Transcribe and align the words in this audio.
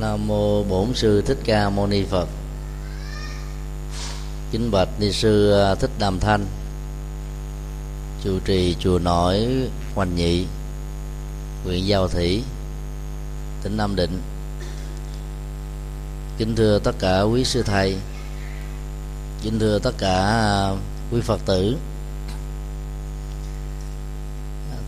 nam 0.00 0.26
mô 0.26 0.62
bổn 0.62 0.94
sư 0.94 1.22
thích 1.22 1.38
ca 1.44 1.70
mâu 1.70 1.86
ni 1.86 2.04
phật. 2.04 2.28
Kính 4.52 4.70
bạch 4.70 4.88
ni 5.00 5.12
sư 5.12 5.52
à, 5.52 5.74
thích 5.74 5.90
đàm 5.98 6.20
thanh. 6.20 6.46
Chủ 8.24 8.38
trì 8.44 8.76
chùa 8.80 8.98
nổi 8.98 9.46
hoành 9.94 10.16
nhị, 10.16 10.46
huyện 11.64 11.84
giao 11.84 12.08
thủy, 12.08 12.42
tỉnh 13.62 13.76
nam 13.76 13.96
định. 13.96 14.22
Kính 16.38 16.56
thưa 16.56 16.78
tất 16.78 16.92
cả 16.98 17.22
quý 17.22 17.44
sư 17.44 17.62
thầy, 17.62 17.96
kính 19.42 19.58
thưa 19.58 19.78
tất 19.78 19.92
cả 19.98 20.16
à, 20.16 20.70
quý 21.12 21.20
phật 21.20 21.40
tử. 21.46 21.76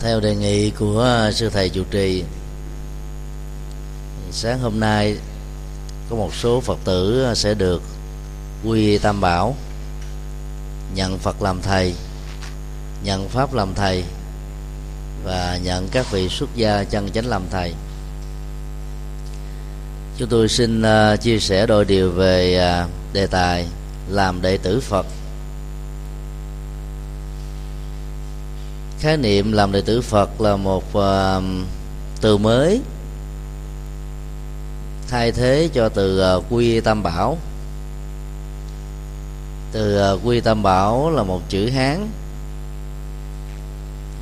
Theo 0.01 0.21
đề 0.21 0.37
nghị 0.37 0.71
của 0.71 1.03
à, 1.03 1.33
sư 1.33 1.51
thầy 1.51 1.69
chủ 1.69 1.85
trì 1.91 2.25
sáng 4.33 4.61
hôm 4.61 4.81
nay, 4.81 5.17
có 6.11 6.17
một 6.17 6.35
số 6.35 6.61
phật 6.61 6.79
tử 6.85 7.23
ờ, 7.25 7.35
sẽ 7.35 7.55
được 7.55 7.83
quy 8.65 8.99
tam 8.99 9.21
bảo, 9.21 9.57
nhận 10.95 11.19
phật 11.19 11.43
làm 11.43 11.63
thầy, 11.63 11.95
nhận 13.05 13.29
pháp 13.29 13.55
làm 13.55 13.75
thầy, 13.75 14.05
và 15.25 15.59
nhận 15.65 15.89
các 15.89 16.11
vị 16.11 16.29
xuất 16.29 16.51
gia 16.55 16.85
chân 16.85 17.11
chánh 17.11 17.27
làm 17.27 17.43
thầy. 17.51 17.75
Chúng 20.17 20.29
tôi 20.29 20.49
xin 20.49 20.83
ờ, 20.83 21.17
chia 21.17 21.39
sẻ 21.39 21.67
đôi 21.67 21.85
điều 21.85 22.11
về 22.11 22.55
ờ, 22.55 22.87
đề 23.13 23.27
tài 23.27 23.67
làm 24.09 24.43
đệ 24.43 24.57
tử 24.57 24.81
phật. 24.81 25.07
Khái 29.01 29.17
niệm 29.17 29.53
làm 29.53 29.73
đệ 29.73 29.81
tử 29.81 30.01
phật 30.01 30.41
là 30.41 30.57
một 30.57 30.85
từ 32.21 32.39
mới 32.39 32.81
thay 35.09 35.33
thế 35.33 35.69
cho 35.75 35.89
từ 35.89 36.19
ờ, 36.19 36.43
quy 36.51 36.81
tam 36.81 37.03
bảo. 37.03 37.39
Từ 39.73 39.97
ờ, 39.97 40.19
quy 40.25 40.41
tam 40.41 40.63
bảo 40.63 41.11
là 41.11 41.23
một 41.23 41.41
chữ 41.49 41.71
hán, 41.71 42.09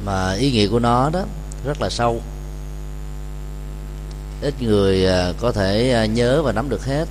mà 0.05 0.33
ý 0.33 0.51
nghĩa 0.53 0.69
của 0.69 0.79
nó 0.79 1.11
đó 1.11 1.25
rất 1.65 1.81
là 1.81 1.91
sâu. 1.91 2.21
Ít 4.43 4.55
người 4.61 5.05
ờ, 5.05 5.35
có 5.41 5.53
thể 5.53 6.09
nhớ 6.13 6.43
và 6.43 6.53
nắm 6.53 6.69
được 6.69 6.85
hết. 6.85 7.09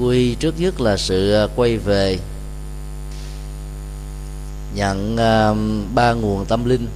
Quy 0.00 0.34
trước 0.34 0.60
nhất 0.60 0.80
là 0.80 0.96
sự 0.96 1.48
quay 1.56 1.76
về, 1.76 2.18
nhận 4.74 5.16
ba 5.94 6.12
nguồn 6.12 6.44
tâm 6.44 6.64
linh 6.64 6.88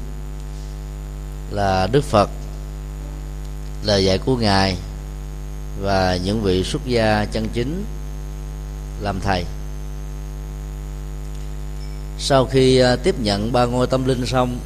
là 1.51 1.87
đức 1.93 2.05
phật 2.05 2.31
lời 3.85 4.05
dạy 4.05 4.19
của 4.19 4.37
ngài 4.37 4.77
và 5.81 6.17
những 6.17 6.43
vị 6.43 6.65
xuất 6.65 6.87
gia 6.87 7.25
chân 7.25 7.49
chính 7.53 7.85
làm 9.01 9.21
thầy. 9.21 9.45
Sau 12.19 12.47
khi 12.47 12.79
à, 12.79 12.97
tiếp 12.97 13.15
nhận 13.21 13.53
ba 13.53 13.65
ngôi 13.65 13.87
tâm 13.87 14.05
linh 14.05 14.27
xong, 14.27 14.59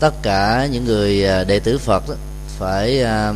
tất 0.00 0.22
cả 0.22 0.68
những 0.72 0.84
người 0.84 1.26
à, 1.26 1.44
đệ 1.44 1.60
tử 1.60 1.78
phật 1.78 2.04
phải 2.58 3.02
à, 3.02 3.32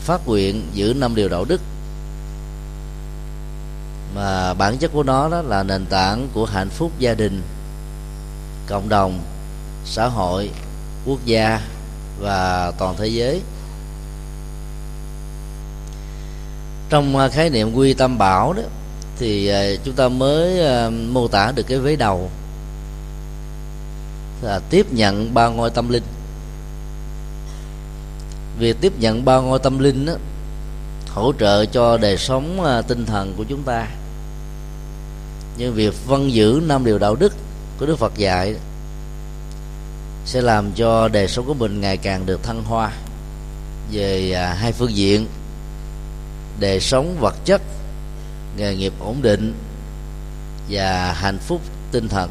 phát 0.00 0.26
nguyện 0.26 0.68
giữ 0.72 0.94
năm 0.96 1.14
điều 1.14 1.28
đạo 1.28 1.44
đức. 1.44 1.60
Mà 4.14 4.54
bản 4.54 4.78
chất 4.78 4.90
của 4.92 5.02
nó 5.02 5.28
đó 5.28 5.42
là 5.42 5.62
nền 5.62 5.86
tảng 5.86 6.28
của 6.34 6.44
hạnh 6.44 6.70
phúc 6.70 6.92
gia 6.98 7.14
đình, 7.14 7.42
cộng 8.66 8.88
đồng, 8.88 9.20
xã 9.84 10.06
hội, 10.08 10.50
quốc 11.06 11.18
gia 11.24 11.60
và 12.20 12.72
toàn 12.78 12.94
thế 12.98 13.06
giới. 13.06 13.40
Trong 16.90 17.16
à, 17.16 17.28
khái 17.28 17.50
niệm 17.50 17.74
quy 17.74 17.94
tâm 17.94 18.18
bảo 18.18 18.52
đó 18.52 18.62
thì 19.18 19.48
à, 19.48 19.64
chúng 19.84 19.94
ta 19.94 20.08
mới 20.08 20.66
à, 20.66 20.90
mô 20.90 21.28
tả 21.28 21.52
được 21.54 21.62
cái 21.66 21.78
vế 21.78 21.96
đầu. 21.96 22.30
Là 24.42 24.60
tiếp 24.70 24.92
nhận 24.92 25.34
ba 25.34 25.48
ngôi 25.48 25.70
tâm 25.70 25.88
linh. 25.88 26.02
Việc 28.58 28.76
tiếp 28.80 28.92
nhận 28.98 29.24
ba 29.24 29.38
ngôi 29.38 29.58
tâm 29.58 29.78
linh 29.78 30.06
đó, 30.06 30.12
hỗ 31.08 31.32
trợ 31.40 31.66
cho 31.66 31.96
đời 31.96 32.16
sống 32.16 32.82
tinh 32.88 33.06
thần 33.06 33.34
của 33.36 33.44
chúng 33.48 33.62
ta. 33.62 33.88
Nhưng 35.58 35.74
việc 35.74 36.06
vân 36.06 36.28
giữ 36.28 36.60
năm 36.66 36.84
điều 36.84 36.98
đạo 36.98 37.14
đức 37.14 37.34
của 37.78 37.86
đức 37.86 37.98
phật 37.98 38.12
dạy 38.16 38.54
sẽ 40.24 40.42
làm 40.42 40.72
cho 40.72 41.08
đời 41.08 41.28
sống 41.28 41.46
của 41.46 41.54
mình 41.54 41.80
ngày 41.80 41.96
càng 41.96 42.26
được 42.26 42.42
thăng 42.42 42.64
hoa. 42.64 42.92
Về 43.92 44.32
à, 44.32 44.54
hai 44.54 44.72
phương 44.72 44.96
diện 44.96 45.26
đời 46.60 46.80
sống 46.80 47.16
vật 47.20 47.34
chất 47.44 47.62
nghề 48.56 48.76
nghiệp 48.76 48.92
ổn 49.00 49.22
định 49.22 49.54
và 50.70 51.12
hạnh 51.12 51.38
phúc 51.38 51.60
tinh 51.92 52.08
thần. 52.08 52.30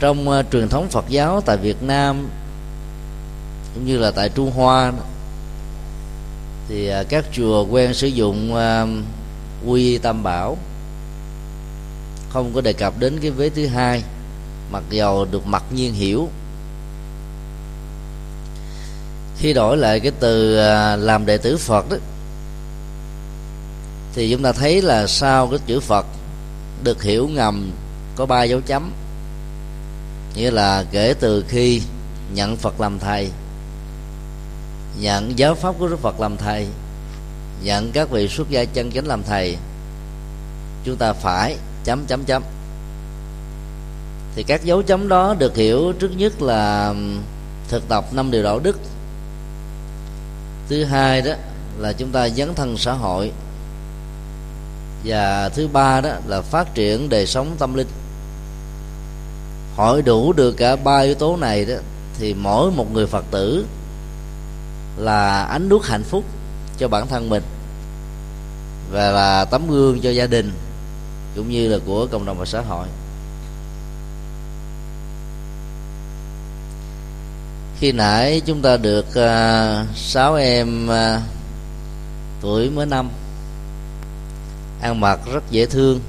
Trong 0.00 0.28
uh, 0.28 0.46
truyền 0.52 0.68
thống 0.68 0.88
Phật 0.88 1.04
giáo 1.08 1.40
tại 1.40 1.56
Việt 1.56 1.82
Nam 1.82 2.28
cũng 3.74 3.86
như 3.86 3.98
là 3.98 4.10
tại 4.10 4.28
Trung 4.28 4.50
Hoa 4.50 4.92
thì 6.68 6.90
uh, 7.00 7.08
các 7.08 7.24
chùa 7.32 7.66
quen 7.70 7.94
sử 7.94 8.06
dụng 8.06 8.54
uh, 8.54 8.88
quy 9.68 9.98
tam 9.98 10.22
bảo. 10.22 10.56
Không 12.30 12.52
có 12.54 12.60
đề 12.60 12.72
cập 12.72 12.98
đến 12.98 13.18
cái 13.22 13.30
vế 13.30 13.50
thứ 13.50 13.66
hai 13.66 14.02
mặc 14.74 14.82
dầu 14.90 15.24
được 15.24 15.46
mặc 15.46 15.62
nhiên 15.74 15.94
hiểu. 15.94 16.28
Khi 19.38 19.52
đổi 19.52 19.76
lại 19.76 20.00
cái 20.00 20.12
từ 20.20 20.58
à, 20.58 20.96
làm 20.96 21.26
đệ 21.26 21.38
tử 21.38 21.56
phật 21.56 21.90
đó, 21.90 21.96
thì 24.14 24.30
chúng 24.30 24.42
ta 24.42 24.52
thấy 24.52 24.82
là 24.82 25.06
sau 25.06 25.46
cái 25.46 25.58
chữ 25.66 25.80
phật 25.80 26.06
được 26.84 27.02
hiểu 27.02 27.28
ngầm, 27.28 27.70
có 28.16 28.26
ba 28.26 28.42
dấu 28.42 28.60
chấm. 28.66 28.92
Nghĩa 30.34 30.50
là 30.50 30.84
kể 30.90 31.14
từ 31.20 31.44
khi 31.48 31.80
nhận 32.34 32.56
phật 32.56 32.80
làm 32.80 32.98
thầy, 32.98 33.30
nhận 35.00 35.38
giáo 35.38 35.54
pháp 35.54 35.74
của 35.78 35.88
đức 35.88 36.00
phật 36.00 36.20
làm 36.20 36.36
thầy, 36.36 36.66
nhận 37.62 37.92
các 37.92 38.10
vị 38.10 38.28
xuất 38.28 38.50
gia 38.50 38.64
chân 38.64 38.92
chánh 38.92 39.06
làm 39.06 39.22
thầy, 39.22 39.56
chúng 40.84 40.96
ta 40.96 41.12
phải 41.12 41.56
chấm 41.84 42.04
chấm 42.06 42.24
chấm 42.24 42.42
thì 44.34 44.42
các 44.42 44.64
dấu 44.64 44.82
chấm 44.82 45.08
đó 45.08 45.34
được 45.38 45.56
hiểu 45.56 45.92
trước 45.92 46.10
nhất 46.16 46.42
là 46.42 46.94
thực 47.68 47.88
tập 47.88 48.04
năm 48.12 48.30
điều 48.30 48.42
đạo 48.42 48.58
đức. 48.58 48.78
Thứ 50.68 50.84
hai 50.84 51.22
đó 51.22 51.32
là 51.78 51.92
chúng 51.92 52.10
ta 52.10 52.28
dấn 52.28 52.54
thân 52.54 52.76
xã 52.76 52.92
hội. 52.92 53.32
Và 55.04 55.48
thứ 55.48 55.68
ba 55.68 56.00
đó 56.00 56.10
là 56.26 56.40
phát 56.40 56.74
triển 56.74 57.08
đời 57.08 57.26
sống 57.26 57.56
tâm 57.58 57.74
linh. 57.74 57.88
Hỏi 59.76 60.02
đủ 60.02 60.32
được 60.32 60.52
cả 60.52 60.76
ba 60.76 60.98
yếu 60.98 61.14
tố 61.14 61.36
này 61.36 61.64
đó, 61.64 61.74
thì 62.18 62.34
mỗi 62.34 62.70
một 62.70 62.92
người 62.92 63.06
phật 63.06 63.24
tử 63.30 63.66
là 64.96 65.42
ánh 65.42 65.68
đuốc 65.68 65.84
hạnh 65.86 66.02
phúc 66.02 66.24
cho 66.78 66.88
bản 66.88 67.06
thân 67.06 67.30
mình 67.30 67.42
và 68.90 69.10
là 69.10 69.44
tấm 69.44 69.70
gương 69.70 70.00
cho 70.00 70.10
gia 70.10 70.26
đình, 70.26 70.52
cũng 71.36 71.50
như 71.50 71.68
là 71.68 71.78
của 71.86 72.06
cộng 72.06 72.24
đồng 72.24 72.38
và 72.38 72.44
xã 72.44 72.60
hội. 72.60 72.86
Khi 77.80 77.92
nãy 77.92 78.42
chúng 78.46 78.62
ta 78.62 78.76
được 78.76 79.06
uh, 79.08 79.96
sáu 79.96 80.34
em 80.34 80.88
uh, 80.88 81.22
tuổi 82.40 82.70
mới 82.70 82.86
năm. 82.86 83.10
Ăn 84.80 85.00
mặc 85.00 85.20
rất 85.32 85.50
dễ 85.50 85.66
thương 85.66 86.00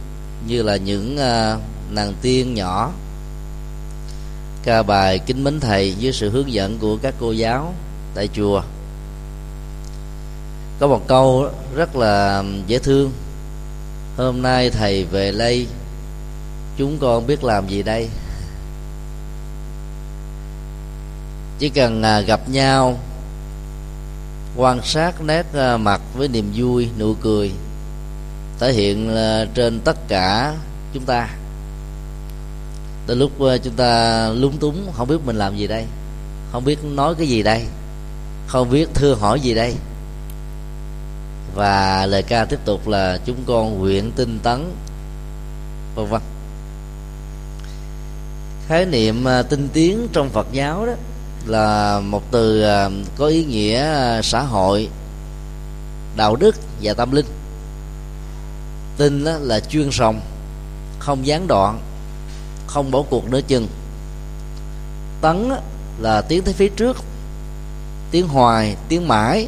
như 0.47 0.63
là 0.63 0.75
những 0.75 1.15
uh, 1.15 1.61
nàng 1.91 2.13
tiên 2.21 2.53
nhỏ. 2.53 2.91
Ca 4.63 4.83
bài 4.83 5.19
kính 5.19 5.43
mến 5.43 5.59
thầy 5.59 5.93
dưới 5.99 6.13
sự 6.13 6.29
hướng 6.29 6.53
dẫn 6.53 6.77
của 6.79 6.97
các 6.97 7.13
cô 7.19 7.31
giáo 7.31 7.73
tại 8.15 8.29
chùa. 8.33 8.61
Có 10.79 10.87
một 10.87 11.07
câu 11.07 11.49
rất 11.75 11.95
là 11.95 12.43
dễ 12.67 12.79
thương. 12.79 13.11
Hôm 14.17 14.41
nay 14.41 14.69
thầy 14.69 15.03
về 15.03 15.31
đây 15.31 15.67
chúng 16.77 16.97
con 17.01 17.27
biết 17.27 17.43
làm 17.43 17.67
gì 17.67 17.83
đây? 17.83 18.09
Chỉ 21.59 21.69
cần 21.69 22.03
à, 22.03 22.19
gặp 22.19 22.49
nhau, 22.49 22.99
quan 24.55 24.81
sát 24.83 25.21
nét 25.21 25.45
à, 25.53 25.77
mặt 25.77 26.01
với 26.15 26.27
niềm 26.27 26.51
vui, 26.55 26.89
nụ 26.99 27.13
cười 27.13 27.51
thể 28.59 28.73
hiện 28.73 29.15
à, 29.15 29.45
trên 29.53 29.79
tất 29.79 30.07
cả 30.07 30.55
chúng 30.93 31.03
ta. 31.03 31.29
Tới 33.07 33.15
lúc 33.15 33.31
chúng 33.63 33.73
ta 33.75 34.27
lúng 34.29 34.57
túng, 34.57 34.91
không 34.93 35.07
biết 35.07 35.17
mình 35.25 35.35
làm 35.35 35.57
gì 35.57 35.67
đây, 35.67 35.85
không 36.51 36.65
biết 36.65 36.83
nói 36.83 37.15
cái 37.17 37.27
gì 37.27 37.43
đây, 37.43 37.65
không 38.47 38.69
biết 38.69 38.89
thưa 38.93 39.15
hỏi 39.15 39.39
gì 39.39 39.53
đây. 39.53 39.75
Và 41.55 42.05
lời 42.05 42.23
ca 42.23 42.45
tiếp 42.45 42.59
tục 42.65 42.87
là 42.87 43.19
chúng 43.25 43.43
con 43.47 43.79
nguyện 43.79 44.11
tinh 44.15 44.39
tấn, 44.43 44.71
vân 45.95 46.05
vân. 46.05 46.21
Khái 48.67 48.85
niệm 48.85 49.25
tinh 49.49 49.69
tiến 49.73 50.07
trong 50.13 50.29
phật 50.29 50.47
giáo 50.51 50.85
đó 50.85 50.93
là 51.45 51.99
một 51.99 52.23
từ 52.31 52.61
à, 52.61 52.89
có 53.17 53.25
ý 53.25 53.45
nghĩa 53.45 53.79
à, 53.79 54.21
xã 54.21 54.41
hội, 54.41 54.89
đạo 56.15 56.35
đức 56.35 56.55
và 56.81 56.93
tâm 56.93 57.11
linh. 57.11 57.25
Tin 58.97 59.23
là 59.23 59.59
chuyên 59.59 59.91
sòng 59.91 60.21
không 60.99 61.27
gián 61.27 61.47
đoạn, 61.47 61.79
không 62.67 62.91
bỏ 62.91 63.01
cuộc 63.09 63.29
nữa 63.29 63.41
chừng. 63.47 63.67
Tấn 65.21 65.49
là 65.99 66.21
tiến 66.21 66.43
tới 66.43 66.53
phía 66.53 66.69
trước 66.69 66.97
tiến 68.11 68.27
hoài 68.27 68.75
tiến 68.89 69.07
mãi, 69.07 69.47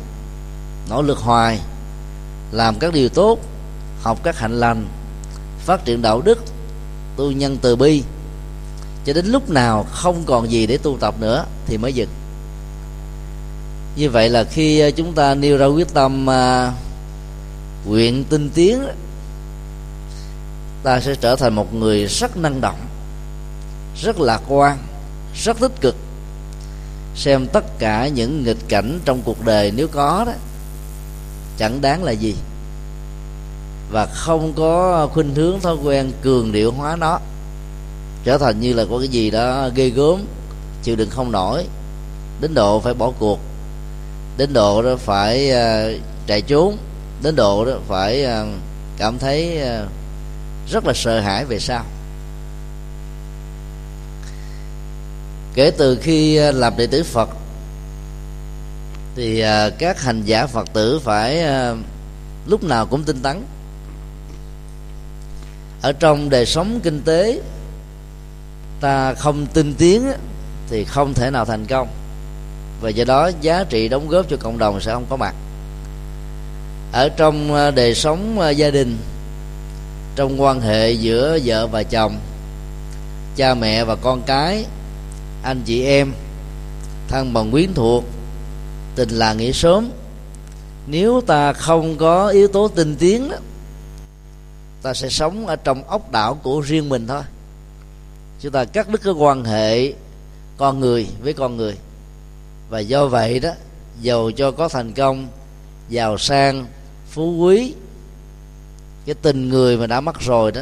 nỗ 0.90 1.02
lực 1.02 1.18
hoài, 1.18 1.60
làm 2.52 2.80
các 2.80 2.94
điều 2.94 3.10
tốt, 3.10 3.40
học 4.02 4.20
các 4.24 4.38
hạnh 4.38 4.60
lành, 4.60 4.88
phát 5.60 5.86
triển 5.86 6.02
đạo 6.02 6.22
đức, 6.22 6.40
tu 7.18 7.32
nhân 7.32 7.58
từ 7.62 7.76
bi 7.76 8.04
cho 9.08 9.14
đến 9.14 9.26
lúc 9.26 9.50
nào 9.50 9.86
không 9.92 10.24
còn 10.26 10.52
gì 10.52 10.68
để 10.68 10.78
tu 10.78 10.98
tập 10.98 11.16
nữa 11.20 11.46
thì 11.66 11.78
mới 11.78 11.94
dừng. 11.94 12.10
Như 13.96 14.10
vậy 14.10 14.30
là 14.30 14.44
khi 14.44 14.80
ờ, 14.80 14.92
chúng 14.92 15.14
ta 15.14 15.36
nêu 15.36 15.58
ra 15.58 15.66
quyết 15.66 15.94
tâm 15.94 16.28
uh, 16.28 16.74
nguyện 17.88 18.24
tinh 18.30 18.50
tiến 18.54 18.84
ta 20.84 21.00
sẽ 21.00 21.16
trở 21.16 21.36
thành 21.36 21.56
một 21.56 21.74
người 21.74 22.06
rất 22.06 22.38
năng 22.38 22.62
động 22.62 22.80
rất 24.02 24.20
lạc 24.20 24.42
quan 24.48 24.78
rất 25.36 25.60
tích 25.60 25.82
cực. 25.82 25.96
Xem 27.16 27.48
tất 27.54 27.80
cả 27.80 28.08
những 28.08 28.44
nghịch 28.44 28.68
cảnh 28.68 29.00
trong 29.06 29.22
cuộc 29.22 29.46
đời 29.46 29.72
nếu 29.76 29.88
có 29.88 30.24
đó 30.28 30.34
chẳng 31.58 31.82
đáng 31.82 32.04
là 32.04 32.12
gì. 32.12 32.36
Và 33.92 34.06
không 34.06 34.54
có 34.54 35.08
khuynh 35.14 35.36
hướng 35.36 35.60
thói 35.60 35.76
quen 35.76 36.12
cường 36.22 36.52
điệu 36.52 36.72
hóa 36.72 36.96
nó 36.96 37.20
trở 38.28 38.38
thành 38.38 38.60
như 38.60 38.74
là 38.74 38.86
có 38.90 39.00
cái 39.00 39.08
gì 39.08 39.30
đó 39.30 39.70
ghê 39.76 39.90
gớm 39.90 40.26
chịu 40.84 40.96
đựng 40.96 41.10
không 41.10 41.32
nổi. 41.32 41.66
Đến 42.42 42.54
độ 42.54 42.80
phải 42.80 42.94
bỏ 42.94 43.12
cuộc. 43.20 43.40
Đến 44.38 44.54
độ 44.54 44.82
đó 44.82 44.96
phải 44.96 45.52
uh, 45.52 46.02
chạy 46.28 46.42
trốn. 46.42 46.78
Đến 47.24 47.36
độ 47.36 47.66
đó 47.66 47.72
phải 47.88 48.26
uh, 48.26 48.48
cảm 48.98 49.18
thấy 49.20 49.60
uh, 49.62 49.90
rất 50.72 50.86
là 50.86 50.94
sợ 50.96 51.20
hãi 51.20 51.46
về 51.46 51.60
sau. 51.60 51.86
Kể 55.54 55.72
từ 55.78 55.98
khi 56.02 56.38
làm 56.38 56.78
đệ 56.78 56.88
tử 56.88 57.04
phật 57.04 57.30
thì 59.16 59.44
các 59.80 60.02
hành 60.02 60.24
giả 60.26 60.48
phật 60.48 60.74
tử 60.74 61.00
phải 61.04 61.46
lúc 62.48 62.64
nào 62.64 62.86
cũng 62.86 63.04
tinh 63.04 63.20
tấn. 63.24 63.44
Ở 65.82 65.92
trong 65.92 66.30
đời 66.30 66.46
sống 66.46 66.80
kinh 66.84 67.02
tế 67.02 67.42
ta 68.82 69.14
không 69.14 69.46
tinh 69.54 69.74
tiến 69.78 70.12
thì 70.70 70.84
không 70.84 71.14
thể 71.14 71.32
nào 71.32 71.46
thành 71.46 71.66
công. 71.66 71.88
Và 72.82 72.90
do 72.90 73.04
đó 73.04 73.32
giá 73.42 73.64
trị 73.70 73.88
đóng 73.90 74.08
góp 74.08 74.30
cho 74.30 74.38
cộng 74.40 74.58
đồng 74.58 74.82
sẽ 74.82 74.94
không 74.94 75.06
có 75.10 75.16
mặt. 75.16 75.36
Ở 76.92 77.10
trong 77.10 77.56
à, 77.56 77.72
đời 77.72 77.96
sống 77.96 78.40
à, 78.40 78.50
gia 78.50 78.70
đình 78.70 78.98
trong 80.16 80.42
quan 80.42 80.62
hệ 80.62 80.92
giữa 80.92 81.40
vợ 81.46 81.68
và 81.68 81.84
chồng 81.84 82.20
cha 83.36 83.54
mẹ 83.54 83.84
và 83.84 83.96
con 83.96 84.22
cái 84.22 84.66
anh 85.44 85.62
chị 85.66 85.84
em 85.84 86.12
thân 87.08 87.34
bằng 87.34 87.52
quyến 87.52 87.74
thuộc 87.74 88.04
tình 88.96 89.10
là 89.10 89.34
nghĩa 89.34 89.52
sớm 89.52 89.92
nếu 90.88 91.22
ta 91.28 91.54
không 91.54 91.98
có 91.98 92.28
yếu 92.28 92.48
tố 92.48 92.68
tinh 92.68 92.96
tiến 93.00 93.30
đó, 93.30 93.38
ta 94.82 94.94
sẽ 94.94 95.10
sống 95.10 95.48
ở 95.48 95.56
trong 95.56 95.84
ốc 95.84 96.12
đảo 96.12 96.40
của 96.44 96.62
riêng 96.62 96.90
mình 96.90 97.08
thôi 97.08 97.22
chúng 98.42 98.52
ta 98.52 98.66
cắt 98.66 98.90
đứt 98.90 99.02
cái 99.04 99.14
quan 99.14 99.44
hệ 99.44 99.94
con 100.58 100.80
người 100.80 101.08
với 101.22 101.34
con 101.34 101.58
người. 101.58 101.78
Và 102.70 102.80
do 102.80 103.08
vậy 103.08 103.40
đó 103.40 103.52
giàu 104.02 104.32
cho 104.32 104.52
có 104.52 104.70
thành 104.70 104.94
công 104.94 105.28
giàu 105.90 106.18
sang 106.18 106.66
phú 107.10 107.38
quý 107.38 107.74
cái 109.06 109.16
tình 109.22 109.50
người 109.50 109.78
mà 109.78 109.88
đã 109.88 110.02
mất 110.02 110.20
rồi 110.20 110.52
đó 110.52 110.62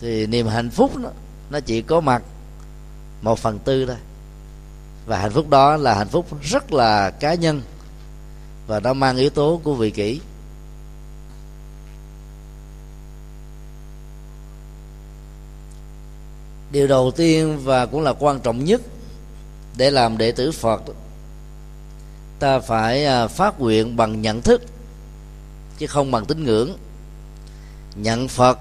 thì 0.00 0.26
niềm 0.26 0.46
hạnh 0.46 0.70
phúc 0.70 0.96
đó, 0.96 1.10
nó 1.50 1.60
chỉ 1.60 1.82
có 1.82 2.00
mặt 2.00 2.22
một 3.22 3.38
phần 3.38 3.58
tư 3.58 3.86
thôi. 3.86 3.96
Và 5.06 5.18
hạnh 5.18 5.32
phúc 5.32 5.50
đó 5.50 5.76
là 5.76 5.94
hạnh 5.94 6.08
phúc 6.08 6.26
rất 6.42 6.72
là 6.72 7.10
cá 7.10 7.34
nhân 7.34 7.62
và 8.66 8.80
nó 8.80 8.92
mang 8.92 9.16
yếu 9.16 9.30
tố 9.30 9.60
của 9.64 9.74
vị 9.74 9.90
kỷ. 9.90 10.20
Điều 16.76 16.86
đầu 16.86 17.10
tiên 17.10 17.58
và 17.64 17.86
cũng 17.86 18.02
là 18.02 18.12
quan 18.12 18.40
trọng 18.40 18.64
nhất 18.64 18.82
để 19.76 19.90
làm 19.90 20.18
đệ 20.18 20.32
tử 20.32 20.52
phật, 20.52 20.82
ta 22.38 22.58
phải 22.58 23.04
à, 23.04 23.26
phát 23.26 23.60
nguyện 23.60 23.96
bằng 23.96 24.22
nhận 24.22 24.42
thức, 24.42 24.62
chứ 25.78 25.86
không 25.86 26.10
bằng 26.10 26.24
tín 26.24 26.44
ngưỡng. 26.44 26.76
Nhận 27.94 28.28
phật, 28.28 28.58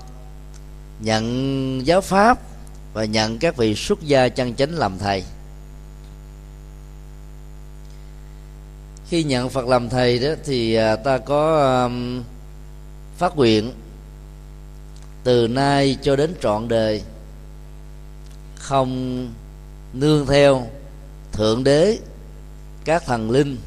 nhận 1.00 1.82
giáo 1.86 2.02
pháp 2.02 2.40
và 2.94 3.06
nhận 3.06 3.40
các 3.40 3.58
vị 3.58 3.76
xuất 3.76 4.02
gia 4.02 4.30
chân 4.30 4.56
chánh 4.56 4.72
làm 4.72 4.98
thầy. 5.00 5.24
Khi 9.10 9.24
nhận 9.24 9.50
phật 9.50 9.68
làm 9.68 9.90
thầy 9.90 10.20
đó 10.20 10.30
thì 10.46 10.76
à, 10.76 10.96
ta 10.96 11.18
có 11.18 11.90
phát 13.18 13.36
nguyện 13.36 13.74
từ 15.24 15.48
nay 15.48 15.98
cho 16.02 16.16
đến 16.16 16.34
trọn 16.42 16.68
đời 16.68 17.02
không 18.68 19.28
nương 19.94 20.26
theo 20.26 20.68
thượng 21.32 21.64
đế, 21.64 21.98
các 22.86 23.06
thần 23.06 23.32
linh, 23.32 23.58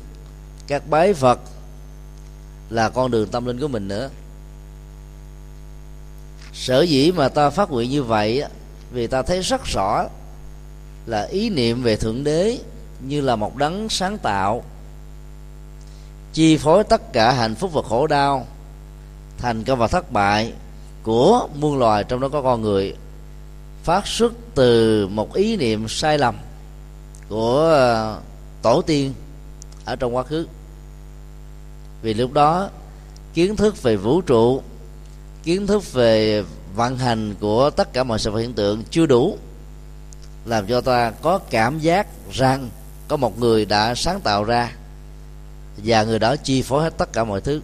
các 0.67 0.91
bái 0.91 1.15
phật 1.15 1.41
là 2.71 2.89
con 2.89 3.11
đường 3.11 3.29
tâm 3.29 3.47
linh 3.47 3.61
của 3.61 3.69
mình 3.69 3.89
nữa. 3.89 4.11
Sở 6.53 6.83
dĩ 6.83 7.12
mà 7.12 7.29
ta 7.29 7.50
phát 7.50 7.71
nguyện 7.71 7.91
như 7.91 8.03
vậy 8.03 8.45
vì 8.93 9.06
ta 9.06 9.23
thấy 9.23 9.41
rất 9.41 9.65
rõ 9.65 10.05
là 11.06 11.23
ý 11.23 11.50
niệm 11.50 11.83
về 11.83 11.97
thượng 11.97 12.25
đế 12.25 12.59
như 13.00 13.21
là 13.21 13.37
một 13.37 13.56
đấng 13.56 13.89
sáng 13.89 14.19
tạo, 14.19 14.62
chi 16.33 16.56
phối 16.56 16.85
tất 16.85 17.12
cả 17.12 17.33
hạnh 17.33 17.55
phúc 17.55 17.71
và 17.73 17.83
khổ 17.89 18.06
đau, 18.06 18.47
thành 19.39 19.65
công 19.65 19.79
và 19.79 19.87
thất 19.87 20.12
bại 20.12 20.53
của 21.03 21.49
muôn 21.55 21.79
loài 21.79 22.05
trong 22.05 22.21
đó 22.21 22.29
có 22.29 22.43
con 22.43 22.62
người 22.62 22.97
phát 23.84 24.06
xuất 24.06 24.32
từ 24.54 25.06
một 25.08 25.34
ý 25.34 25.56
niệm 25.56 25.88
sai 25.88 26.19
lầm 26.19 26.36
của 27.28 27.58
ờ, 27.60 28.20
tổ 28.62 28.82
tiên 28.82 29.14
ở 29.85 29.97
trong 29.97 30.16
quá 30.16 30.23
khứ. 30.23 30.47
Vì 32.02 32.14
lúc 32.14 32.32
đó, 32.32 32.68
kiến 33.35 33.56
thức 33.56 33.82
về 33.82 33.97
vũ 33.97 34.20
trụ, 34.20 34.62
kiến 35.44 35.66
thức 35.66 35.92
về 35.92 36.44
vận 36.75 36.99
hành 36.99 37.35
của 37.40 37.70
tất 37.70 37.92
cả 37.92 38.04
mọi 38.04 38.18
sự 38.18 38.30
vật 38.30 38.40
hiện 38.40 38.52
tượng 38.52 38.82
chưa 38.90 39.06
đủ, 39.06 39.38
làm 40.44 40.66
cho 40.66 40.80
ta 40.80 41.11
có 41.11 41.38
cảm 41.50 41.78
giác 41.78 42.06
rằng 42.32 42.68
có 43.08 43.16
một 43.16 43.38
người 43.38 43.64
đã 43.64 43.94
sáng 43.94 44.20
tạo 44.20 44.44
ra 44.44 44.73
và 45.76 46.04
người 46.04 46.18
đó 46.18 46.37
chi 46.37 46.62
phối 46.62 46.82
hết 46.82 46.99
tất 46.99 47.12
cả 47.12 47.25
mọi 47.25 47.40
thứ. 47.40 47.61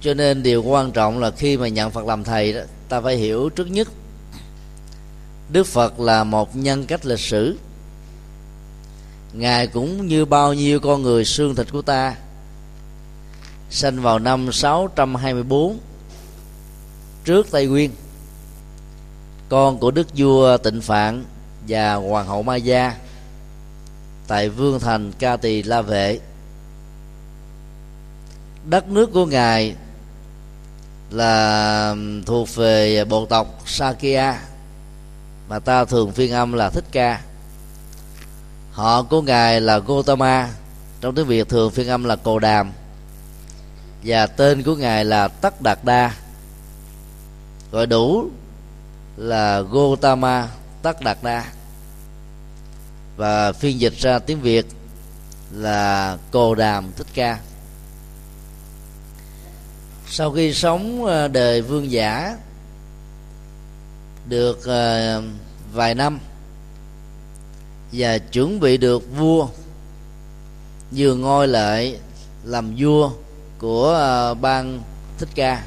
Cho 0.00 0.14
nên 0.14 0.42
điều 0.42 0.62
quan 0.62 0.92
trọng 0.92 1.18
là 1.18 1.30
khi 1.30 1.56
mà 1.56 1.68
nhận 1.68 1.90
phật 1.90 2.06
làm 2.06 2.24
thầy 2.24 2.52
đó, 2.52 2.60
ta 2.88 3.00
phải 3.00 3.16
hiểu 3.16 3.48
trước 3.48 3.70
nhất, 3.70 3.88
đức 5.52 5.66
phật 5.66 6.00
là 6.00 6.24
một 6.24 6.56
nhân 6.56 6.86
cách 6.86 7.06
lịch 7.06 7.20
sử. 7.20 7.56
Ngài 9.32 9.66
cũng 9.66 10.06
như 10.06 10.24
bao 10.24 10.54
nhiêu 10.54 10.80
con 10.80 11.02
người 11.02 11.24
xương 11.24 11.54
thịt 11.54 11.66
của 11.72 11.82
ta. 11.82 12.16
Sinh 13.70 14.00
vào 14.00 14.18
năm 14.18 14.52
624 14.52 15.78
trước 17.24 17.50
Tây 17.50 17.66
Nguyên, 17.66 17.90
con 19.48 19.78
của 19.78 19.90
đức 19.90 20.06
vua 20.16 20.56
Tịnh 20.56 20.80
Phạn 20.80 21.24
và 21.68 21.94
hoàng 21.94 22.26
hậu 22.26 22.42
Ma 22.42 22.56
Gia 22.56 22.94
tại 24.26 24.48
vương 24.48 24.80
thành 24.80 25.12
Ca 25.18 25.36
Tỳ 25.36 25.62
La 25.62 25.82
Vệ. 25.82 26.20
Đất 28.68 28.88
nước 28.88 29.10
của 29.12 29.26
ngài 29.26 29.74
là 31.10 31.94
thuộc 32.26 32.54
về 32.54 33.04
bộ 33.04 33.26
tộc 33.26 33.60
Sakya, 33.66 34.40
mà 35.48 35.58
ta 35.58 35.84
thường 35.84 36.12
phiên 36.12 36.32
âm 36.32 36.52
là 36.52 36.70
Thích 36.70 36.84
Ca. 36.92 37.20
Họ 38.72 39.02
của 39.02 39.22
ngài 39.22 39.60
là 39.60 39.78
Gotama 39.78 40.48
trong 41.00 41.14
tiếng 41.14 41.26
Việt 41.26 41.48
thường 41.48 41.70
phiên 41.70 41.88
âm 41.88 42.04
là 42.04 42.16
Cồ 42.16 42.38
Đàm, 42.38 42.72
và 44.04 44.26
tên 44.26 44.62
của 44.62 44.76
ngài 44.76 45.04
là 45.04 45.28
Tất 45.28 45.62
Đạt 45.62 45.78
Đa. 45.84 46.14
Gọi 47.72 47.86
đủ 47.86 48.30
là 49.16 49.60
Gotama 49.60 50.48
Tất 50.82 51.02
Đạt 51.02 51.18
Đa. 51.22 51.44
Và 53.16 53.52
phiên 53.52 53.80
dịch 53.80 53.98
ra 53.98 54.18
tiếng 54.18 54.40
Việt 54.40 54.66
là 55.52 56.16
Cồ 56.30 56.54
Đàm 56.54 56.92
Thích 56.96 57.06
Ca 57.14 57.38
sau 60.12 60.30
khi 60.30 60.54
sống 60.54 61.04
ờ, 61.04 61.28
đời 61.28 61.62
vương 61.62 61.90
giả, 61.90 62.36
được 64.28 64.64
ờ, 64.64 65.22
vài 65.72 65.94
năm, 65.94 66.18
và 67.92 68.18
chuẩn 68.18 68.60
bị 68.60 68.76
được 68.76 69.16
vua, 69.16 69.48
nhường 70.90 71.20
ngôi 71.20 71.48
lại 71.48 71.98
làm 72.44 72.74
vua 72.78 73.10
của 73.58 73.88
ờ, 73.88 74.34
bang 74.34 74.82
thích 75.18 75.28
ca. 75.34 75.64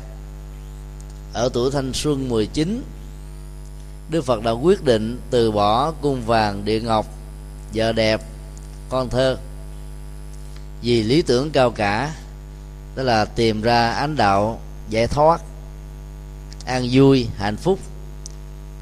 Ở 1.33 1.49
tuổi 1.53 1.71
thanh 1.71 1.93
xuân 1.93 2.29
19 2.29 2.83
Đức 4.09 4.25
Phật 4.25 4.43
đã 4.43 4.51
quyết 4.51 4.83
định 4.83 5.19
từ 5.29 5.51
bỏ 5.51 5.91
cung 5.91 6.25
vàng 6.25 6.65
địa 6.65 6.81
ngọc, 6.81 7.05
vợ 7.73 7.91
đẹp, 7.91 8.21
con 8.89 9.09
thơ. 9.09 9.37
Vì 10.81 11.03
lý 11.03 11.21
tưởng 11.21 11.51
cao 11.51 11.71
cả 11.71 12.13
đó 12.95 13.03
là 13.03 13.25
tìm 13.25 13.61
ra 13.61 13.89
ánh 13.91 14.15
đạo 14.15 14.59
giải 14.89 15.07
thoát 15.07 15.41
an 16.65 16.87
vui 16.91 17.27
hạnh 17.37 17.57
phúc 17.57 17.79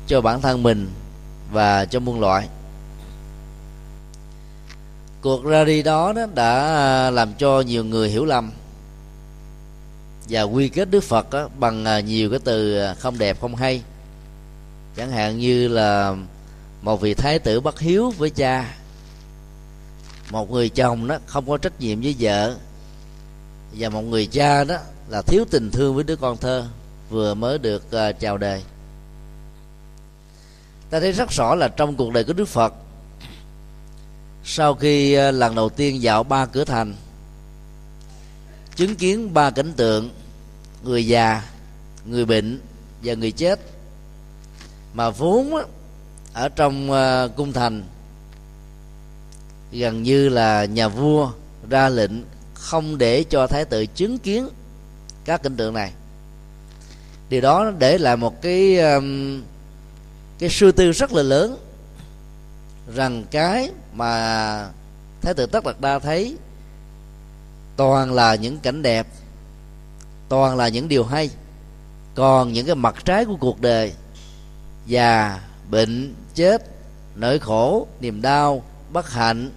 cho 0.08 0.22
bản 0.22 0.42
thân 0.42 0.64
mình 0.64 0.90
và 1.52 1.86
cho 1.86 2.00
muôn 2.00 2.20
loại 2.20 2.48
cuộc 5.22 5.46
ra 5.46 5.64
đi 5.64 5.84
đó, 5.84 6.14
đó 6.14 6.26
đã 6.36 7.10
làm 7.10 7.34
cho 7.34 7.62
nhiều 7.62 7.84
người 7.86 8.10
hiểu 8.10 8.26
lầm 8.26 8.52
và 10.30 10.42
quy 10.42 10.70
kết 10.70 10.92
đức 10.92 11.04
phật 11.04 11.30
đó, 11.30 11.50
bằng 11.60 11.86
à, 11.86 12.00
nhiều 12.00 12.30
cái 12.30 12.40
từ 12.44 12.78
à, 12.78 12.94
không 12.94 13.18
đẹp 13.18 13.42
không 13.42 13.56
hay. 13.56 13.82
Chẳng 14.98 15.12
hạn 15.12 15.38
như 15.40 15.68
là 15.68 16.16
một 16.82 17.02
vị 17.02 17.14
thái 17.14 17.40
tử 17.40 17.60
bất 17.62 17.80
hiếu 17.80 18.14
với 18.18 18.30
cha 18.30 18.74
một 20.32 20.52
người 20.52 20.70
chồng 20.70 21.08
đó 21.08 21.18
không 21.26 21.50
có 21.50 21.58
trách 21.58 21.80
nhiệm 21.80 22.02
với 22.02 22.16
vợ 22.20 22.56
và 23.78 23.90
một 23.90 24.02
người 24.02 24.26
cha 24.26 24.64
đó 24.64 24.78
là 25.10 25.22
thiếu 25.22 25.46
tình 25.52 25.72
thương 25.72 25.96
với 25.96 26.04
đứa 26.04 26.16
con 26.16 26.38
thơ 26.38 26.66
vừa 27.10 27.34
mới 27.34 27.58
được 27.58 27.84
uh, 27.88 28.20
chào 28.20 28.38
đời. 28.38 28.64
Ta 30.90 31.00
thấy 31.00 31.12
rất 31.12 31.30
rõ 31.32 31.56
là 31.56 31.68
trong 31.68 31.96
cuộc 31.96 32.14
đời 32.14 32.24
của 32.24 32.34
đức 32.34 32.48
phật 32.48 32.74
sau 34.44 34.76
khi 34.76 35.18
uh, 35.30 35.34
lần 35.34 35.56
đầu 35.56 35.70
tiên 35.70 36.02
dạo 36.02 36.24
ba 36.24 36.46
cửa 36.46 36.66
thành 36.66 36.96
chứng 38.76 38.96
kiến 38.96 39.34
ba 39.34 39.50
cảnh 39.50 39.74
tượng 39.74 40.10
người 40.84 41.08
già 41.08 41.44
người 42.06 42.26
bệnh 42.26 42.60
và 43.04 43.14
người 43.14 43.32
chết 43.32 43.60
mà 44.94 45.10
vốn 45.10 45.54
ở 46.34 46.50
trong 46.50 46.92
uh, 46.92 47.36
cung 47.36 47.54
thành 47.54 47.84
gần 49.72 50.04
như 50.04 50.30
là 50.30 50.66
nhà 50.66 50.88
vua 50.88 51.32
ra 51.70 51.90
lệnh 51.90 52.12
không 52.62 52.98
để 52.98 53.24
cho 53.24 53.48
thái 53.48 53.66
tử 53.66 53.86
chứng 53.86 54.18
kiến 54.20 54.50
các 55.26 55.44
cảnh 55.44 55.56
tượng 55.56 55.74
này. 55.74 55.92
Điều 57.30 57.42
đó 57.42 57.72
để 57.80 57.98
lại 57.98 58.18
một 58.18 58.42
cái 58.42 58.80
um, 58.80 59.42
cái 60.40 60.50
suy 60.50 60.72
tư 60.72 60.92
rất 60.92 61.14
là 61.14 61.24
lớn 61.24 61.58
rằng 62.96 63.26
cái 63.32 63.72
mà 63.94 64.70
thái 65.22 65.34
tử 65.34 65.46
tất 65.46 65.66
đạt 65.66 65.76
đa 65.82 66.00
thấy 66.00 66.38
toàn 67.78 68.14
là 68.14 68.36
những 68.36 68.60
cảnh 68.60 68.82
đẹp, 68.82 69.08
toàn 70.30 70.58
là 70.58 70.68
những 70.68 70.88
điều 70.88 71.04
hay, 71.04 71.30
còn 72.16 72.54
những 72.54 72.66
cái 72.66 72.76
mặt 72.76 72.96
trái 73.06 73.26
của 73.26 73.36
cuộc 73.40 73.62
đời 73.62 73.94
già, 74.86 75.42
bệnh, 75.70 76.16
chết, 76.36 76.62
nỗi 77.16 77.40
khổ, 77.40 77.88
niềm 78.02 78.22
đau, 78.22 78.64
bất 78.94 79.10
hạnh 79.10 79.52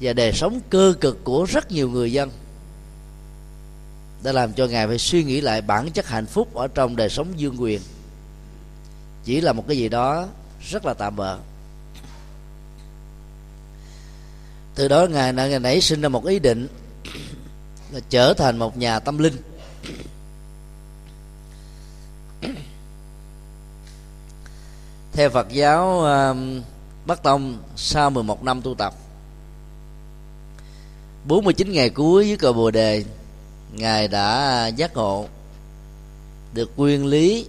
và 0.00 0.12
đời 0.12 0.32
sống 0.32 0.60
cơ 0.70 0.94
cực 1.00 1.24
của 1.24 1.44
rất 1.44 1.70
nhiều 1.70 1.90
người 1.90 2.12
dân. 2.12 2.30
Đã 4.22 4.32
làm 4.32 4.52
cho 4.52 4.66
ngài 4.66 4.86
phải 4.86 4.98
suy 4.98 5.24
nghĩ 5.24 5.40
lại 5.40 5.62
bản 5.62 5.90
chất 5.90 6.06
hạnh 6.06 6.26
phúc 6.26 6.54
ở 6.54 6.68
trong 6.68 6.96
đời 6.96 7.08
sống 7.08 7.26
dương 7.36 7.62
quyền. 7.62 7.80
Chỉ 9.24 9.40
là 9.40 9.52
một 9.52 9.64
cái 9.68 9.76
gì 9.76 9.88
đó 9.88 10.28
rất 10.70 10.84
là 10.84 10.94
tạm 10.94 11.16
bợ. 11.16 11.38
Từ 14.74 14.88
đó 14.88 15.06
ngài 15.06 15.32
đã 15.32 15.58
nảy 15.58 15.80
sinh 15.80 16.00
ra 16.00 16.08
một 16.08 16.26
ý 16.26 16.38
định 16.38 16.68
là 17.92 18.00
trở 18.10 18.34
thành 18.34 18.58
một 18.58 18.76
nhà 18.76 19.00
tâm 19.00 19.18
linh. 19.18 19.36
Theo 25.12 25.30
Phật 25.30 25.48
giáo 25.50 26.00
um, 26.00 26.62
Bắc 27.06 27.22
Tông 27.22 27.58
sau 27.76 28.10
11 28.10 28.44
năm 28.44 28.62
tu 28.62 28.74
tập 28.74 28.94
49 31.28 31.72
ngày 31.72 31.90
cuối 31.90 32.28
dưới 32.28 32.36
cội 32.36 32.52
Bồ 32.52 32.70
đề, 32.70 33.04
ngài 33.72 34.08
đã 34.08 34.66
giác 34.66 34.94
ngộ, 34.94 35.26
được 36.54 36.70
nguyên 36.76 37.06
lý, 37.06 37.46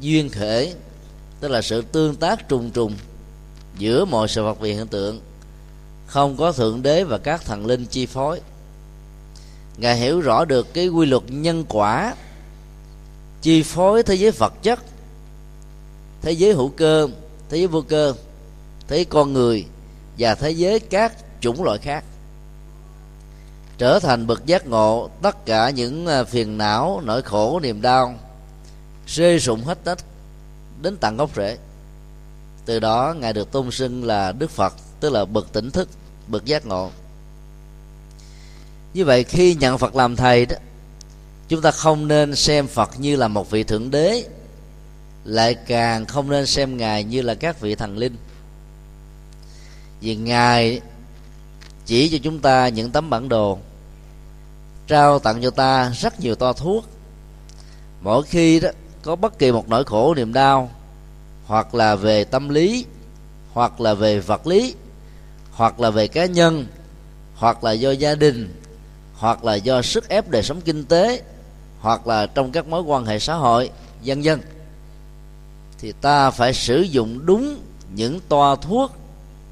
duyên 0.00 0.28
khể 0.28 0.74
tức 1.40 1.48
là 1.48 1.62
sự 1.62 1.82
tương 1.82 2.16
tác 2.16 2.48
trùng 2.48 2.70
trùng 2.70 2.94
giữa 3.78 4.04
mọi 4.04 4.28
sự 4.28 4.42
vật 4.42 4.60
và 4.60 4.66
hiện 4.66 4.86
tượng, 4.86 5.20
không 6.06 6.36
có 6.36 6.52
thượng 6.52 6.82
đế 6.82 7.04
và 7.04 7.18
các 7.18 7.44
thần 7.44 7.66
linh 7.66 7.86
chi 7.86 8.06
phối. 8.06 8.40
Ngài 9.76 9.96
hiểu 9.96 10.20
rõ 10.20 10.44
được 10.44 10.74
cái 10.74 10.88
quy 10.88 11.06
luật 11.06 11.22
nhân 11.28 11.64
quả, 11.68 12.14
chi 13.42 13.62
phối 13.62 14.02
thế 14.02 14.14
giới 14.14 14.30
vật 14.30 14.52
chất, 14.62 14.78
thế 16.22 16.32
giới 16.32 16.52
hữu 16.52 16.68
cơ, 16.68 17.08
thế 17.48 17.56
giới 17.56 17.66
vô 17.66 17.84
cơ, 17.88 18.14
thế 18.88 18.96
giới 18.96 19.04
con 19.04 19.32
người 19.32 19.64
và 20.18 20.34
thế 20.34 20.50
giới 20.50 20.80
các 20.80 21.12
chủng 21.40 21.64
loại 21.64 21.78
khác. 21.78 22.04
Trở 23.78 23.98
thành 23.98 24.26
bậc 24.26 24.46
giác 24.46 24.66
ngộ, 24.66 25.10
tất 25.22 25.46
cả 25.46 25.70
những 25.70 26.06
à, 26.06 26.24
phiền 26.24 26.58
não, 26.58 27.02
nỗi 27.04 27.22
khổ, 27.22 27.60
niềm 27.62 27.82
đau, 27.82 28.14
rơi 29.06 29.38
rụng 29.38 29.64
hết 29.64 29.78
tất 29.84 29.98
đến 30.82 30.96
tận 30.96 31.16
gốc 31.16 31.30
rễ. 31.36 31.58
Từ 32.64 32.80
đó, 32.80 33.14
ngài 33.18 33.32
được 33.32 33.52
tôn 33.52 33.70
xưng 33.70 34.04
là 34.04 34.32
đức 34.32 34.50
phật, 34.50 34.74
tức 35.00 35.12
là 35.12 35.24
bậc 35.24 35.52
tỉnh 35.52 35.70
thức, 35.70 35.88
bậc 36.26 36.44
giác 36.44 36.66
ngộ. 36.66 36.90
Như 38.94 39.04
vậy, 39.04 39.24
khi 39.24 39.54
nhận 39.54 39.78
phật 39.78 39.96
làm 39.96 40.16
thầy 40.16 40.46
đó, 40.46 40.56
chúng 41.48 41.62
ta 41.62 41.70
không 41.70 42.08
nên 42.08 42.36
xem 42.36 42.66
phật 42.66 43.00
như 43.00 43.16
là 43.16 43.28
một 43.28 43.50
vị 43.50 43.64
thượng 43.64 43.90
đế, 43.90 44.24
lại 45.24 45.54
càng 45.54 46.06
không 46.06 46.30
nên 46.30 46.46
xem 46.46 46.76
ngài 46.76 47.04
như 47.04 47.22
là 47.22 47.34
các 47.34 47.60
vị 47.60 47.74
thần 47.74 47.98
linh. 47.98 48.16
Vì 50.00 50.16
ngài 50.16 50.80
chỉ 51.88 52.08
cho 52.08 52.18
chúng 52.22 52.38
ta 52.38 52.68
những 52.68 52.90
tấm 52.90 53.10
bản 53.10 53.28
đồ. 53.28 53.58
Trao 54.86 55.18
tặng 55.18 55.42
cho 55.42 55.50
ta 55.50 55.90
rất 55.90 56.20
nhiều 56.20 56.34
to 56.34 56.52
thuốc. 56.52 56.84
Mỗi 58.00 58.22
khi 58.22 58.60
đó, 58.60 58.68
có 59.02 59.16
bất 59.16 59.38
kỳ 59.38 59.52
một 59.52 59.68
nỗi 59.68 59.84
khổ, 59.84 60.14
niềm 60.14 60.32
đau, 60.32 60.70
hoặc 61.46 61.74
là 61.74 61.94
về 61.94 62.24
tâm 62.24 62.48
lý, 62.48 62.84
hoặc 63.52 63.80
là 63.80 63.94
về 63.94 64.20
vật 64.20 64.46
lý, 64.46 64.74
hoặc 65.52 65.80
là 65.80 65.90
về 65.90 66.08
cá 66.08 66.26
nhân, 66.26 66.66
hoặc 67.34 67.64
là 67.64 67.72
do 67.72 67.90
gia 67.90 68.14
đình, 68.14 68.60
hoặc 69.14 69.44
là 69.44 69.54
do 69.54 69.82
sức 69.82 70.08
ép 70.08 70.28
đời 70.28 70.42
sống 70.42 70.60
kinh 70.60 70.84
tế, 70.84 71.22
hoặc 71.80 72.06
là 72.06 72.26
trong 72.26 72.52
các 72.52 72.66
mối 72.66 72.82
quan 72.82 73.04
hệ 73.04 73.18
xã 73.18 73.34
hội 73.34 73.70
dân 74.02 74.24
dân 74.24 74.40
thì 75.78 75.92
ta 75.92 76.30
phải 76.30 76.54
sử 76.54 76.80
dụng 76.80 77.26
đúng 77.26 77.56
những 77.94 78.20
toa 78.28 78.56
thuốc 78.56 78.92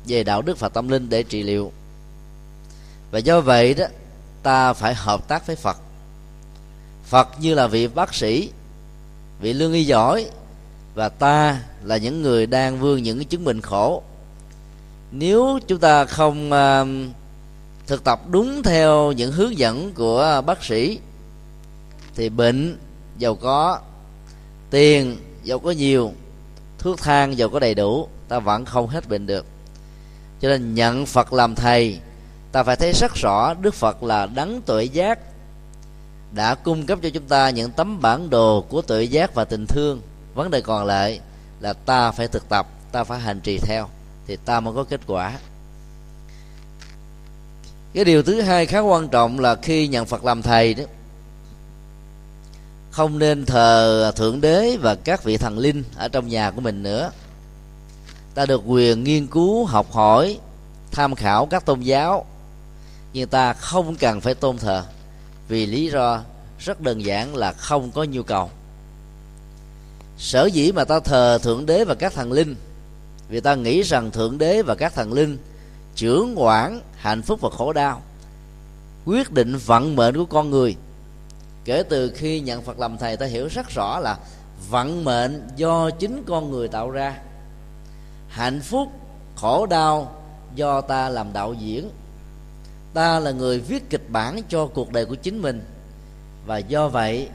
về 0.06 0.24
đạo 0.24 0.42
đức 0.42 0.60
và 0.60 0.68
tâm 0.68 0.88
linh 0.88 1.08
để 1.08 1.22
trị 1.22 1.42
liệu 1.42 1.72
và 3.10 3.18
do 3.18 3.40
vậy 3.40 3.74
đó 3.74 3.84
ta 4.42 4.72
phải 4.72 4.94
hợp 4.94 5.28
tác 5.28 5.46
với 5.46 5.56
phật. 5.56 5.76
Phật 7.04 7.28
như 7.40 7.54
là 7.54 7.66
vị 7.66 7.86
bác 7.86 8.14
sĩ 8.14 8.50
vị 9.40 9.52
lương 9.52 9.72
y 9.72 9.84
giỏi 9.84 10.26
và 10.94 11.08
ta 11.08 11.60
là 11.84 11.96
những 11.96 12.22
người 12.22 12.46
đang 12.46 12.80
vương 12.80 13.02
những 13.02 13.18
cái 13.18 13.24
chứng 13.24 13.44
bệnh 13.44 13.60
khổ. 13.60 14.02
Nếu 15.10 15.58
chúng 15.66 15.78
ta 15.78 16.04
không 16.04 16.50
uh, 16.52 17.14
thực 17.86 18.04
tập 18.04 18.20
đúng 18.30 18.62
theo 18.62 19.12
những 19.12 19.32
hướng 19.32 19.58
dẫn 19.58 19.92
của 19.94 20.42
bác 20.46 20.64
sĩ 20.64 20.98
thì 22.14 22.28
bệnh 22.28 22.78
giàu 23.18 23.34
có 23.34 23.80
tiền 24.70 25.16
giàu 25.44 25.58
có 25.58 25.70
nhiều 25.70 26.12
thuốc 26.78 27.00
thang 27.00 27.38
giàu 27.38 27.48
có 27.48 27.58
đầy 27.58 27.74
đủ 27.74 28.08
ta 28.28 28.38
vẫn 28.38 28.64
không 28.64 28.86
hết 28.86 29.08
bệnh 29.08 29.26
được. 29.26 29.46
Cho 30.40 30.48
nên 30.48 30.74
nhận 30.74 31.06
phật 31.06 31.32
làm 31.32 31.54
thầy 31.54 32.00
ta 32.56 32.62
phải 32.62 32.76
thấy 32.76 32.92
rất 32.92 33.14
rõ 33.14 33.54
đức 33.54 33.74
phật 33.74 34.02
là 34.02 34.26
đấng 34.26 34.62
tuệ 34.62 34.84
giác, 34.84 35.18
đã 36.32 36.54
cung 36.54 36.86
cấp 36.86 36.98
cho 37.02 37.08
chúng 37.10 37.28
ta 37.28 37.50
những 37.50 37.70
tấm 37.70 38.00
bản 38.00 38.30
đồ 38.30 38.64
của 38.68 38.82
tuệ 38.82 39.02
giác 39.02 39.34
và 39.34 39.44
tình 39.44 39.66
thương. 39.66 40.00
Vấn 40.34 40.50
đề 40.50 40.60
còn 40.60 40.84
lại 40.84 41.20
là 41.60 41.72
ta 41.72 42.10
phải 42.10 42.28
thực 42.28 42.48
tập, 42.48 42.66
ta 42.92 43.04
phải 43.04 43.20
hành 43.20 43.40
trì 43.40 43.58
theo, 43.58 43.88
thì 44.26 44.36
ta 44.36 44.60
mới 44.60 44.74
có 44.74 44.84
kết 44.84 45.00
quả. 45.06 45.38
Cái 47.94 48.04
điều 48.04 48.22
thứ 48.22 48.40
hai 48.40 48.66
khá 48.66 48.80
quan 48.80 49.08
trọng 49.08 49.40
là 49.40 49.54
khi 49.54 49.88
nhận 49.88 50.06
phật 50.06 50.24
làm 50.24 50.42
thầy 50.42 50.74
đó, 50.74 50.84
không 52.90 53.18
nên 53.18 53.46
thờ 53.46 54.12
thượng 54.16 54.40
đế 54.40 54.76
và 54.80 54.94
các 54.94 55.24
vị 55.24 55.36
thần 55.36 55.58
linh 55.58 55.84
ở 55.96 56.08
trong 56.08 56.28
nhà 56.28 56.50
của 56.50 56.60
mình 56.60 56.82
nữa. 56.82 57.10
Ta 58.34 58.46
được 58.46 58.62
quyền 58.66 59.04
nghiên 59.04 59.26
cứu, 59.26 59.64
học 59.64 59.92
hỏi, 59.92 60.38
tham 60.92 61.14
khảo 61.14 61.46
các 61.46 61.64
tôn 61.64 61.80
giáo 61.80 62.26
nhưng 63.16 63.28
ta 63.28 63.52
không 63.52 63.96
cần 63.96 64.20
phải 64.20 64.34
tôn 64.34 64.58
thờ, 64.58 64.84
vì 65.48 65.66
lý 65.66 65.90
do 65.90 66.22
rất 66.58 66.80
đơn 66.80 67.04
giản 67.04 67.36
là 67.36 67.52
không 67.52 67.90
có 67.90 68.04
nhu 68.04 68.22
cầu. 68.22 68.50
Sở 70.18 70.46
dĩ 70.46 70.72
mà 70.72 70.84
ta 70.84 71.00
thờ 71.00 71.38
thượng 71.42 71.66
đế 71.66 71.84
và 71.84 71.94
các 71.94 72.12
thần 72.12 72.32
linh, 72.32 72.56
vì 73.28 73.40
ta 73.40 73.54
nghĩ 73.54 73.82
rằng 73.82 74.10
thượng 74.10 74.38
đế 74.38 74.62
và 74.62 74.74
các 74.74 74.94
thần 74.94 75.12
linh 75.12 75.38
trưởng 75.94 76.34
quản 76.36 76.80
hạnh 76.96 77.22
phúc 77.22 77.40
và 77.40 77.50
khổ 77.50 77.72
đau, 77.72 78.02
quyết 79.04 79.32
định 79.32 79.56
vận 79.56 79.96
mệnh 79.96 80.16
của 80.16 80.26
con 80.26 80.50
người. 80.50 80.76
Kể 81.64 81.82
từ 81.82 82.12
khi 82.16 82.40
nhận 82.40 82.62
phật 82.62 82.78
làm 82.78 82.98
thầy, 82.98 83.16
ta 83.16 83.26
hiểu 83.26 83.48
rất 83.48 83.68
rõ 83.68 84.00
là 84.00 84.18
vận 84.70 85.04
mệnh 85.04 85.48
do 85.56 85.90
chính 85.90 86.22
con 86.26 86.50
người 86.50 86.68
tạo 86.68 86.90
ra. 86.90 87.18
Hạnh 88.28 88.60
phúc, 88.60 88.88
khổ 89.36 89.66
đau 89.66 90.22
do 90.54 90.80
ta 90.80 91.08
làm 91.08 91.32
đạo 91.32 91.54
diễn 91.54 91.90
ta 92.96 93.20
là 93.20 93.30
người 93.30 93.60
viết 93.60 93.90
kịch 93.90 94.10
bản 94.10 94.40
cho 94.48 94.66
cuộc 94.66 94.92
đời 94.92 95.06
của 95.06 95.14
chính 95.14 95.42
mình. 95.42 95.62
Và 96.46 96.58
do 96.58 96.88
vậy, 96.88 97.28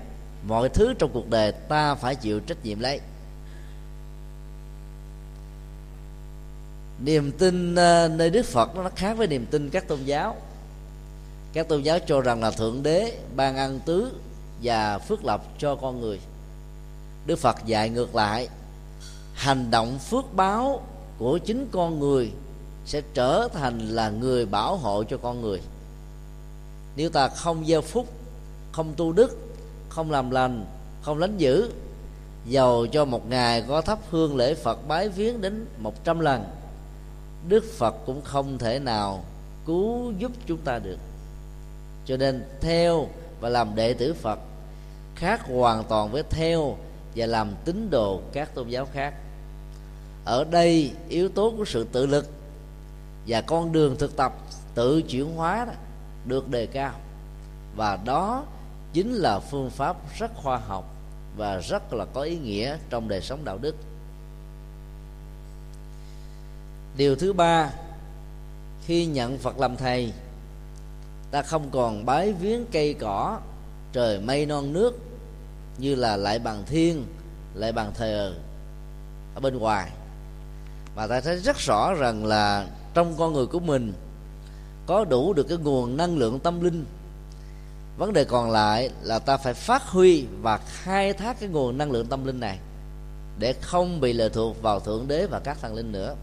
mọi 0.47 0.69
thứ 0.69 0.93
trong 0.93 1.11
cuộc 1.13 1.29
đời 1.29 1.51
ta 1.51 1.95
phải 1.95 2.15
chịu 2.15 2.39
trách 2.39 2.65
nhiệm 2.65 2.79
lấy. 2.79 2.99
Niềm 7.03 7.31
tin 7.31 7.75
ờ, 7.75 8.07
nơi 8.07 8.29
đức 8.29 8.45
phật 8.45 8.75
nó 8.75 8.89
khác 8.95 9.13
với 9.13 9.27
niềm 9.27 9.45
tin 9.45 9.69
các 9.69 9.87
tôn 9.87 9.99
giáo. 10.05 10.35
Các 11.53 11.67
tôn 11.67 11.81
giáo 11.81 11.99
cho 11.99 12.21
rằng 12.21 12.43
là 12.43 12.51
thượng 12.51 12.83
đế 12.83 13.17
ban 13.35 13.57
ăn 13.57 13.79
tứ 13.85 14.11
và 14.63 14.97
phước 14.97 15.25
lộc 15.25 15.59
cho 15.59 15.75
con 15.75 16.01
người. 16.01 16.19
Đức 17.25 17.39
phật 17.39 17.65
dạy 17.65 17.89
ngược 17.89 18.15
lại, 18.15 18.47
hành 19.33 19.71
động 19.71 19.99
phước 19.99 20.33
báo 20.33 20.81
của 21.17 21.37
chính 21.37 21.67
con 21.71 21.99
người 21.99 22.31
sẽ 22.85 23.01
trở 23.13 23.47
thành 23.53 23.79
là 23.79 24.09
người 24.09 24.45
bảo 24.45 24.77
hộ 24.77 25.03
cho 25.03 25.17
con 25.17 25.41
người. 25.41 25.61
Nếu 26.95 27.09
ta 27.09 27.27
không 27.27 27.65
gieo 27.65 27.81
phúc, 27.81 28.07
không 28.71 28.93
tu 28.97 29.11
đức, 29.11 29.37
không 29.89 30.11
làm 30.11 30.31
lành, 30.31 30.65
không 31.01 31.17
lánh 31.17 31.37
dữ, 31.37 31.69
giàu 32.45 32.85
cho 32.91 33.05
một 33.05 33.29
ngày 33.29 33.63
có 33.67 33.81
thắp 33.81 33.99
hương 34.09 34.35
lễ 34.35 34.53
phật 34.53 34.87
bái 34.87 35.09
viếng 35.09 35.41
đến 35.41 35.65
một 35.77 36.03
trăm 36.03 36.19
lần, 36.19 36.43
đức 37.47 37.63
phật 37.77 37.95
cũng 38.05 38.21
không 38.21 38.57
thể 38.57 38.79
nào 38.79 39.23
cứu 39.65 40.11
giúp 40.17 40.31
chúng 40.47 40.57
ta 40.57 40.79
được. 40.79 40.97
Cho 42.05 42.17
nên 42.17 42.43
theo 42.61 43.07
và 43.39 43.49
làm 43.49 43.75
đệ 43.75 43.93
tử 43.93 44.13
phật 44.13 44.39
khác 45.15 45.41
hoàn 45.45 45.83
toàn 45.83 46.11
với 46.11 46.23
theo 46.29 46.77
và 47.15 47.25
làm 47.25 47.51
tín 47.65 47.89
đồ 47.89 48.21
các 48.33 48.55
tôn 48.55 48.69
giáo 48.69 48.87
khác. 48.93 49.13
Ở 50.25 50.43
đây 50.43 50.91
yếu 51.09 51.29
tố 51.29 51.53
của 51.57 51.65
sự 51.65 51.83
tự 51.83 52.05
lực 52.05 52.29
và 53.27 53.41
con 53.41 53.71
đường 53.71 53.95
thực 53.99 54.15
tập 54.15 54.33
tự 54.75 55.01
chuyển 55.01 55.35
hóa 55.35 55.65
đó 55.65 55.73
được 56.25 56.49
đề 56.49 56.65
cao. 56.65 56.93
Và 57.75 57.99
đó 58.05 58.43
chính 58.93 59.13
là 59.13 59.39
phương 59.39 59.69
pháp 59.69 59.97
rất 60.17 60.31
khoa 60.35 60.57
học 60.57 60.85
và 61.37 61.57
rất 61.57 61.93
là 61.93 62.05
có 62.13 62.21
ý 62.21 62.37
nghĩa 62.37 62.77
trong 62.89 63.07
đời 63.07 63.21
sống 63.21 63.45
đạo 63.45 63.57
đức. 63.57 63.75
Điều 66.97 67.15
thứ 67.15 67.33
ba, 67.33 67.69
khi 68.85 69.05
nhận 69.05 69.37
phật 69.37 69.59
làm 69.59 69.77
thầy, 69.77 70.13
ta 71.31 71.41
không 71.41 71.69
còn 71.71 72.05
bái 72.05 72.33
viếng 72.33 72.65
cây 72.71 72.93
cỏ, 72.93 73.39
trời 73.93 74.19
mây 74.19 74.45
non 74.45 74.73
nước 74.73 74.99
như 75.77 75.95
là 75.95 76.17
lại 76.17 76.39
bằng 76.39 76.63
thiên, 76.65 77.05
lại 77.53 77.71
bằng 77.71 77.91
thờ 77.93 78.33
ở 79.35 79.41
bên 79.41 79.57
ngoài. 79.57 79.91
Mà 80.95 81.07
ta 81.07 81.21
thấy 81.21 81.37
rất 81.37 81.57
rõ 81.57 81.93
rằng 81.93 82.25
là 82.25 82.67
trong 82.93 83.15
con 83.17 83.33
người 83.33 83.45
của 83.45 83.59
mình, 83.59 83.93
có 84.85 85.05
đủ 85.05 85.33
được 85.33 85.43
cái 85.49 85.57
nguồn 85.57 85.97
năng 85.97 86.17
lượng 86.17 86.39
tâm 86.39 86.61
linh. 86.61 86.85
Vấn 87.97 88.13
đề 88.13 88.23
còn 88.23 88.51
lại 88.51 88.89
là 89.01 89.19
ta 89.19 89.37
phải 89.37 89.53
phát 89.53 89.83
huy 89.83 90.25
và 90.41 90.57
khai 90.57 91.13
thác 91.13 91.39
cái 91.39 91.49
nguồn 91.49 91.77
năng 91.77 91.91
lượng 91.91 92.05
tâm 92.05 92.25
linh 92.25 92.39
này 92.39 92.59
để 93.39 93.53
không 93.61 94.01
bị 94.01 94.13
lệ 94.13 94.29
thuộc 94.29 94.61
vào 94.61 94.79
thượng 94.79 95.07
đế 95.07 95.25
và 95.25 95.39
các 95.39 95.57
thần 95.61 95.75
linh 95.75 95.91
nữa. 95.91 96.15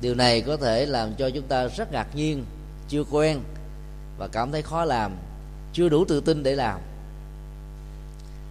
Điều 0.00 0.14
này 0.14 0.40
có 0.40 0.56
thể 0.56 0.86
làm 0.86 1.14
cho 1.14 1.30
chúng 1.30 1.46
ta 1.46 1.66
rất 1.66 1.92
ngạc 1.92 2.16
nhiên, 2.16 2.44
chưa 2.88 3.04
quen 3.10 3.40
và 4.18 4.28
cảm 4.28 4.52
thấy 4.52 4.62
khó 4.62 4.84
làm, 4.84 5.12
chưa 5.72 5.88
đủ 5.88 6.04
tự 6.04 6.20
tin 6.20 6.42
để 6.42 6.54
làm. 6.54 6.80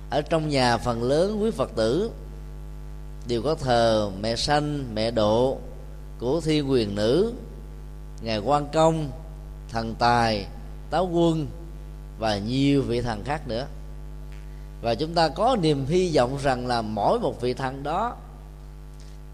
Ở 0.09 0.21
trong 0.21 0.49
nhà 0.49 0.77
phần 0.77 1.03
lớn 1.03 1.41
quý 1.41 1.51
phật 1.51 1.71
tử 1.75 2.11
đều 3.27 3.41
có 3.41 3.55
thờ 3.55 4.11
mẹ 4.21 4.35
sanh, 4.35 4.95
mẹ 4.95 5.11
độ 5.11 5.57
của 6.19 6.41
thiên 6.41 6.71
quyền 6.71 6.95
nữ, 6.95 7.33
ngài 8.21 8.39
quan 8.39 8.67
công, 8.73 9.11
thần 9.69 9.95
tài, 9.99 10.47
táo 10.89 11.09
quân 11.13 11.47
và 12.19 12.37
nhiều 12.37 12.81
vị 12.81 13.01
thần 13.01 13.23
khác 13.23 13.47
nữa. 13.47 13.67
Và 14.81 14.95
chúng 14.95 15.13
ta 15.13 15.29
có 15.29 15.57
niềm 15.61 15.85
hy 15.85 16.15
vọng 16.15 16.37
rằng 16.43 16.67
là 16.67 16.81
mỗi 16.81 17.19
một 17.19 17.41
vị 17.41 17.53
thần 17.53 17.83
đó 17.83 18.15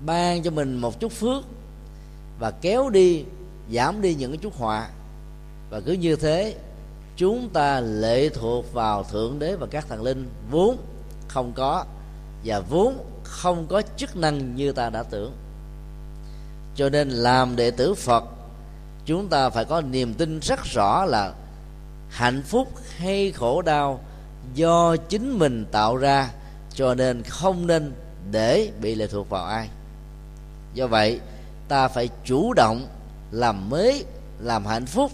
ban 0.05 0.43
cho 0.43 0.51
mình 0.51 0.77
một 0.77 0.99
chút 0.99 1.11
phước 1.11 1.43
và 2.39 2.51
kéo 2.51 2.89
đi, 2.89 3.23
giảm 3.71 4.01
đi 4.01 4.15
những 4.15 4.31
cái 4.31 4.37
chút 4.37 4.57
họa. 4.57 4.89
Và 5.69 5.79
cứ 5.79 5.93
như 5.93 6.15
thế, 6.15 6.55
chúng 7.17 7.49
ta 7.49 7.79
lệ 7.79 8.29
thuộc 8.29 8.73
vào 8.73 9.03
thượng 9.03 9.39
đế 9.39 9.55
và 9.55 9.67
các 9.67 9.87
thần 9.87 10.03
linh 10.03 10.29
vốn 10.51 10.77
không 11.27 11.51
có 11.55 11.85
và 12.45 12.59
vốn 12.59 12.97
không 13.23 13.67
có 13.67 13.81
chức 13.97 14.17
năng 14.17 14.55
như 14.55 14.71
ta 14.71 14.89
đã 14.89 15.03
tưởng 15.03 15.33
cho 16.75 16.89
nên 16.89 17.09
làm 17.09 17.55
đệ 17.55 17.71
tử 17.71 17.93
phật, 17.93 18.23
chúng 19.05 19.27
ta 19.29 19.49
phải 19.49 19.65
có 19.65 19.81
niềm 19.81 20.13
tin 20.13 20.39
rất 20.39 20.59
rõ 20.63 21.05
là 21.05 21.33
hạnh 22.09 22.43
phúc 22.43 22.67
hay 22.97 23.31
khổ 23.31 23.61
đau 23.61 23.99
do 24.53 24.95
chính 24.95 25.39
mình 25.39 25.65
tạo 25.71 25.97
ra, 25.97 26.29
cho 26.73 26.95
nên 26.95 27.23
không 27.23 27.67
nên 27.67 27.93
để 28.31 28.71
bị 28.81 28.95
lệ 28.95 29.07
thuộc 29.07 29.29
vào 29.29 29.45
ai. 29.45 29.69
Do 30.73 30.87
vậy, 30.87 31.19
ta 31.67 31.87
phải 31.87 32.09
chủ 32.25 32.53
động 32.53 32.87
làm 33.31 33.69
mới, 33.69 34.05
làm 34.39 34.65
hạnh 34.65 34.85
phúc 34.85 35.11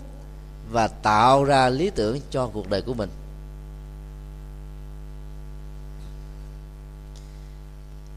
và 0.72 0.88
tạo 0.88 1.44
ra 1.44 1.70
lý 1.70 1.90
tưởng 1.90 2.20
cho 2.30 2.48
cuộc 2.48 2.70
đời 2.70 2.82
của 2.82 2.94
mình. 2.94 3.10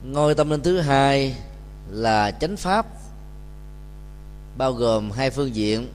Ngôi 0.04 0.34
tâm 0.34 0.50
linh 0.50 0.62
thứ 0.62 0.80
hai 0.80 1.36
là 1.90 2.30
chánh 2.30 2.56
pháp 2.56 2.86
bao 4.58 4.72
gồm 4.72 5.10
hai 5.10 5.30
phương 5.30 5.54
diện, 5.54 5.88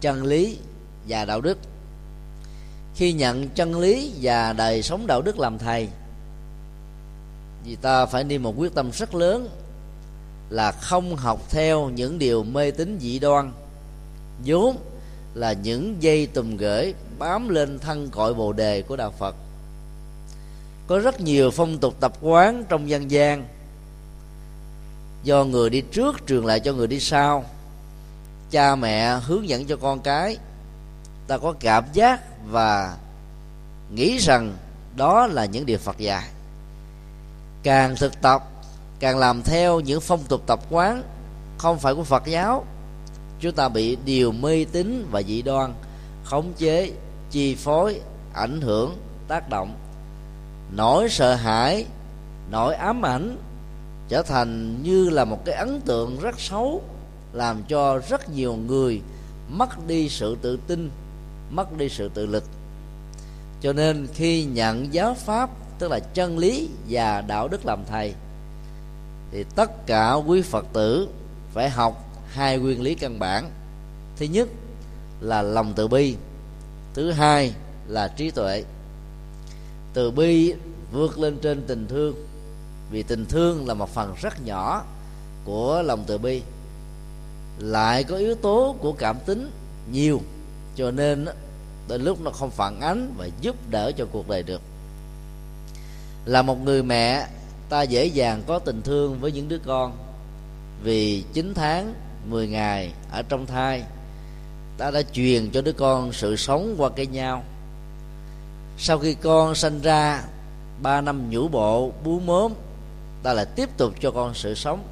chân 0.00 0.24
lý 0.24 0.58
và 1.08 1.24
đạo 1.24 1.40
đức. 1.40 1.58
Khi 2.94 3.12
nhận 3.12 3.48
chân 3.48 3.80
lý 3.80 4.12
và 4.22 4.52
đời 4.52 4.82
sống 4.82 5.06
đạo 5.06 5.22
đức 5.22 5.38
làm 5.38 5.58
thầy 5.58 5.88
thì 7.64 7.76
ta 7.76 8.06
phải 8.06 8.24
đi 8.24 8.38
một 8.38 8.54
quyết 8.56 8.74
tâm 8.74 8.90
rất 8.92 9.14
lớn 9.14 9.48
là 10.50 10.72
không 10.72 11.16
học 11.16 11.40
theo 11.50 11.88
những 11.88 12.18
điều 12.18 12.42
mê 12.42 12.70
tín 12.70 12.98
dị 13.00 13.18
đoan. 13.18 13.52
Vốn 14.44 14.76
là 15.34 15.52
những 15.52 15.96
dây 16.00 16.26
tùm 16.26 16.56
gửi 16.56 16.94
bám 17.18 17.48
lên 17.48 17.78
thân 17.78 18.08
cội 18.10 18.34
bồ 18.34 18.52
đề 18.52 18.82
của 18.82 18.96
đạo 18.96 19.12
phật. 19.18 19.34
Có 20.86 20.98
rất 20.98 21.20
nhiều 21.20 21.50
phong 21.50 21.78
tục 21.78 21.94
tập 22.00 22.12
quán 22.20 22.64
trong 22.68 22.88
dân 22.88 23.10
gian. 23.10 23.48
Do 25.22 25.44
người 25.44 25.70
đi 25.70 25.80
trước 25.80 26.16
truyền 26.26 26.42
lại 26.42 26.60
cho 26.60 26.72
người 26.72 26.86
đi 26.86 27.00
sau 27.00 27.44
cha 28.50 28.76
mẹ 28.76 29.18
hướng 29.20 29.48
dẫn 29.48 29.66
cho 29.66 29.76
con 29.76 30.00
cái, 30.00 30.36
ta 31.26 31.38
có 31.38 31.54
cảm 31.60 31.84
giác 31.92 32.20
và 32.46 32.96
nghĩ 33.94 34.18
rằng 34.18 34.56
đó 34.96 35.26
là 35.26 35.44
những 35.44 35.66
điều 35.66 35.78
phật 35.78 35.98
dạy. 35.98 36.28
Càng 37.62 37.96
thực 37.96 38.20
tập, 38.22 38.44
càng 39.00 39.18
làm 39.18 39.42
theo 39.42 39.80
những 39.80 40.00
phong 40.00 40.24
tục 40.28 40.42
tập 40.46 40.60
quán 40.70 41.02
không 41.58 41.78
phải 41.78 41.94
của 41.94 42.04
phật 42.04 42.26
giáo, 42.26 42.64
chúng 43.40 43.52
ta 43.52 43.68
bị 43.68 43.96
điều 44.04 44.32
mê 44.32 44.64
tín 44.72 45.06
và 45.10 45.22
dị 45.22 45.42
đoan, 45.42 45.74
khống 46.24 46.52
chế, 46.56 46.92
chi 47.30 47.54
phối, 47.54 48.00
ảnh 48.34 48.60
hưởng, 48.60 48.96
tác 49.28 49.48
động. 49.48 49.74
Nỗi 50.72 51.08
sợ 51.08 51.34
hãi, 51.34 51.86
nỗi 52.50 52.74
ám 52.74 53.06
ảnh 53.06 53.36
trở 54.08 54.22
thành 54.22 54.82
như 54.82 55.10
là 55.10 55.24
một 55.24 55.44
cái 55.44 55.54
ấn 55.54 55.80
tượng 55.80 56.20
rất 56.20 56.40
xấu 56.40 56.82
làm 57.32 57.62
cho 57.68 58.00
rất 58.08 58.30
nhiều 58.30 58.54
người 58.54 59.00
mất 59.48 59.86
đi 59.86 60.08
sự 60.08 60.36
tự 60.42 60.58
tin, 60.66 60.90
mất 61.50 61.76
đi 61.78 61.88
sự 61.88 62.10
tự 62.14 62.26
lực. 62.26 62.44
Cho 63.60 63.72
nên 63.72 64.06
khi 64.14 64.44
nhận 64.44 64.94
giáo 64.94 65.14
pháp, 65.14 65.50
tức 65.78 65.90
là 65.90 65.98
chân 65.98 66.38
lý 66.38 66.68
và 66.88 67.20
đạo 67.20 67.48
đức 67.48 67.66
làm 67.66 67.84
thầy, 67.88 68.14
thì 69.32 69.44
tất 69.54 69.86
cả 69.86 70.12
quý 70.12 70.42
phật 70.42 70.66
tử 70.72 71.08
phải 71.52 71.70
học 71.70 72.04
hai 72.28 72.58
nguyên 72.58 72.82
lý 72.82 72.94
căn 72.94 73.18
bản. 73.18 73.50
Thứ 74.16 74.26
nhất 74.26 74.48
là 75.20 75.42
lòng 75.42 75.72
từ 75.76 75.88
bi, 75.88 76.16
thứ 76.94 77.10
hai 77.10 77.54
là 77.88 78.08
trí 78.08 78.30
tuệ. 78.30 78.64
Từ 79.94 80.10
bi 80.10 80.54
vượt 80.92 81.18
lên 81.18 81.38
trên 81.42 81.62
tình 81.66 81.86
thương, 81.88 82.14
vì 82.90 83.02
tình 83.02 83.26
thương 83.26 83.68
là 83.68 83.74
một 83.74 83.94
phần 83.94 84.14
rất 84.20 84.44
nhỏ 84.44 84.84
của 85.44 85.82
lòng 85.82 86.04
từ 86.06 86.18
bi 86.18 86.42
lại 87.60 88.04
có 88.04 88.16
yếu 88.16 88.34
tố 88.34 88.76
của 88.80 88.92
cảm 88.92 89.16
tính 89.26 89.50
nhiều, 89.92 90.20
cho 90.76 90.90
nên 90.90 91.26
đến 91.88 92.02
lúc 92.02 92.20
nó 92.20 92.30
không 92.30 92.50
phản 92.50 92.80
ánh 92.80 93.14
và 93.18 93.28
giúp 93.40 93.56
đỡ 93.70 93.92
cho 93.92 94.06
cuộc 94.12 94.28
đời 94.28 94.42
được. 94.42 94.60
Là 96.24 96.42
một 96.42 96.64
người 96.64 96.82
mẹ, 96.82 97.26
ta 97.68 97.82
dễ 97.82 98.06
dàng 98.06 98.42
có 98.46 98.58
tình 98.58 98.82
thương 98.82 99.20
với 99.20 99.32
những 99.32 99.48
đứa 99.48 99.58
con, 99.58 99.96
vì 100.82 101.24
9 101.32 101.54
tháng 101.54 101.94
10 102.28 102.48
ngày 102.48 102.92
ở 103.12 103.22
trong 103.22 103.46
thai, 103.46 103.82
ta 104.78 104.90
đã 104.90 105.02
truyền 105.12 105.50
cho 105.50 105.62
đứa 105.62 105.72
con 105.72 106.12
sự 106.12 106.36
sống 106.36 106.74
qua 106.78 106.90
cây 106.96 107.06
nhau. 107.06 107.44
Sau 108.78 108.98
khi 108.98 109.14
con 109.14 109.54
sinh 109.54 109.80
ra, 109.80 110.24
ba 110.82 111.00
năm 111.00 111.30
nhũ 111.30 111.48
bộ, 111.48 111.92
bú 112.04 112.20
mớm 112.20 112.52
ta 113.22 113.32
lại 113.32 113.46
tiếp 113.56 113.68
tục 113.76 113.94
cho 114.00 114.10
con 114.10 114.34
sự 114.34 114.54
sống 114.54 114.82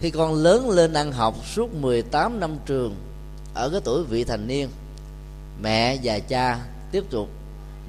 khi 0.00 0.10
con 0.10 0.34
lớn 0.34 0.70
lên 0.70 0.92
ăn 0.92 1.12
học 1.12 1.34
suốt 1.46 1.74
18 1.74 2.40
năm 2.40 2.56
trường, 2.66 2.96
ở 3.54 3.70
cái 3.70 3.80
tuổi 3.84 4.04
vị 4.04 4.24
thành 4.24 4.46
niên, 4.46 4.68
mẹ 5.62 5.98
và 6.02 6.18
cha 6.18 6.60
tiếp 6.92 7.04
tục 7.10 7.28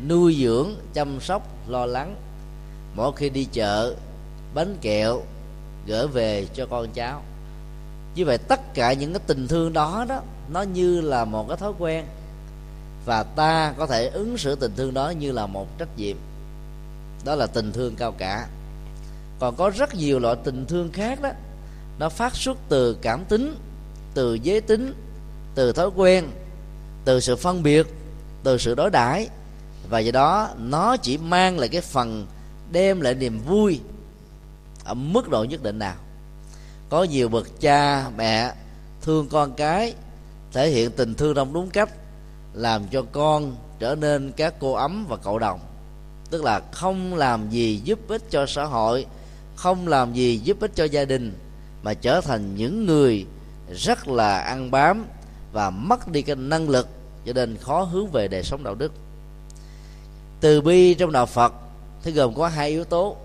nuôi 0.08 0.38
dưỡng, 0.42 0.76
chăm 0.94 1.22
sóc, 1.22 1.48
lo 1.68 1.86
lắng. 1.86 2.16
Mỗi 2.96 3.12
khi 3.16 3.30
đi 3.30 3.46
chợ, 3.52 3.96
bánh 4.54 4.78
kẹo 4.82 5.22
gửi 5.88 6.08
về 6.08 6.48
cho 6.54 6.66
con 6.66 6.88
cháu. 6.94 7.22
Như 8.16 8.26
vậy 8.26 8.38
tất 8.38 8.74
cả 8.74 8.94
những 8.94 9.14
cái 9.14 9.22
tình 9.28 9.48
thương 9.48 9.74
đó 9.74 10.06
đó, 10.10 10.22
nó 10.50 10.62
như 10.62 11.02
là 11.02 11.26
một 11.26 11.48
cái 11.48 11.58
thói 11.58 11.74
quen. 11.80 12.06
Và 13.06 13.24
ta 13.24 13.74
có 13.78 13.88
thể 13.88 14.08
ứng 14.08 14.38
xử 14.38 14.56
tình 14.56 14.72
thương 14.76 14.94
đó 14.94 15.10
như 15.10 15.32
là 15.32 15.48
một 15.48 15.78
trách 15.78 15.98
nhiệm. 15.98 16.18
Đó 17.26 17.36
là 17.36 17.48
tình 17.48 17.72
thương 17.72 17.96
cao 17.96 18.12
cả. 18.12 18.48
Còn 19.40 19.56
có 19.56 19.70
rất 19.70 19.96
nhiều 19.96 20.20
loại 20.20 20.36
tình 20.44 20.66
thương 20.66 20.92
khác 20.92 21.22
đó 21.22 21.30
nó 22.00 22.10
phát 22.10 22.36
xuất 22.36 22.58
từ 22.70 22.98
cảm 23.02 23.26
tính, 23.26 23.56
từ 24.14 24.34
giới 24.34 24.62
tính, 24.62 24.94
từ 25.56 25.72
thói 25.72 25.90
quen, 25.96 26.28
từ 27.06 27.20
sự 27.20 27.36
phân 27.36 27.64
biệt, 27.64 27.88
từ 28.44 28.58
sự 28.58 28.76
đối 28.76 28.90
đãi. 28.90 29.30
Và 29.90 30.00
do 30.00 30.12
đó, 30.12 30.50
nó 30.58 30.98
chỉ 30.98 31.18
mang 31.18 31.60
lại 31.60 31.70
cái 31.70 31.82
phần 31.82 32.28
đem 32.72 33.02
lại 33.02 33.16
niềm 33.16 33.40
vui 33.48 33.80
ở 34.84 34.94
mức 34.94 35.30
độ 35.30 35.44
nhất 35.44 35.64
định 35.64 35.80
nào. 35.80 35.96
Có 36.90 37.04
nhiều 37.04 37.30
bậc 37.30 37.60
cha, 37.60 38.10
mẹ 38.18 38.54
thương 39.02 39.28
con 39.30 39.54
cái, 39.54 39.94
thể 40.54 40.70
hiện 40.70 40.92
tình 40.92 41.16
thương 41.16 41.36
trong 41.36 41.54
đúng 41.54 41.70
cách, 41.70 41.90
làm 42.54 42.88
cho 42.88 43.04
con 43.12 43.56
trở 43.80 43.96
nên 43.96 44.32
các 44.32 44.54
cô 44.60 44.74
ấm 44.74 45.06
và 45.10 45.18
cậu 45.18 45.40
đồng. 45.40 45.60
Tức 46.30 46.44
là 46.44 46.62
không 46.72 47.16
làm 47.16 47.50
gì 47.50 47.82
giúp 47.84 48.00
ích 48.08 48.24
cho 48.30 48.46
xã 48.46 48.64
hội, 48.64 49.06
không 49.56 49.88
làm 49.88 50.14
gì 50.14 50.38
giúp 50.38 50.58
ích 50.60 50.72
cho 50.76 50.84
gia 50.84 51.06
đình 51.06 51.34
mà 51.84 51.94
trở 51.94 52.22
thành 52.22 52.56
những 52.56 52.86
người 52.86 53.26
rất 53.74 54.08
là 54.08 54.40
ăn 54.40 54.72
bám 54.72 55.06
và 55.52 55.70
mất 55.70 56.08
đi 56.08 56.22
cái 56.22 56.36
năng 56.36 56.70
lực 56.70 56.88
cho 57.26 57.34
nên 57.34 57.58
khó 57.58 57.84
hướng 57.84 58.12
về 58.12 58.28
đời 58.28 58.44
sống 58.44 58.64
đạo 58.64 58.76
đức. 58.76 58.92
Từ 60.40 60.62
bi 60.62 60.94
trong 60.94 61.12
đạo 61.12 61.26
phật, 61.26 61.54
thì 62.04 62.12
gồm 62.12 62.36
có 62.36 62.48
hai 62.48 62.70
yếu 62.70 62.84
tố. 62.84 63.18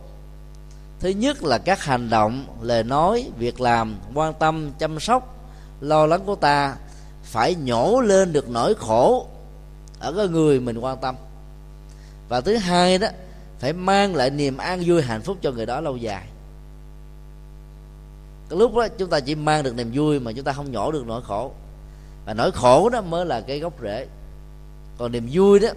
Thứ 1.00 1.08
nhất 1.08 1.42
là 1.42 1.58
các 1.58 1.84
hành 1.84 2.10
động, 2.10 2.46
lời 2.62 2.82
nói, 2.82 3.30
việc 3.38 3.60
làm, 3.60 3.96
quan 4.14 4.34
tâm, 4.34 4.70
chăm 4.78 5.00
sóc, 5.00 5.36
lo 5.80 6.06
lắng 6.06 6.20
của 6.26 6.34
ta 6.34 6.76
phải 7.22 7.54
nhổ 7.54 8.00
lên 8.00 8.32
được 8.32 8.48
nỗi 8.48 8.74
khổ 8.74 9.26
ở 10.00 10.12
cái 10.12 10.28
người 10.28 10.60
mình 10.60 10.78
quan 10.78 10.98
tâm. 11.00 11.14
Và 12.28 12.40
thứ 12.40 12.56
hai 12.56 12.98
đó, 12.98 13.08
phải 13.58 13.72
mang 13.72 14.14
lại 14.14 14.30
niềm 14.30 14.56
an 14.56 14.82
vui 14.86 15.02
hạnh 15.02 15.22
phúc 15.22 15.36
cho 15.42 15.50
người 15.50 15.66
đó 15.66 15.80
lâu 15.80 15.96
dài 15.96 16.24
cái 18.48 18.58
lúc 18.58 18.74
đó 18.74 18.88
chúng 18.98 19.10
ta 19.10 19.20
chỉ 19.20 19.34
mang 19.34 19.62
được 19.62 19.76
niềm 19.76 19.90
vui 19.94 20.20
mà 20.20 20.32
chúng 20.32 20.44
ta 20.44 20.52
không 20.52 20.72
nhổ 20.72 20.92
được 20.92 21.06
nỗi 21.06 21.22
khổ. 21.22 21.52
Và 22.26 22.34
nỗi 22.34 22.50
khổ 22.52 22.88
đó 22.88 23.00
mới 23.00 23.26
là 23.26 23.40
cái 23.40 23.58
gốc 23.58 23.72
rễ. 23.82 24.06
Còn 24.98 25.12
niềm 25.12 25.28
vui 25.32 25.60
đó, 25.60 25.68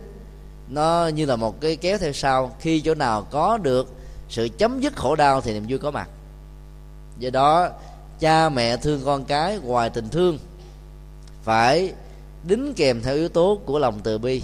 nó 0.70 1.08
như 1.08 1.26
là 1.26 1.36
một 1.36 1.62
cái 1.62 1.76
kéo 1.76 1.98
theo 1.98 2.14
sau. 2.14 2.56
Khi 2.60 2.82
chỗ 2.82 2.96
nào 2.96 3.28
có 3.32 3.58
được 3.58 3.94
sự 4.30 4.50
chấm 4.58 4.80
dứt 4.80 4.96
khổ 4.96 5.16
đau 5.16 5.42
thì 5.42 5.54
niềm 5.54 5.66
vui 5.70 5.80
có 5.80 5.92
mặt. 5.92 6.10
Do 7.20 7.30
đó, 7.30 7.70
cha 8.20 8.50
mẹ 8.50 8.78
thương 8.78 9.02
con 9.06 9.26
cái 9.26 9.60
ngoài 9.64 9.90
tình 9.90 10.10
thương 10.10 10.38
phải 11.44 11.94
đính 12.44 12.74
kèm 12.74 13.02
theo 13.02 13.16
yếu 13.16 13.30
tố 13.30 13.60
của 13.66 13.80
lòng 13.80 14.00
từ 14.04 14.18
bi 14.18 14.42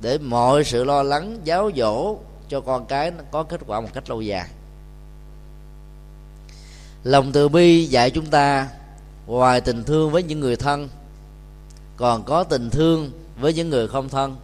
để 0.00 0.18
mọi 0.18 0.64
sự 0.64 0.84
lo 0.84 1.02
lắng, 1.02 1.38
giáo 1.44 1.70
dỗ 1.76 2.16
cho 2.48 2.60
con 2.60 2.86
cái 2.86 3.10
nó 3.10 3.24
có 3.30 3.42
kết 3.42 3.60
quả 3.66 3.80
một 3.80 3.88
cách 3.94 4.10
lâu 4.10 4.20
dài 4.20 4.48
lòng 7.06 7.32
từ 7.32 7.48
bi 7.48 7.84
dạy 7.84 8.10
chúng 8.10 8.26
ta 8.26 8.68
ngoài 9.26 9.60
tình 9.60 9.84
thương 9.84 10.10
với 10.10 10.22
những 10.22 10.40
người 10.40 10.56
thân, 10.56 10.88
còn 11.96 12.24
có 12.24 12.44
tình 12.44 12.70
thương 12.70 13.10
với 13.40 13.52
những 13.54 13.70
người 13.70 13.88
không 13.88 14.08
thân. 14.08 14.36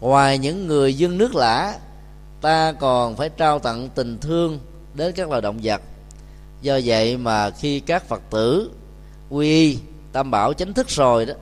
Ngoài 0.00 0.38
những 0.38 0.66
người 0.66 0.94
dân 0.94 1.18
nước 1.18 1.34
lã, 1.34 1.78
ta 2.40 2.72
còn 2.72 3.16
phải 3.16 3.28
trao 3.28 3.58
tặng 3.58 3.88
tình 3.94 4.18
thương 4.18 4.58
đến 4.94 5.14
các 5.16 5.28
loài 5.28 5.42
động 5.42 5.58
vật. 5.62 5.82
Do 6.62 6.80
vậy 6.84 7.16
mà 7.16 7.50
khi 7.50 7.80
các 7.80 8.08
phật 8.08 8.22
tử 8.30 8.70
quy 9.30 9.46
y, 9.48 9.78
tam 10.12 10.30
bảo 10.30 10.52
chánh 10.52 10.72
thức 10.74 10.88
rồi 10.88 11.26
đó, 11.26 11.34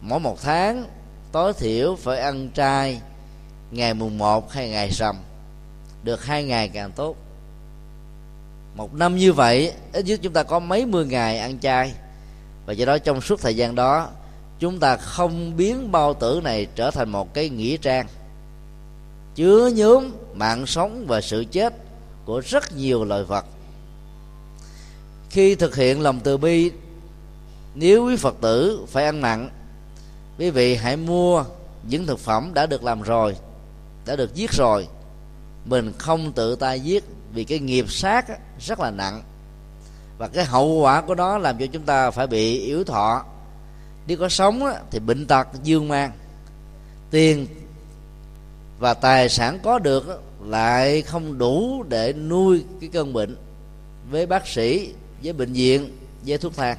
mỗi 0.00 0.20
một 0.20 0.42
tháng 0.42 0.84
tối 1.32 1.52
thiểu 1.52 1.96
phải 1.96 2.18
ăn 2.18 2.48
trai 2.48 3.00
ngày 3.70 3.94
mùng 3.94 4.18
một 4.18 4.52
hay 4.52 4.70
ngày 4.70 4.90
rằm, 4.90 5.16
được 6.02 6.24
hai 6.24 6.44
ngày 6.44 6.68
càng 6.68 6.92
tốt 6.92 7.16
một 8.74 8.94
năm 8.94 9.16
như 9.16 9.32
vậy, 9.32 9.72
ít 9.92 10.04
nhất 10.04 10.20
chúng 10.22 10.32
ta 10.32 10.42
có 10.42 10.58
mấy 10.58 10.86
mươi 10.86 11.06
ngày 11.06 11.38
ăn 11.38 11.58
chay. 11.58 11.94
Và 12.66 12.72
do 12.72 12.86
đó 12.86 12.98
trong 12.98 13.20
suốt 13.20 13.40
thời 13.40 13.56
gian 13.56 13.74
đó, 13.74 14.08
chúng 14.58 14.78
ta 14.78 14.96
không 14.96 15.56
biến 15.56 15.92
bao 15.92 16.14
tử 16.14 16.40
này 16.44 16.66
trở 16.74 16.90
thành 16.90 17.08
một 17.08 17.34
cái 17.34 17.48
nghĩa 17.48 17.76
trang. 17.76 18.06
Chứa 19.34 19.70
nhóm 19.74 20.10
mạng 20.34 20.66
sống 20.66 21.04
và 21.08 21.20
sự 21.20 21.44
chết 21.50 21.74
của 22.24 22.40
rất 22.40 22.76
nhiều 22.76 23.04
loài 23.04 23.24
vật. 23.24 23.44
Khi 25.30 25.54
thực 25.54 25.76
hiện 25.76 26.00
lòng 26.00 26.20
từ 26.20 26.36
bi, 26.36 26.70
nếu 27.74 28.06
quý 28.06 28.16
phật 28.16 28.36
tử 28.40 28.84
phải 28.88 29.04
ăn 29.04 29.20
mặn, 29.20 29.48
quý 30.38 30.50
vị 30.50 30.74
hãy 30.74 30.96
mua 30.96 31.44
những 31.88 32.06
thực 32.06 32.18
phẩm 32.18 32.50
đã 32.54 32.66
được 32.66 32.84
làm 32.84 33.02
rồi, 33.02 33.36
đã 34.06 34.16
được 34.16 34.34
giết 34.34 34.52
rồi. 34.52 34.88
Mình 35.64 35.92
không 35.98 36.32
tự 36.32 36.56
tay 36.56 36.80
giết 36.80 37.04
vì 37.32 37.44
cái 37.44 37.58
nghiệp 37.58 37.90
sát 37.90 38.26
rất 38.60 38.80
là 38.80 38.90
nặng. 38.90 39.22
Và 40.18 40.28
cái 40.28 40.44
hậu 40.44 40.68
quả 40.68 41.00
của 41.00 41.14
nó 41.14 41.38
làm 41.38 41.58
cho 41.58 41.66
chúng 41.66 41.82
ta 41.82 42.10
phải 42.10 42.26
bị 42.26 42.60
yếu 42.60 42.84
thọ. 42.84 43.24
Nếu 44.06 44.18
có 44.18 44.28
sống 44.28 44.62
thì 44.90 44.98
bệnh 44.98 45.26
tật, 45.26 45.46
dương 45.62 45.88
mang. 45.88 46.12
Tiền 47.10 47.46
và 48.78 48.94
tài 48.94 49.28
sản 49.28 49.58
có 49.62 49.78
được 49.78 50.22
lại 50.44 51.02
không 51.02 51.38
đủ 51.38 51.84
để 51.88 52.12
nuôi 52.12 52.64
cái 52.80 52.90
cơn 52.92 53.12
bệnh 53.12 53.36
với 54.10 54.26
bác 54.26 54.48
sĩ, 54.48 54.94
với 55.22 55.32
bệnh 55.32 55.52
viện, 55.52 55.96
với 56.26 56.38
thuốc 56.38 56.56
thang. 56.56 56.78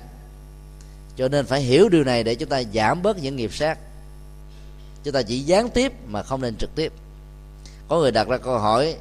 Cho 1.18 1.28
nên 1.28 1.46
phải 1.46 1.62
hiểu 1.62 1.90
điều 1.90 2.04
này 2.04 2.24
để 2.24 2.36
chúng 2.36 2.50
ta 2.50 2.64
giảm 2.74 3.02
bớt 3.02 3.18
những 3.18 3.36
nghiệp 3.36 3.54
sát. 3.54 3.78
Chúng 5.04 5.14
ta 5.14 5.22
chỉ 5.22 5.40
gián 5.40 5.70
tiếp 5.70 5.94
mà 6.08 6.24
không 6.24 6.42
nên 6.42 6.56
trực 6.56 6.76
tiếp. 6.76 6.94
Có 7.88 8.00
người 8.00 8.12
đặt 8.12 8.28
ra 8.28 8.38
câu 8.38 8.60
hỏi 8.60 8.96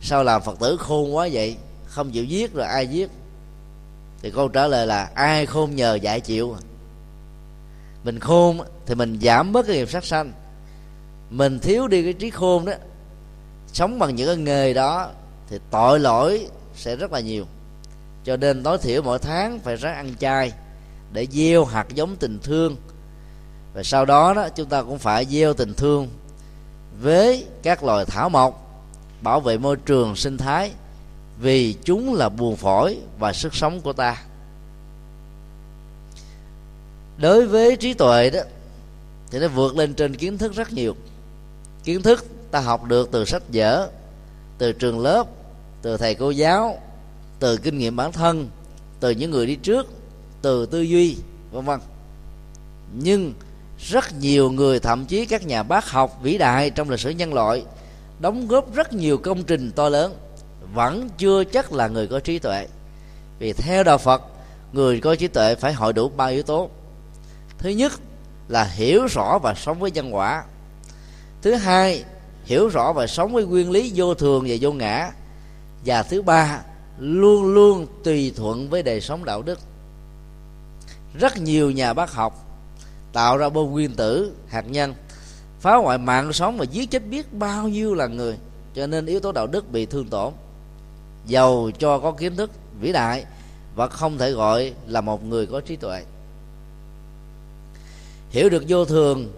sao 0.00 0.24
làm 0.24 0.42
phật 0.42 0.58
tử 0.60 0.76
khôn 0.76 1.16
quá 1.16 1.28
vậy? 1.32 1.56
Không 1.86 2.10
chịu 2.10 2.24
giết 2.24 2.54
rồi 2.54 2.66
ai 2.66 2.86
giết? 2.86 3.10
Thì 4.22 4.30
câu 4.30 4.48
trả 4.48 4.66
lời 4.66 4.86
là, 4.86 5.10
ai 5.14 5.46
khôn 5.46 5.76
nhờ 5.76 5.94
dạy 5.94 6.20
chịu. 6.20 6.56
Mình 8.04 8.20
khôn 8.20 8.60
thì 8.86 8.94
mình 8.94 9.18
giảm 9.22 9.52
bớt 9.52 9.66
cái 9.66 9.76
nghiệp 9.76 9.90
sát 9.90 10.04
sanh. 10.04 10.32
Mình 11.30 11.58
thiếu 11.58 11.88
đi 11.88 12.02
cái 12.02 12.12
trí 12.12 12.30
khôn 12.30 12.64
đó, 12.64 12.72
sống 13.72 13.98
bằng 13.98 14.16
những 14.16 14.26
cái 14.26 14.36
nghề 14.36 14.74
đó 14.74 15.08
thì 15.48 15.58
tội 15.70 16.00
lỗi 16.00 16.48
sẽ 16.76 16.96
rất 16.96 17.12
là 17.12 17.20
nhiều. 17.20 17.44
Cho 18.24 18.36
nên 18.36 18.62
tối 18.62 18.78
thiểu 18.78 19.02
mỗi 19.02 19.18
tháng 19.18 19.58
phải 19.58 19.76
ráng 19.76 19.94
ăn 19.94 20.14
chay 20.18 20.52
để 21.12 21.26
gieo 21.30 21.64
hạt 21.64 21.86
giống 21.94 22.16
tình 22.16 22.38
thương. 22.42 22.76
Và 23.74 23.82
sau 23.82 24.04
đó 24.04 24.34
đó, 24.34 24.48
chúng 24.48 24.68
ta 24.68 24.82
cũng 24.82 24.98
phải 24.98 25.24
gieo 25.24 25.54
tình 25.54 25.74
thương 25.74 26.08
với 27.00 27.46
các 27.62 27.84
loài 27.84 28.04
thảo 28.04 28.28
mộc 28.28 28.65
bảo 29.26 29.40
vệ 29.40 29.58
môi 29.58 29.76
trường 29.76 30.16
sinh 30.16 30.38
thái, 30.38 30.70
vì 31.40 31.74
chúng 31.84 32.14
là 32.14 32.28
buồn 32.28 32.56
phổi 32.56 32.98
và 33.18 33.32
sức 33.32 33.54
sống 33.54 33.80
của 33.80 33.92
ta. 33.92 34.22
Đối 37.18 37.46
với 37.46 37.76
trí 37.76 37.94
tuệ 37.94 38.30
đó, 38.30 38.40
thì 39.30 39.38
nó 39.38 39.48
vượt 39.48 39.76
lên 39.76 39.94
trên 39.94 40.16
kiến 40.16 40.38
thức 40.38 40.54
rất 40.54 40.72
nhiều. 40.72 40.96
Kiến 41.84 42.02
thức 42.02 42.26
ta 42.50 42.60
học 42.60 42.84
được 42.84 43.08
từ 43.12 43.24
sách 43.24 43.42
vở, 43.52 43.90
từ 44.58 44.72
trường 44.72 45.00
lớp, 45.00 45.26
từ 45.82 45.96
thầy 45.96 46.14
cô 46.14 46.30
giáo, 46.30 46.78
từ 47.38 47.56
kinh 47.56 47.78
nghiệm 47.78 47.96
bản 47.96 48.12
thân, 48.12 48.48
từ 49.00 49.10
những 49.10 49.30
người 49.30 49.46
đi 49.46 49.56
trước, 49.56 49.86
từ 50.42 50.66
tư 50.66 50.80
duy, 50.80 51.16
vân 51.50 51.64
vân. 51.64 51.80
Nhưng 52.92 53.34
rất 53.78 54.18
nhiều 54.20 54.50
người, 54.50 54.80
thậm 54.80 55.06
chí 55.06 55.26
các 55.26 55.46
nhà 55.46 55.62
bác 55.62 55.90
học 55.90 56.18
vĩ 56.22 56.38
đại 56.38 56.70
trong 56.70 56.90
lịch 56.90 57.00
sử 57.00 57.10
nhân 57.10 57.34
loại 57.34 57.64
đóng 58.20 58.48
góp 58.48 58.74
rất 58.74 58.92
nhiều 58.92 59.18
công 59.18 59.44
trình 59.44 59.72
to 59.72 59.88
lớn, 59.88 60.16
vẫn 60.74 61.08
chưa 61.18 61.44
chắc 61.44 61.72
là 61.72 61.88
người 61.88 62.06
có 62.06 62.20
trí 62.20 62.38
tuệ. 62.38 62.66
Vì 63.38 63.52
theo 63.52 63.84
đạo 63.84 63.98
phật, 63.98 64.22
người 64.72 65.00
có 65.00 65.14
trí 65.14 65.28
tuệ 65.28 65.54
phải 65.54 65.72
hội 65.72 65.92
đủ 65.92 66.08
ba 66.08 66.26
yếu 66.26 66.42
tố. 66.42 66.70
Thứ 67.58 67.68
nhất 67.70 67.92
là 68.48 68.64
hiểu 68.64 69.06
rõ 69.06 69.38
và 69.38 69.54
sống 69.54 69.78
với 69.78 69.90
nhân 69.90 70.14
quả. 70.14 70.44
Thứ 71.42 71.54
hai, 71.54 72.04
hiểu 72.44 72.68
rõ 72.68 72.92
và 72.92 73.06
sống 73.06 73.32
với 73.32 73.44
nguyên 73.44 73.70
lý 73.70 73.92
vô 73.94 74.14
thường 74.14 74.44
và 74.48 74.56
vô 74.60 74.72
ngã. 74.72 75.10
Và 75.84 76.02
thứ 76.02 76.22
ba, 76.22 76.60
luôn 76.98 77.46
luôn 77.54 77.86
tùy 78.04 78.32
thuận 78.36 78.70
với 78.70 78.82
đời 78.82 79.00
sống 79.00 79.24
đạo 79.24 79.42
đức. 79.42 79.58
Rất 81.20 81.38
nhiều 81.38 81.70
nhà 81.70 81.94
bác 81.94 82.12
học 82.12 82.46
tạo 83.12 83.36
ra 83.36 83.48
bom 83.48 83.70
nguyên 83.70 83.94
tử 83.94 84.32
hạt 84.48 84.64
nhân 84.68 84.94
phá 85.60 85.76
hoại 85.76 85.98
mạng 85.98 86.32
sống 86.32 86.56
và 86.58 86.64
giết 86.64 86.90
chết 86.90 87.06
biết 87.06 87.32
bao 87.32 87.68
nhiêu 87.68 87.94
là 87.94 88.06
người. 88.06 88.36
Cho 88.74 88.86
nên 88.86 89.06
yếu 89.06 89.20
tố 89.20 89.32
đạo 89.32 89.46
đức 89.46 89.72
bị 89.72 89.86
thương 89.86 90.08
tổn. 90.08 90.32
Giàu 91.26 91.70
cho 91.78 91.98
có 91.98 92.12
kiến 92.12 92.36
thức, 92.36 92.50
vĩ 92.80 92.92
đại, 92.92 93.24
và 93.74 93.88
không 93.88 94.18
thể 94.18 94.30
gọi 94.30 94.72
là 94.86 95.00
một 95.00 95.24
người 95.24 95.46
có 95.46 95.60
trí 95.60 95.76
tuệ. 95.76 96.02
Hiểu 98.30 98.48
được 98.48 98.64
vô 98.68 98.84
thường, 98.84 99.32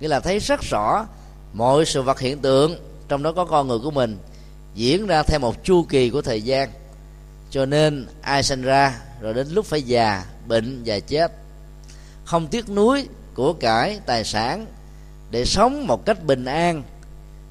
nghĩa 0.00 0.08
là 0.08 0.20
thấy 0.20 0.38
rất 0.38 0.60
rõ 0.60 1.06
mọi 1.52 1.84
sự 1.84 2.02
vật 2.02 2.20
hiện 2.20 2.38
tượng, 2.38 2.76
trong 3.08 3.22
đó 3.22 3.32
có 3.32 3.44
con 3.44 3.68
người 3.68 3.78
của 3.78 3.90
mình, 3.90 4.18
diễn 4.74 5.06
ra 5.06 5.22
theo 5.22 5.38
một 5.38 5.64
chu 5.64 5.82
kỳ 5.82 6.10
của 6.10 6.22
thời 6.22 6.42
gian. 6.42 6.70
Cho 7.50 7.66
nên 7.66 8.06
ai 8.22 8.42
sinh 8.42 8.62
ra, 8.62 9.00
rồi 9.20 9.34
đến 9.34 9.48
lúc 9.50 9.66
phải 9.66 9.82
già, 9.82 10.24
bệnh 10.46 10.82
và 10.84 11.00
chết. 11.00 11.32
Không 12.24 12.46
tiếc 12.46 12.70
nuối 12.70 13.08
của 13.34 13.52
cải 13.52 14.00
tài 14.06 14.24
sản 14.24 14.66
để 15.30 15.44
sống 15.44 15.86
một 15.86 16.06
cách 16.06 16.24
bình 16.24 16.44
an, 16.44 16.82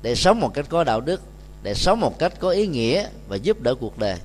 để 0.01 0.15
sống 0.15 0.39
một 0.39 0.53
cách 0.53 0.65
có 0.69 0.83
đạo 0.83 1.01
đức, 1.01 1.21
để 1.63 1.73
sống 1.73 1.99
một 1.99 2.19
cách 2.19 2.33
có 2.39 2.49
ý 2.49 2.67
nghĩa 2.67 3.07
và 3.27 3.35
giúp 3.35 3.61
đỡ 3.61 3.75
cuộc 3.75 3.97
đời. 3.97 4.17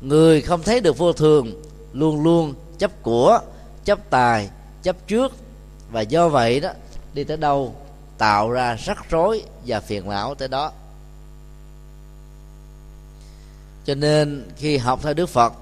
Người 0.00 0.40
không 0.40 0.62
thấy 0.62 0.80
được 0.80 0.98
vô 0.98 1.12
thường, 1.12 1.62
luôn 1.92 2.22
luôn 2.22 2.54
chấp 2.78 3.02
của, 3.02 3.40
chấp 3.84 4.10
tài, 4.10 4.48
chấp 4.82 4.96
trước. 5.06 5.32
Và 5.90 6.00
do 6.00 6.28
vậy 6.28 6.60
đó, 6.60 6.70
đi 7.14 7.24
tới 7.24 7.36
đâu, 7.36 7.74
tạo 8.18 8.50
ra 8.50 8.76
rắc 8.84 9.10
rối 9.10 9.42
và 9.66 9.80
phiền 9.80 10.08
não 10.08 10.34
tới 10.34 10.48
đó. 10.48 10.72
Cho 13.84 13.94
nên 13.94 14.48
khi 14.56 14.76
học 14.76 15.00
theo 15.02 15.14
đức 15.14 15.28
phật, 15.28 15.52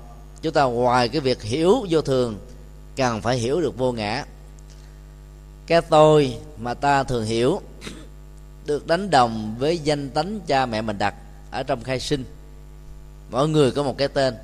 chúng 0.42 0.52
ta 0.52 0.62
ngoài 0.62 1.08
cái 1.08 1.20
việc 1.20 1.42
hiểu 1.42 1.86
vô 1.90 2.02
thường 2.02 2.38
cần 2.96 3.20
phải 3.20 3.36
hiểu 3.36 3.60
được 3.60 3.78
vô 3.78 3.92
ngã 3.92 4.24
cái 5.66 5.80
tôi 5.80 6.38
mà 6.58 6.74
ta 6.74 7.04
thường 7.04 7.24
hiểu 7.24 7.60
được 8.66 8.86
đánh 8.86 9.10
đồng 9.10 9.54
với 9.58 9.78
danh 9.78 10.10
tánh 10.10 10.40
cha 10.46 10.66
mẹ 10.66 10.82
mình 10.82 10.98
đặt 10.98 11.14
ở 11.50 11.62
trong 11.62 11.82
khai 11.82 12.00
sinh. 12.00 12.24
Mỗi 13.30 13.48
người 13.48 13.70
có 13.70 13.82
một 13.82 13.98
cái 13.98 14.08
tên. 14.08 14.34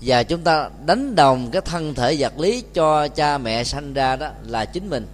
Và 0.00 0.22
chúng 0.22 0.42
ta 0.42 0.70
đánh 0.86 1.14
đồng 1.14 1.50
cái 1.50 1.62
thân 1.62 1.94
thể 1.94 2.16
vật 2.18 2.38
lý 2.38 2.64
cho 2.74 3.08
cha 3.08 3.38
mẹ 3.38 3.64
sanh 3.64 3.94
ra 3.94 4.16
đó 4.16 4.30
là 4.42 4.64
chính 4.64 4.90
mình. 4.90 5.06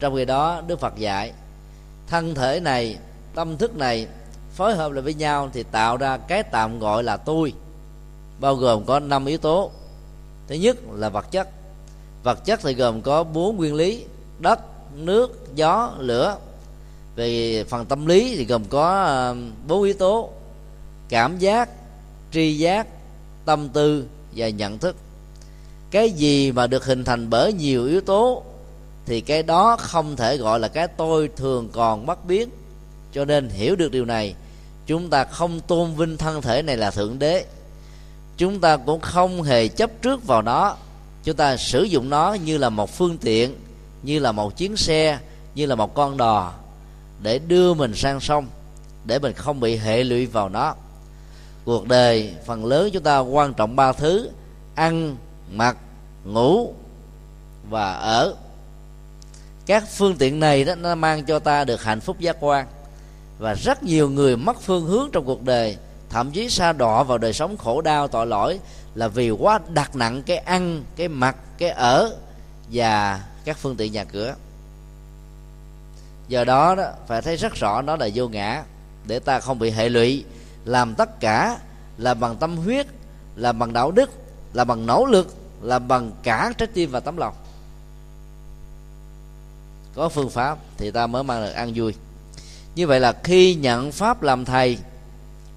Trong 0.00 0.16
khi 0.16 0.24
đó, 0.24 0.62
đức 0.66 0.80
phật 0.80 0.96
dạy, 0.96 1.32
thân 2.06 2.34
thể 2.34 2.60
này, 2.60 2.98
tâm 3.34 3.58
thức 3.58 3.76
này 3.76 4.06
phối 4.54 4.76
hợp 4.76 4.92
lại 4.92 5.02
với 5.02 5.14
nhau 5.14 5.50
thì 5.52 5.62
tạo 5.62 5.96
ra 5.96 6.16
cái 6.16 6.42
tạm 6.42 6.78
gọi 6.78 7.02
là 7.02 7.16
tôi, 7.16 7.52
bao 8.40 8.54
gồm 8.54 8.84
có 8.84 9.00
năm 9.00 9.26
yếu 9.26 9.38
tố. 9.38 9.70
Thứ 10.48 10.54
nhất 10.54 10.76
là 10.92 11.08
vật 11.08 11.30
chất 11.30 11.48
vật 12.22 12.44
chất 12.44 12.60
thì 12.62 12.74
gồm 12.74 13.02
có 13.02 13.24
bốn 13.24 13.56
nguyên 13.56 13.74
lý, 13.74 14.04
đất, 14.38 14.60
nước, 14.94 15.54
gió, 15.54 15.92
lửa. 15.98 16.36
Về 17.16 17.64
phần 17.64 17.86
tâm 17.86 18.06
lý 18.06 18.36
thì 18.36 18.44
gồm 18.44 18.64
có 18.64 19.02
ờ, 19.04 19.36
bốn 19.68 19.82
yếu 19.82 19.94
tố 19.94 20.30
cảm 21.08 21.38
giác, 21.38 21.68
tri 22.32 22.58
giác, 22.58 22.86
tâm 23.44 23.68
tư 23.68 24.04
và 24.36 24.48
nhận 24.48 24.78
thức. 24.78 24.96
Cái 25.90 26.10
gì 26.10 26.52
mà 26.52 26.66
được 26.66 26.84
hình 26.84 27.04
thành 27.04 27.30
bởi 27.30 27.52
nhiều 27.52 27.86
yếu 27.86 28.00
tố 28.00 28.42
thì 29.06 29.20
cái 29.20 29.42
đó 29.42 29.76
không 29.80 30.16
thể 30.16 30.36
gọi 30.36 30.60
là 30.60 30.68
cái 30.68 30.88
tôi 30.88 31.28
thường 31.36 31.68
còn 31.72 32.06
bất 32.06 32.24
biến. 32.24 32.48
Cho 33.12 33.24
nên 33.24 33.48
hiểu 33.48 33.76
được 33.76 33.92
điều 33.92 34.04
này, 34.04 34.34
chúng 34.86 35.10
ta 35.10 35.24
không 35.24 35.60
tôn 35.60 35.94
vinh 35.94 36.16
thân 36.16 36.42
thể 36.42 36.62
này 36.62 36.76
là 36.76 36.90
thượng 36.90 37.18
đế. 37.18 37.44
Chúng 38.36 38.60
ta 38.60 38.76
cũng 38.76 39.00
không 39.00 39.42
hề 39.42 39.68
chấp 39.68 39.90
trước 40.02 40.26
vào 40.26 40.42
nó 40.42 40.76
chúng 41.24 41.36
ta 41.36 41.56
sử 41.56 41.82
dụng 41.82 42.10
nó 42.10 42.36
như 42.44 42.58
là 42.58 42.68
một 42.68 42.90
phương 42.90 43.18
tiện, 43.18 43.54
như 44.02 44.18
là 44.18 44.32
một 44.32 44.56
chuyến 44.56 44.76
xe, 44.76 45.18
như 45.54 45.66
là 45.66 45.74
một 45.74 45.94
con 45.94 46.16
đò 46.16 46.52
để 47.22 47.38
đưa 47.38 47.74
mình 47.74 47.94
sang 47.94 48.20
sông, 48.20 48.46
để 49.04 49.18
mình 49.18 49.32
không 49.32 49.60
bị 49.60 49.76
hệ 49.76 50.04
lụy 50.04 50.26
vào 50.26 50.48
nó. 50.48 50.74
Cuộc 51.64 51.88
đời, 51.88 52.34
phần 52.46 52.64
lớn 52.64 52.90
chúng 52.92 53.02
ta 53.02 53.18
quan 53.18 53.54
trọng 53.54 53.76
ba 53.76 53.92
thứ, 53.92 54.30
ăn, 54.74 55.16
mặc, 55.52 55.76
ngủ 56.24 56.74
và 57.70 57.92
ở. 57.92 58.34
Các 59.66 59.84
phương 59.88 60.16
tiện 60.16 60.40
này 60.40 60.64
đó, 60.64 60.74
nó 60.74 60.94
mang 60.94 61.24
cho 61.24 61.38
ta 61.38 61.64
được 61.64 61.82
hạnh 61.82 62.00
phúc 62.00 62.20
giác 62.20 62.36
quan 62.40 62.66
và 63.38 63.54
rất 63.54 63.82
nhiều 63.82 64.10
người 64.10 64.36
mất 64.36 64.60
phương 64.60 64.86
hướng 64.86 65.08
trong 65.12 65.24
cuộc 65.24 65.42
đời, 65.42 65.76
thậm 66.10 66.30
chí 66.30 66.50
xa 66.50 66.72
đọa 66.72 67.02
vào 67.02 67.18
đời 67.18 67.32
sống 67.32 67.56
khổ 67.56 67.80
đau, 67.80 68.08
tội 68.08 68.26
lỗi 68.26 68.60
là 68.94 69.08
vì 69.08 69.30
quá 69.30 69.58
đặt 69.68 69.96
nặng 69.96 70.22
cái 70.22 70.36
ăn 70.36 70.84
cái 70.96 71.08
mặc 71.08 71.36
cái 71.58 71.70
ở 71.70 72.16
và 72.72 73.24
các 73.44 73.58
phương 73.58 73.76
tiện 73.76 73.92
nhà 73.92 74.04
cửa. 74.04 74.34
Do 76.28 76.44
đó, 76.44 76.74
đó 76.74 76.90
phải 77.06 77.22
thấy 77.22 77.36
rất 77.36 77.54
rõ 77.54 77.82
đó 77.82 77.96
là 77.96 78.08
vô 78.14 78.28
ngã 78.28 78.62
để 79.06 79.18
ta 79.18 79.40
không 79.40 79.58
bị 79.58 79.70
hệ 79.70 79.88
lụy. 79.88 80.24
Làm 80.64 80.94
tất 80.94 81.20
cả 81.20 81.58
là 81.98 82.14
bằng 82.14 82.36
tâm 82.36 82.56
huyết 82.56 82.86
là 83.36 83.52
bằng 83.52 83.72
đạo 83.72 83.90
đức 83.90 84.10
là 84.52 84.64
bằng 84.64 84.86
nỗ 84.86 85.04
lực 85.04 85.34
là 85.62 85.78
bằng 85.78 86.10
cả 86.22 86.52
trái 86.58 86.68
tim 86.74 86.90
và 86.90 87.00
tấm 87.00 87.16
lòng. 87.16 87.34
Có 89.94 90.08
phương 90.08 90.30
pháp 90.30 90.58
thì 90.76 90.90
ta 90.90 91.06
mới 91.06 91.22
mang 91.22 91.44
được 91.44 91.52
an 91.52 91.72
vui. 91.74 91.94
Như 92.74 92.86
vậy 92.86 93.00
là 93.00 93.12
khi 93.24 93.54
nhận 93.54 93.92
pháp 93.92 94.22
làm 94.22 94.44
thầy 94.44 94.78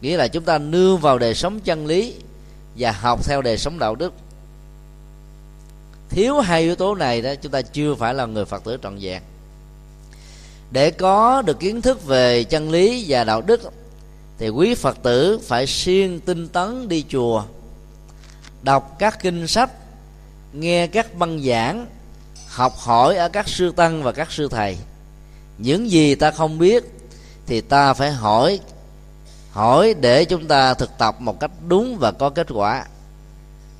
nghĩa 0.02 0.17
là 0.17 0.28
chúng 0.28 0.43
ta 0.43 0.58
nương 0.58 0.98
vào 0.98 1.19
đời 1.19 1.36
sống 1.36 1.60
chân 1.60 1.86
lý 1.86 2.15
và 2.77 2.91
học 2.91 3.25
theo 3.25 3.41
đời 3.41 3.57
sống 3.57 3.79
đạo 3.79 3.95
đức. 3.95 4.13
Thiếu 6.09 6.39
hai 6.39 6.61
yếu 6.61 6.75
tố 6.75 6.95
này 6.95 7.21
đó, 7.21 7.35
chúng 7.35 7.51
ta 7.51 7.61
chưa 7.61 7.95
phải 7.95 8.13
là 8.13 8.25
người 8.25 8.45
phật 8.45 8.63
tử 8.63 8.77
trọn 8.83 8.97
vẹn. 9.01 9.21
Để 10.71 10.91
có 10.91 11.41
được 11.41 11.59
kiến 11.59 11.81
thức 11.81 12.05
về 12.05 12.43
chân 12.43 12.71
lý 12.71 13.05
và 13.07 13.23
đạo 13.23 13.41
đức, 13.41 13.71
thì 14.38 14.49
quý 14.49 14.75
phật 14.75 14.97
tử 15.03 15.39
phải 15.43 15.67
siêng 15.67 16.19
tinh 16.19 16.47
tấn 16.47 16.88
đi 16.88 17.05
chùa, 17.09 17.43
đọc 18.61 18.95
các 18.99 19.19
kinh 19.21 19.47
sách, 19.47 19.71
nghe 20.53 20.88
các 20.88 21.15
băng 21.15 21.43
giảng, 21.43 21.88
học 22.47 22.73
hỏi 22.77 23.15
ở 23.15 23.29
các 23.29 23.47
sư 23.47 23.71
tăng 23.75 24.03
và 24.03 24.11
các 24.11 24.31
sư 24.31 24.47
thầy. 24.51 24.77
Những 25.57 25.91
gì 25.91 26.15
ta 26.15 26.31
không 26.31 26.59
biết 26.59 26.83
thì 27.45 27.61
ta 27.61 27.93
phải 27.93 28.11
hỏi 28.11 28.59
hỏi 29.55 29.93
để 29.93 30.25
chúng 30.25 30.47
ta 30.47 30.73
thực 30.73 30.97
tập 30.97 31.15
một 31.19 31.39
cách 31.39 31.51
đúng 31.67 31.97
và 31.97 32.11
có 32.11 32.29
kết 32.29 32.47
quả. 32.49 32.85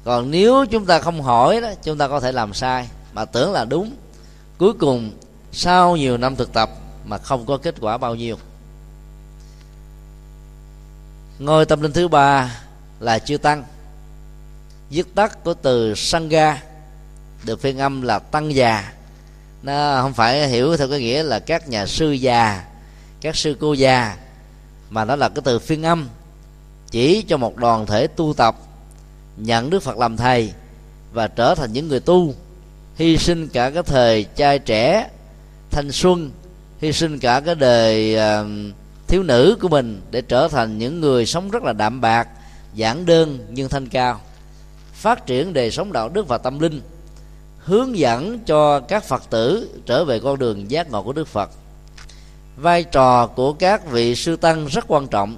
Còn 0.04 0.32
nếu 0.32 0.66
chúng 0.72 0.86
ta 0.86 1.00
không 1.00 1.22
hỏi 1.22 1.62
đó, 1.62 1.70
chúng 1.84 1.98
ta 1.98 2.08
có 2.08 2.20
thể 2.20 2.32
làm 2.32 2.54
sai 2.54 2.88
mà 3.14 3.26
tưởng 3.26 3.52
là 3.52 3.66
đúng. 3.66 3.92
Cuối 4.58 4.74
cùng, 4.74 5.12
sau 5.52 5.96
nhiều 5.96 6.18
năm 6.18 6.36
thực 6.36 6.54
tập 6.54 6.70
mà 7.06 7.18
không 7.18 7.46
có 7.46 7.58
kết 7.58 7.76
quả 7.82 7.98
bao 7.98 8.16
nhiêu? 8.16 8.38
Ngôi 11.40 11.66
tâm 11.66 11.82
linh 11.82 11.94
thứ 11.94 12.08
ba 12.08 12.60
là 13.00 13.20
chư 13.20 13.38
tăng. 13.38 13.64
Viết 14.90 15.16
tắt 15.16 15.44
của 15.44 15.54
từ 15.54 15.96
sangha 15.96 16.64
được 17.44 17.62
phiên 17.62 17.78
âm 17.78 18.02
là 18.02 18.20
tăng 18.20 18.56
già. 18.56 18.94
Nó 19.64 20.02
không 20.02 20.14
phải 20.14 20.48
hiểu 20.48 20.78
theo 20.78 20.90
cái 20.90 21.00
nghĩa 21.00 21.24
là 21.24 21.40
các 21.40 21.70
nhà 21.70 21.86
sư 21.86 22.12
già, 22.12 22.66
các 23.22 23.36
sư 23.36 23.58
cô 23.60 23.74
già 23.74 24.18
mà 24.90 25.06
nó 25.06 25.16
là 25.16 25.30
cái 25.30 25.42
từ 25.46 25.60
phiên 25.60 25.84
âm. 25.84 26.08
Chỉ 26.92 27.22
cho 27.22 27.38
một 27.38 27.58
đoàn 27.58 27.86
thể 27.86 28.08
tu 28.08 28.34
tập 28.34 28.56
nhận 29.38 29.70
đức 29.70 29.84
phật 29.84 29.98
làm 29.98 30.18
thầy 30.18 30.54
và 31.14 31.28
trở 31.28 31.56
thành 31.56 31.74
những 31.74 31.88
người 31.88 32.00
tu. 32.00 32.34
Hy 32.96 33.18
sinh 33.18 33.48
cả 33.48 33.70
cái 33.70 33.84
thời 33.84 34.24
trai 34.24 34.60
trẻ 34.60 35.10
thanh 35.72 35.92
xuân 35.92 36.32
hy 36.80 36.94
sinh 36.94 37.20
cả 37.20 37.40
cái 37.40 37.56
đời 37.56 38.16
uh, 38.16 38.48
thiếu 39.08 39.24
nữ 39.24 39.58
của 39.62 39.68
mình 39.68 40.02
để 40.12 40.22
trở 40.22 40.48
thành 40.48 40.78
những 40.78 41.02
người 41.02 41.26
sống 41.26 41.50
rất 41.50 41.64
là 41.64 41.74
đạm 41.74 42.02
bạc 42.02 42.28
giản 42.74 43.06
đơn 43.06 43.40
nhưng 43.50 43.70
thanh 43.70 43.90
cao. 43.90 44.22
Phát 44.94 45.26
triển 45.26 45.54
đời 45.54 45.72
sống 45.72 45.92
đạo 45.92 46.10
đức 46.10 46.28
và 46.28 46.38
tâm 46.38 46.60
linh 46.60 46.82
hướng 47.58 47.98
dẫn 47.98 48.40
cho 48.40 48.80
các 48.80 49.04
phật 49.04 49.30
tử 49.30 49.70
trở 49.86 50.06
về 50.06 50.20
con 50.20 50.40
đường 50.40 50.72
giác 50.72 50.92
ngộ 50.92 51.04
của 51.04 51.14
đức 51.14 51.28
phật 51.28 51.50
vai 52.58 52.84
trò 52.84 53.28
của 53.28 53.54
các 53.54 53.92
vị 53.92 54.16
sư 54.16 54.36
tăng 54.36 54.66
rất 54.66 54.86
quan 54.88 55.08
trọng 55.08 55.38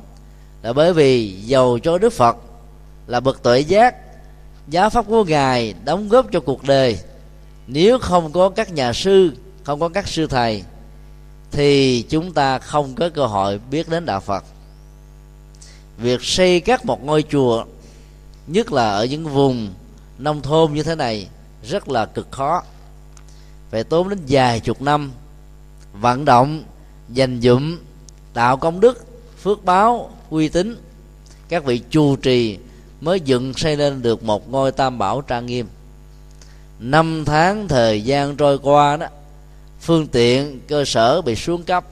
là 0.62 0.74
bởi 0.74 0.94
vì 0.94 1.32
giàu 1.32 1.80
cho 1.84 1.98
đức 1.98 2.14
phật, 2.14 2.38
là 3.08 3.20
bậc 3.20 3.44
tuệ 3.44 3.60
giác 3.60 3.96
giáo 4.68 4.90
pháp 4.90 5.06
của 5.08 5.24
ngài 5.24 5.74
đóng 5.86 6.10
góp 6.10 6.32
cho 6.32 6.40
cuộc 6.40 6.64
đời. 6.64 7.00
Nếu 7.68 8.00
không 8.00 8.32
có 8.32 8.50
các 8.50 8.74
nhà 8.74 8.94
sư, 8.94 9.32
không 9.64 9.80
có 9.80 9.90
các 9.90 10.08
sư 10.08 10.28
thầy, 10.28 10.64
thì 11.52 12.02
chúng 12.10 12.34
ta 12.34 12.60
không 12.60 12.96
có 12.96 13.10
cơ 13.10 13.26
hội 13.26 13.60
biết 13.72 13.90
đến 13.90 14.06
đạo 14.06 14.20
phật. 14.20 14.44
Việc 15.98 16.24
xây 16.24 16.60
các 16.60 16.86
một 16.86 17.04
ngôi 17.04 17.24
chùa, 17.24 17.66
nhất 18.48 18.72
là 18.72 18.90
ở 18.90 19.06
những 19.06 19.26
vùng 19.28 19.74
nông 20.18 20.42
thôn 20.42 20.74
như 20.74 20.84
thế 20.84 20.96
này, 20.96 21.28
rất 21.64 21.90
là 21.90 22.06
cực 22.06 22.32
khó. 22.32 22.64
Phải 23.72 23.84
tốn 23.84 24.10
đến 24.10 24.20
vài 24.28 24.60
chục 24.60 24.82
năm 24.82 25.12
vận 25.94 26.26
động 26.26 26.64
dành 27.10 27.42
dụm 27.42 27.78
tạo 28.34 28.58
công 28.58 28.80
đức 28.80 29.06
phước 29.42 29.66
báo 29.66 30.10
uy 30.30 30.50
tín. 30.50 30.78
Các 31.50 31.66
vị 31.66 31.82
chu 31.90 32.16
trì 32.16 32.58
mới 33.02 33.20
dựng 33.20 33.54
xây 33.54 33.76
lên 33.76 34.02
được 34.02 34.24
một 34.24 34.50
ngôi 34.50 34.72
tam 34.72 34.98
bảo 34.98 35.22
trang 35.22 35.46
nghiêm. 35.46 35.68
Năm 36.80 37.24
tháng 37.26 37.68
thời 37.68 38.02
gian 38.02 38.36
trôi 38.36 38.60
qua 38.60 38.98
đó 38.98 39.08
phương 39.82 40.08
tiện 40.08 40.60
cơ 40.68 40.86
sở 40.86 41.22
bị 41.22 41.36
xuống 41.36 41.64
cấp. 41.64 41.86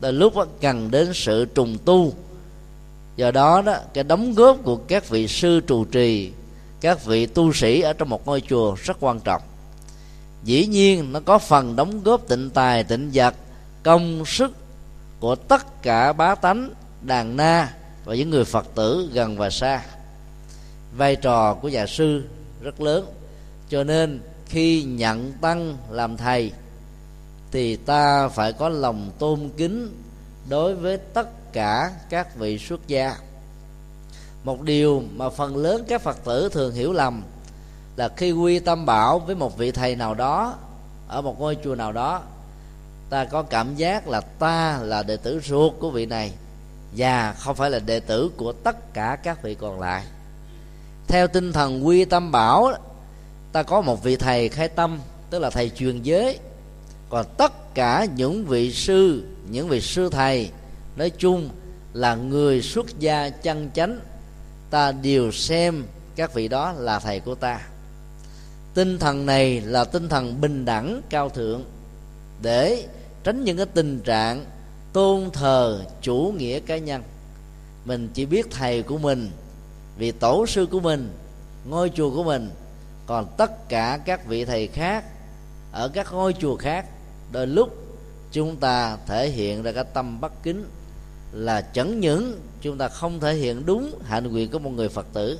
Đến 0.00 0.18
lúc 0.18 0.36
đó, 0.36 0.46
cần 0.60 0.90
đến 0.90 1.10
sự 1.14 1.44
trùng 1.44 1.78
tu. 1.84 2.12
Do 3.16 3.30
đó 3.30 3.62
đó 3.62 3.76
cái 3.94 4.04
đóng 4.04 4.34
góp 4.34 4.58
của 4.62 4.76
các 4.76 5.08
vị 5.08 5.28
sư 5.28 5.60
trụ 5.60 5.84
trì 5.84 6.32
các 6.80 7.04
vị 7.04 7.26
tu 7.26 7.52
sĩ 7.52 7.80
ở 7.80 7.92
trong 7.92 8.08
một 8.08 8.26
ngôi 8.26 8.40
chùa 8.40 8.76
rất 8.84 8.96
quan 9.00 9.20
trọng. 9.20 9.42
Dĩ 10.44 10.66
nhiên 10.66 11.12
nó 11.12 11.20
có 11.20 11.38
phần 11.38 11.76
đóng 11.76 12.02
góp 12.02 12.28
tịnh 12.28 12.50
tài 12.50 12.84
tịnh 12.84 13.10
vật 13.14 13.34
công 13.84 14.26
sức 14.26 14.52
của 15.20 15.34
tất 15.34 15.82
cả 15.82 16.12
bá 16.12 16.34
tánh, 16.34 16.70
đàn 17.02 17.36
na 17.36 17.74
và 18.04 18.14
những 18.14 18.30
người 18.30 18.44
phật 18.44 18.66
tử 18.74 19.10
gần 19.12 19.36
và 19.36 19.50
xa. 19.50 19.82
Vai 20.96 21.16
trò 21.16 21.54
của 21.54 21.68
nhà 21.68 21.86
sư 21.86 22.24
rất 22.62 22.80
lớn, 22.80 23.06
cho 23.68 23.84
nên 23.84 24.20
khi 24.46 24.82
nhận 24.82 25.32
tăng 25.32 25.76
làm 25.90 26.16
thầy 26.16 26.52
thì 27.50 27.76
ta 27.76 28.28
phải 28.28 28.52
có 28.52 28.68
lòng 28.68 29.10
tôn 29.18 29.50
kính 29.56 30.02
đối 30.48 30.74
với 30.74 30.96
tất 30.96 31.52
cả 31.52 31.90
các 32.10 32.36
vị 32.36 32.58
xuất 32.58 32.88
gia. 32.88 33.16
Một 34.44 34.62
điều 34.62 35.02
mà 35.16 35.30
phần 35.30 35.56
lớn 35.56 35.84
các 35.88 36.02
phật 36.02 36.24
tử 36.24 36.48
thường 36.48 36.74
hiểu 36.74 36.92
lầm 36.92 37.22
là 37.96 38.08
khi 38.08 38.32
quy 38.32 38.58
tâm 38.58 38.86
bảo 38.86 39.18
với 39.18 39.34
một 39.34 39.58
vị 39.58 39.70
thầy 39.70 39.96
nào 39.96 40.14
đó, 40.14 40.54
ở 41.08 41.22
một 41.22 41.40
ngôi 41.40 41.56
chùa 41.64 41.74
nào 41.74 41.92
đó 41.92 42.22
ta 43.10 43.24
có 43.24 43.42
cảm 43.42 43.76
giác 43.76 44.08
là 44.08 44.20
ta 44.20 44.78
là 44.82 45.02
đệ 45.02 45.16
tử 45.16 45.40
ruột 45.44 45.72
của 45.80 45.90
vị 45.90 46.06
này 46.06 46.32
và 46.96 47.32
không 47.32 47.56
phải 47.56 47.70
là 47.70 47.78
đệ 47.78 48.00
tử 48.00 48.30
của 48.36 48.52
tất 48.52 48.94
cả 48.94 49.18
các 49.22 49.42
vị 49.42 49.54
còn 49.54 49.80
lại. 49.80 50.04
Theo 51.08 51.28
tinh 51.28 51.52
thần 51.52 51.86
quy 51.86 52.04
tâm 52.04 52.32
bảo 52.32 52.72
ta 53.54 53.62
có 53.62 53.80
một 53.80 54.02
vị 54.02 54.16
thầy 54.16 54.48
khai 54.48 54.68
tâm, 54.68 55.00
tức 55.30 55.38
là 55.38 55.50
thầy 55.50 55.70
truyền 55.70 56.02
giới. 56.02 56.38
Còn 57.08 57.26
tất 57.38 57.74
cả 57.74 58.06
những 58.16 58.44
vị 58.44 58.72
sư, 58.72 59.24
những 59.50 59.68
vị 59.68 59.80
sư 59.80 60.08
thầy 60.12 60.50
nói 60.96 61.10
chung 61.10 61.50
là 61.92 62.14
người 62.14 62.62
xuất 62.62 62.98
gia 62.98 63.28
chân 63.28 63.70
chánh, 63.74 64.00
ta 64.70 64.92
đều 64.92 65.32
xem 65.32 65.84
các 66.16 66.34
vị 66.34 66.48
đó 66.48 66.72
là 66.72 66.98
thầy 66.98 67.20
của 67.20 67.34
ta. 67.34 67.60
Tinh 68.74 68.98
thần 68.98 69.26
này 69.26 69.60
là 69.60 69.84
tinh 69.84 70.08
thần 70.08 70.40
bình 70.40 70.64
đẳng 70.64 71.00
cao 71.10 71.28
thượng 71.28 71.64
để 72.44 72.88
tránh 73.24 73.44
những 73.44 73.56
cái 73.56 73.66
tình 73.66 74.00
trạng 74.00 74.44
tôn 74.92 75.30
thờ 75.32 75.84
chủ 76.02 76.34
nghĩa 76.38 76.60
cá 76.60 76.78
nhân. 76.78 77.02
Mình 77.84 78.08
chỉ 78.14 78.26
biết 78.26 78.46
thầy 78.50 78.82
của 78.82 78.98
mình 78.98 79.30
vì 79.98 80.12
tổ 80.12 80.46
sư 80.46 80.66
của 80.66 80.80
mình, 80.80 81.10
ngôi 81.68 81.90
chùa 81.94 82.10
của 82.10 82.24
mình, 82.24 82.50
còn 83.06 83.26
tất 83.36 83.68
cả 83.68 83.98
các 84.04 84.26
vị 84.26 84.44
thầy 84.44 84.66
khác 84.66 85.04
ở 85.72 85.88
các 85.88 86.12
ngôi 86.12 86.32
chùa 86.32 86.56
khác. 86.56 86.86
Đôi 87.32 87.46
lúc 87.46 87.76
chúng 88.32 88.56
ta 88.56 88.96
thể 89.06 89.30
hiện 89.30 89.62
ra 89.62 89.72
cái 89.72 89.84
tâm 89.84 90.20
bất 90.20 90.42
kính 90.42 90.64
là 91.32 91.60
chẳng 91.60 92.00
những 92.00 92.40
chúng 92.60 92.78
ta 92.78 92.88
không 92.88 93.20
thể 93.20 93.34
hiện 93.34 93.66
đúng 93.66 93.98
hạnh 94.04 94.32
nguyện 94.32 94.50
của 94.50 94.58
một 94.58 94.70
người 94.70 94.88
phật 94.88 95.06
tử, 95.12 95.38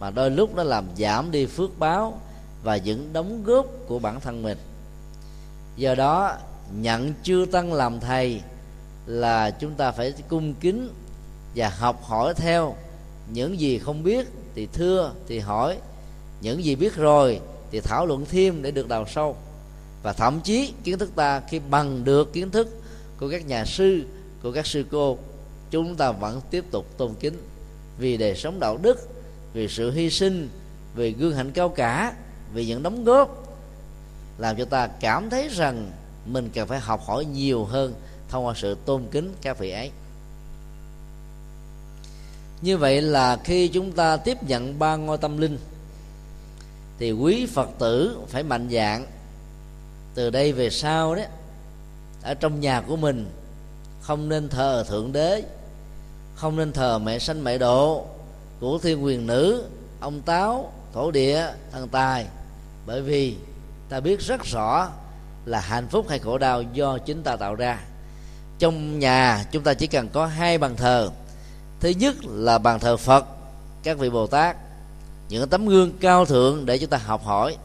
mà 0.00 0.10
đôi 0.10 0.30
lúc 0.30 0.54
nó 0.54 0.62
làm 0.62 0.84
giảm 0.98 1.30
đi 1.30 1.46
phước 1.46 1.78
báo 1.78 2.20
và 2.62 2.76
những 2.76 3.12
đóng 3.12 3.44
góp 3.44 3.66
của 3.86 3.98
bản 3.98 4.20
thân 4.20 4.42
mình 4.42 4.58
do 5.80 5.94
đó, 5.94 6.36
nhận 6.80 7.14
chưa 7.22 7.46
tăng 7.46 7.72
làm 7.72 8.00
thầy 8.00 8.40
là 9.06 9.50
chúng 9.50 9.74
ta 9.74 9.90
phải 9.90 10.12
cung 10.28 10.54
kính 10.54 10.88
và 11.54 11.68
học 11.68 12.02
hỏi 12.04 12.34
theo 12.34 12.76
những 13.32 13.60
gì 13.60 13.78
không 13.78 14.02
biết 14.02 14.26
thì 14.54 14.68
thưa 14.72 15.12
thì 15.28 15.38
hỏi, 15.38 15.78
những 16.40 16.64
gì 16.64 16.76
biết 16.76 16.96
rồi 16.96 17.40
thì 17.70 17.80
thảo 17.80 18.06
luận 18.06 18.24
thêm 18.30 18.62
để 18.62 18.70
được 18.70 18.88
đào 18.88 19.06
sâu. 19.06 19.36
Và 20.02 20.12
thậm 20.12 20.40
chí 20.40 20.72
kiến 20.84 20.98
thức 20.98 21.10
ta 21.14 21.40
khi 21.48 21.60
bằng 21.70 22.04
được 22.04 22.32
kiến 22.32 22.50
thức 22.50 22.68
của 23.20 23.30
các 23.30 23.46
nhà 23.46 23.64
sư, 23.64 24.02
của 24.42 24.52
các 24.52 24.66
sư 24.66 24.84
cô, 24.90 25.18
chúng 25.70 25.96
ta 25.96 26.12
vẫn 26.12 26.40
tiếp 26.50 26.64
tục 26.70 26.86
tôn 26.96 27.14
kính. 27.20 27.34
Vì 27.98 28.16
đời 28.16 28.36
sống 28.36 28.60
đạo 28.60 28.78
đức, 28.82 29.08
vì 29.52 29.68
sự 29.68 29.90
hy 29.90 30.10
sinh, 30.10 30.48
vì 30.94 31.12
gương 31.12 31.34
hạnh 31.34 31.50
cao 31.50 31.68
cả, 31.68 32.14
vì 32.54 32.66
những 32.66 32.82
đóng 32.82 33.04
góp 33.04 33.39
làm 34.40 34.56
cho 34.56 34.64
ta 34.64 34.86
cảm 34.86 35.30
thấy 35.30 35.48
rằng 35.48 35.90
mình 36.26 36.50
cần 36.54 36.68
phải 36.68 36.80
học 36.80 37.02
hỏi 37.06 37.24
nhiều 37.24 37.64
hơn 37.64 37.94
thông 38.28 38.46
qua 38.46 38.54
sự 38.56 38.76
tôn 38.84 39.02
kính 39.10 39.34
các 39.42 39.58
vị 39.58 39.70
ấy. 39.70 39.90
Như 42.62 42.76
vậy 42.76 43.02
là 43.02 43.36
khi 43.44 43.68
chúng 43.68 43.92
ta 43.92 44.16
tiếp 44.16 44.42
nhận 44.42 44.78
ba 44.78 44.96
ngôi 44.96 45.18
tâm 45.18 45.38
linh, 45.38 45.58
thì 46.98 47.12
quý 47.12 47.46
phật 47.46 47.68
tử 47.78 48.18
phải 48.28 48.42
mạnh 48.42 48.68
dạng 48.72 49.06
từ 50.14 50.30
đây 50.30 50.52
về 50.52 50.70
sau 50.70 51.14
đó 51.14 51.22
ở 52.22 52.34
trong 52.34 52.60
nhà 52.60 52.80
của 52.80 52.96
mình, 52.96 53.30
không 54.00 54.28
nên 54.28 54.48
thờ 54.48 54.84
thượng 54.88 55.12
đế, 55.12 55.42
không 56.34 56.56
nên 56.56 56.72
thờ 56.72 56.98
mẹ 56.98 57.18
sanh 57.18 57.44
mẹ 57.44 57.58
độ 57.58 58.06
của 58.60 58.78
thiên 58.78 59.04
quyền 59.04 59.26
nữ, 59.26 59.64
ông 60.00 60.22
táo, 60.22 60.72
thổ 60.92 61.10
địa, 61.10 61.46
thần 61.72 61.88
tài. 61.88 62.26
Bởi 62.86 63.02
vì 63.02 63.36
ta 63.90 64.00
biết 64.00 64.20
rất 64.20 64.44
rõ 64.44 64.88
là 65.44 65.60
hạnh 65.60 65.88
phúc 65.88 66.06
hay 66.08 66.18
khổ 66.18 66.38
đau 66.38 66.62
do 66.62 66.98
chính 66.98 67.22
ta 67.22 67.36
tạo 67.36 67.54
ra. 67.54 67.78
Trong 68.58 68.98
nhà, 68.98 69.44
chúng 69.50 69.62
ta 69.62 69.74
chỉ 69.74 69.86
cần 69.86 70.08
có 70.08 70.26
hai 70.26 70.58
bàn 70.58 70.76
thờ. 70.76 71.10
Thứ 71.80 71.88
nhất 71.88 72.16
là 72.24 72.58
bàn 72.58 72.80
thờ 72.80 72.96
phật, 72.96 73.26
các 73.82 73.98
vị 73.98 74.10
bồ 74.10 74.26
tát, 74.26 74.56
những 75.28 75.48
tấm 75.48 75.66
gương 75.66 75.92
cao 76.00 76.24
thượng 76.24 76.66
để 76.66 76.78
chúng 76.78 76.90
ta 76.90 76.96
học 76.96 77.24
hỏi. 77.24 77.56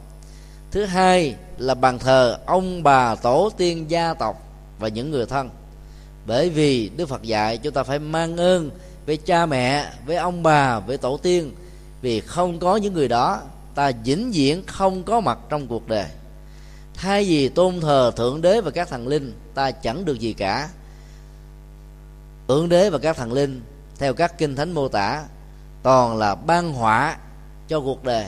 Thứ 0.70 0.84
hai 0.84 1.34
là 1.58 1.74
bàn 1.74 1.98
thờ 1.98 2.38
ông 2.46 2.82
bà 2.82 3.14
tổ 3.14 3.50
tiên 3.56 3.90
gia 3.90 4.14
tộc 4.14 4.42
và 4.78 4.88
những 4.88 5.10
người 5.10 5.26
thân. 5.26 5.50
Bởi 6.26 6.50
vì 6.50 6.90
đức 6.96 7.08
phật 7.08 7.22
dạy 7.22 7.58
chúng 7.58 7.72
ta 7.72 7.82
phải 7.82 7.98
mang 7.98 8.36
ơn 8.36 8.70
với 9.06 9.16
cha 9.16 9.46
mẹ, 9.46 9.92
với 10.06 10.16
ông 10.16 10.42
bà, 10.42 10.78
với 10.78 10.98
tổ 10.98 11.16
tiên, 11.16 11.54
vì 12.02 12.20
không 12.20 12.58
có 12.58 12.76
những 12.76 12.94
người 12.94 13.08
đó 13.08 13.40
ta 13.76 13.92
vĩnh 14.04 14.30
viễn 14.32 14.62
không 14.66 15.02
có 15.02 15.20
mặt 15.20 15.38
trong 15.48 15.66
cuộc 15.66 15.88
đời. 15.88 16.06
Thay 16.94 17.24
vì 17.24 17.48
tôn 17.48 17.80
thờ 17.80 18.12
thượng 18.16 18.42
đế 18.42 18.60
và 18.60 18.70
các 18.70 18.88
thần 18.88 19.08
linh, 19.08 19.32
ta 19.54 19.70
chẳng 19.70 20.04
được 20.04 20.20
gì 20.20 20.32
cả. 20.32 20.68
Thượng 22.48 22.68
đế 22.68 22.90
và 22.90 22.98
các 22.98 23.16
thần 23.16 23.32
linh, 23.32 23.60
theo 23.98 24.14
các 24.14 24.38
kinh 24.38 24.56
thánh 24.56 24.72
mô 24.72 24.88
tả, 24.88 25.24
toàn 25.82 26.16
là 26.16 26.34
ban 26.34 26.72
họa 26.72 27.18
cho 27.68 27.80
cuộc 27.80 28.04
đời. 28.04 28.26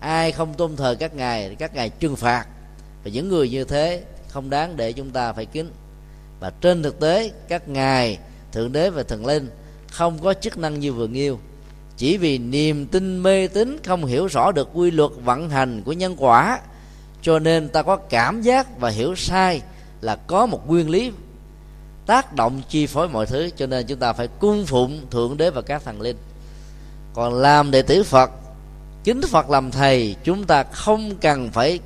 Ai 0.00 0.32
không 0.32 0.54
tôn 0.54 0.76
thờ 0.76 0.96
các 0.98 1.14
ngài, 1.14 1.48
thì 1.48 1.54
các 1.54 1.74
ngài 1.74 1.88
trừng 1.88 2.16
phạt. 2.16 2.46
Và 3.04 3.10
những 3.10 3.28
người 3.28 3.48
như 3.50 3.64
thế 3.64 4.04
không 4.28 4.50
đáng 4.50 4.76
để 4.76 4.92
chúng 4.92 5.10
ta 5.10 5.32
phải 5.32 5.46
kính. 5.46 5.70
Và 6.40 6.50
trên 6.60 6.82
thực 6.82 7.00
tế, 7.00 7.30
các 7.48 7.68
ngài 7.68 8.18
thượng 8.52 8.72
đế 8.72 8.90
và 8.90 9.02
thần 9.02 9.26
linh 9.26 9.50
không 9.90 10.18
có 10.18 10.34
chức 10.34 10.58
năng 10.58 10.80
như 10.80 10.92
vừa 10.92 11.06
nghiêu 11.06 11.38
chỉ 12.02 12.16
vì 12.16 12.38
niềm 12.38 12.86
tin 12.86 13.22
mê 13.22 13.48
tín 13.48 13.78
không 13.84 14.04
hiểu 14.04 14.26
rõ 14.26 14.52
được 14.52 14.68
quy 14.74 14.90
luật 14.90 15.10
vận 15.24 15.50
hành 15.50 15.82
của 15.82 15.92
nhân 15.92 16.14
quả, 16.18 16.60
cho 17.22 17.38
nên 17.38 17.68
ta 17.68 17.82
có 17.82 17.96
cảm 17.96 18.42
giác 18.42 18.80
và 18.80 18.90
hiểu 18.90 19.14
sai 19.14 19.60
là 20.00 20.16
có 20.16 20.46
một 20.46 20.68
nguyên 20.68 20.90
lý 20.90 21.12
tác 22.06 22.34
động 22.34 22.62
chi 22.68 22.86
phối 22.86 23.08
mọi 23.08 23.26
thứ, 23.26 23.50
cho 23.56 23.66
nên 23.66 23.86
chúng 23.86 23.98
ta 23.98 24.12
phải 24.12 24.28
cung 24.28 24.66
phụng 24.66 25.00
thượng 25.10 25.36
đế 25.36 25.50
và 25.50 25.62
các 25.62 25.84
thần 25.84 26.00
linh. 26.00 26.16
Còn 27.14 27.34
làm 27.34 27.70
đệ 27.70 27.82
tử 27.82 28.02
phật 28.02 28.30
chính 29.04 29.20
phật 29.20 29.50
làm 29.50 29.70
thầy, 29.70 30.16
chúng 30.24 30.44
ta 30.44 30.62
không 30.62 31.16
cần 31.20 31.50
phải 31.50 31.80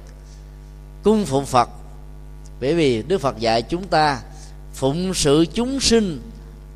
cung 1.03 1.25
phụng 1.25 1.47
phật. 1.47 1.69
Bởi 2.61 2.75
vì 2.75 3.03
đức 3.03 3.21
phật 3.21 3.39
dạy 3.39 3.63
chúng 3.63 3.87
ta 3.87 4.21
phụng 4.75 5.15
sự 5.15 5.47
chúng 5.55 5.81
sinh, 5.81 6.21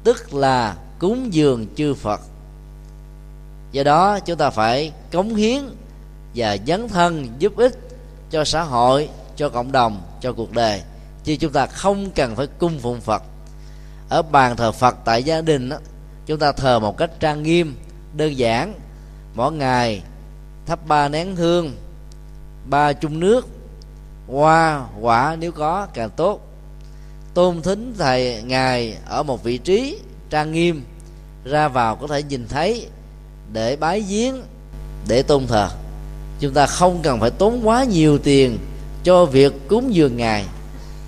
tức 0.04 0.34
là 0.34 0.76
cúng 0.98 1.34
dường 1.34 1.66
chư 1.76 1.94
phật 1.94 2.20
do 3.72 3.82
đó 3.82 4.18
chúng 4.20 4.38
ta 4.38 4.50
phải 4.50 4.92
cống 5.12 5.34
hiến 5.34 5.62
và 6.34 6.56
dấn 6.66 6.88
thân 6.88 7.28
giúp 7.38 7.56
ích 7.56 7.78
cho 8.30 8.44
xã 8.44 8.62
hội 8.62 9.08
cho 9.36 9.48
cộng 9.48 9.72
đồng 9.72 10.02
cho 10.20 10.32
cuộc 10.32 10.52
đời. 10.52 10.82
Chứ 11.24 11.36
chúng 11.36 11.52
ta 11.52 11.66
không 11.66 12.10
cần 12.10 12.36
phải 12.36 12.46
cung 12.46 12.78
phụng 12.78 13.00
phật. 13.00 13.22
Ở 14.08 14.22
bàn 14.22 14.56
thờ 14.56 14.72
phật 14.72 14.96
tại 15.04 15.22
gia 15.22 15.40
đình 15.40 15.68
đó, 15.68 15.76
chúng 16.26 16.38
ta 16.38 16.52
thờ 16.52 16.78
một 16.78 16.96
cách 16.96 17.10
trang 17.20 17.42
nghiêm 17.42 17.76
đơn 18.16 18.38
giản. 18.38 18.74
Mỗi 19.34 19.52
ngày 19.52 20.02
thắp 20.66 20.86
ba 20.86 21.08
nén 21.08 21.36
hương 21.36 21.72
ba 22.70 22.92
chung 22.92 23.20
nước 23.20 23.48
hoa 24.26 24.86
quả 25.00 25.36
nếu 25.40 25.52
có 25.52 25.86
càng 25.94 26.10
tốt. 26.10 26.40
Tôn 27.34 27.62
thính 27.62 27.94
thầy 27.98 28.42
ngài 28.42 28.96
ở 29.06 29.22
một 29.22 29.44
vị 29.44 29.58
trí 29.58 29.98
trang 30.30 30.52
nghiêm 30.52 30.84
ra 31.44 31.68
vào 31.68 31.96
có 31.96 32.06
thể 32.06 32.22
nhìn 32.22 32.48
thấy 32.48 32.88
để 33.52 33.76
bái 33.76 34.00
giếng, 34.00 34.42
để 35.08 35.22
tôn 35.22 35.46
thờ. 35.46 35.68
Chúng 36.40 36.54
ta 36.54 36.66
không 36.66 37.00
cần 37.02 37.20
phải 37.20 37.30
tốn 37.30 37.68
quá 37.68 37.84
nhiều 37.84 38.18
tiền 38.18 38.58
cho 39.04 39.24
việc 39.24 39.52
cúng 39.68 39.94
dường 39.94 40.16
ngài, 40.16 40.44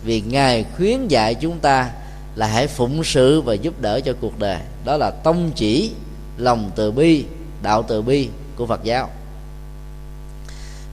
vì 0.05 0.21
ngài 0.21 0.65
khuyến 0.77 1.09
dạy 1.09 1.35
chúng 1.35 1.59
ta 1.59 1.91
là 2.37 2.47
hãy 2.47 2.67
phụng 2.67 3.05
sự 3.05 3.41
và 3.41 3.55
giúp 3.55 3.81
đỡ 3.81 4.01
cho 4.01 4.13
cuộc 4.21 4.39
đời. 4.39 4.59
Đó 4.85 4.97
là 4.97 5.11
tông 5.11 5.51
chỉ 5.55 5.91
lòng 6.37 6.71
từ 6.77 6.91
bi, 6.91 7.25
đạo 7.63 7.85
từ 7.89 8.03
bi 8.03 8.29
của 8.57 8.67
phật 8.67 8.85
giáo. 8.85 9.11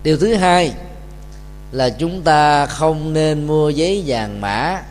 Điều 0.04 0.18
thứ 0.18 0.34
hai 0.34 0.72
là 1.72 1.89
chúng 1.89 2.22
ta 2.22 2.66
không 2.66 3.14
nên 3.14 3.47
mua 3.47 3.70
giấy 3.70 4.04
vàng 4.06 4.41
mã, 4.41 4.82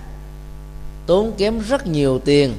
tốn 1.07 1.33
kém 1.39 1.59
rất 1.59 1.87
nhiều 1.87 2.19
tiền 2.19 2.53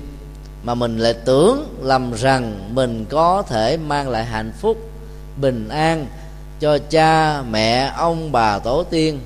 mà 0.63 0.75
mình 0.75 0.97
lại 0.97 1.13
tưởng 1.13 1.77
lầm 1.81 2.13
rằng 2.13 2.69
mình 2.75 3.05
có 3.09 3.43
thể 3.47 3.77
mang 3.77 4.09
lại 4.09 4.25
hạnh 4.25 4.51
phúc 4.61 4.77
bình 5.41 5.69
an 5.69 6.07
cho 6.59 6.77
cha 6.77 7.41
mẹ 7.41 7.91
ông 7.97 8.31
bà 8.31 8.59
tổ 8.59 8.83
tiên 8.83 9.19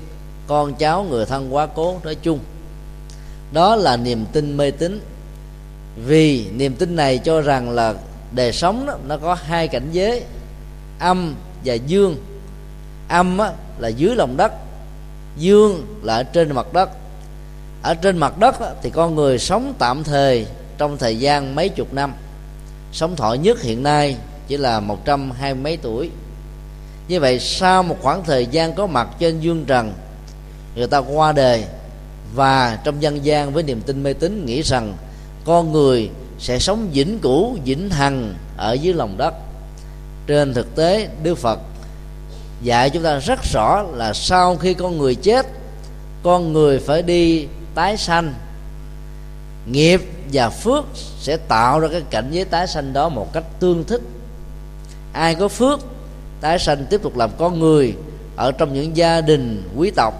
con 0.46 0.74
cháu 0.74 1.02
người 1.02 1.26
thân 1.26 1.54
quá 1.54 1.66
cố. 1.66 2.00
Nói 2.04 2.14
chung 2.14 2.38
đó 3.52 3.76
là 3.76 3.96
niềm 3.96 4.24
tin 4.32 4.56
mê 4.56 4.70
tín. 4.70 5.00
Vì 6.06 6.46
niềm 6.50 6.74
tin 6.74 6.96
này 6.96 7.18
cho 7.18 7.40
rằng 7.40 7.70
là 7.70 7.94
đời 8.32 8.52
sống 8.52 8.86
đó, 8.86 8.96
nó 9.06 9.16
có 9.16 9.34
hai 9.34 9.68
cảnh 9.68 9.88
giới 9.92 10.22
âm 10.98 11.34
và 11.64 11.74
dương. 11.74 12.16
Âm 13.08 13.38
á, 13.38 13.52
là 13.78 13.88
dưới 13.88 14.16
lòng 14.16 14.36
đất 14.36 14.52
dương 15.36 15.86
là 16.02 16.14
ở 16.14 16.22
trên 16.22 16.54
mặt 16.54 16.72
đất. 16.72 16.90
Ở 17.82 17.94
trên 17.94 18.18
mặt 18.18 18.38
đất 18.38 18.60
á, 18.60 18.70
thì 18.82 18.90
con 18.90 19.14
người 19.14 19.38
sống 19.38 19.74
tạm 19.78 20.04
thời 20.04 20.46
trong 20.78 20.98
thời 20.98 21.18
gian 21.18 21.54
mấy 21.54 21.68
chục 21.68 21.94
năm 21.94 22.14
sống 22.92 23.16
thọ 23.16 23.34
nhất 23.34 23.62
hiện 23.62 23.82
nay 23.82 24.16
chỉ 24.48 24.56
là 24.56 24.80
một 24.80 25.04
trăm 25.04 25.30
hai 25.30 25.54
mấy 25.54 25.76
tuổi. 25.76 26.10
Như 27.08 27.20
vậy, 27.20 27.40
sau 27.40 27.82
một 27.82 27.96
khoảng 28.02 28.24
thời 28.24 28.46
gian 28.46 28.74
có 28.74 28.86
mặt 28.86 29.08
trên 29.18 29.40
dương 29.40 29.64
trần, 29.64 29.92
người 30.76 30.86
ta 30.86 30.98
qua 30.98 31.32
đời 31.32 31.64
và 32.34 32.78
trong 32.84 33.02
dân 33.02 33.24
gian 33.24 33.52
với 33.52 33.62
niềm 33.62 33.80
tin 33.80 34.02
mê 34.02 34.12
tín 34.12 34.46
nghĩ 34.46 34.62
rằng 34.62 34.94
con 35.44 35.72
người 35.72 36.10
sẽ 36.38 36.58
sống 36.58 36.90
vĩnh 36.92 37.18
cửu, 37.18 37.56
vĩnh 37.64 37.90
hằng 37.90 38.34
ở 38.56 38.72
dưới 38.72 38.94
lòng 38.94 39.16
đất. 39.16 39.34
Trên 40.26 40.54
thực 40.54 40.76
tế, 40.76 41.08
đức 41.22 41.38
phật 41.38 41.60
dạy 42.62 42.90
chúng 42.90 43.02
ta 43.02 43.18
rất 43.18 43.40
rõ 43.52 43.82
là 43.82 44.12
sau 44.12 44.56
khi 44.56 44.74
con 44.74 44.98
người 44.98 45.14
chết, 45.14 45.46
con 46.22 46.52
người 46.52 46.78
phải 46.78 47.02
đi 47.02 47.46
tái 47.74 47.96
sanh, 47.96 48.34
nghiệp 49.66 50.13
và 50.32 50.50
phước 50.50 50.84
sẽ 51.18 51.36
tạo 51.36 51.80
ra 51.80 51.88
cái 51.92 52.02
cảnh 52.10 52.28
giới 52.30 52.44
tái 52.44 52.66
sanh 52.66 52.92
đó 52.92 53.08
một 53.08 53.32
cách 53.32 53.44
tương 53.60 53.84
thích. 53.84 54.00
Ai 55.12 55.34
có 55.34 55.48
phước 55.48 55.80
tái 56.40 56.58
sanh 56.58 56.86
tiếp 56.90 57.02
tục 57.02 57.16
làm 57.16 57.30
con 57.38 57.58
người 57.58 57.94
ở 58.36 58.52
trong 58.52 58.74
những 58.74 58.96
gia 58.96 59.20
đình 59.20 59.70
quý 59.76 59.90
tộc 59.90 60.14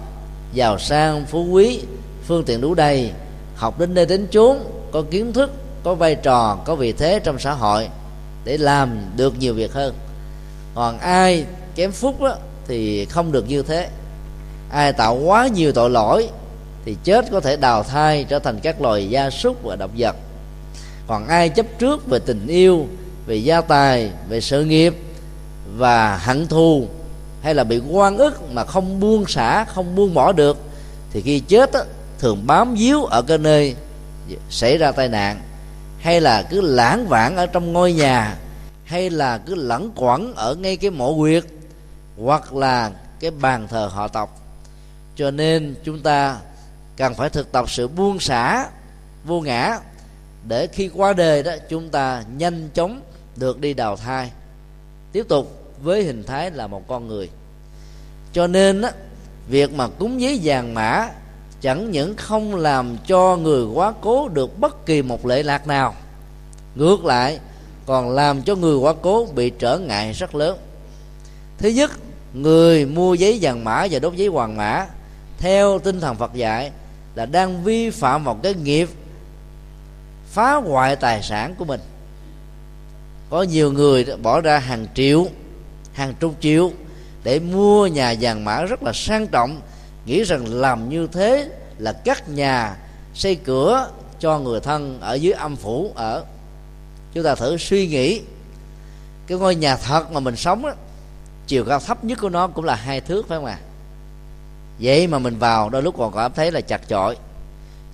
giàu 0.53 0.79
sang 0.79 1.25
phú 1.25 1.45
quý 1.51 1.81
phương 2.27 2.43
tiện 2.43 2.61
đủ 2.61 2.73
đầy 2.73 3.11
học 3.55 3.79
đến 3.79 3.93
nơi 3.93 4.05
đến 4.05 4.27
chốn 4.31 4.57
có 4.91 5.03
kiến 5.11 5.33
thức 5.33 5.51
có 5.83 5.95
vai 5.95 6.15
trò 6.15 6.57
có 6.65 6.75
vị 6.75 6.91
thế 6.91 7.19
trong 7.23 7.39
xã 7.39 7.51
hội 7.51 7.89
để 8.45 8.57
làm 8.57 8.97
được 9.17 9.39
nhiều 9.39 9.53
việc 9.53 9.73
hơn. 9.73 9.93
Còn 10.75 10.99
ai 10.99 11.45
kém 11.75 11.91
phúc 11.91 12.21
đó, 12.21 12.35
thì 12.67 13.05
không 13.05 13.31
được 13.31 13.49
như 13.49 13.61
thế. 13.61 13.89
Ai 14.69 14.93
tạo 14.93 15.15
quá 15.15 15.47
nhiều 15.47 15.71
tội 15.71 15.89
lỗi 15.89 16.29
thì 16.85 16.97
chết 17.03 17.25
có 17.31 17.39
thể 17.39 17.57
đào 17.57 17.83
thai 17.83 18.23
trở 18.23 18.39
thành 18.39 18.59
các 18.59 18.81
loài 18.81 19.09
gia 19.09 19.29
súc 19.29 19.63
và 19.63 19.75
động 19.75 19.91
vật. 19.97 20.15
Còn 21.07 21.27
ai 21.27 21.49
chấp 21.49 21.65
trước 21.79 22.07
về 22.07 22.19
tình 22.19 22.47
yêu 22.47 22.87
về 23.25 23.35
gia 23.35 23.61
tài 23.61 24.11
về 24.29 24.41
sự 24.41 24.65
nghiệp 24.65 24.95
và 25.77 26.17
hận 26.17 26.47
thù 26.47 26.87
hay 27.41 27.55
là 27.55 27.63
bị 27.63 27.81
quan 27.89 28.17
ức 28.17 28.51
mà 28.51 28.65
không 28.65 28.99
buông 28.99 29.27
xả 29.27 29.65
không 29.65 29.95
buông 29.95 30.13
bỏ 30.13 30.31
được 30.31 30.57
thì 31.11 31.21
khi 31.21 31.39
chết 31.39 31.73
á, 31.73 31.81
thường 32.19 32.47
bám 32.47 32.75
víu 32.75 33.05
ở 33.05 33.21
cái 33.21 33.37
nơi 33.37 33.75
xảy 34.49 34.77
ra 34.77 34.91
tai 34.91 35.07
nạn 35.07 35.41
hay 35.99 36.21
là 36.21 36.41
cứ 36.41 36.61
lãng 36.61 37.07
vãng 37.07 37.37
ở 37.37 37.45
trong 37.45 37.73
ngôi 37.73 37.93
nhà 37.93 38.37
hay 38.85 39.09
là 39.09 39.37
cứ 39.37 39.55
lẩn 39.55 39.91
quẩn 39.95 40.33
ở 40.35 40.55
ngay 40.55 40.77
cái 40.77 40.91
mộ 40.91 41.11
huyệt 41.11 41.43
hoặc 42.17 42.53
là 42.53 42.91
cái 43.19 43.31
bàn 43.31 43.67
thờ 43.67 43.89
họ 43.93 44.07
tộc. 44.07 44.41
Cho 45.15 45.31
nên 45.31 45.75
chúng 45.83 46.01
ta 46.01 46.37
cần 46.97 47.13
phải 47.13 47.29
thực 47.29 47.51
tập 47.51 47.69
sự 47.69 47.87
buông 47.87 48.19
xả 48.19 48.67
vô 49.25 49.41
ngã 49.41 49.79
để 50.47 50.67
khi 50.67 50.89
qua 50.95 51.13
đời 51.13 51.43
đó 51.43 51.51
chúng 51.69 51.89
ta 51.89 52.23
nhanh 52.37 52.69
chóng 52.73 53.01
được 53.35 53.59
đi 53.59 53.73
đào 53.73 53.95
thai. 53.95 54.31
Tiếp 55.11 55.25
tục 55.29 55.61
với 55.83 56.03
hình 56.03 56.23
thái 56.23 56.51
là 56.51 56.67
một 56.67 56.87
con 56.87 57.07
người. 57.07 57.29
Cho 58.33 58.47
nên 58.47 58.81
á, 58.81 58.91
việc 59.47 59.73
mà 59.73 59.87
cúng 59.87 60.21
giấy 60.21 60.39
vàng 60.43 60.73
mã 60.73 61.09
chẳng 61.61 61.91
những 61.91 62.15
không 62.15 62.55
làm 62.55 62.97
cho 63.07 63.35
người 63.35 63.65
quá 63.65 63.93
cố 64.01 64.27
được 64.27 64.59
bất 64.59 64.85
kỳ 64.85 65.01
một 65.01 65.25
lệ 65.25 65.43
lạc 65.43 65.67
nào 65.67 65.95
ngược 66.75 67.05
lại 67.05 67.39
còn 67.85 68.09
làm 68.09 68.41
cho 68.41 68.55
người 68.55 68.77
quá 68.77 68.93
cố 69.01 69.27
bị 69.35 69.49
trở 69.49 69.77
ngại 69.77 70.13
rất 70.13 70.35
lớn. 70.35 70.57
Thứ 71.57 71.69
nhất 71.69 71.91
người 72.33 72.85
mua 72.85 73.13
giấy 73.13 73.39
vàng 73.41 73.63
mã 73.63 73.87
và 73.91 73.99
đốt 73.99 74.13
giấy 74.13 74.27
hoàng 74.27 74.57
mã 74.57 74.85
theo 75.37 75.79
tinh 75.79 75.99
thần 75.99 76.15
phật 76.15 76.33
dạy 76.33 76.71
là 77.15 77.25
đang 77.25 77.63
vi 77.63 77.89
phạm 77.89 78.23
một 78.23 78.43
cái 78.43 78.53
nghiệp 78.53 78.89
phá 80.31 80.55
hoại 80.55 80.95
tài 80.95 81.23
sản 81.23 81.55
của 81.55 81.65
mình 81.65 81.79
có 83.29 83.43
nhiều 83.43 83.71
người 83.71 84.05
bỏ 84.23 84.41
ra 84.41 84.59
hàng 84.59 84.87
triệu, 84.93 85.27
hàng 85.93 86.13
chục 86.19 86.35
triệu 86.39 86.71
để 87.23 87.39
mua 87.39 87.87
nhà 87.87 88.15
vàng 88.21 88.45
mã 88.45 88.61
rất 88.61 88.83
là 88.83 88.93
sang 88.93 89.27
trọng, 89.27 89.61
nghĩ 90.05 90.23
rằng 90.23 90.45
làm 90.53 90.89
như 90.89 91.07
thế 91.07 91.49
là 91.77 91.91
cắt 91.91 92.29
nhà, 92.29 92.77
xây 93.13 93.35
cửa 93.35 93.89
cho 94.19 94.39
người 94.39 94.59
thân 94.59 95.01
ở 95.01 95.13
dưới 95.13 95.33
âm 95.33 95.55
phủ 95.55 95.91
ở 95.95 96.23
chúng 97.13 97.23
ta 97.23 97.35
thử 97.35 97.57
suy 97.57 97.87
nghĩ, 97.87 98.21
cái 99.27 99.37
ngôi 99.37 99.55
nhà 99.55 99.77
thật 99.77 100.11
mà 100.11 100.19
mình 100.19 100.35
sống 100.35 100.65
á, 100.65 100.73
chiều 101.47 101.65
cao 101.65 101.79
thấp 101.79 102.03
nhất 102.03 102.19
của 102.21 102.29
nó 102.29 102.47
cũng 102.47 102.65
là 102.65 102.75
hai 102.75 103.01
thước 103.01 103.27
phải 103.27 103.37
không 103.37 103.45
ạ 103.45 103.59
à? 103.61 103.65
Vậy 104.79 105.07
mà 105.07 105.19
mình 105.19 105.39
vào, 105.39 105.69
đôi 105.69 105.83
lúc 105.83 105.95
còn 105.97 106.13
cảm 106.13 106.33
thấy 106.33 106.51
là 106.51 106.61
chặt 106.61 106.81
chội. 106.89 107.17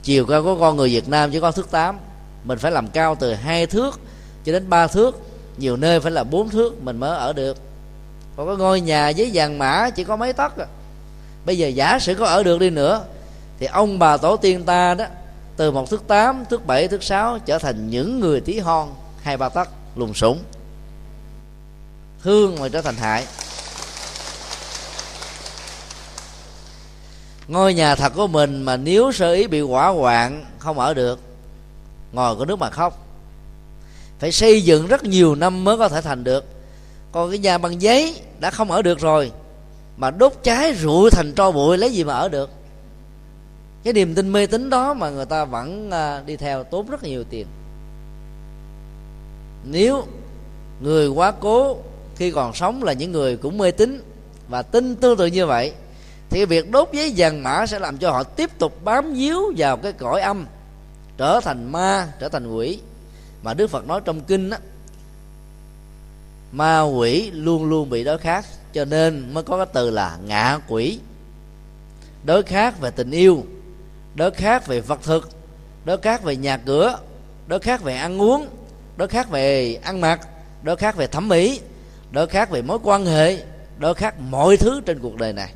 Chiều 0.03 0.25
cao 0.25 0.43
của 0.43 0.57
con 0.59 0.77
người 0.77 0.89
Việt 0.89 1.09
Nam 1.09 1.31
chỉ 1.31 1.39
có 1.39 1.51
thước 1.51 1.71
tám. 1.71 1.97
Mình 2.43 2.57
phải 2.57 2.71
làm 2.71 2.87
cao 2.87 3.15
từ 3.15 3.33
hai 3.33 3.65
thước 3.65 3.99
cho 4.45 4.51
đến 4.51 4.69
ba 4.69 4.87
thước. 4.87 5.19
Nhiều 5.57 5.77
nơi 5.77 5.99
phải 5.99 6.11
là 6.11 6.23
bốn 6.23 6.49
thước 6.49 6.83
mình 6.83 6.97
mới 6.97 7.17
ở 7.17 7.33
được. 7.33 7.57
Còn 8.35 8.47
có 8.47 8.55
ngôi 8.55 8.81
nhà 8.81 9.11
với 9.17 9.31
vàng 9.33 9.57
mã 9.57 9.89
chỉ 9.89 10.03
có 10.03 10.15
mấy 10.15 10.33
tấc 10.33 10.57
à. 10.57 10.65
bây 11.45 11.57
giờ 11.57 11.67
giả 11.67 11.99
sử 11.99 12.15
có 12.15 12.25
ở 12.25 12.43
được 12.43 12.59
đi 12.59 12.69
nữa, 12.69 13.03
thì 13.59 13.65
ông 13.65 13.99
bà 13.99 14.17
tổ 14.17 14.37
tiên 14.37 14.63
ta 14.63 14.93
đó, 14.93 15.05
từ 15.57 15.71
một 15.71 15.89
thước 15.89 16.07
tám, 16.07 16.45
thước 16.49 16.65
bảy, 16.65 16.87
thước 16.87 17.03
sáu 17.03 17.39
trở 17.45 17.57
thành 17.57 17.89
những 17.89 18.19
người 18.19 18.41
tí 18.41 18.59
hon, 18.59 18.89
hai 19.21 19.37
ba 19.37 19.49
tấc 19.49 19.69
lùng 19.95 20.13
sủng. 20.13 20.39
Thương 22.23 22.55
mà 22.59 22.69
trở 22.69 22.81
thành 22.81 22.95
hại. 22.95 23.25
Ngôi 27.47 27.73
nhà 27.73 27.95
thật 27.95 28.13
của 28.15 28.27
mình 28.27 28.63
mà 28.63 28.77
nếu 28.77 29.11
sơ 29.11 29.33
ý 29.33 29.47
bị 29.47 29.61
hỏa 29.61 29.87
hoạn, 29.87 30.45
không 30.57 30.79
ở 30.79 30.93
được. 30.93 31.19
Ngồi 32.13 32.35
có 32.35 32.45
nước 32.45 32.59
mà 32.59 32.69
khóc. 32.69 33.07
Phải 34.19 34.31
xây 34.31 34.61
dựng 34.61 34.87
rất 34.87 35.03
nhiều 35.03 35.35
năm 35.35 35.63
mới 35.63 35.77
có 35.77 35.89
thể 35.89 36.01
thành 36.01 36.23
được. 36.23 36.45
Còn 37.11 37.29
cái 37.29 37.39
nhà 37.39 37.57
bằng 37.57 37.81
giấy 37.81 38.21
đã 38.39 38.49
không 38.51 38.71
ở 38.71 38.81
được 38.81 38.99
rồi, 38.99 39.31
mà 39.97 40.11
đốt 40.11 40.33
cháy 40.43 40.75
rụi 40.75 41.11
thành 41.11 41.33
tro 41.33 41.51
bụi, 41.51 41.77
lấy 41.77 41.91
gì 41.91 42.03
mà 42.03 42.13
ở 42.13 42.29
được? 42.29 42.49
Cái 43.83 43.93
niềm 43.93 44.15
tin 44.15 44.31
mê 44.31 44.45
tín 44.45 44.69
đó 44.69 44.93
mà 44.93 45.09
người 45.09 45.25
ta 45.25 45.45
vẫn 45.45 45.91
à, 45.91 46.21
đi 46.25 46.37
theo 46.37 46.63
tốn 46.63 46.89
rất 46.89 47.03
nhiều 47.03 47.23
tiền. 47.29 47.47
Nếu 49.63 50.03
người 50.81 51.07
quá 51.07 51.31
cố, 51.31 51.77
khi 52.15 52.31
còn 52.31 52.53
sống 52.53 52.83
là 52.83 52.93
những 52.93 53.11
người 53.11 53.37
cũng 53.37 53.57
mê 53.57 53.71
tín 53.71 54.03
và 54.49 54.61
tin 54.61 54.95
tương 54.95 55.17
tự 55.17 55.25
như 55.25 55.45
vậy 55.45 55.73
thì 56.31 56.45
việc 56.45 56.71
đốt 56.71 56.89
giấy 56.93 57.13
vàng 57.17 57.43
mã 57.43 57.65
sẽ 57.65 57.79
làm 57.79 57.97
cho 57.97 58.11
họ 58.11 58.23
tiếp 58.23 58.49
tục 58.59 58.83
bám 58.83 59.13
víu 59.13 59.53
vào 59.57 59.77
cái 59.77 59.93
cõi 59.93 60.21
âm, 60.21 60.45
trở 61.17 61.39
thành 61.43 61.71
ma, 61.71 62.07
trở 62.19 62.29
thành 62.29 62.55
quỷ. 62.55 62.79
Mà 63.43 63.53
đức 63.53 63.67
phật 63.67 63.87
nói 63.87 64.01
trong 64.05 64.21
kinh 64.21 64.49
á, 64.49 64.59
ma 66.51 66.81
quỷ 66.81 67.31
luôn 67.31 67.65
luôn 67.65 67.89
bị 67.89 68.03
đối 68.03 68.17
khác 68.17 68.45
cho 68.73 68.85
nên 68.85 69.33
mới 69.33 69.43
có 69.43 69.57
cái 69.57 69.65
từ 69.73 69.89
là 69.89 70.17
ngạ 70.25 70.59
quỷ. 70.67 70.99
Đối 72.23 72.43
khác 72.43 72.79
về 72.81 72.91
tình 72.91 73.11
yêu, 73.11 73.43
đối 74.15 74.31
khác 74.31 74.67
về 74.67 74.81
vật 74.81 74.99
thực, 75.03 75.29
đối 75.85 75.97
khác 75.97 76.23
về 76.23 76.35
nhà 76.35 76.57
cửa, 76.57 76.99
đối 77.47 77.59
khác 77.59 77.83
về 77.83 77.95
ăn 77.95 78.21
uống, 78.21 78.47
đối 78.97 79.07
khác 79.07 79.29
về 79.29 79.75
ăn 79.83 80.01
mặc, 80.01 80.19
đối 80.63 80.75
khác 80.75 80.95
về 80.95 81.07
thẩm 81.07 81.27
mỹ, 81.27 81.61
đối 82.11 82.27
khác 82.27 82.49
về 82.49 82.61
mối 82.61 82.79
quan 82.83 83.05
hệ, 83.05 83.43
đối 83.79 83.93
khác 83.93 84.15
mọi 84.19 84.57
thứ 84.57 84.81
trên 84.85 84.99
cuộc 84.99 85.15
đời 85.15 85.33
này 85.33 85.53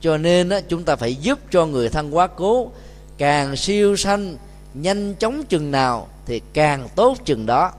cho 0.00 0.18
nên 0.18 0.48
á, 0.48 0.60
chúng 0.68 0.84
ta 0.84 0.96
phải 0.96 1.14
giúp 1.14 1.38
cho 1.50 1.66
người 1.66 1.88
thân 1.88 2.16
quá 2.16 2.26
cố. 2.26 2.70
Càng 3.18 3.56
siêu 3.56 3.96
sanh 3.96 4.36
nhanh 4.74 5.14
chóng 5.14 5.44
chừng 5.48 5.70
nào 5.70 6.08
thì 6.26 6.40
càng 6.52 6.88
tốt 6.94 7.18
chừng 7.24 7.46
đó. 7.46 7.72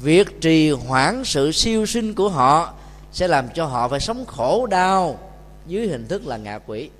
Việc 0.00 0.40
trì 0.40 0.70
hoãn 0.70 1.24
sự 1.24 1.52
siêu 1.52 1.86
sinh 1.86 2.14
của 2.14 2.28
họ 2.28 2.72
sẽ 3.12 3.28
làm 3.28 3.48
cho 3.54 3.66
họ 3.66 3.88
phải 3.88 4.00
sống 4.00 4.26
khổ 4.26 4.66
đau 4.66 5.18
dưới 5.66 5.86
hình 5.86 6.08
thức 6.08 6.26
là 6.26 6.36
ngạ 6.36 6.58
quỷ. 6.66 6.90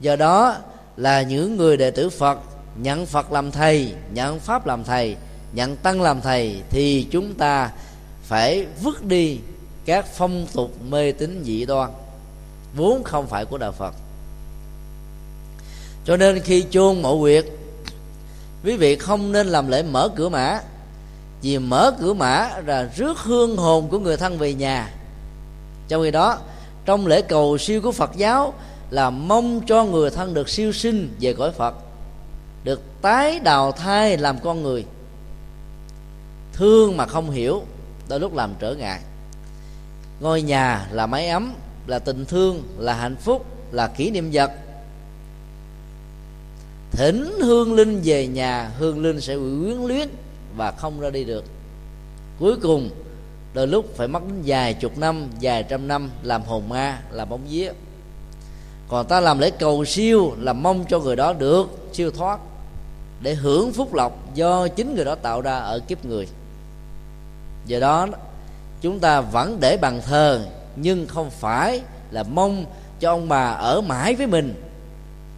Do 0.00 0.16
đó 0.16 0.56
là 0.96 1.22
những 1.22 1.56
người 1.56 1.76
đệ 1.76 1.90
tử 1.90 2.10
phật 2.10 2.38
nhận 2.76 3.06
phật 3.06 3.32
làm 3.32 3.50
thầy 3.50 3.92
nhận 4.12 4.40
pháp 4.40 4.66
làm 4.66 4.84
thầy 4.84 5.16
nhận 5.52 5.76
tăng 5.76 6.02
làm 6.02 6.20
thầy 6.20 6.62
thì 6.70 7.06
chúng 7.10 7.34
ta 7.34 7.70
phải 8.22 8.66
vứt 8.82 9.04
đi 9.04 9.38
các 9.84 10.06
phong 10.14 10.46
tục 10.52 10.70
mê 10.90 11.12
tín 11.12 11.42
dị 11.44 11.64
đoan 11.64 11.90
vốn 12.76 13.04
không 13.04 13.26
phải 13.26 13.44
của 13.44 13.58
đạo 13.58 13.72
phật. 13.72 13.94
Cho 16.04 16.16
nên 16.16 16.40
khi 16.40 16.64
chôn 16.70 17.02
mộ 17.02 17.20
quyệt 17.20 17.44
quý 18.64 18.76
vị 18.76 18.96
không 18.96 19.32
nên 19.32 19.46
làm 19.46 19.68
lễ 19.68 19.82
mở 19.82 20.08
cửa 20.16 20.28
mã, 20.28 20.60
vì 21.42 21.58
mở 21.58 21.94
cửa 22.00 22.14
mã 22.14 22.50
là 22.66 22.90
rước 22.96 23.18
hương 23.18 23.56
hồn 23.56 23.88
của 23.88 23.98
người 23.98 24.16
thân 24.16 24.38
về 24.38 24.54
nhà. 24.54 24.90
Trong 25.88 26.02
khi 26.02 26.10
đó, 26.10 26.38
trong 26.84 27.06
lễ 27.06 27.22
cầu 27.22 27.58
siêu 27.58 27.80
của 27.82 27.92
phật 27.92 28.10
giáo 28.16 28.54
là 28.90 29.10
mong 29.10 29.60
cho 29.66 29.84
người 29.84 30.10
thân 30.10 30.34
được 30.34 30.48
siêu 30.48 30.72
sinh 30.72 31.14
về 31.20 31.32
cõi 31.32 31.52
phật, 31.52 31.74
được 32.64 32.82
tái 33.02 33.40
đào 33.40 33.72
thai 33.72 34.18
làm 34.18 34.38
con 34.38 34.62
người. 34.62 34.84
Thương 36.52 36.96
mà 36.96 37.06
không 37.06 37.30
hiểu, 37.30 37.62
đôi 38.08 38.20
lúc 38.20 38.34
làm 38.34 38.54
trở 38.58 38.74
ngại. 38.74 39.00
Ngôi 40.20 40.42
nhà 40.42 40.88
là 40.90 41.06
mái 41.06 41.28
ấm 41.28 41.54
là 41.86 41.98
tình 41.98 42.24
thương, 42.24 42.62
là 42.78 42.94
hạnh 42.94 43.16
phúc, 43.16 43.46
là 43.72 43.86
kỷ 43.86 44.10
niệm 44.10 44.30
vật. 44.32 44.50
Thỉnh 46.90 47.38
hương 47.42 47.74
linh 47.74 48.00
về 48.04 48.26
nhà, 48.26 48.70
hương 48.78 49.02
linh 49.02 49.20
sẽ 49.20 49.36
bị 49.36 49.42
quyến 49.62 49.76
luyến 49.76 50.08
và 50.56 50.72
không 50.72 51.00
ra 51.00 51.10
đi 51.10 51.24
được. 51.24 51.44
Cuối 52.38 52.56
cùng, 52.62 52.90
đôi 53.54 53.66
lúc 53.66 53.96
phải 53.96 54.08
mất 54.08 54.20
đến 54.28 54.42
vài 54.46 54.74
chục 54.74 54.98
năm, 54.98 55.28
vài 55.40 55.62
trăm 55.62 55.88
năm 55.88 56.10
làm 56.22 56.42
hồn 56.42 56.68
ma, 56.68 57.02
làm 57.10 57.28
bóng 57.28 57.46
vía. 57.50 57.72
Còn 58.88 59.06
ta 59.06 59.20
làm 59.20 59.38
lễ 59.38 59.50
cầu 59.50 59.84
siêu 59.84 60.32
là 60.38 60.52
mong 60.52 60.84
cho 60.88 61.00
người 61.00 61.16
đó 61.16 61.32
được, 61.32 61.88
siêu 61.92 62.10
thoát, 62.10 62.40
để 63.22 63.34
hưởng 63.34 63.72
phúc 63.72 63.94
lộc 63.94 64.34
do 64.34 64.68
chính 64.68 64.94
người 64.94 65.04
đó 65.04 65.14
tạo 65.14 65.40
ra 65.40 65.56
ở 65.56 65.78
kiếp 65.78 66.04
người. 66.04 66.28
Do 67.66 67.80
đó, 67.80 68.08
chúng 68.80 69.00
ta 69.00 69.20
vẫn 69.20 69.60
để 69.60 69.76
bàn 69.76 70.00
thờ 70.06 70.46
nhưng 70.76 71.06
không 71.06 71.30
phải 71.30 71.80
là 72.10 72.22
mong 72.22 72.64
cho 73.00 73.10
ông 73.10 73.28
bà 73.28 73.50
ở 73.50 73.80
mãi 73.80 74.14
với 74.14 74.26
mình, 74.26 74.54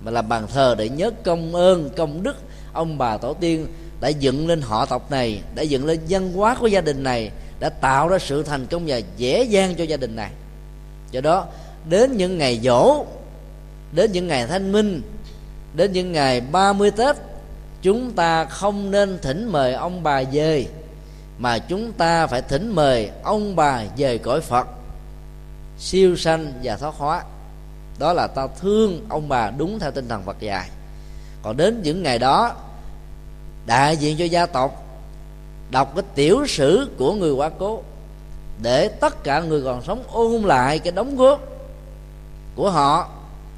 mà 0.03 0.11
làm 0.11 0.29
bàn 0.29 0.47
thờ 0.53 0.75
để 0.79 0.89
nhớ 0.89 1.11
công 1.25 1.55
ơn, 1.55 1.91
công 1.97 2.23
đức 2.23 2.37
ông 2.73 2.99
bà 2.99 3.17
tổ 3.17 3.35
tiên 3.35 3.67
đã 4.01 4.09
dựng 4.09 4.49
lên 4.49 4.61
họ 4.61 4.87
tộc 4.87 5.11
này, 5.11 5.41
đã 5.55 5.63
dựng 5.63 5.87
lên 5.87 6.01
văn 6.09 6.33
hóa 6.33 6.57
của 6.61 6.67
gia 6.67 6.81
đình 6.81 7.03
này, 7.03 7.31
đã 7.61 7.69
tạo 7.69 8.09
ra 8.09 8.19
sự 8.19 8.43
thành 8.43 8.67
công 8.67 8.83
và 8.87 9.01
dễ 9.17 9.43
dàng 9.43 9.75
cho 9.75 9.85
gia 9.85 9.97
đình 9.97 10.17
này. 10.17 10.31
Do 11.11 11.21
đó, 11.21 11.47
đến 11.89 12.17
những 12.17 12.39
ngày 12.39 12.61
dỗ 12.63 13.05
đến 13.93 14.13
những 14.13 14.29
ngày 14.29 14.47
thanh 14.47 14.73
minh, 14.73 15.03
đến 15.75 15.93
những 15.93 16.13
ngày 16.13 16.41
30 16.41 16.91
Tết, 16.91 17.17
chúng 17.83 18.13
ta 18.13 18.45
không 18.45 18.91
nên 18.91 19.19
thỉnh 19.23 19.53
mời 19.53 19.73
ông 19.73 20.03
bà 20.03 20.23
về, 20.33 20.67
mà 21.39 21.59
chúng 21.59 21.93
ta 21.93 22.27
phải 22.27 22.43
thỉnh 22.43 22.75
mời 22.75 23.11
ông 23.23 23.57
bà 23.57 23.83
về 23.97 24.19
cõi 24.19 24.41
Phật 24.41 24.67
siêu 25.79 26.17
sanh 26.17 26.53
và 26.63 26.77
thoát 26.77 26.95
hóa. 26.95 27.25
Đó 27.99 28.13
là 28.13 28.27
ta 28.27 28.47
thương 28.61 29.07
ông 29.09 29.29
bà 29.29 29.51
đúng 29.51 29.79
theo 29.79 29.91
tinh 29.91 30.09
thần 30.09 30.23
Phật 30.23 30.41
dạy. 30.41 30.71
Còn 31.43 31.57
đến 31.57 31.83
những 31.83 32.03
ngày 32.03 32.19
đó, 32.19 32.55
đại 33.67 33.97
diện 33.97 34.17
cho 34.19 34.25
gia 34.25 34.47
tộc, 34.47 34.83
đọc 35.71 35.93
cái 35.95 36.05
tiểu 36.15 36.47
sử 36.47 36.91
của 36.99 37.15
người 37.15 37.33
quá 37.33 37.51
cố, 37.59 37.83
để 38.63 38.89
tất 38.89 39.25
cả 39.25 39.41
người 39.41 39.63
còn 39.63 39.83
sống 39.85 40.03
ôn 40.13 40.43
lại 40.43 40.79
cái 40.79 40.93
đóng 40.93 41.17
góp 41.17 41.41
của 42.57 42.71
họ 42.71 43.11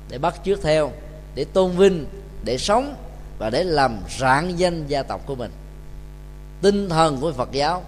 để 0.09 0.19
bắt 0.19 0.35
chước 0.45 0.63
theo, 0.63 0.93
để 1.35 1.45
tôn 1.45 1.77
vinh, 1.77 2.07
để 2.45 2.59
sống 2.59 2.95
và 3.39 3.51
để 3.51 3.65
làm 3.65 3.99
rạng 4.19 4.59
danh 4.59 4.87
gia 4.87 5.03
tộc 5.03 5.21
của 5.27 5.35
mình. 5.35 5.51
Tinh 6.63 6.89
thần 6.89 7.21
của 7.21 7.33
phật 7.33 7.53
giáo 7.53 7.83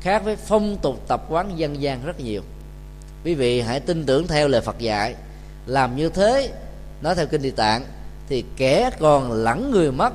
khác 0.00 0.24
với 0.24 0.36
phong 0.36 0.76
tục 0.82 1.00
tập 1.08 1.24
quán 1.28 1.58
dân 1.58 1.82
gian 1.82 2.04
rất 2.04 2.20
nhiều 2.20 2.42
quý 3.26 3.34
vị 3.34 3.60
hãy 3.60 3.80
tin 3.80 4.06
tưởng 4.06 4.26
theo 4.26 4.48
lời 4.48 4.60
phật 4.60 4.78
dạy. 4.78 5.14
Làm 5.66 5.96
như 5.96 6.08
thế, 6.08 6.52
nói 7.02 7.14
theo 7.14 7.26
kinh 7.26 7.42
địa 7.42 7.50
tạng, 7.50 7.84
thì 8.28 8.44
kẻ 8.56 8.90
còn 8.98 9.32
lẫn 9.32 9.70
người 9.70 9.92
mất, 9.92 10.12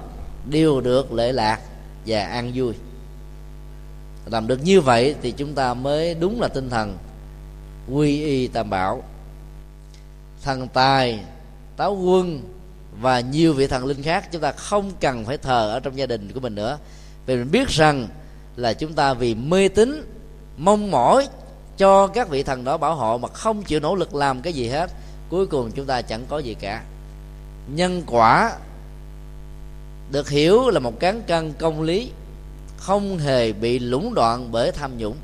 đều 0.49 0.81
được 0.81 1.13
lệ 1.13 1.31
lạc 1.31 1.59
và 2.05 2.23
an 2.23 2.51
vui. 2.55 2.73
Làm 4.25 4.47
được 4.47 4.59
như 4.63 4.81
vậy 4.81 5.15
thì 5.21 5.31
chúng 5.31 5.53
ta 5.53 5.73
mới 5.73 6.15
đúng 6.15 6.41
là 6.41 6.47
tinh 6.47 6.69
thần 6.69 6.97
quy 7.91 8.23
y 8.23 8.47
tam 8.47 8.69
bảo. 8.69 9.03
Thần 10.43 10.67
tài, 10.67 11.19
táo 11.77 11.95
quân 11.95 12.41
và 13.01 13.19
nhiều 13.19 13.53
vị 13.53 13.67
thần 13.67 13.85
linh 13.85 14.03
khác 14.03 14.31
chúng 14.31 14.41
ta 14.41 14.51
không 14.51 14.91
cần 14.99 15.25
phải 15.25 15.37
thờ 15.37 15.69
ở 15.71 15.79
trong 15.79 15.97
gia 15.97 16.05
đình 16.05 16.31
của 16.33 16.39
mình 16.39 16.55
nữa. 16.55 16.77
Vì 17.25 17.35
mình 17.35 17.51
biết 17.51 17.67
rằng 17.67 18.07
là 18.55 18.73
chúng 18.73 18.93
ta 18.93 19.13
vì 19.13 19.35
mê 19.35 19.67
tín, 19.67 20.07
mong 20.57 20.91
mỏi 20.91 21.27
cho 21.81 22.07
các 22.07 22.29
vị 22.29 22.43
thần 22.43 22.63
đó 22.63 22.77
bảo 22.77 22.95
hộ 22.95 23.17
mà 23.17 23.27
không 23.27 23.63
chịu 23.63 23.79
nỗ 23.79 23.95
lực 23.95 24.15
làm 24.15 24.41
cái 24.41 24.53
gì 24.53 24.67
hết. 24.67 24.91
Cuối 25.29 25.45
cùng 25.45 25.71
chúng 25.71 25.85
ta 25.85 26.01
chẳng 26.01 26.25
có 26.29 26.37
gì 26.37 26.53
cả. 26.53 26.83
Nhân 27.67 28.03
quả 28.07 28.53
được 30.11 30.29
hiểu 30.29 30.69
là 30.69 30.79
một 30.79 30.99
cán 30.99 31.21
cân 31.27 31.53
công 31.53 31.81
lý, 31.81 32.11
không 32.77 33.17
hề 33.17 33.53
bị 33.53 33.79
lũng 33.79 34.13
đoạn 34.13 34.51
bởi 34.51 34.71
tham 34.71 34.97
nhũng. 34.97 35.15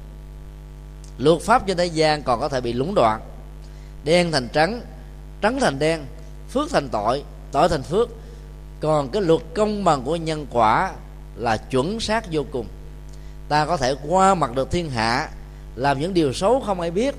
Luật 1.18 1.42
pháp 1.42 1.68
trên 1.68 1.78
thế 1.78 1.86
gian 1.86 2.24
còn 2.24 2.40
có 2.40 2.50
thể 2.50 2.62
bị 2.62 2.74
lũng 2.74 2.96
đoạn. 2.96 3.22
Đen 4.04 4.32
thành 4.32 4.48
trắng 4.54 4.82
trắng 5.42 5.60
thành 5.60 5.80
đen, 5.80 6.06
phước 6.50 6.70
thành 6.72 6.90
tội 6.90 7.24
tội 7.52 7.70
thành 7.70 7.84
phước. 7.84 8.10
Còn 8.80 9.10
cái 9.10 9.22
luật 9.22 9.42
công 9.56 9.84
bằng 9.84 10.04
của 10.04 10.16
nhân 10.16 10.46
quả 10.52 10.94
là 11.36 11.58
chuẩn 11.58 12.00
xác 12.00 12.26
vô 12.32 12.46
cùng. 12.52 12.68
Ta 13.50 13.66
có 13.66 13.78
thể 13.78 13.96
qua 14.08 14.36
mặt 14.36 14.56
được 14.56 14.72
thiên 14.72 14.90
hạ 14.90 15.30
làm 15.78 16.00
những 16.00 16.14
điều 16.14 16.34
xấu 16.34 16.60
không 16.60 16.80
ai 16.80 16.92
biết, 16.92 17.16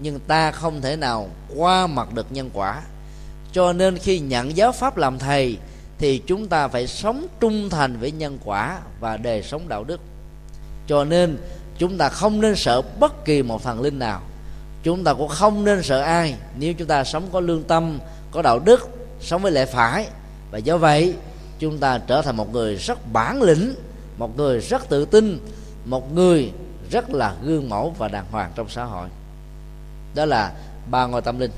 nhưng 0.00 0.20
ta 0.20 0.50
không 0.50 0.80
thể 0.80 0.96
nào 0.96 1.28
qua 1.56 1.86
mặt 1.86 2.14
được 2.14 2.26
nhân 2.32 2.50
quả. 2.52 2.82
Cho 3.52 3.72
nên 3.72 3.98
khi 3.98 4.18
nhận 4.18 4.56
giáo 4.56 4.72
pháp 4.72 4.96
làm 4.96 5.18
thầy, 5.18 5.58
thì 5.98 6.18
chúng 6.18 6.48
ta 6.48 6.68
phải 6.68 6.86
sống 6.86 7.26
trung 7.40 7.70
thành 7.70 8.00
với 8.00 8.12
nhân 8.12 8.38
quả 8.44 8.78
và 9.00 9.16
đề 9.16 9.42
sống 9.42 9.68
đạo 9.68 9.84
đức. 9.84 10.00
Cho 10.86 11.04
nên, 11.04 11.38
chúng 11.78 11.98
ta 11.98 12.08
không 12.08 12.40
nên 12.40 12.56
sợ 12.56 12.82
bất 13.00 13.24
kỳ 13.24 13.42
một 13.42 13.62
thần 13.62 13.80
linh 13.80 13.98
nào. 13.98 14.22
Chúng 14.82 15.04
ta 15.04 15.14
cũng 15.14 15.28
không 15.28 15.64
nên 15.64 15.82
sợ 15.82 16.00
ai 16.00 16.34
nếu 16.58 16.74
chúng 16.74 16.88
ta 16.88 17.04
sống 17.04 17.28
có 17.32 17.40
lương 17.40 17.62
tâm, 17.62 17.98
có 18.30 18.42
đạo 18.42 18.58
đức, 18.58 18.88
sống 19.20 19.42
với 19.42 19.52
lẽ 19.52 19.66
phải. 19.66 20.06
Và 20.50 20.58
do 20.58 20.76
vậy, 20.76 21.14
chúng 21.58 21.78
ta 21.78 21.98
trở 21.98 22.22
thành 22.22 22.36
một 22.36 22.52
người 22.52 22.76
rất 22.76 23.12
bản 23.12 23.42
lĩnh, 23.42 23.74
một 24.18 24.36
người 24.36 24.60
rất 24.60 24.88
tự 24.88 25.04
tin, 25.04 25.38
một 25.84 26.14
người 26.14 26.52
rất 26.94 27.10
là 27.10 27.34
gương 27.42 27.68
mẫu 27.68 27.94
và 27.98 28.08
đàng 28.08 28.26
hoàng 28.30 28.52
trong 28.54 28.68
xã 28.68 28.84
hội. 28.84 29.08
Đó 30.14 30.24
là 30.24 30.52
ba 30.90 31.06
ngôi 31.06 31.22
tâm 31.22 31.38
linh. 31.38 31.50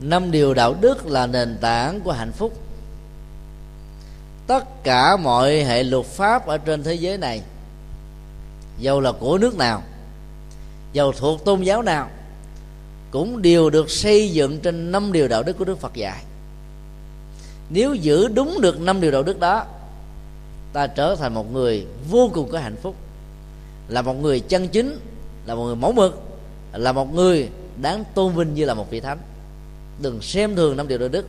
Năm 0.00 0.30
điều 0.30 0.54
đạo 0.54 0.74
đức 0.80 1.06
là 1.06 1.26
nền 1.26 1.58
tảng 1.60 2.00
của 2.00 2.12
hạnh 2.12 2.32
phúc. 2.32 2.52
Tất 4.46 4.84
cả 4.84 5.16
mọi 5.16 5.64
hệ 5.64 5.82
luật 5.82 6.06
pháp 6.06 6.46
ở 6.46 6.58
trên 6.58 6.82
thế 6.82 6.94
giới 6.94 7.18
này, 7.18 7.42
dầu 8.78 9.00
là 9.00 9.12
của 9.12 9.38
nước 9.38 9.56
nào, 9.56 9.82
dầu 10.92 11.12
thuộc 11.12 11.44
tôn 11.44 11.62
giáo 11.62 11.82
nào, 11.82 12.08
cũng 13.10 13.42
đều 13.42 13.70
được 13.70 13.90
xây 13.90 14.32
dựng 14.32 14.60
trên 14.60 14.92
năm 14.92 15.12
điều 15.12 15.28
đạo 15.28 15.42
đức 15.42 15.58
của 15.58 15.64
Đức 15.64 15.80
Phật 15.80 15.94
dạy 15.94 16.22
nếu 17.70 17.94
giữ 17.94 18.28
đúng 18.28 18.60
được 18.60 18.80
năm 18.80 19.00
điều 19.00 19.10
đạo 19.10 19.22
đức 19.22 19.40
đó 19.40 19.66
ta 20.72 20.86
trở 20.86 21.16
thành 21.16 21.34
một 21.34 21.52
người 21.52 21.86
vô 22.10 22.30
cùng 22.34 22.48
có 22.52 22.58
hạnh 22.58 22.76
phúc. 22.82 22.94
Là 23.88 24.02
một 24.02 24.14
người 24.14 24.40
chân 24.40 24.68
chính 24.68 24.98
là 25.46 25.54
một 25.54 25.64
người 25.64 25.76
mẫu 25.76 25.92
mực 25.92 26.22
là 26.72 26.92
một 26.92 27.14
người 27.14 27.48
đáng 27.82 28.04
tôn 28.14 28.34
vinh 28.34 28.54
như 28.54 28.64
là 28.64 28.74
một 28.74 28.90
vị 28.90 29.00
thánh. 29.00 29.18
Đừng 30.02 30.22
xem 30.22 30.56
thường 30.56 30.76
năm 30.76 30.88
điều 30.88 30.98
đạo 30.98 31.08
đức. 31.08 31.26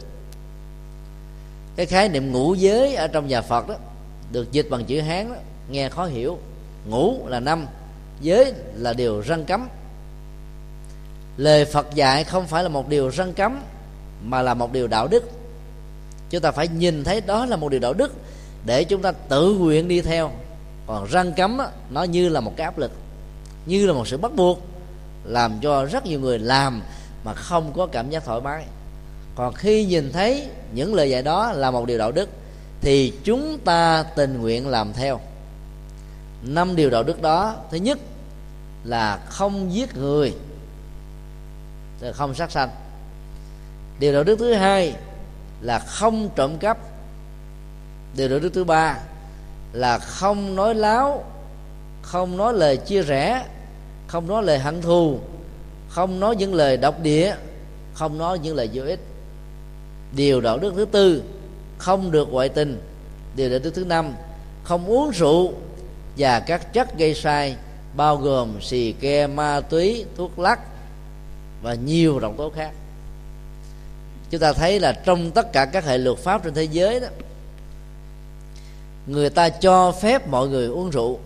Cái 1.75 1.85
khái 1.85 2.09
niệm 2.09 2.31
ngũ 2.31 2.53
giới 2.53 2.95
ở 2.95 3.07
trong 3.07 3.27
nhà 3.27 3.41
phật 3.41 3.67
đó 3.67 3.75
được 4.31 4.51
dịch 4.51 4.67
bằng 4.69 4.85
chữ 4.85 5.01
hán 5.01 5.29
đó, 5.29 5.35
nghe 5.69 5.89
khó 5.89 6.05
hiểu. 6.05 6.37
Ngũ 6.89 7.27
là 7.27 7.39
năm 7.39 7.65
giới 8.21 8.53
là 8.75 8.93
điều 8.93 9.21
răng 9.21 9.45
cấm. 9.45 9.67
Lời 11.37 11.65
phật 11.65 11.87
dạy 11.95 12.23
không 12.23 12.47
phải 12.47 12.63
là 12.63 12.69
một 12.69 12.89
điều 12.89 13.09
răng 13.09 13.33
cấm 13.33 13.61
mà 14.23 14.41
là 14.41 14.53
một 14.53 14.73
điều 14.73 14.87
đạo 14.87 15.07
đức 15.07 15.36
chúng 16.29 16.41
ta 16.41 16.51
phải 16.51 16.67
nhìn 16.67 17.03
thấy 17.03 17.21
đó 17.21 17.45
là 17.45 17.55
một 17.55 17.69
điều 17.69 17.79
đạo 17.79 17.93
đức 17.93 18.13
để 18.65 18.83
chúng 18.83 19.01
ta 19.01 19.11
tự 19.11 19.53
nguyện 19.53 19.87
đi 19.87 20.01
theo. 20.01 20.31
Còn 20.87 21.05
răng 21.05 21.33
cấm 21.33 21.57
đó, 21.57 21.67
nó 21.89 22.03
như 22.03 22.29
là 22.29 22.39
một 22.39 22.53
cái 22.57 22.65
áp 22.65 22.77
lực 22.77 22.91
như 23.65 23.87
là 23.87 23.93
một 23.93 24.07
sự 24.07 24.17
bắt 24.17 24.31
buộc 24.35 24.61
làm 25.25 25.59
cho 25.61 25.85
rất 25.85 26.05
nhiều 26.05 26.19
người 26.19 26.39
làm 26.39 26.81
mà 27.23 27.33
không 27.33 27.73
có 27.73 27.85
cảm 27.85 28.09
giác 28.09 28.25
thoải 28.25 28.41
mái. 28.41 28.65
Còn 29.35 29.53
khi 29.53 29.85
nhìn 29.85 30.11
thấy 30.11 30.47
những 30.73 30.95
lời 30.95 31.09
dạy 31.09 31.21
đó 31.21 31.51
là 31.51 31.71
một 31.71 31.85
điều 31.85 31.97
đạo 31.97 32.11
đức 32.11 32.29
thì 32.81 33.13
chúng 33.23 33.59
ta 33.65 34.03
tình 34.03 34.41
nguyện 34.41 34.67
làm 34.67 34.93
theo. 34.93 35.19
Năm 36.43 36.75
điều 36.75 36.89
đạo 36.89 37.03
đức 37.03 37.21
đó 37.21 37.55
thứ 37.71 37.77
nhất 37.77 37.99
là 38.83 39.19
không 39.29 39.73
giết 39.73 39.97
người 39.97 40.33
không 42.13 42.35
sát 42.35 42.51
sanh. 42.51 42.69
Điều 43.99 44.13
đạo 44.13 44.23
đức 44.23 44.39
thứ 44.39 44.53
hai 44.53 44.95
là 45.61 45.79
không 45.79 46.29
trộm 46.35 46.57
cắp. 46.57 46.77
Điều 48.15 48.29
đạo 48.29 48.39
đức 48.39 48.49
thứ 48.53 48.63
ba 48.63 48.97
là 49.73 49.99
không 49.99 50.55
nói 50.55 50.75
láo, 50.75 51.23
không 52.01 52.37
nói 52.37 52.53
lời 52.53 52.77
chia 52.77 53.01
rẽ, 53.01 53.45
không 54.07 54.27
nói 54.27 54.43
lời 54.43 54.59
hận 54.59 54.81
thù, 54.81 55.19
không 55.89 56.19
nói 56.19 56.35
những 56.35 56.53
lời 56.53 56.77
độc 56.77 57.01
địa, 57.01 57.35
không 57.93 58.17
nói 58.17 58.39
những 58.39 58.55
lời 58.55 58.69
vô 58.73 58.83
ích. 58.83 58.99
Điều 60.15 60.41
đạo 60.41 60.57
đức 60.57 60.73
thứ 60.75 60.85
tư, 60.85 61.23
không 61.77 62.11
được 62.11 62.27
ngoại 62.31 62.49
tình. 62.49 62.81
Điều 63.35 63.49
đạo 63.49 63.59
đức 63.63 63.71
thứ 63.75 63.85
năm, 63.85 64.13
không 64.63 64.85
uống 64.85 65.11
rượu 65.11 65.53
và 66.17 66.39
các 66.39 66.73
chất 66.73 66.97
gây 66.97 67.13
sai, 67.13 67.55
bao 67.95 68.17
gồm 68.17 68.61
xì 68.61 68.91
ke, 68.91 69.27
ma 69.27 69.61
túy, 69.61 70.05
thuốc 70.17 70.39
lắc 70.39 70.59
và 71.61 71.73
nhiều 71.73 72.19
độc 72.19 72.33
tố 72.37 72.49
khác 72.49 72.71
chúng 74.31 74.41
ta 74.41 74.53
thấy 74.53 74.79
là 74.79 74.91
trong 74.91 75.31
tất 75.31 75.53
cả 75.53 75.65
các 75.65 75.85
hệ 75.85 75.97
luật 75.97 76.17
pháp 76.17 76.43
trên 76.43 76.53
thế 76.53 76.63
giới 76.63 76.99
đó, 76.99 77.07
người 79.07 79.29
ta 79.29 79.49
cho 79.49 79.91
phép 79.91 80.27
mọi 80.27 80.47
người 80.47 80.67
uống 80.67 80.89
rượu. 80.89 81.19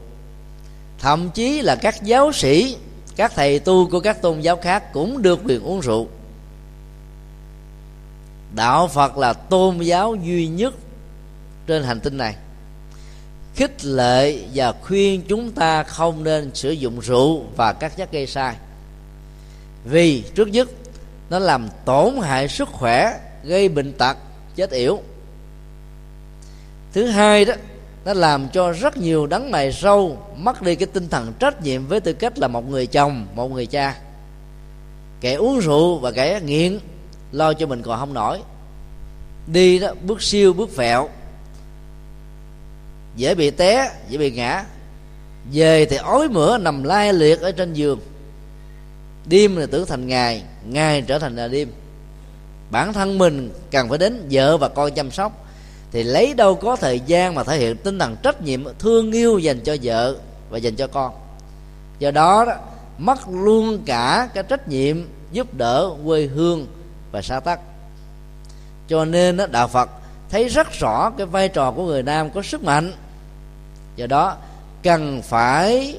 Thậm 1.00 1.30
chí 1.30 1.62
là 1.62 1.76
các 1.76 2.04
giáo 2.04 2.32
sĩ, 2.32 2.78
các 3.16 3.32
thầy 3.36 3.60
tu 3.60 3.90
của 3.90 4.00
các 4.00 4.22
tôn 4.22 4.40
giáo 4.40 4.58
khác 4.58 4.94
cũng 4.94 5.22
được 5.22 5.40
quyền 5.46 5.64
uống 5.64 5.80
rượu. 5.80 6.08
Đạo 8.56 8.88
phật 8.88 9.18
là 9.18 9.34
tôn 9.34 9.80
giáo 9.80 10.16
duy 10.16 10.48
nhất 10.48 10.74
trên 11.68 11.84
hành 11.84 12.00
tinh 12.00 12.18
này. 12.18 12.36
Khích 13.56 13.86
lệ 13.86 14.38
và 14.54 14.72
khuyên 14.72 15.22
chúng 15.28 15.52
ta 15.52 15.84
không 15.84 16.24
nên 16.24 16.52
sử 16.56 16.72
dụng 16.72 17.00
rượu 17.00 17.44
và 17.56 17.74
các 17.74 17.98
chất 17.98 18.12
gây 18.12 18.28
sai. 18.28 18.56
Vì 19.86 20.24
trước 20.36 20.48
nhất 20.48 20.70
nó 21.32 21.40
làm 21.40 21.68
tổn 21.86 22.14
hại 22.22 22.48
sức 22.48 22.70
khỏe 22.70 23.20
gây 23.44 23.70
bệnh 23.70 23.94
tật 23.94 24.18
chết 24.56 24.72
yểu. 24.72 25.02
Thứ 26.94 27.08
hai 27.08 27.46
đó 27.46 27.54
nó 28.06 28.14
làm 28.14 28.50
cho 28.50 28.72
rất 28.72 28.98
nhiều 28.98 29.28
đấng 29.28 29.52
mày 29.52 29.72
sâu 29.72 30.18
mất 30.38 30.62
đi 30.62 30.76
cái 30.76 30.88
tinh 30.94 31.10
thần 31.10 31.34
trách 31.40 31.62
nhiệm 31.62 31.88
với 31.88 32.00
tư 32.00 32.14
cách 32.14 32.40
là 32.40 32.48
một 32.48 32.70
người 32.70 32.88
chồng 32.88 33.28
một 33.36 33.52
người 33.52 33.66
cha. 33.66 33.98
Kẻ 35.22 35.34
uống 35.34 35.60
rượu 35.60 36.00
và 36.00 36.12
kẻ 36.12 36.42
nghiện 36.46 36.80
lo 37.32 37.54
cho 37.54 37.68
mình 37.68 37.82
còn 37.82 38.00
không 38.00 38.14
nổi. 38.14 38.40
Đi 39.48 39.80
đó 39.80 39.94
bước 40.06 40.22
siêu 40.22 40.54
bước 40.54 40.76
vẹo, 40.76 41.10
dễ 43.16 43.36
bị 43.36 43.52
té 43.52 43.92
dễ 44.10 44.18
bị 44.18 44.32
ngã. 44.32 44.66
Về 45.54 45.86
thì 45.86 45.96
ói 45.96 46.30
mửa 46.30 46.58
nằm 46.58 46.84
lai 46.84 47.14
liệt 47.14 47.42
ở 47.42 47.52
trên 47.52 47.74
giường. 47.74 48.00
Đêm 49.26 49.56
là 49.56 49.66
tưởng 49.66 49.86
thành 49.86 50.08
ngày 50.08 50.44
ngày 50.66 51.02
trở 51.02 51.20
thành 51.20 51.36
là 51.36 51.48
đêm. 51.48 51.72
Bản 52.72 52.94
thân 52.94 53.18
mình 53.18 53.54
cần 53.72 53.90
phải 53.90 53.98
đến 53.98 54.28
vợ 54.32 54.58
và 54.58 54.70
con 54.70 54.92
chăm 54.92 55.12
sóc. 55.12 55.46
Thì 55.92 56.04
lấy 56.04 56.34
đâu 56.34 56.56
có 56.56 56.76
thời 56.76 57.00
gian 57.00 57.36
mà 57.36 57.44
thể 57.44 57.58
hiện 57.58 57.78
tinh 57.78 58.00
thần 58.00 58.16
trách 58.24 58.42
nhiệm 58.42 58.64
thương 58.80 59.12
yêu 59.12 59.38
dành 59.38 59.60
cho 59.60 59.76
vợ 59.84 60.16
và 60.50 60.58
dành 60.58 60.76
cho 60.76 60.88
con. 60.88 61.14
Do 62.00 62.12
đó, 62.12 62.46
đó 62.46 62.54
mất 62.98 63.20
luôn 63.30 63.84
cả 63.86 64.30
cái 64.34 64.44
trách 64.44 64.68
nhiệm 64.68 64.98
giúp 65.32 65.54
đỡ 65.54 65.90
quê 66.06 66.26
hương 66.26 66.68
và 67.12 67.22
xã 67.22 67.40
tắc. 67.40 67.60
Cho 68.88 69.06
nên 69.06 69.38
đó, 69.38 69.46
đạo 69.48 69.68
phật 69.68 69.90
thấy 70.30 70.48
rất 70.48 70.72
rõ 70.72 71.10
cái 71.18 71.26
vai 71.26 71.50
trò 71.50 71.72
của 71.72 71.86
người 71.86 72.04
nam 72.04 72.30
có 72.30 72.42
sức 72.42 72.64
mạnh. 72.64 72.94
Do 73.96 74.08
đó 74.08 74.38
cần 74.84 75.22
phải 75.22 75.98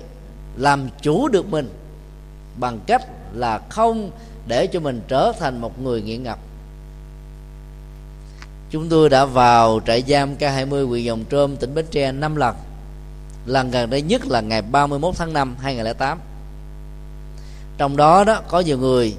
làm 0.56 0.88
chủ 1.02 1.28
được 1.28 1.46
mình 1.46 1.68
bằng 2.58 2.80
cách 2.86 3.02
là 3.32 3.60
không 3.68 4.10
để 4.46 4.66
cho 4.66 4.80
mình 4.80 5.00
trở 5.08 5.32
thành 5.38 5.60
một 5.60 5.80
người 5.82 6.02
nghiện 6.02 6.22
ngập. 6.22 6.38
Chúng 8.70 8.88
tôi 8.88 9.08
đã 9.08 9.24
vào 9.24 9.80
trại 9.86 10.02
giam 10.08 10.36
K20 10.36 10.86
huyện 10.86 11.04
Dòng 11.04 11.24
Trôm, 11.28 11.56
tỉnh 11.56 11.74
Bến 11.74 11.86
Tre 11.90 12.12
năm 12.12 12.36
lần. 12.36 12.56
Lần 13.46 13.70
gần 13.70 13.90
đây 13.90 14.02
nhất 14.02 14.26
là 14.26 14.40
ngày 14.40 14.62
31 14.62 15.14
tháng 15.16 15.32
5 15.32 15.56
2008 15.60 16.18
trong 17.78 17.96
đó 17.96 18.24
đó, 18.24 18.40
có 18.48 18.60
nhiều 18.60 18.78
người 18.78 19.14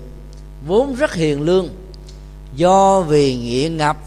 vốn 0.67 0.95
rất 0.95 1.13
hiền 1.13 1.41
lương 1.41 1.69
do 2.55 3.01
vì 3.01 3.35
nghiện 3.35 3.77
ngập. 3.77 3.97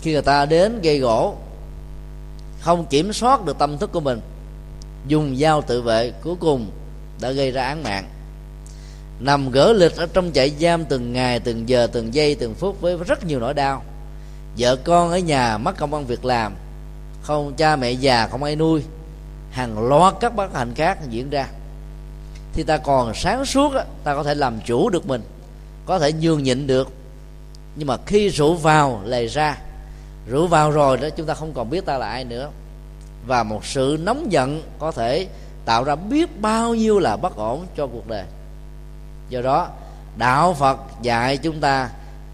Khi 0.00 0.12
người 0.12 0.22
ta 0.22 0.46
đến 0.46 0.80
gây 0.82 0.98
gỗ, 0.98 1.34
không 2.60 2.86
kiểm 2.86 3.12
soát 3.12 3.44
được 3.44 3.58
tâm 3.58 3.78
thức 3.78 3.92
của 3.92 4.00
mình, 4.00 4.20
dùng 5.06 5.36
dao 5.36 5.62
tự 5.62 5.82
vệ, 5.82 6.12
cuối 6.22 6.34
cùng 6.40 6.70
đã 7.20 7.30
gây 7.30 7.50
ra 7.50 7.64
án 7.64 7.82
mạng 7.82 8.08
nằm 9.20 9.50
gỡ 9.50 9.72
lịch 9.72 9.96
ở 9.96 10.06
trong 10.12 10.30
trại 10.34 10.50
giam 10.60 10.84
từng 10.84 11.12
ngày, 11.12 11.40
từng 11.40 11.68
giờ, 11.68 11.86
từng 11.92 12.14
giây, 12.14 12.34
từng 12.34 12.54
phút 12.54 12.80
với 12.80 12.96
rất 12.96 13.24
nhiều 13.24 13.40
nỗi 13.40 13.54
đau. 13.54 13.82
Vợ 14.58 14.76
con 14.76 15.10
ở 15.10 15.18
nhà 15.18 15.58
mất 15.58 15.76
công 15.76 15.94
ăn 15.94 16.06
việc 16.06 16.24
làm. 16.24 16.54
Không, 17.22 17.54
cha 17.56 17.76
mẹ 17.76 17.90
già 17.90 18.28
không 18.28 18.42
ai 18.42 18.56
nuôi. 18.56 18.82
Hàng 19.50 19.88
loạt 19.88 20.14
các 20.20 20.36
bất 20.36 20.54
hạnh 20.54 20.74
khác 20.74 20.98
diễn 21.10 21.30
ra. 21.30 21.48
Thì 22.52 22.62
ta 22.62 22.76
còn 22.76 23.14
sáng 23.14 23.44
suốt 23.44 23.72
ta 24.04 24.14
có 24.14 24.22
thể 24.22 24.34
làm 24.34 24.60
chủ 24.66 24.90
được 24.90 25.06
mình, 25.06 25.22
có 25.86 25.98
thể 25.98 26.12
nhường 26.12 26.42
nhịn 26.42 26.66
được. 26.66 26.88
Nhưng 27.76 27.88
mà 27.88 27.96
khi 28.06 28.28
rượu 28.28 28.54
vào 28.54 29.02
lề 29.04 29.26
ra 29.26 29.58
rượu 30.28 30.46
vào 30.46 30.70
rồi 30.70 30.96
đó 30.96 31.08
chúng 31.16 31.26
ta 31.26 31.34
không 31.34 31.52
còn 31.52 31.70
biết 31.70 31.84
ta 31.86 31.98
là 31.98 32.08
ai 32.08 32.24
nữa. 32.24 32.50
Và 33.26 33.42
một 33.42 33.64
sự 33.64 33.98
nóng 34.02 34.32
giận 34.32 34.62
có 34.78 34.92
thể 34.92 35.28
tạo 35.64 35.84
ra 35.84 35.94
biết 35.94 36.40
bao 36.40 36.74
nhiêu 36.74 36.98
là 36.98 37.16
bất 37.16 37.36
ổn 37.36 37.66
cho 37.76 37.86
cuộc 37.86 38.08
đời 38.08 38.24
do 39.28 39.40
đó, 39.40 39.68
đạo 40.16 40.54
phật 40.54 40.78
dạy 41.02 41.36
chúng 41.36 41.60
ta 41.60 41.90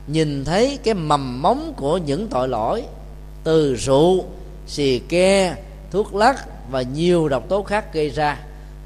nhìn 0.07 0.45
thấy 0.45 0.79
cái 0.85 0.95
mầm 0.95 1.43
móng 1.43 1.75
của 1.77 1.99
những 1.99 2.29
tội 2.29 2.49
lỗi, 2.49 2.83
từ 3.45 3.75
rượu, 3.75 4.25
xì 4.67 4.99
ke, 4.99 5.57
thuốc 5.91 6.15
lắc 6.15 6.47
và 6.71 6.83
nhiều 6.83 7.29
độc 7.29 7.49
tố 7.49 7.63
khác 7.63 7.95
gây 7.95 8.11
ra. 8.11 8.39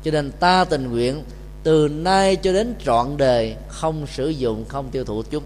Cho 0.05 0.11
nên 0.11 0.31
ta 0.31 0.65
tình 0.65 0.91
nguyện 0.91 1.23
từ 1.63 1.89
nay 1.89 2.37
cho 2.37 2.53
đến 2.53 2.75
trọn 2.85 3.17
đời 3.17 3.57
không 3.69 4.07
sử 4.07 4.29
dụng, 4.29 4.65
không 4.69 4.91
tiêu 4.91 5.05
thụ 5.05 5.23
chúng. 5.31 5.43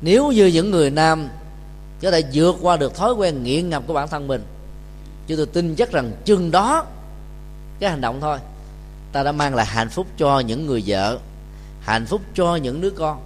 Nếu 0.00 0.32
như 0.32 0.46
những 0.46 0.70
người 0.70 0.90
nam 0.90 1.28
có 2.02 2.10
thể 2.10 2.22
vượt 2.32 2.56
qua 2.62 2.76
được 2.76 2.94
thói 2.94 3.12
quen 3.12 3.42
nghiện 3.42 3.70
ngập 3.70 3.82
của 3.86 3.94
bản 3.94 4.08
thân 4.08 4.26
mình 4.26 4.42
chúng 5.26 5.36
tôi 5.36 5.46
tin 5.46 5.74
chắc 5.74 5.92
rằng 5.92 6.12
chừng 6.24 6.50
đó 6.50 6.84
cái 7.80 7.90
hành 7.90 8.00
động 8.00 8.18
thôi 8.20 8.38
ta 9.18 9.22
đã 9.24 9.32
mang 9.32 9.54
lại 9.54 9.66
hạnh 9.66 9.88
phúc 9.88 10.06
cho 10.18 10.40
những 10.40 10.66
người 10.66 10.82
vợ, 10.86 11.18
hạnh 11.80 12.06
phúc 12.06 12.20
cho 12.34 12.56
những 12.56 12.80
đứa 12.80 12.90
con. 12.90 13.20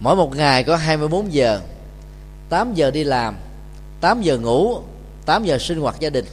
Mỗi 0.00 0.16
một 0.16 0.36
ngày 0.36 0.64
có 0.64 0.76
24 0.76 1.32
giờ 1.32 1.60
8 2.48 2.74
giờ 2.74 2.90
đi 2.90 3.04
làm 3.04 3.36
8 4.00 4.22
giờ 4.22 4.38
ngủ 4.38 4.78
8 5.26 5.44
giờ 5.44 5.58
sinh 5.58 5.80
hoạt 5.80 6.00
gia 6.00 6.10
đình. 6.10 6.24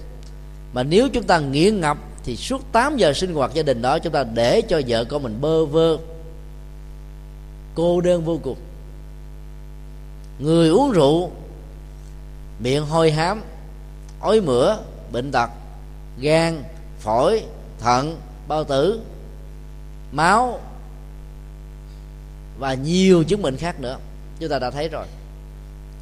Mà 0.74 0.84
nếu 0.84 1.10
chúng 1.14 1.24
ta 1.24 1.40
nghiện 1.40 1.80
ngập 1.80 1.98
thì 2.24 2.36
suốt 2.36 2.62
8 2.72 2.98
giờ 2.98 3.14
sinh 3.14 3.34
hoạt 3.34 3.54
gia 3.54 3.64
đình 3.64 3.82
đó 3.82 4.00
chúng 4.00 4.14
ta 4.14 4.24
để 4.24 4.62
cho 4.62 4.82
vợ 4.88 5.04
con 5.04 5.24
mình 5.24 5.42
bơ 5.42 5.66
vơ, 5.66 5.98
cô 7.76 8.02
đơn 8.02 8.26
vô 8.26 8.40
cùng. 8.44 8.58
Người 10.40 10.70
uống 10.70 10.92
rượu, 10.92 11.32
miệng 12.60 12.86
hôi 12.86 13.12
hám, 13.12 13.42
ói 14.20 14.42
mửa, 14.42 14.78
bệnh 15.12 15.32
tật, 15.32 15.50
gan 16.20 16.64
phổi 17.00 17.44
thận 17.80 18.18
bao 18.48 18.64
tử 18.64 19.02
máu 20.12 20.60
và 22.60 22.74
nhiều 22.74 23.24
chứng 23.24 23.42
bệnh 23.42 23.58
khác 23.58 23.80
nữa. 23.80 23.98
Chúng 24.40 24.50
ta 24.50 24.60
đã 24.60 24.72
thấy 24.72 24.90
rồi. 24.90 25.06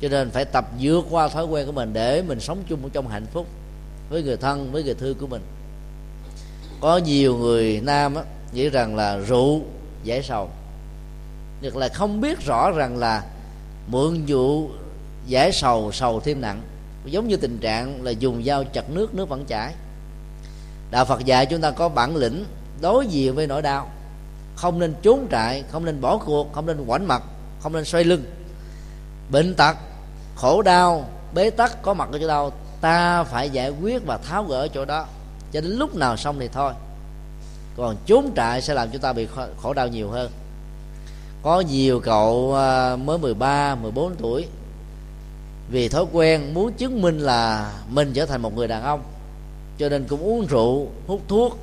Cho 0.01 0.09
nên 0.09 0.29
phải 0.29 0.45
tập 0.45 0.65
vượt 0.79 1.05
qua 1.09 1.27
thói 1.27 1.45
quen 1.45 1.65
của 1.65 1.71
mình 1.71 1.93
để 1.93 2.21
mình 2.21 2.39
sống 2.39 2.63
chung 2.69 2.89
trong 2.89 3.07
hạnh 3.07 3.25
phúc 3.33 3.47
với 4.09 4.23
người 4.23 4.37
thân 4.37 4.71
với 4.71 4.83
người 4.83 4.93
thương 4.95 5.17
của 5.17 5.27
mình. 5.27 5.41
Có 6.81 6.97
nhiều 6.97 7.37
người 7.37 7.81
nam 7.83 8.15
á, 8.15 8.23
nghĩ 8.53 8.69
rằng 8.69 8.95
là 8.95 9.17
rượu 9.17 9.61
giải 10.03 10.23
sầu. 10.23 10.49
Ngược 11.61 11.75
là 11.75 11.89
không 11.89 12.21
biết 12.21 12.45
rõ 12.45 12.71
rằng 12.71 12.97
là 12.97 13.23
mượn 13.87 14.25
rượu 14.25 14.69
giải 15.27 15.51
sầu 15.51 15.91
sầu 15.91 16.19
thêm 16.19 16.41
nặng. 16.41 16.61
Giống 17.05 17.27
như 17.27 17.37
tình 17.37 17.57
trạng 17.57 18.03
là 18.03 18.11
dùng 18.11 18.43
dao 18.43 18.63
chặt 18.63 18.89
nước 18.89 19.15
nước 19.15 19.29
vẫn 19.29 19.45
chảy 19.45 19.73
đạo 20.91 21.05
phật 21.05 21.25
dạy 21.25 21.45
chúng 21.45 21.61
ta 21.61 21.71
có 21.71 21.89
bản 21.89 22.15
lĩnh 22.15 22.45
đối 22.81 23.07
diện 23.07 23.35
với 23.35 23.47
nỗi 23.47 23.61
đau. 23.61 23.89
Không 24.55 24.79
nên 24.79 24.93
trốn 25.01 25.27
trại 25.31 25.63
không 25.71 25.85
nên 25.85 26.01
bỏ 26.01 26.17
cuộc 26.17 26.53
không 26.53 26.65
nên 26.65 26.85
quảnh 26.85 27.07
mặt 27.07 27.23
không 27.59 27.73
nên 27.73 27.85
xoay 27.85 28.03
lưng. 28.03 28.23
Bệnh 29.29 29.55
tật 29.55 29.77
khổ 30.35 30.61
đau 30.61 31.09
bế 31.33 31.49
tắc 31.49 31.81
có 31.81 31.93
mặt 31.93 32.09
ở 32.11 32.19
chỗ 32.19 32.27
đâu 32.27 32.51
ta 32.81 33.23
phải 33.23 33.49
giải 33.49 33.69
quyết 33.69 34.05
và 34.05 34.17
tháo 34.17 34.43
gỡ 34.43 34.55
ở 34.55 34.67
chỗ 34.67 34.85
đó. 34.85 35.05
Cho 35.51 35.61
đến 35.61 35.71
lúc 35.71 35.95
nào 35.95 36.17
xong 36.17 36.39
thì 36.39 36.47
thôi. 36.47 36.73
Còn 37.77 37.95
trốn 38.05 38.31
trại 38.35 38.61
sẽ 38.61 38.73
làm 38.73 38.89
chúng 38.91 39.01
ta 39.01 39.13
bị 39.13 39.27
khổ 39.61 39.73
đau 39.73 39.87
nhiều 39.87 40.09
hơn. 40.09 40.31
Có 41.43 41.59
nhiều 41.59 41.99
cậu 41.99 42.55
à, 42.55 42.95
mới 42.95 43.17
13, 43.17 43.75
14 43.75 44.15
tuổi 44.15 44.47
vì 45.69 45.89
thói 45.89 46.05
quen 46.11 46.53
muốn 46.53 46.73
chứng 46.73 47.01
minh 47.01 47.19
là 47.19 47.71
mình 47.89 48.13
trở 48.13 48.25
thành 48.25 48.41
một 48.41 48.55
người 48.55 48.67
đàn 48.67 48.83
ông 48.83 49.03
cho 49.77 49.89
nên 49.89 50.05
cũng 50.07 50.21
uống 50.21 50.47
rượu, 50.47 50.87
hút 51.07 51.21
thuốc, 51.27 51.57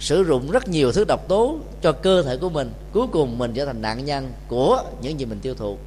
sử 0.00 0.24
dụng 0.24 0.50
rất 0.50 0.68
nhiều 0.68 0.92
thứ 0.92 1.04
độc 1.04 1.28
tố 1.28 1.56
cho 1.82 1.92
cơ 1.92 2.22
thể 2.22 2.36
của 2.36 2.50
mình. 2.50 2.72
Cuối 2.92 3.06
cùng 3.12 3.38
mình 3.38 3.52
trở 3.54 3.66
thành 3.66 3.82
nạn 3.82 4.04
nhân 4.04 4.32
của 4.48 4.82
những 5.02 5.20
gì 5.20 5.26
mình 5.26 5.40
tiêu 5.40 5.54
thụ. 5.54 5.78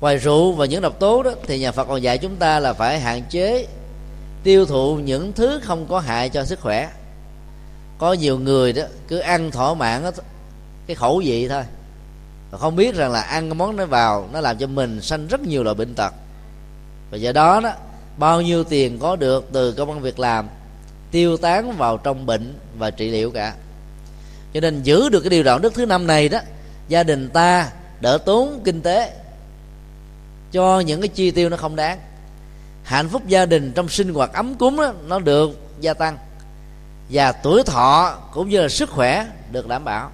Ngoài 0.00 0.16
rượu 0.16 0.52
và 0.52 0.66
những 0.66 0.82
độc 0.82 0.98
tố 0.98 1.22
đó, 1.22 1.30
thì 1.46 1.58
nhà 1.58 1.72
Phật 1.72 1.84
còn 1.84 2.02
dạy 2.02 2.18
chúng 2.18 2.36
ta 2.36 2.60
là 2.60 2.72
phải 2.72 3.00
hạn 3.00 3.22
chế 3.30 3.66
tiêu 4.42 4.66
thụ 4.66 4.96
những 4.96 5.32
thứ 5.32 5.60
không 5.62 5.86
có 5.86 6.00
hại 6.00 6.28
cho 6.28 6.44
sức 6.44 6.60
khỏe. 6.60 6.90
Có 7.98 8.12
nhiều 8.12 8.38
người 8.38 8.72
đó, 8.72 8.82
cứ 9.08 9.18
ăn 9.18 9.50
thỏa 9.50 9.74
mãn 9.74 10.02
cái 10.86 10.94
khẩu 10.94 11.22
vị 11.24 11.48
thôi. 11.48 11.62
Và 12.50 12.58
không 12.58 12.76
biết 12.76 12.94
rằng 12.94 13.12
là 13.12 13.20
ăn 13.20 13.48
cái 13.48 13.54
món 13.54 13.76
nó 13.76 13.86
vào, 13.86 14.28
nó 14.32 14.40
làm 14.40 14.58
cho 14.58 14.66
mình 14.66 15.00
sanh 15.00 15.26
rất 15.26 15.40
nhiều 15.40 15.62
loại 15.62 15.74
bệnh 15.74 15.94
tật. 15.94 16.14
Và 17.10 17.16
do 17.16 17.32
đó 17.32 17.60
đó 17.60 17.72
bao 18.18 18.42
nhiêu 18.42 18.64
tiền 18.64 18.98
có 18.98 19.16
được 19.16 19.48
từ 19.52 19.72
công 19.72 19.90
ăn 19.90 20.00
việc 20.00 20.18
làm 20.18 20.48
tiêu 21.10 21.36
tán 21.36 21.76
vào 21.76 21.98
trong 21.98 22.26
bệnh 22.26 22.54
và 22.78 22.90
trị 22.90 23.10
liệu 23.10 23.30
cả. 23.30 23.54
Cho 24.54 24.60
nên 24.60 24.82
giữ 24.82 25.08
được 25.08 25.20
cái 25.20 25.30
điều 25.30 25.42
đạo 25.42 25.58
đức 25.58 25.74
thứ 25.74 25.86
năm 25.86 26.06
này 26.06 26.28
đó 26.28 26.38
gia 26.88 27.02
đình 27.02 27.28
ta 27.28 27.70
đỡ 28.00 28.18
tốn 28.18 28.60
kinh 28.64 28.80
tế 28.80 29.12
cho 30.52 30.80
những 30.80 31.00
cái 31.00 31.08
chi 31.08 31.30
tiêu 31.30 31.48
nó 31.48 31.56
không 31.56 31.76
đáng. 31.76 31.98
Hạnh 32.82 33.08
phúc 33.08 33.22
gia 33.26 33.46
đình 33.46 33.72
trong 33.72 33.88
sinh 33.88 34.14
hoạt 34.14 34.32
ấm 34.32 34.54
cúng 34.54 34.76
đó, 34.76 34.92
nó 35.06 35.18
được 35.18 35.50
gia 35.80 35.94
tăng. 35.94 36.18
Và 37.10 37.32
tuổi 37.32 37.62
thọ 37.62 38.18
cũng 38.32 38.48
như 38.48 38.60
là 38.60 38.68
sức 38.68 38.90
khỏe 38.90 39.26
được 39.52 39.68
đảm 39.68 39.84
bảo. 39.84 40.10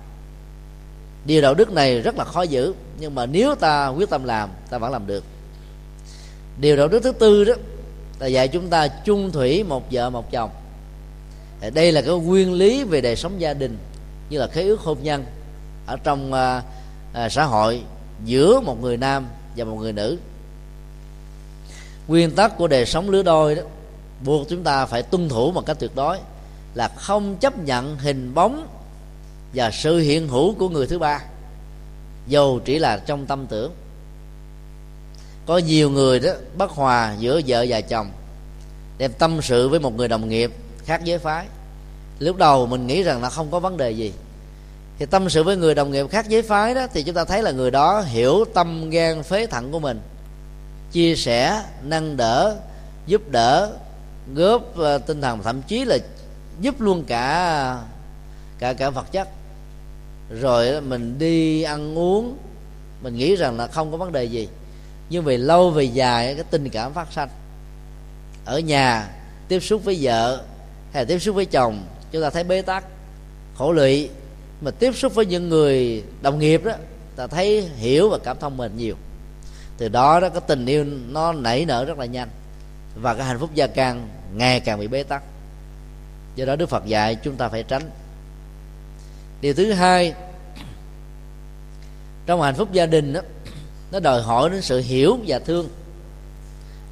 Điều 1.25 1.43
đạo 1.43 1.55
đức 1.55 1.73
này 1.73 2.01
rất 2.01 2.17
là 2.17 2.25
khó 2.25 2.43
giữ 2.43 2.75
nhưng 3.01 3.15
mà 3.15 3.27
nếu 3.27 3.55
ta 3.55 3.89
quyết 3.89 4.11
tâm 4.11 4.25
làm 4.25 4.51
ta 4.71 4.79
vẫn 4.79 4.93
làm 4.93 5.07
được. 5.07 5.25
Điều 6.61 6.77
đạo 6.77 6.89
đức 6.89 7.03
thứ 7.03 7.13
tư 7.13 7.45
đó 7.45 7.55
là 8.21 8.27
dạy 8.27 8.49
chúng 8.49 8.69
ta 8.69 8.89
chung 8.89 9.33
thủy 9.33 9.63
một 9.63 9.85
vợ 9.91 10.11
một 10.11 10.31
chồng. 10.31 10.51
Đây 11.75 11.93
là 11.93 12.03
cái 12.03 12.15
nguyên 12.15 12.53
lý 12.53 12.85
về 12.85 13.01
đời 13.01 13.17
sống 13.17 13.41
gia 13.41 13.55
đình 13.55 13.79
như 14.31 14.39
là 14.39 14.47
khế 14.47 14.63
ước 14.63 14.81
hôn 14.81 14.99
nhân 15.03 15.25
ở 15.87 15.97
trong 16.05 16.33
à, 16.33 16.63
à, 17.13 17.29
xã 17.29 17.45
hội 17.45 17.83
giữa 18.25 18.61
một 18.61 18.83
người 18.83 18.97
nam 18.97 19.27
và 19.57 19.65
một 19.65 19.77
người 19.77 19.93
nữ. 19.93 20.19
Nguyên 22.09 22.31
tắc 22.31 22.57
của 22.57 22.69
đời 22.69 22.87
sống 22.87 23.11
lứa 23.11 23.23
đôi 23.23 23.55
đó 23.55 23.63
buộc 24.25 24.49
chúng 24.49 24.63
ta 24.63 24.87
phải 24.87 25.03
tuân 25.03 25.29
thủ 25.29 25.53
một 25.53 25.67
cách 25.67 25.77
tuyệt 25.81 25.91
đối 25.95 26.19
là 26.75 26.89
không 26.89 27.37
chấp 27.37 27.59
nhận 27.59 27.99
hình 27.99 28.35
bóng 28.35 28.67
và 29.55 29.71
sự 29.71 29.99
hiện 29.99 30.29
hữu 30.29 30.55
của 30.55 30.69
người 30.69 30.87
thứ 30.87 30.99
ba 30.99 31.21
dù 32.27 32.61
chỉ 32.65 32.79
là 32.79 32.97
trong 32.97 33.27
tâm 33.27 33.47
tưởng 33.47 33.73
có 35.47 35.59
nhiều 35.59 35.91
người 35.91 36.21
đó 36.21 36.31
bất 36.57 36.71
hòa 36.71 37.15
giữa 37.19 37.41
vợ 37.47 37.67
và 37.69 37.81
chồng, 37.81 38.11
đem 38.99 39.13
tâm 39.13 39.43
sự 39.43 39.69
với 39.69 39.81
một 39.81 39.97
người 39.97 40.09
đồng 40.09 40.29
nghiệp 40.29 40.53
khác 40.85 41.01
giới 41.05 41.19
phái. 41.19 41.47
Lúc 42.19 42.37
đầu 42.37 42.67
mình 42.67 42.87
nghĩ 42.87 43.03
rằng 43.03 43.23
là 43.23 43.31
không 43.31 43.51
có 43.51 43.61
vấn 43.61 43.77
đề 43.77 43.91
gì. 43.91 44.13
Thì 44.99 45.07
tâm 45.07 45.31
sự 45.31 45.43
với 45.43 45.57
người 45.57 45.75
đồng 45.75 45.91
nghiệp 45.91 46.07
khác 46.11 46.29
giới 46.29 46.43
phái 46.43 46.75
đó, 46.75 46.87
thì 46.93 47.03
chúng 47.03 47.15
ta 47.15 47.25
thấy 47.25 47.43
là 47.43 47.51
người 47.51 47.71
đó 47.71 48.01
hiểu 48.01 48.45
tâm 48.55 48.91
gan 48.91 49.23
phế 49.23 49.47
thận 49.47 49.73
của 49.73 49.79
mình, 49.79 50.01
chia 50.93 51.17
sẻ, 51.17 51.63
nâng 51.83 52.17
đỡ, 52.17 52.57
giúp 53.07 53.23
đỡ, 53.31 53.73
góp 54.35 54.77
ờ, 54.77 54.99
tinh 54.99 55.21
thần, 55.21 55.43
thậm 55.43 55.63
chí 55.63 55.85
là 55.85 55.99
giúp 56.61 56.81
luôn 56.81 57.05
cả 57.05 57.79
cả 58.59 58.73
cả 58.73 58.91
vật 58.91 59.13
chất. 59.13 59.29
Rồi 60.41 60.81
mình 60.81 61.19
đi 61.19 61.63
ăn 61.63 61.99
uống, 61.99 62.37
mình 63.03 63.17
nghĩ 63.17 63.37
rằng 63.37 63.57
là 63.57 63.67
không 63.67 63.91
có 63.91 63.97
vấn 63.97 64.13
đề 64.13 64.25
gì 64.25 64.49
nhưng 65.11 65.25
về 65.25 65.37
lâu, 65.37 65.71
về 65.71 65.85
dài, 65.85 66.35
cái 66.35 66.45
tình 66.51 66.71
cảm 66.71 66.93
phát 66.93 67.13
sanh. 67.13 67.29
Ở 68.45 68.59
nhà, 68.59 69.09
tiếp 69.49 69.61
xúc 69.61 69.85
với 69.85 69.99
vợ 70.01 70.43
hay 70.93 71.03
là 71.03 71.09
tiếp 71.09 71.19
xúc 71.19 71.35
với 71.35 71.47
chồng, 71.47 71.83
chúng 72.13 72.23
ta 72.23 72.31
thấy 72.31 72.45
bế 72.45 72.63
tắc, 72.63 72.85
khổ 73.55 73.73
lụy. 73.73 74.09
Mà 74.61 74.71
tiếp 74.71 74.97
xúc 74.97 75.15
với 75.15 75.27
những 75.27 75.49
người 75.49 76.05
đồng 76.23 76.39
nghiệp 76.39 76.65
đó, 76.65 76.73
ta 77.17 77.27
thấy 77.27 77.63
hiểu 77.77 78.11
và 78.11 78.19
cảm 78.19 78.39
thông 78.39 78.57
mình 78.57 78.77
nhiều. 78.77 78.95
Từ 79.79 79.89
đó 79.89 80.21
đó, 80.21 80.29
cái 80.29 80.41
tình 80.47 80.67
yêu 80.67 80.85
nó 80.85 81.33
nảy 81.33 81.65
nở 81.65 81.85
rất 81.85 81.99
là 81.99 82.07
nhanh. 82.07 82.29
Và 82.95 83.15
cái 83.15 83.27
hạnh 83.27 83.39
phúc 83.39 83.51
gia 83.55 83.67
càng 83.67 84.09
ngày 84.35 84.61
càng 84.61 84.79
bị 84.79 84.89
bế 84.89 85.03
tắc. 85.03 85.23
Do 86.37 86.45
đó, 86.45 86.57
đức 86.57 86.69
phật 86.69 86.87
dạy 86.87 87.15
chúng 87.15 87.37
ta 87.37 87.49
phải 87.49 87.63
tránh. 87.63 87.83
Điều 89.41 89.55
thứ 89.55 89.73
hai, 89.73 90.15
trong 92.27 92.43
hạnh 92.43 92.55
phúc 92.55 92.73
gia 92.73 92.87
đình 92.87 93.13
đó 93.13 93.21
nó 93.93 94.01
đòi 94.01 94.23
hỏi 94.23 94.51
đến 94.51 94.63
sự 94.63 94.81
hiểu 94.81 95.19
và 95.27 95.39
thương. 95.39 95.69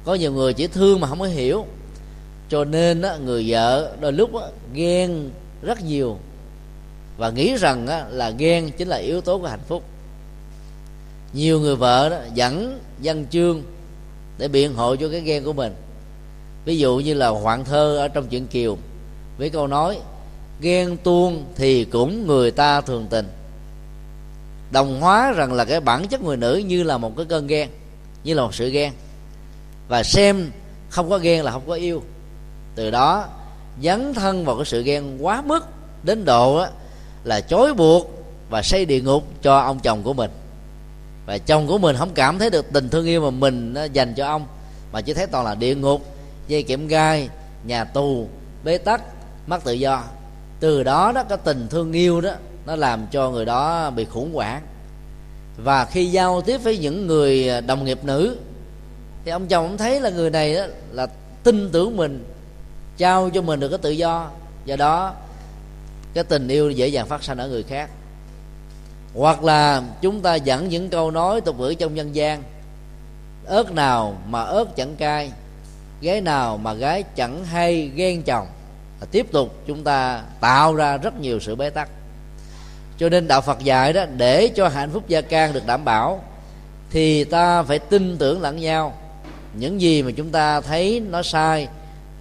Có 0.05 0.15
nhiều 0.15 0.33
người 0.33 0.53
chỉ 0.53 0.67
thương 0.67 0.99
mà 0.99 1.07
không 1.07 1.19
có 1.19 1.25
hiểu. 1.25 1.65
Cho 2.49 2.65
nên 2.65 3.01
đó, 3.01 3.15
người 3.25 3.45
vợ 3.47 3.95
đôi 3.99 4.13
lúc 4.13 4.33
đó, 4.33 4.49
ghen 4.73 5.29
rất 5.61 5.83
nhiều. 5.83 6.17
Và 7.17 7.29
nghĩ 7.29 7.55
rằng 7.55 7.85
đó, 7.85 8.01
là 8.09 8.29
ghen 8.29 8.71
chính 8.77 8.87
là 8.87 8.97
yếu 8.97 9.21
tố 9.21 9.39
của 9.39 9.47
hạnh 9.47 9.63
phúc. 9.67 9.83
Nhiều 11.33 11.59
người 11.59 11.75
vợ 11.75 12.09
đó 12.09 12.17
dẫn 12.33 12.79
văn 13.03 13.25
chương 13.31 13.63
để 14.37 14.47
biện 14.47 14.73
hộ 14.73 14.95
cho 14.95 15.09
cái 15.09 15.21
ghen 15.21 15.43
của 15.43 15.53
mình. 15.53 15.73
Ví 16.65 16.77
dụ 16.77 16.97
như 16.97 17.13
là 17.13 17.27
hoạn 17.27 17.65
thơ 17.65 17.97
ở 17.97 18.07
trong 18.07 18.27
chuyện 18.27 18.47
kiều 18.47 18.77
với 19.37 19.49
câu 19.49 19.67
nói 19.67 19.99
ghen 20.61 20.97
tuông 20.97 21.45
thì 21.55 21.85
cũng 21.85 22.27
người 22.27 22.51
ta 22.51 22.81
thường 22.81 23.07
tình 23.09 23.27
đồng 24.71 25.01
hóa 25.01 25.31
rằng 25.31 25.53
là 25.53 25.65
cái 25.65 25.79
bản 25.79 26.07
chất 26.07 26.21
người 26.21 26.37
nữ 26.37 26.55
như 26.55 26.83
là 26.83 26.97
một 26.97 27.17
cái 27.17 27.25
cơn 27.29 27.47
ghen 27.47 27.69
như 28.23 28.33
là 28.33 28.43
một 28.43 28.55
sự 28.55 28.69
ghen. 28.69 28.93
Và 29.87 30.03
xem 30.03 30.51
không 30.89 31.09
có 31.09 31.17
ghen 31.17 31.43
là 31.43 31.51
không 31.51 31.67
có 31.67 31.73
yêu. 31.73 32.03
Từ 32.75 32.91
đó 32.91 33.25
dấn 33.83 34.13
thân 34.13 34.45
vào 34.45 34.55
cái 34.55 34.65
sự 34.65 34.83
ghen 34.83 35.17
quá 35.25 35.41
mức 35.41 35.67
đến 36.03 36.25
độ 36.25 36.55
á, 36.55 36.69
là 37.23 37.41
chối 37.41 37.73
buộc 37.73 38.11
và 38.49 38.61
xây 38.61 38.85
địa 38.85 39.01
ngục 39.01 39.23
cho 39.41 39.59
ông 39.59 39.79
chồng 39.79 40.03
của 40.03 40.13
mình. 40.13 40.31
Và 41.25 41.37
chồng 41.37 41.67
của 41.67 41.77
mình 41.77 41.95
không 41.95 42.09
cảm 42.13 42.39
thấy 42.39 42.49
được 42.49 42.73
tình 42.73 42.89
thương 42.89 43.05
yêu 43.05 43.21
mà 43.21 43.29
mình 43.29 43.75
dành 43.93 44.13
cho 44.13 44.27
ông 44.27 44.47
mà 44.91 45.01
chỉ 45.01 45.13
thấy 45.13 45.27
toàn 45.27 45.45
là 45.45 45.55
địa 45.55 45.75
ngục 45.75 46.01
dây 46.47 46.63
kiểm 46.63 46.87
gai 46.87 47.29
nhà 47.63 47.83
tù 47.83 48.27
bế 48.63 48.77
tắc 48.77 49.01
mất 49.47 49.63
tự 49.63 49.73
do. 49.73 50.03
Từ 50.59 50.83
đó 50.83 51.11
đó 51.11 51.23
cái 51.23 51.37
tình 51.43 51.67
thương 51.69 51.93
yêu 51.93 52.21
đó 52.21 52.31
nó 52.69 52.75
làm 52.75 53.07
cho 53.11 53.29
người 53.29 53.45
đó 53.45 53.89
bị 53.89 54.05
khủng 54.05 54.33
hoảng. 54.33 54.61
Và 55.57 55.85
khi 55.85 56.05
giao 56.05 56.41
tiếp 56.41 56.57
với 56.57 56.77
những 56.77 57.07
người 57.07 57.49
à, 57.49 57.61
đồng 57.61 57.85
nghiệp 57.85 58.03
nữ, 58.03 58.37
thì 59.25 59.31
ông 59.31 59.47
chồng 59.47 59.65
ông 59.65 59.77
thấy 59.77 60.01
là 60.01 60.09
người 60.09 60.29
này 60.29 60.55
đó 60.55 60.65
là 60.91 61.07
tin 61.43 61.69
tưởng 61.71 61.97
mình, 61.97 62.25
trao 62.97 63.29
cho 63.29 63.41
mình 63.41 63.59
được 63.59 63.69
cái 63.69 63.77
tự 63.77 63.89
do. 63.89 64.29
Do 64.65 64.75
đó, 64.75 65.13
cái 66.13 66.23
tình 66.23 66.47
yêu 66.47 66.71
dễ 66.71 66.87
dàng 66.87 67.07
phát 67.07 67.23
sinh 67.23 67.37
ở 67.37 67.47
người 67.47 67.63
khác. 67.63 67.89
Hoặc 69.15 69.43
là 69.43 69.83
chúng 70.01 70.21
ta 70.21 70.35
dẫn 70.35 70.69
những 70.69 70.89
câu 70.89 71.11
nói 71.11 71.41
tục 71.41 71.59
ngữ 71.59 71.73
trong 71.73 71.97
dân 71.97 72.15
gian, 72.15 72.43
ớt 73.45 73.71
nào 73.71 74.17
mà 74.27 74.41
ớt 74.41 74.75
chẳng 74.75 74.95
cay 74.95 75.31
gái 76.01 76.21
nào 76.21 76.57
mà 76.57 76.73
gái 76.73 77.03
chẳng 77.03 77.45
hay 77.45 77.91
ghen 77.95 78.23
chồng. 78.23 78.47
Tiếp 79.11 79.31
tục 79.31 79.55
chúng 79.67 79.83
ta 79.83 80.23
tạo 80.39 80.75
ra 80.75 80.97
rất 80.97 81.19
nhiều 81.19 81.39
sự 81.39 81.55
bế 81.55 81.69
tắc 81.69 81.89
cho 82.99 83.09
nên 83.09 83.27
đạo 83.27 83.41
phật 83.41 83.59
dạy 83.63 83.93
đó, 83.93 84.05
để 84.17 84.47
cho 84.55 84.67
hạnh 84.67 84.89
phúc 84.93 85.03
gia 85.07 85.21
can 85.21 85.53
được 85.53 85.65
đảm 85.65 85.85
bảo, 85.85 86.23
thì 86.91 87.23
ta 87.23 87.63
phải 87.63 87.79
tin 87.79 88.17
tưởng 88.17 88.41
lẫn 88.41 88.59
nhau. 88.59 88.97
Những 89.53 89.81
gì 89.81 90.03
mà 90.03 90.11
chúng 90.11 90.29
ta 90.29 90.61
thấy 90.61 90.99
nó 91.09 91.23
sai, 91.23 91.67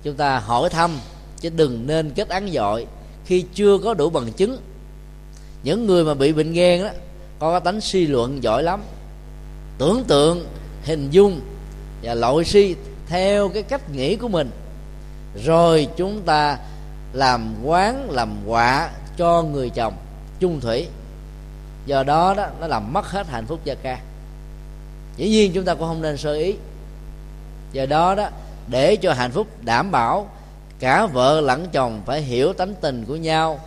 chúng 0.03 0.15
ta 0.15 0.39
hỏi 0.39 0.71
thăm, 0.71 0.99
chứ 1.41 1.51
đừng 1.57 1.87
nên 1.87 2.11
kết 2.11 2.29
án 2.29 2.51
dội 2.53 2.87
khi 3.25 3.45
chưa 3.55 3.79
có 3.79 3.95
đủ 3.95 4.11
bằng 4.11 4.33
chứng. 4.33 4.59
Những 5.63 5.87
người 5.87 6.05
mà 6.05 6.15
bị 6.15 6.33
bệnh 6.33 6.53
ghen 6.53 6.83
đó, 6.83 6.91
có 7.39 7.51
cái 7.51 7.61
tánh 7.61 7.81
suy 7.81 8.07
luận 8.07 8.43
giỏi 8.43 8.63
lắm. 8.63 8.83
Tưởng 9.79 10.05
tượng, 10.09 10.47
hình 10.85 11.11
dung 11.11 11.41
và 12.03 12.15
lội 12.15 12.45
suy 12.45 12.75
theo 13.09 13.49
cái 13.49 13.63
cách 13.63 13.91
nghĩ 13.91 14.17
của 14.17 14.29
mình. 14.29 14.51
Rồi 15.45 15.89
chúng 15.97 16.23
ta 16.23 16.59
làm 17.13 17.55
quán 17.65 18.11
làm 18.11 18.37
quạ 18.47 18.91
cho 19.17 19.43
người 19.43 19.71
chồng 19.71 19.95
chung 20.41 20.61
thủy. 20.61 20.89
Do 21.87 22.03
đó 22.03 22.35
đó, 22.35 22.47
nó 22.61 22.67
làm 22.67 22.93
mất 22.93 23.07
hết 23.07 23.27
hạnh 23.27 23.47
phúc 23.47 23.61
gia 23.65 23.75
ca. 23.75 23.99
Dĩ 25.17 25.29
nhiên 25.29 25.53
chúng 25.53 25.65
ta 25.65 25.75
cũng 25.75 25.89
không 25.89 26.03
nên 26.03 26.17
sơ 26.17 26.35
ý. 26.35 26.55
Do 27.73 27.87
đó 27.87 28.15
đó, 28.15 28.29
để 28.69 28.97
cho 28.97 29.13
hạnh 29.13 29.31
phúc 29.31 29.47
đảm 29.63 29.91
bảo, 29.91 30.31
cả 30.79 31.07
vợ 31.07 31.41
lẫn 31.41 31.67
chồng 31.73 32.03
phải 32.07 32.23
hiểu 32.23 32.53
tánh 32.53 32.75
tình 32.81 33.05
của 33.05 33.17
nhau, 33.17 33.61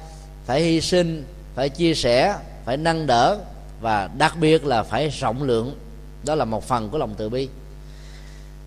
phải 0.45 0.61
hy 0.61 0.81
sinh, 0.81 1.25
phải 1.55 1.69
chia 1.69 1.93
sẻ, 1.93 2.35
phải 2.65 2.77
nâng 2.77 3.07
đỡ 3.07 3.37
và 3.81 4.09
đặc 4.17 4.35
biệt 4.39 4.65
là 4.65 4.83
phải 4.83 5.09
rộng 5.09 5.43
lượng. 5.43 5.75
Đó 6.23 6.35
là 6.35 6.45
một 6.45 6.67
phần 6.67 6.89
của 6.89 6.97
lòng 6.97 7.13
từ 7.17 7.29
bi. 7.29 7.47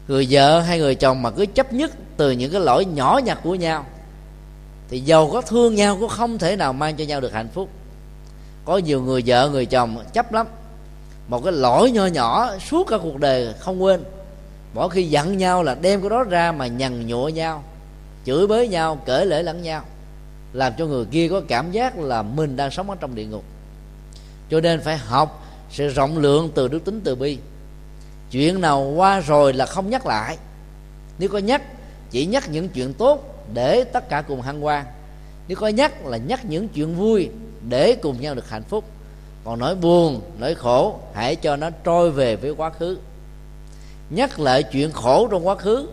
Người 0.08 0.26
vợ 0.30 0.60
hay 0.60 0.78
người 0.78 0.94
chồng 0.94 1.22
mà 1.22 1.30
cứ 1.30 1.46
chấp 1.46 1.72
nhất 1.72 1.90
từ 2.16 2.30
những 2.30 2.52
cái 2.52 2.60
lỗi 2.60 2.84
nhỏ 2.84 3.20
nhặt 3.24 3.38
của 3.42 3.54
nhau, 3.54 3.86
thì 4.88 5.00
giàu 5.00 5.30
có 5.32 5.40
thương 5.40 5.74
nhau 5.74 5.96
cũng 6.00 6.08
không 6.08 6.38
thể 6.38 6.56
nào 6.56 6.72
mang 6.72 6.96
cho 6.96 7.04
nhau 7.04 7.20
được 7.20 7.32
hạnh 7.32 7.48
phúc 7.54 7.68
có 8.64 8.78
nhiều 8.78 9.02
người 9.02 9.22
vợ, 9.26 9.50
người 9.50 9.66
chồng 9.66 10.04
chấp 10.12 10.32
lắm. 10.32 10.46
Một 11.28 11.44
cái 11.44 11.52
lỗi 11.52 11.90
nho 11.90 12.06
nhỏ 12.06 12.58
suốt 12.58 12.86
cả 12.86 12.96
cuộc 13.02 13.18
đời 13.18 13.54
không 13.58 13.82
quên. 13.82 14.04
Mỗi 14.74 14.90
khi 14.90 15.04
giận 15.04 15.38
nhau 15.38 15.62
là 15.62 15.74
đem 15.74 16.00
cái 16.00 16.10
đó 16.10 16.22
ra 16.22 16.52
mà 16.52 16.66
nhằn 16.66 17.06
nhụa 17.06 17.28
nhau, 17.28 17.64
chửi 18.26 18.46
bới 18.46 18.68
nhau 18.68 18.98
cởi 19.06 19.26
lễ 19.26 19.42
lẫn 19.42 19.62
nhau, 19.62 19.82
làm 20.52 20.72
cho 20.78 20.86
người 20.86 21.04
kia 21.04 21.28
có 21.28 21.42
cảm 21.48 21.72
giác 21.72 21.98
là 21.98 22.22
mình 22.22 22.56
đang 22.56 22.70
sống 22.70 22.90
ở 22.90 22.96
trong 23.00 23.14
địa 23.14 23.26
ngục. 23.26 23.44
Cho 24.50 24.60
nên 24.60 24.80
phải 24.80 24.96
học 24.96 25.46
sự 25.70 25.88
rộng 25.88 26.18
lượng 26.18 26.50
từ 26.54 26.68
đức 26.68 26.84
tính 26.84 27.00
từ 27.04 27.14
bi. 27.14 27.38
Chuyện 28.30 28.60
nào 28.60 28.92
qua 28.96 29.20
rồi 29.20 29.52
là 29.52 29.66
không 29.66 29.90
nhắc 29.90 30.06
lại. 30.06 30.36
Nếu 31.18 31.28
có 31.28 31.38
nhắc, 31.38 31.62
chỉ 32.10 32.26
nhắc 32.26 32.48
những 32.50 32.68
chuyện 32.68 32.92
tốt 32.94 33.44
để 33.54 33.84
tất 33.84 34.08
cả 34.08 34.22
cùng 34.22 34.42
hăng 34.42 34.60
hoan 34.60 34.84
nếu 35.48 35.56
có 35.56 35.68
nhắc 35.68 36.06
là 36.06 36.16
nhắc 36.16 36.44
những 36.44 36.68
chuyện 36.68 36.96
vui 36.96 37.28
để 37.68 37.96
cùng 38.02 38.20
nhau 38.20 38.34
được 38.34 38.48
hạnh 38.48 38.62
phúc. 38.62 38.84
Còn 39.44 39.58
nỗi 39.58 39.74
buồn, 39.74 40.20
nỗi 40.38 40.54
khổ, 40.54 40.98
hãy 41.14 41.36
cho 41.36 41.56
nó 41.56 41.70
trôi 41.84 42.10
về 42.10 42.36
với 42.36 42.50
quá 42.50 42.70
khứ. 42.70 42.98
Nhắc 44.10 44.40
lại 44.40 44.62
chuyện 44.62 44.92
khổ 44.92 45.28
trong 45.30 45.46
quá 45.46 45.54
khứ 45.54 45.88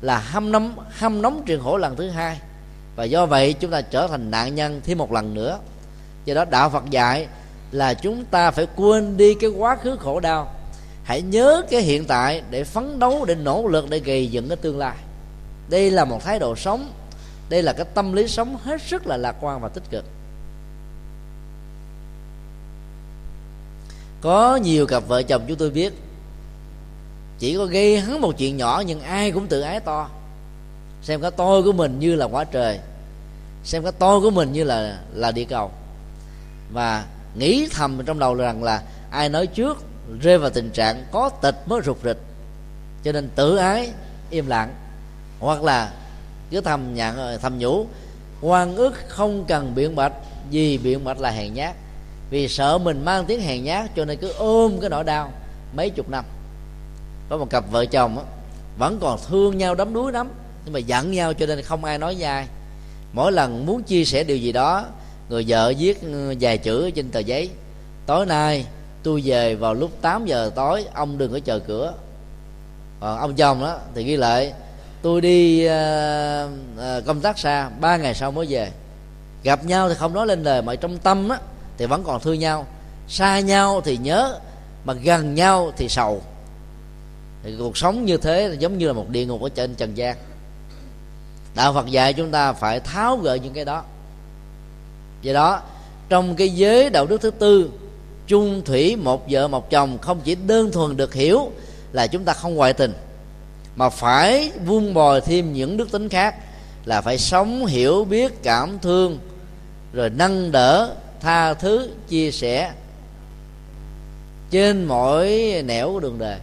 là 0.00 0.18
hâm 0.18 0.52
nóng 0.52 0.76
hâm 0.90 1.22
nóng 1.22 1.42
chuyện 1.46 1.60
khổ 1.60 1.76
lần 1.76 1.96
thứ 1.96 2.08
hai. 2.08 2.38
Và 2.96 3.04
do 3.04 3.26
vậy 3.26 3.52
chúng 3.52 3.70
ta 3.70 3.80
trở 3.80 4.06
thành 4.06 4.30
nạn 4.30 4.54
nhân 4.54 4.80
thêm 4.84 4.98
một 4.98 5.12
lần 5.12 5.34
nữa. 5.34 5.58
Do 6.24 6.34
đó 6.34 6.44
đạo 6.44 6.70
phật 6.70 6.90
dạy 6.90 7.26
là 7.70 7.94
chúng 7.94 8.24
ta 8.24 8.50
phải 8.50 8.66
quên 8.76 9.16
đi 9.16 9.34
cái 9.34 9.50
quá 9.50 9.76
khứ 9.76 9.96
khổ 10.00 10.20
đau. 10.20 10.54
Hãy 11.04 11.22
nhớ 11.22 11.62
cái 11.70 11.80
hiện 11.80 12.04
tại 12.04 12.42
để 12.50 12.64
phấn 12.64 12.98
đấu, 12.98 13.24
để 13.24 13.34
nỗ 13.34 13.66
lực, 13.66 13.90
để 13.90 13.98
gây 13.98 14.26
dựng 14.26 14.48
cái 14.48 14.56
tương 14.56 14.78
lai. 14.78 14.96
Đây 15.68 15.90
là 15.90 16.04
một 16.04 16.24
thái 16.24 16.38
độ 16.38 16.56
sống. 16.56 16.92
Đây 17.48 17.62
là 17.62 17.72
cái 17.72 17.86
tâm 17.94 18.12
lý 18.12 18.28
sống 18.28 18.56
hết 18.62 18.82
sức 18.82 19.06
là 19.06 19.16
lạc 19.16 19.36
quan 19.40 19.60
và 19.60 19.68
tích 19.68 19.90
cực. 19.90 20.04
Có 24.22 24.56
nhiều 24.56 24.86
cặp 24.86 25.08
vợ 25.08 25.22
chồng 25.22 25.42
chúng 25.48 25.56
tôi 25.56 25.70
biết. 25.70 25.92
Chỉ 27.38 27.56
có 27.56 27.66
gây 27.66 28.00
hắn 28.00 28.20
một 28.20 28.38
chuyện 28.38 28.56
nhỏ 28.56 28.82
nhưng 28.86 29.00
ai 29.00 29.30
cũng 29.32 29.46
tự 29.46 29.60
ái 29.60 29.80
to. 29.80 30.08
Xem 31.02 31.20
cái 31.20 31.30
tôi 31.30 31.62
của 31.62 31.72
mình 31.72 31.98
như 31.98 32.14
là 32.14 32.26
quả 32.26 32.44
trời. 32.44 32.78
Xem 33.64 33.82
cái 33.82 33.92
tôi 33.92 34.20
của 34.20 34.30
mình 34.30 34.52
như 34.52 34.64
là 34.64 34.98
là 35.14 35.30
địa 35.30 35.44
cầu. 35.44 35.70
Và 36.72 37.04
nghĩ 37.34 37.68
thầm 37.72 38.02
trong 38.06 38.18
đầu 38.18 38.34
rằng 38.34 38.62
là 38.62 38.82
ai 39.10 39.28
nói 39.28 39.46
trước 39.46 39.84
rơi 40.20 40.38
vào 40.38 40.50
tình 40.50 40.70
trạng 40.70 41.04
có 41.12 41.28
tịch 41.28 41.54
mới 41.66 41.80
rụt 41.84 41.96
rịch. 42.04 42.18
Cho 43.04 43.12
nên 43.12 43.28
tự 43.34 43.56
ái, 43.56 43.92
im 44.30 44.46
lặng. 44.46 44.74
Hoặc 45.40 45.62
là 45.62 45.92
cứ 46.50 46.60
thầm 46.60 46.94
nhận 46.94 47.38
thầm 47.40 47.58
nhủ 47.58 47.86
quan 48.40 48.76
ức 48.76 48.94
không 49.08 49.44
cần 49.44 49.74
biện 49.74 49.96
bạch 49.96 50.12
vì 50.50 50.78
biện 50.78 51.04
bạch 51.04 51.20
là 51.20 51.30
hèn 51.30 51.54
nhát 51.54 51.74
vì 52.32 52.48
sợ 52.48 52.78
mình 52.78 53.04
mang 53.04 53.24
tiếng 53.24 53.40
hèn 53.40 53.64
nhát 53.64 53.90
cho 53.96 54.04
nên 54.04 54.18
cứ 54.18 54.32
ôm 54.32 54.80
cái 54.80 54.90
nỗi 54.90 55.04
đau 55.04 55.32
mấy 55.76 55.90
chục 55.90 56.08
năm. 56.08 56.24
Có 57.28 57.36
một 57.36 57.50
cặp 57.50 57.70
vợ 57.70 57.86
chồng 57.86 58.24
vẫn 58.78 58.98
còn 59.00 59.18
thương 59.28 59.58
nhau 59.58 59.74
đấm 59.74 59.94
đuối 59.94 60.12
lắm 60.12 60.28
nhưng 60.64 60.72
mà 60.72 60.78
giận 60.78 61.12
nhau 61.12 61.34
cho 61.34 61.46
nên 61.46 61.62
không 61.62 61.84
ai 61.84 61.98
nói 61.98 62.16
dai 62.20 62.46
mỗi 63.12 63.32
lần 63.32 63.66
muốn 63.66 63.82
chia 63.82 64.04
sẻ 64.04 64.24
điều 64.24 64.36
gì 64.36 64.52
đó 64.52 64.84
người 65.28 65.44
vợ 65.48 65.72
viết 65.78 66.02
ừ, 66.02 66.34
vài 66.40 66.58
chữ 66.58 66.90
trên 66.90 67.10
tờ 67.10 67.20
giấy 67.20 67.50
tối 68.06 68.26
nay 68.26 68.66
tôi 69.02 69.22
về 69.24 69.54
vào 69.54 69.74
lúc 69.74 69.90
8 70.00 70.26
giờ 70.26 70.50
tối 70.54 70.84
ông 70.94 71.18
đừng 71.18 71.32
có 71.32 71.38
chờ 71.38 71.58
cửa. 71.58 71.94
Còn 73.00 73.18
ông 73.18 73.34
chồng 73.34 73.60
đó 73.60 73.78
thì 73.94 74.04
ghi 74.04 74.16
lại 74.16 74.52
tôi 75.02 75.20
đi 75.20 75.66
uh, 75.66 76.50
uh, 76.76 77.06
công 77.06 77.20
tác 77.20 77.38
xa 77.38 77.70
ba 77.80 77.96
ngày 77.96 78.14
sau 78.14 78.30
mới 78.30 78.46
về. 78.48 78.70
Gặp 79.42 79.64
nhau 79.64 79.88
thì 79.88 79.94
không 79.94 80.14
nói 80.14 80.26
lên 80.26 80.42
lời 80.42 80.62
mà 80.62 80.74
trong 80.74 80.98
tâm 80.98 81.28
á 81.28 81.38
thì 81.78 81.86
vẫn 81.86 82.04
còn 82.04 82.20
thương 82.20 82.38
nhau. 82.38 82.66
Xa 83.08 83.40
nhau 83.40 83.80
thì 83.80 83.96
nhớ, 83.96 84.38
mà 84.84 84.92
gần 84.92 85.34
nhau 85.34 85.72
thì 85.76 85.88
sầu. 85.88 86.22
Thì 87.42 87.54
cuộc 87.58 87.76
sống 87.76 88.04
như 88.04 88.16
thế 88.16 88.48
là 88.48 88.54
giống 88.54 88.78
như 88.78 88.86
là 88.86 88.92
một 88.92 89.08
địa 89.08 89.26
ngục 89.26 89.42
ở 89.42 89.48
trên 89.48 89.74
trần 89.74 89.96
gian. 89.96 90.16
Đạo 91.54 91.72
phật 91.72 91.86
dạy 91.86 92.12
chúng 92.12 92.30
ta 92.30 92.52
phải 92.52 92.80
tháo 92.80 93.16
gỡ 93.16 93.34
những 93.34 93.52
cái 93.52 93.64
đó. 93.64 93.82
Do 95.22 95.32
đó, 95.32 95.60
trong 96.08 96.34
cái 96.34 96.48
giới 96.48 96.90
đạo 96.90 97.06
đức 97.06 97.20
thứ 97.20 97.30
tư, 97.30 97.70
chung 98.26 98.62
thủy, 98.64 98.96
một 98.96 99.30
vợ, 99.30 99.48
một 99.48 99.70
chồng 99.70 99.98
không 99.98 100.20
chỉ 100.24 100.34
đơn 100.34 100.72
thuần 100.72 100.96
được 100.96 101.14
hiểu 101.14 101.50
là 101.92 102.06
chúng 102.06 102.24
ta 102.24 102.32
không 102.32 102.54
ngoại 102.54 102.72
tình, 102.72 102.92
mà 103.76 103.88
phải 103.88 104.52
vun 104.66 104.94
bồi 104.94 105.20
thêm 105.20 105.52
những 105.52 105.76
đức 105.76 105.92
tính 105.92 106.08
khác 106.08 106.34
là 106.84 107.00
phải 107.00 107.18
sống 107.18 107.66
hiểu 107.66 108.04
biết, 108.04 108.42
cảm 108.42 108.78
thương, 108.78 109.18
rồi 109.92 110.10
nâng 110.10 110.52
đỡ 110.52 110.94
tha 111.22 111.54
thứ, 111.54 111.90
chia 112.08 112.30
sẻ 112.30 112.72
trên 114.50 114.84
mỗi 114.84 115.52
nẻo 115.66 115.92
của 115.92 116.00
đường 116.00 116.18
đời. 116.18 116.38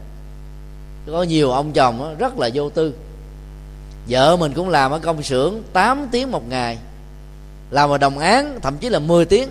Có 1.08 1.24
nhiều 1.24 1.52
ông 1.52 1.72
chồng 1.72 2.16
rất 2.20 2.40
là 2.40 2.50
vô 2.54 2.70
tư. 2.70 2.94
Vợ 4.10 4.38
mình 4.38 4.54
cũng 4.54 4.70
làm 4.70 4.92
ở 4.92 5.00
công 5.00 5.24
xưởng 5.24 5.64
8 5.74 6.08
tiếng 6.12 6.32
một 6.32 6.50
ngày, 6.50 6.78
làm 7.72 7.90
ở 7.90 7.98
đồng 7.98 8.20
án 8.20 8.60
thậm 8.62 8.78
chí 8.78 8.90
là 8.90 9.00
10 9.00 9.26
tiếng, 9.26 9.50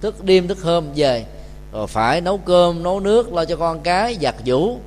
thức 0.00 0.24
đêm 0.24 0.48
thức 0.48 0.62
hôm 0.62 0.84
về. 0.94 1.24
Rồi 1.72 1.86
phải 1.86 2.20
nấu 2.20 2.38
cơm, 2.38 2.82
nấu 2.82 3.00
nước, 3.00 3.32
lo 3.32 3.44
cho 3.44 3.56
con 3.56 3.80
cái, 3.80 4.18
giặt 4.22 4.34
giũ. 4.46 4.78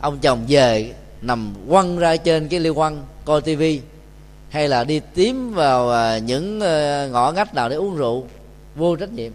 Ông 0.00 0.18
chồng 0.18 0.44
về 0.48 0.92
nằm 1.22 1.54
quăng 1.68 1.98
ra 1.98 2.16
trên 2.16 2.48
cái 2.48 2.60
liêu 2.60 2.74
quăng, 2.74 3.02
coi 3.24 3.40
tivi, 3.40 3.80
hay 4.50 4.68
là 4.68 4.84
đi 4.84 5.00
tím 5.14 5.54
vào 5.54 5.90
à, 5.90 6.18
những 6.18 6.60
à, 6.60 7.08
ngõ 7.12 7.32
ngách 7.32 7.54
nào 7.54 7.68
để 7.68 7.76
uống 7.76 7.96
rượu 7.96 8.26
vô 8.78 8.96
trách 8.96 9.12
nhiệm, 9.12 9.32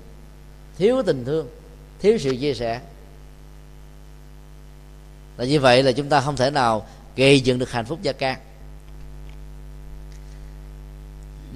thiếu 0.77 1.03
tình 1.05 1.25
thương, 1.25 1.47
thiếu 1.99 2.17
sự 2.17 2.35
chia 2.41 2.53
sẻ. 2.53 2.79
Là 5.37 5.45
như 5.45 5.59
vậy 5.59 5.83
là 5.83 5.91
chúng 5.91 6.09
ta 6.09 6.21
không 6.21 6.35
thể 6.35 6.49
nào 6.49 6.85
gây 7.15 7.39
dựng 7.39 7.59
được 7.59 7.71
hạnh 7.71 7.85
phúc 7.85 7.99
gia 8.01 8.11
can. 8.11 8.39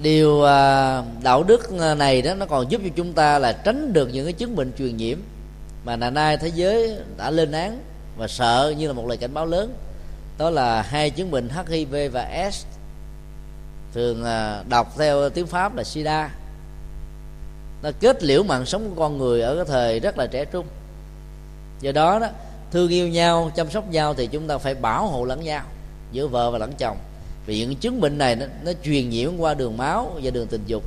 Điều 0.02 0.42
à, 0.42 1.02
đạo 1.22 1.42
đức 1.42 1.80
à, 1.80 1.94
này 1.94 2.22
đó, 2.22 2.34
nó 2.34 2.46
còn 2.46 2.70
giúp 2.70 2.80
cho 2.84 2.90
chúng 2.96 3.12
ta 3.12 3.38
là 3.38 3.52
tránh 3.52 3.92
được 3.92 4.08
những 4.12 4.24
cái 4.24 4.32
chứng 4.32 4.56
bệnh 4.56 4.72
truyền 4.78 4.96
nhiễm 4.96 5.18
mà 5.84 5.96
ngày 5.96 6.10
nay 6.10 6.36
thế 6.36 6.48
giới 6.48 6.96
đã 7.16 7.30
lên 7.30 7.52
án 7.52 7.82
và 8.16 8.28
sợ 8.28 8.74
như 8.78 8.86
là 8.86 8.92
một 8.92 9.06
lời 9.06 9.16
cảnh 9.16 9.34
báo 9.34 9.46
lớn. 9.46 9.74
Đó 10.38 10.50
là 10.50 10.82
hai 10.82 11.10
chứng 11.10 11.30
bệnh 11.30 11.48
HIV 11.66 11.94
và 12.12 12.50
S, 12.52 12.64
thường 13.94 14.24
à, 14.24 14.62
đọc 14.68 14.94
theo 14.98 15.30
tiếng 15.30 15.46
Pháp 15.46 15.76
là 15.76 15.84
SIDA 15.84 16.30
nó 17.82 17.90
kết 18.00 18.22
liễu 18.22 18.42
mạng 18.42 18.66
sống 18.66 18.88
của 18.88 19.02
con 19.02 19.18
người 19.18 19.40
ở 19.40 19.56
cái 19.56 19.64
thời 19.64 20.00
rất 20.00 20.18
là 20.18 20.26
trẻ 20.26 20.44
trung. 20.44 20.66
Do 21.80 21.92
đó 21.92 22.18
đó 22.18 22.28
thương 22.70 22.88
yêu 22.88 23.08
nhau 23.08 23.50
chăm 23.56 23.70
sóc 23.70 23.90
nhau 23.90 24.14
thì 24.14 24.26
chúng 24.26 24.46
ta 24.48 24.58
phải 24.58 24.74
bảo 24.74 25.06
hộ 25.06 25.24
lẫn 25.24 25.44
nhau 25.44 25.64
giữa 26.12 26.26
vợ 26.26 26.50
và 26.50 26.58
lẫn 26.58 26.72
chồng. 26.78 26.96
Vì 27.46 27.58
những 27.58 27.76
chứng 27.76 28.00
bệnh 28.00 28.18
này 28.18 28.36
nó, 28.36 28.46
nó 28.64 28.72
truyền 28.84 29.10
nhiễm 29.10 29.36
qua 29.38 29.54
đường 29.54 29.76
máu 29.76 30.12
và 30.22 30.30
đường 30.30 30.46
tình 30.46 30.62
dục. 30.66 30.82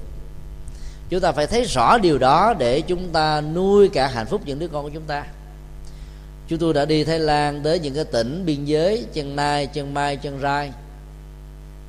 Chúng 1.09 1.19
ta 1.19 1.31
phải 1.31 1.47
thấy 1.47 1.63
rõ 1.63 1.97
điều 1.97 2.17
đó 2.17 2.53
để 2.53 2.81
chúng 2.81 3.09
ta 3.09 3.41
nuôi 3.41 3.89
cả 3.89 4.07
hạnh 4.07 4.25
phúc 4.25 4.41
những 4.45 4.59
đứa 4.59 4.67
con 4.67 4.83
của 4.83 4.91
chúng 4.93 5.03
ta. 5.07 5.25
Chúng 6.47 6.59
tôi 6.59 6.73
đã 6.73 6.85
đi 6.85 7.03
thái 7.03 7.19
lan 7.19 7.61
tới 7.63 7.79
những 7.79 7.93
cái 7.93 8.03
tỉnh 8.03 8.45
biên 8.45 8.65
giới 8.65 9.05
chân 9.13 9.35
nai 9.35 9.67
chân 9.67 9.93
mai 9.93 10.15
chân 10.15 10.39
rai. 10.41 10.71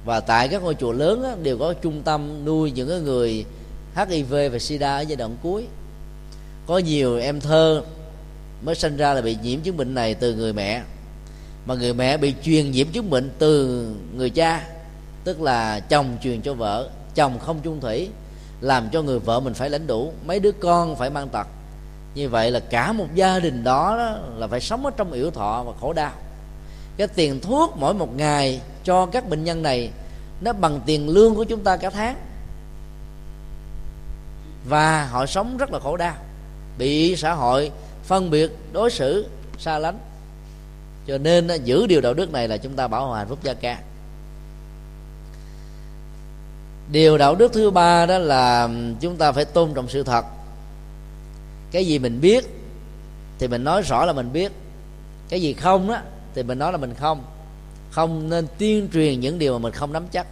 Và 0.04 0.20
tại 0.20 0.48
các 0.48 0.62
ngôi 0.62 0.74
chùa 0.74 0.92
lớn 0.92 1.22
á, 1.22 1.30
đều 1.42 1.58
có 1.58 1.72
trung 1.72 2.02
tâm 2.02 2.44
nuôi 2.44 2.70
những 2.70 2.88
cái 2.88 3.00
người 3.00 3.44
hiv 3.96 4.30
và 4.30 4.58
sida 4.58 4.96
ở 4.96 5.00
giai 5.00 5.16
đoạn 5.16 5.36
cuối. 5.42 5.66
Có 6.66 6.78
nhiều 6.78 7.18
em 7.18 7.40
thơ 7.40 7.82
mới 8.62 8.74
sinh 8.74 8.96
ra 8.96 9.14
là 9.14 9.20
bị 9.20 9.36
nhiễm 9.42 9.60
chứng 9.60 9.76
bệnh 9.76 9.94
này 9.94 10.14
từ 10.14 10.34
người 10.34 10.52
mẹ 10.52 10.82
mà 11.66 11.74
người 11.74 11.94
mẹ 11.94 12.16
bị 12.16 12.34
truyền 12.42 12.70
nhiễm 12.70 12.86
chứng 12.92 13.10
bệnh 13.10 13.30
từ 13.38 13.86
người 14.14 14.30
cha 14.30 14.68
tức 15.24 15.40
là 15.40 15.80
chồng 15.80 16.16
truyền 16.22 16.42
cho 16.42 16.54
vợ 16.54 16.90
chồng 17.14 17.38
không 17.38 17.60
chung 17.62 17.80
thủy 17.80 18.08
làm 18.60 18.88
cho 18.92 19.02
người 19.02 19.18
vợ 19.18 19.40
mình 19.40 19.54
phải 19.54 19.70
lãnh 19.70 19.86
đủ 19.86 20.12
mấy 20.26 20.40
đứa 20.40 20.52
con 20.52 20.96
phải 20.96 21.10
mang 21.10 21.28
tật. 21.28 21.46
Như 22.14 22.28
vậy 22.28 22.50
là 22.50 22.60
cả 22.60 22.92
một 22.92 23.06
gia 23.14 23.38
đình 23.38 23.64
đó, 23.64 23.96
đó 23.96 24.18
là 24.36 24.46
phải 24.46 24.60
sống 24.60 24.84
ở 24.84 24.90
trong 24.96 25.12
yểu 25.12 25.30
thọ 25.30 25.62
và 25.62 25.72
khổ 25.80 25.92
đau. 25.92 26.12
Cái 26.96 27.08
tiền 27.08 27.40
thuốc 27.40 27.76
mỗi 27.76 27.94
một 27.94 28.16
ngày 28.16 28.60
cho 28.84 29.06
các 29.06 29.28
bệnh 29.28 29.44
nhân 29.44 29.62
này 29.62 29.90
nó 30.40 30.52
bằng 30.52 30.80
tiền 30.86 31.08
lương 31.08 31.34
của 31.34 31.44
chúng 31.44 31.64
ta 31.64 31.76
cả 31.76 31.90
tháng 31.90 32.16
và 34.68 35.04
họ 35.04 35.26
sống 35.26 35.56
rất 35.56 35.72
là 35.72 35.78
khổ 35.78 35.96
đau. 35.96 36.14
Bị 36.78 37.16
xã 37.16 37.32
hội 37.34 37.70
phân 38.04 38.30
biệt, 38.30 38.50
đối 38.72 38.90
xử, 38.90 39.26
xa 39.58 39.78
lánh. 39.78 39.98
Cho 41.06 41.18
nên 41.18 41.48
giữ 41.64 41.86
điều 41.86 42.00
đạo 42.00 42.14
đức 42.14 42.32
này 42.32 42.48
là 42.48 42.56
chúng 42.56 42.72
ta 42.72 42.88
bảo 42.88 43.06
hộ 43.06 43.14
hạnh 43.14 43.28
phúc 43.28 43.38
gia 43.42 43.54
ca. 43.54 43.78
Điều 46.92 47.18
đạo 47.18 47.34
đức 47.34 47.52
thứ 47.52 47.70
ba 47.70 48.06
đó 48.06 48.18
là 48.18 48.68
chúng 49.00 49.16
ta 49.16 49.32
phải 49.32 49.44
tôn 49.44 49.74
trọng 49.74 49.88
sự 49.88 50.02
thật. 50.02 50.24
Cái 51.70 51.86
gì 51.86 51.98
mình 51.98 52.20
biết 52.20 52.44
thì 53.38 53.48
mình 53.48 53.64
nói 53.64 53.82
rõ 53.82 54.04
là 54.04 54.12
mình 54.12 54.32
biết. 54.32 54.52
Cái 55.28 55.42
gì 55.42 55.52
không 55.52 55.88
đó 55.88 55.98
thì 56.34 56.42
mình 56.42 56.58
nói 56.58 56.72
là 56.72 56.78
mình 56.78 56.94
không. 56.94 57.24
Không 57.90 58.30
nên 58.30 58.46
tuyên 58.58 58.88
truyền 58.92 59.20
những 59.20 59.38
điều 59.38 59.52
mà 59.52 59.58
mình 59.58 59.72
không 59.72 59.92
nắm 59.92 60.06
chắc. 60.12 60.26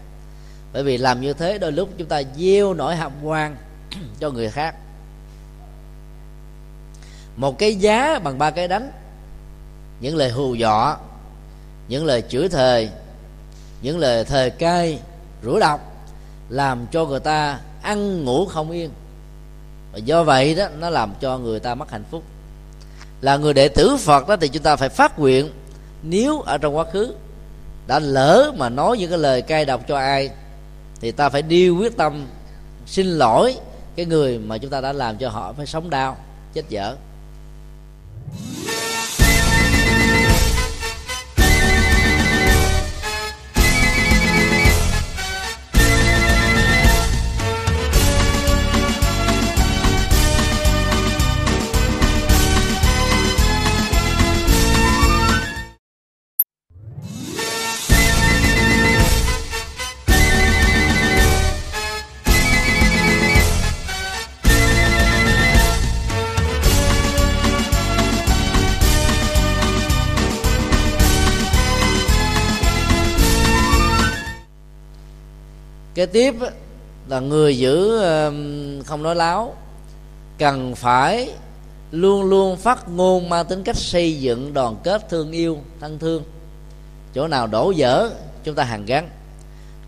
Bởi 0.72 0.82
vì 0.82 0.98
làm 0.98 1.20
như 1.20 1.32
thế 1.32 1.58
đôi 1.58 1.72
lúc 1.72 1.88
chúng 1.98 2.08
ta 2.08 2.22
gieo 2.36 2.74
nỗi 2.74 2.96
hàm 2.96 3.12
quan 3.22 3.56
cho 4.20 4.30
người 4.30 4.50
khác. 4.50 4.74
Một 7.36 7.58
cái 7.58 7.74
giá 7.74 8.18
bằng 8.18 8.38
ba 8.38 8.50
cái 8.50 8.68
đánh. 8.68 8.90
Những 10.00 10.16
lời 10.16 10.30
hù 10.30 10.54
dọa, 10.54 10.96
những 11.88 12.04
lời 12.04 12.22
chửi 12.28 12.48
thề, 12.48 12.88
những 13.82 13.98
lời 13.98 14.24
thề 14.24 14.50
cay, 14.50 14.98
rủa 15.44 15.58
độc, 15.58 16.06
làm 16.48 16.86
cho 16.92 17.06
người 17.06 17.20
ta 17.20 17.60
ăn 17.82 18.24
ngủ 18.24 18.46
không 18.46 18.70
yên. 18.70 18.90
Và 19.92 19.98
do 19.98 20.24
vậy 20.24 20.54
đó, 20.54 20.68
nó 20.78 20.90
làm 20.90 21.14
cho 21.20 21.38
người 21.38 21.60
ta 21.60 21.74
mất 21.74 21.90
hạnh 21.90 22.04
phúc. 22.10 22.22
Là 23.20 23.36
người 23.36 23.54
đệ 23.54 23.68
tử 23.68 23.96
phật 23.96 24.28
đó 24.28 24.36
thì 24.36 24.48
chúng 24.48 24.62
ta 24.62 24.76
phải 24.76 24.88
phát 24.88 25.18
nguyện 25.18 25.50
nếu 26.02 26.40
ở 26.40 26.58
trong 26.58 26.76
quá 26.76 26.84
khứ 26.92 27.14
đã 27.86 27.98
lỡ 27.98 28.52
mà 28.56 28.68
nói 28.68 28.98
những 28.98 29.10
cái 29.10 29.18
lời 29.18 29.42
cay 29.42 29.64
độc 29.64 29.88
cho 29.88 29.96
ai 29.96 30.30
thì 31.00 31.12
ta 31.12 31.28
phải 31.28 31.42
đi 31.42 31.68
quyết 31.68 31.96
tâm 31.96 32.26
xin 32.86 33.06
lỗi 33.06 33.56
cái 34.00 34.06
người 34.06 34.38
mà 34.38 34.58
chúng 34.58 34.70
ta 34.70 34.80
đã 34.80 34.92
làm 34.92 35.18
cho 35.18 35.28
họ 35.28 35.52
phải 35.52 35.66
sống 35.66 35.90
đau 35.90 36.16
chết 36.52 36.62
dở. 36.68 36.96
Kế 76.00 76.06
tiếp 76.06 76.34
là 77.08 77.20
người 77.20 77.58
giữ 77.58 78.00
không 78.86 79.02
nói 79.02 79.14
láo, 79.14 79.54
cần 80.38 80.74
phải 80.74 81.32
luôn 81.90 82.22
luôn 82.22 82.56
phát 82.56 82.88
ngôn 82.88 83.28
mang 83.28 83.46
tính 83.46 83.62
cách 83.62 83.76
xây 83.76 84.20
dựng, 84.20 84.54
đoàn 84.54 84.76
kết, 84.84 85.08
thương 85.08 85.32
yêu, 85.32 85.58
thân 85.80 85.98
thương. 85.98 86.22
Chỗ 87.14 87.28
nào 87.28 87.46
đổ 87.46 87.70
dở, 87.70 88.10
chúng 88.44 88.54
ta 88.54 88.64
hàn 88.64 88.84
gắn. 88.84 89.08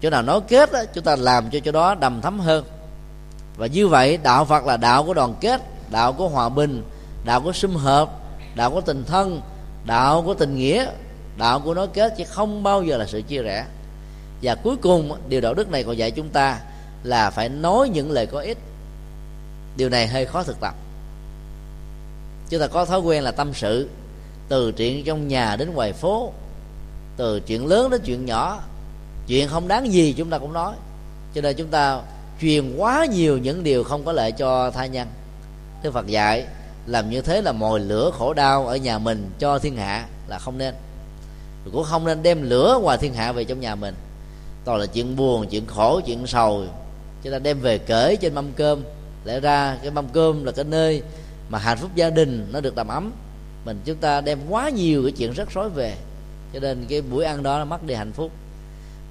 Chỗ 0.02 0.10
nào 0.10 0.22
nói 0.22 0.40
kết 0.48 0.70
chúng 0.94 1.04
ta 1.04 1.16
làm 1.16 1.50
cho 1.50 1.58
chỗ 1.64 1.72
đó 1.72 1.94
đầm 1.94 2.20
thấm 2.20 2.40
hơn. 2.40 2.64
Và 3.56 3.66
như 3.66 3.88
vậy, 3.88 4.18
đạo 4.22 4.44
phật 4.44 4.64
là 4.64 4.76
đạo 4.76 5.04
của 5.04 5.14
đoàn 5.14 5.34
kết, 5.40 5.60
đạo 5.90 6.12
của 6.12 6.28
hòa 6.28 6.48
bình, 6.48 6.82
đạo 7.24 7.40
của 7.40 7.52
sum 7.52 7.74
hợp 7.74 8.10
đạo 8.54 8.70
của 8.70 8.80
tình 8.80 9.04
thân, 9.04 9.40
đạo 9.84 10.22
của 10.22 10.34
tình 10.34 10.56
nghĩa. 10.56 10.86
Đạo 11.36 11.60
của 11.60 11.74
nói 11.74 11.86
kết 11.92 12.14
chứ 12.18 12.24
không 12.28 12.62
bao 12.62 12.82
giờ 12.82 12.96
là 12.96 13.06
sự 13.06 13.22
chia 13.22 13.42
rẽ 13.42 13.66
và 14.42 14.54
cuối 14.54 14.76
cùng, 14.76 15.16
điều 15.28 15.40
đạo 15.40 15.54
đức 15.54 15.70
này 15.70 15.84
còn 15.84 15.98
dạy 15.98 16.10
chúng 16.10 16.28
ta 16.28 16.60
là 17.04 17.30
phải 17.30 17.48
nói 17.48 17.88
những 17.88 18.10
lời 18.10 18.26
có 18.26 18.40
ích. 18.40 18.58
Điều 19.76 19.88
này 19.88 20.06
hơi 20.06 20.26
khó 20.26 20.42
thực 20.42 20.60
tập. 20.60 20.74
Chúng 22.48 22.60
ta 22.60 22.66
có 22.66 22.84
thói 22.84 23.00
quen 23.00 23.22
là 23.22 23.30
tâm 23.30 23.54
sự, 23.54 23.88
từ 24.48 24.72
chuyện 24.72 25.04
trong 25.04 25.28
nhà 25.28 25.56
đến 25.56 25.74
ngoài 25.74 25.92
phố, 25.92 26.32
từ 27.16 27.40
chuyện 27.40 27.66
lớn 27.66 27.90
đến 27.90 28.00
chuyện 28.04 28.26
nhỏ. 28.26 28.62
Chuyện 29.26 29.48
không 29.48 29.68
đáng 29.68 29.92
gì 29.92 30.14
chúng 30.18 30.30
ta 30.30 30.38
cũng 30.38 30.52
nói. 30.52 30.74
Cho 31.34 31.40
nên 31.40 31.56
chúng 31.56 31.68
ta 31.68 32.00
truyền 32.40 32.76
quá 32.76 33.06
nhiều 33.06 33.38
những 33.38 33.64
điều 33.64 33.84
không 33.84 34.04
có 34.04 34.12
lợi 34.12 34.32
cho 34.32 34.70
tha 34.70 34.86
nhân. 34.86 35.08
Đức 35.82 35.90
Phật 35.94 36.06
dạy, 36.06 36.46
làm 36.86 37.10
như 37.10 37.20
thế 37.20 37.42
là 37.42 37.52
mồi 37.52 37.80
lửa 37.80 38.10
khổ 38.18 38.34
đau 38.34 38.66
ở 38.66 38.76
nhà 38.76 38.98
mình 38.98 39.30
cho 39.38 39.58
thiên 39.58 39.76
hạ 39.76 40.06
là 40.28 40.38
không 40.38 40.58
nên. 40.58 40.74
Cũng 41.72 41.84
không 41.84 42.04
nên 42.04 42.22
đem 42.22 42.42
lửa 42.42 42.78
ngoài 42.82 42.98
thiên 42.98 43.14
hạ 43.14 43.32
về 43.32 43.44
trong 43.44 43.60
nhà 43.60 43.74
mình 43.74 43.94
toàn 44.64 44.80
là 44.80 44.86
chuyện 44.86 45.16
buồn, 45.16 45.46
chuyện 45.50 45.66
khổ, 45.66 46.00
chuyện 46.06 46.26
sầu. 46.26 46.64
Chúng 47.22 47.32
ta 47.32 47.38
đem 47.38 47.60
về 47.60 47.78
kể 47.78 48.16
trên 48.20 48.34
mâm 48.34 48.52
cơm. 48.52 48.82
Lẽ 49.24 49.40
ra 49.40 49.78
cái 49.82 49.90
mâm 49.90 50.08
cơm 50.08 50.44
là 50.44 50.52
cái 50.52 50.64
nơi 50.64 51.02
mà 51.48 51.58
hạnh 51.58 51.78
phúc 51.78 51.90
gia 51.94 52.10
đình 52.10 52.46
nó 52.52 52.60
được 52.60 52.74
đầm 52.74 52.88
ấm. 52.88 53.12
Mình 53.64 53.80
chúng 53.84 53.96
ta 53.96 54.20
đem 54.20 54.38
quá 54.48 54.70
nhiều 54.70 55.02
cái 55.02 55.12
chuyện 55.12 55.32
rắc 55.32 55.48
rối 55.54 55.70
về. 55.70 55.94
Cho 56.54 56.60
nên 56.60 56.84
cái 56.88 57.02
buổi 57.02 57.24
ăn 57.24 57.42
đó 57.42 57.58
nó 57.58 57.64
mất 57.64 57.86
đi 57.86 57.94
hạnh 57.94 58.12
phúc. 58.12 58.30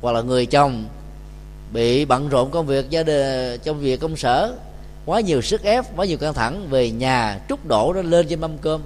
Hoặc 0.01 0.11
là 0.11 0.21
người 0.21 0.45
chồng 0.45 0.85
bị 1.73 2.05
bận 2.05 2.29
rộn 2.29 2.51
công 2.51 2.65
việc 2.65 2.89
gia 2.89 3.03
đình, 3.03 3.59
trong 3.63 3.79
việc 3.79 3.99
công 3.99 4.17
sở, 4.17 4.53
quá 5.05 5.19
nhiều 5.19 5.41
sức 5.41 5.63
ép, 5.63 5.85
quá 5.95 6.05
nhiều 6.05 6.17
căng 6.17 6.33
thẳng, 6.33 6.67
về 6.69 6.91
nhà 6.91 7.39
trút 7.49 7.65
đổ 7.65 7.93
nó 7.93 8.01
lên 8.01 8.27
trên 8.27 8.41
mâm 8.41 8.57
cơm. 8.57 8.81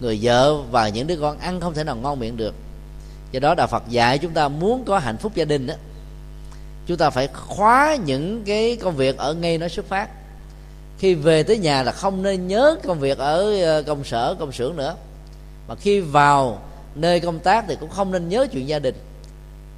Người 0.00 0.18
vợ 0.22 0.56
và 0.62 0.88
những 0.88 1.06
đứa 1.06 1.16
con 1.16 1.38
ăn 1.38 1.60
không 1.60 1.74
thể 1.74 1.84
nào 1.84 1.96
ngon 1.96 2.20
miệng 2.20 2.36
được. 2.36 2.54
Do 3.32 3.40
đó 3.40 3.54
đạo 3.54 3.66
phật 3.66 3.82
dạy 3.88 4.18
chúng 4.18 4.32
ta 4.32 4.48
muốn 4.48 4.84
có 4.84 4.98
hạnh 4.98 5.16
phúc 5.16 5.32
gia 5.34 5.44
đình 5.44 5.66
đó 5.66 5.74
chúng 6.90 6.98
ta 6.98 7.10
phải 7.10 7.28
khóa 7.28 7.96
những 8.04 8.42
cái 8.44 8.76
công 8.76 8.96
việc 8.96 9.16
ở 9.16 9.34
ngay 9.34 9.58
nó 9.58 9.68
xuất 9.68 9.86
phát. 9.86 10.08
Khi 10.98 11.14
về 11.14 11.42
tới 11.42 11.58
nhà 11.58 11.82
là 11.82 11.92
không 11.92 12.22
nên 12.22 12.48
nhớ 12.48 12.76
công 12.84 13.00
việc 13.00 13.18
ở 13.18 13.62
ờ, 13.62 13.82
công 13.82 14.04
sở, 14.04 14.36
công 14.38 14.52
xưởng 14.52 14.76
nữa. 14.76 14.96
Mà 15.68 15.74
khi 15.74 16.00
vào 16.00 16.62
nơi 16.94 17.20
công 17.20 17.38
tác 17.38 17.64
thì 17.68 17.76
cũng 17.80 17.90
không 17.90 18.12
nên 18.12 18.28
nhớ 18.28 18.46
chuyện 18.52 18.68
gia 18.68 18.78
đình. 18.78 18.94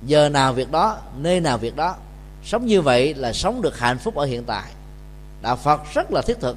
Giờ 0.06 0.28
nào 0.28 0.52
việc 0.52 0.70
đó, 0.70 0.98
nơi 1.18 1.40
nào 1.40 1.58
việc 1.58 1.76
đó, 1.76 1.96
sống 2.44 2.66
như 2.66 2.82
vậy 2.82 3.14
là 3.14 3.32
sống 3.32 3.62
được 3.62 3.78
hạnh 3.78 3.98
phúc 3.98 4.14
ở 4.14 4.24
hiện 4.24 4.44
tại. 4.44 4.70
Đạo 5.42 5.56
phật 5.56 5.80
rất 5.94 6.12
là 6.12 6.22
thiết 6.22 6.40
thực, 6.40 6.56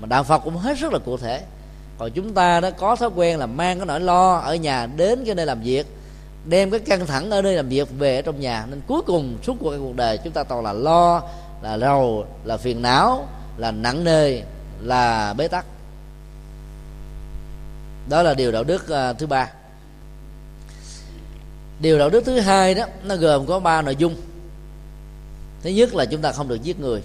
mà 0.00 0.06
đạo 0.06 0.24
phật 0.24 0.38
cũng 0.38 0.56
hết 0.56 0.78
rất 0.78 0.92
là 0.92 0.98
cụ 0.98 1.16
thể. 1.16 1.42
Còn 1.98 2.10
chúng 2.10 2.34
ta 2.34 2.60
đó 2.60 2.70
có 2.70 2.96
thói 2.96 3.10
quen 3.14 3.38
là 3.38 3.46
mang 3.46 3.78
cái 3.78 3.86
nỗi 3.86 4.00
lo 4.00 4.36
ở 4.36 4.54
nhà 4.54 4.86
đến 4.96 5.24
cái 5.26 5.34
nơi 5.34 5.46
làm 5.46 5.60
việc 5.60 5.86
đem 6.48 6.70
cái 6.70 6.80
căng 6.80 7.06
thẳng 7.06 7.30
ở 7.30 7.42
nơi 7.42 7.54
làm 7.54 7.68
việc 7.68 7.88
về 7.98 8.16
ở 8.16 8.22
trong 8.22 8.40
nhà. 8.40 8.66
Nên 8.70 8.80
cuối 8.86 9.02
cùng 9.06 9.38
suốt 9.42 9.56
cuộc 9.60 9.74
cuộc 9.78 9.96
đời 9.96 10.18
chúng 10.24 10.32
ta 10.32 10.44
toàn 10.44 10.64
là 10.64 10.72
lo 10.72 11.22
là 11.62 11.78
rầu 11.78 12.26
là 12.44 12.56
phiền 12.56 12.82
não 12.82 13.28
là 13.56 13.70
nặng 13.70 14.04
nề 14.04 14.42
là 14.80 15.34
bế 15.34 15.48
tắc. 15.48 15.66
Đó 18.08 18.22
là 18.22 18.34
điều 18.34 18.52
đạo 18.52 18.64
đức 18.64 18.82
uh, 18.82 19.18
thứ 19.18 19.26
ba. 19.26 19.50
Điều 21.80 21.98
đạo 21.98 22.10
đức 22.10 22.24
thứ 22.24 22.40
hai 22.40 22.74
đó 22.74 22.84
nó 23.04 23.16
gồm 23.16 23.46
có 23.46 23.60
ba 23.60 23.82
nội 23.82 23.96
dung. 23.96 24.16
Thứ 25.62 25.70
nhất 25.70 25.94
là 25.94 26.04
chúng 26.04 26.22
ta 26.22 26.32
không 26.32 26.48
được 26.48 26.62
giết 26.62 26.80
người. 26.80 27.02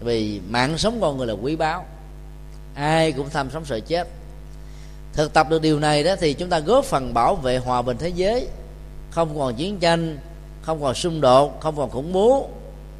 Vì 0.00 0.40
mạng 0.48 0.78
sống 0.78 0.98
con 1.00 1.18
người 1.18 1.26
là 1.26 1.32
quý 1.32 1.56
báu. 1.56 1.86
Ai 2.74 3.12
cũng 3.12 3.30
tham 3.30 3.50
sống 3.50 3.64
sợ 3.64 3.80
chết 3.80 4.08
thực 5.12 5.32
tập 5.32 5.46
được 5.50 5.62
điều 5.62 5.80
này 5.80 6.04
đó 6.04 6.14
thì 6.20 6.34
chúng 6.34 6.48
ta 6.48 6.58
góp 6.58 6.84
phần 6.84 7.14
bảo 7.14 7.34
vệ 7.34 7.58
hòa 7.58 7.82
bình 7.82 7.96
thế 8.00 8.08
giới. 8.08 8.48
Không 9.10 9.38
còn 9.38 9.54
chiến 9.54 9.78
tranh 9.78 10.18
không 10.62 10.82
còn 10.82 10.94
xung 10.94 11.20
đột 11.20 11.60
không 11.60 11.76
còn 11.76 11.90
khủng 11.90 12.12
bố 12.12 12.48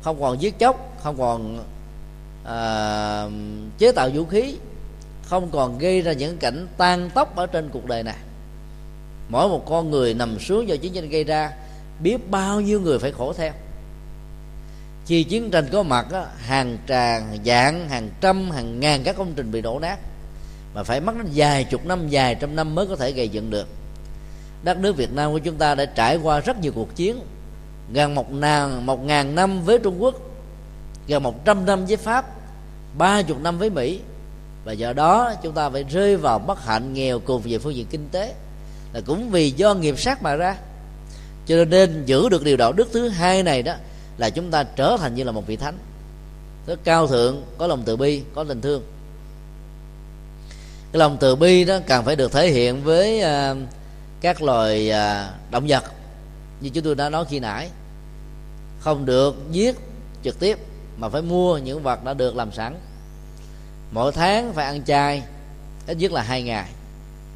không 0.03 0.21
còn 0.21 0.43
giết 0.43 0.59
chóc 0.59 0.97
không 1.03 1.19
còn 1.19 1.65
à, 2.45 3.27
chế 3.79 3.93
tạo 3.93 4.11
vũ 4.15 4.25
khí 4.25 4.57
không 5.25 5.51
còn 5.51 5.79
gây 5.79 6.03
ra 6.03 6.13
những 6.13 6.39
cảnh 6.39 6.67
tan 6.77 7.11
tóc 7.15 7.37
ở 7.37 7.47
trên 7.47 7.69
cuộc 7.73 7.87
đời 7.87 8.03
này. 8.03 8.17
Mỗi 9.29 9.49
một 9.49 9.63
con 9.67 9.91
người 9.91 10.15
nằm 10.15 10.39
xuống 10.39 10.69
do 10.69 10.77
chiến 10.77 10.93
tranh 10.93 11.09
gây 11.09 11.25
ra 11.25 11.53
biết 12.01 12.31
bao 12.31 12.61
nhiêu 12.61 12.81
người 12.81 12.99
phải 12.99 13.13
khổ 13.13 13.33
theo. 13.33 13.53
Khi 15.07 15.25
chiến 15.25 15.51
tranh 15.51 15.67
có 15.73 15.83
mặt 15.83 16.07
hàng 16.39 16.79
tràng 16.89 17.39
dạng 17.45 17.89
hàng 17.89 18.11
trăm 18.21 18.51
hàng 18.51 18.81
ngàn 18.81 19.03
các 19.05 19.17
công 19.17 19.33
trình 19.37 19.53
bị 19.53 19.61
đổ 19.61 19.79
nát 19.79 19.99
mà 20.75 20.83
phải 20.83 21.01
mất 21.01 21.17
đến 21.17 21.29
vài 21.35 21.65
chục 21.65 21.87
năm, 21.87 22.09
vài 22.11 22.35
trăm 22.35 22.57
năm 22.57 22.75
mới 22.75 22.87
có 22.87 22.97
thể 22.97 23.13
gây 23.13 23.29
dựng 23.29 23.51
được. 23.51 23.69
Đất 24.63 24.79
nước 24.79 24.97
Việt 24.97 25.13
Nam 25.13 25.33
của 25.33 25.39
chúng 25.39 25.57
ta 25.57 25.75
đã 25.75 25.85
trải 25.85 26.17
qua 26.17 26.41
rất 26.41 26.61
nhiều 26.61 26.73
cuộc 26.75 26.97
chiến. 26.97 27.21
Gần 27.93 28.15
một 28.15 28.33
ngàn 28.33 28.87
một 28.87 29.05
ngàn 29.05 29.35
năm 29.35 29.63
với 29.65 29.79
Trung 29.79 30.03
Quốc, 30.03 30.15
gần 31.07 31.23
một 31.23 31.45
trăm 31.45 31.67
năm 31.67 31.87
với 31.87 31.97
Pháp, 31.97 32.27
ba 32.99 33.23
chục 33.23 33.41
năm 33.41 33.59
với 33.59 33.71
Mỹ. 33.71 34.01
Và 34.65 34.73
do 34.73 34.93
đó, 34.93 35.33
chúng 35.43 35.53
ta 35.53 35.71
phải 35.71 35.85
rơi 35.85 36.17
vào 36.17 36.39
bất 36.39 36.65
hạnh, 36.65 36.95
nghèo 36.95 37.19
cùng 37.19 37.43
về 37.45 37.59
phương 37.59 37.75
diện 37.75 37.87
kinh 37.91 38.09
tế. 38.13 38.35
Là 38.93 39.01
cũng 39.01 39.31
vì 39.31 39.51
do 39.51 39.75
nghiệp 39.75 39.99
sát 39.99 40.23
mà 40.23 40.35
ra. 40.35 40.57
Cho 41.47 41.65
nên 41.65 42.05
giữ 42.07 42.29
được 42.29 42.45
điều 42.45 42.57
đạo 42.57 42.73
đức 42.73 42.89
thứ 42.93 43.09
hai 43.09 43.43
này 43.43 43.63
đó, 43.63 43.75
là 44.19 44.31
chúng 44.31 44.51
ta 44.51 44.63
trở 44.63 44.97
thành 45.01 45.15
như 45.15 45.25
là 45.25 45.33
một 45.33 45.47
vị 45.47 45.57
thánh. 45.57 45.79
Rất 46.67 46.85
cao 46.85 47.07
thượng, 47.07 47.43
có 47.59 47.67
lòng 47.67 47.83
từ 47.85 47.97
bi, 47.97 48.23
có 48.35 48.45
tình 48.45 48.61
thương 48.61 48.83
cái 50.93 50.99
lòng 50.99 51.17
từ 51.21 51.37
bi 51.37 51.65
đó 51.65 51.79
càng 51.87 52.05
phải 52.05 52.17
được 52.17 52.33
thể 52.33 52.51
hiện 52.51 52.85
với 52.85 53.23
uh, 53.23 53.57
các 54.21 54.43
loài 54.43 54.91
uh, 54.91 55.51
động 55.51 55.65
vật 55.69 55.85
như 56.61 56.71
chúng 56.71 56.85
tôi 56.85 56.95
đã 56.95 57.09
nói 57.09 57.25
khi 57.31 57.41
nãy. 57.41 57.69
Không 58.81 59.07
được 59.07 59.37
giết 59.51 59.77
trực 60.25 60.41
tiếp 60.41 60.59
mà 60.99 61.09
phải 61.09 61.23
mua 61.23 61.59
những 61.59 61.83
vật 61.83 62.05
đã 62.05 62.15
được 62.15 62.37
làm 62.37 62.53
sẵn. 62.53 62.77
Mỗi 63.91 64.13
tháng 64.13 64.53
phải 64.53 64.67
ăn 64.67 64.85
chay 64.85 65.23
ít 65.87 65.97
nhất 65.97 66.13
là 66.13 66.23
hai 66.23 66.43
ngày 66.43 66.69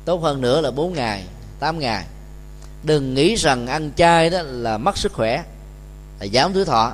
tốt 0.05 0.22
hơn 0.22 0.40
nữa 0.40 0.61
là 0.61 0.70
bốn 0.70 0.94
ngày 0.94 1.24
tám 1.61 1.78
ngày. 1.78 2.05
Đừng 2.82 3.14
nghĩ 3.14 3.34
rằng 3.34 3.66
ăn 3.66 3.90
chay 3.96 4.30
đó 4.30 4.42
là 4.42 4.78
mất 4.78 4.98
sức 4.98 5.12
khỏe 5.12 5.44
là 6.20 6.26
giảm 6.26 6.52
tuổi 6.52 6.64
thọ. 6.64 6.92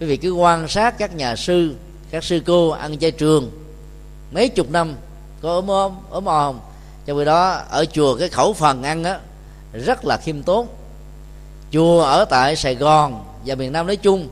Quý 0.00 0.06
vị 0.06 0.16
cứ 0.16 0.32
quan 0.32 0.68
sát 0.68 0.98
các 0.98 1.14
nhà 1.14 1.36
sư 1.36 1.74
các 2.10 2.24
sư 2.24 2.42
cô 2.46 2.70
ăn 2.70 2.98
chay 2.98 3.10
trường 3.10 3.50
mấy 4.32 4.48
chục 4.48 4.70
năm 4.70 4.94
có 5.44 5.54
ốm 5.54 5.66
ốm 5.66 5.92
ốm 6.10 6.24
ồm 6.24 6.58
trong 7.06 7.18
khi 7.18 7.24
đó, 7.24 7.62
ở 7.70 7.84
chùa 7.84 8.16
cái 8.16 8.28
khẩu 8.28 8.52
phần 8.52 8.82
ăn 8.82 9.04
á, 9.04 9.18
rất 9.72 10.04
là 10.04 10.16
khiêm 10.16 10.42
tốn. 10.42 10.66
Chùa 11.70 12.02
ở 12.02 12.24
tại 12.24 12.56
sài 12.56 12.74
gòn 12.74 13.24
và 13.46 13.54
miền 13.54 13.72
nam 13.72 13.86
nói 13.86 13.96
chung, 13.96 14.28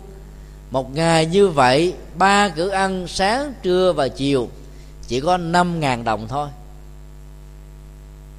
một 0.71 0.95
ngày 0.95 1.27
như 1.27 1.49
vậy, 1.49 1.95
ba 2.15 2.49
cử 2.49 2.69
ăn 2.69 3.09
sáng, 3.09 3.55
trưa 3.63 3.93
và 3.93 4.09
chiều, 4.09 4.49
chỉ 5.09 5.21
có 5.21 5.37
năm 5.37 5.81
ngàn 5.81 6.05
đồng 6.05 6.29
thôi. 6.29 6.49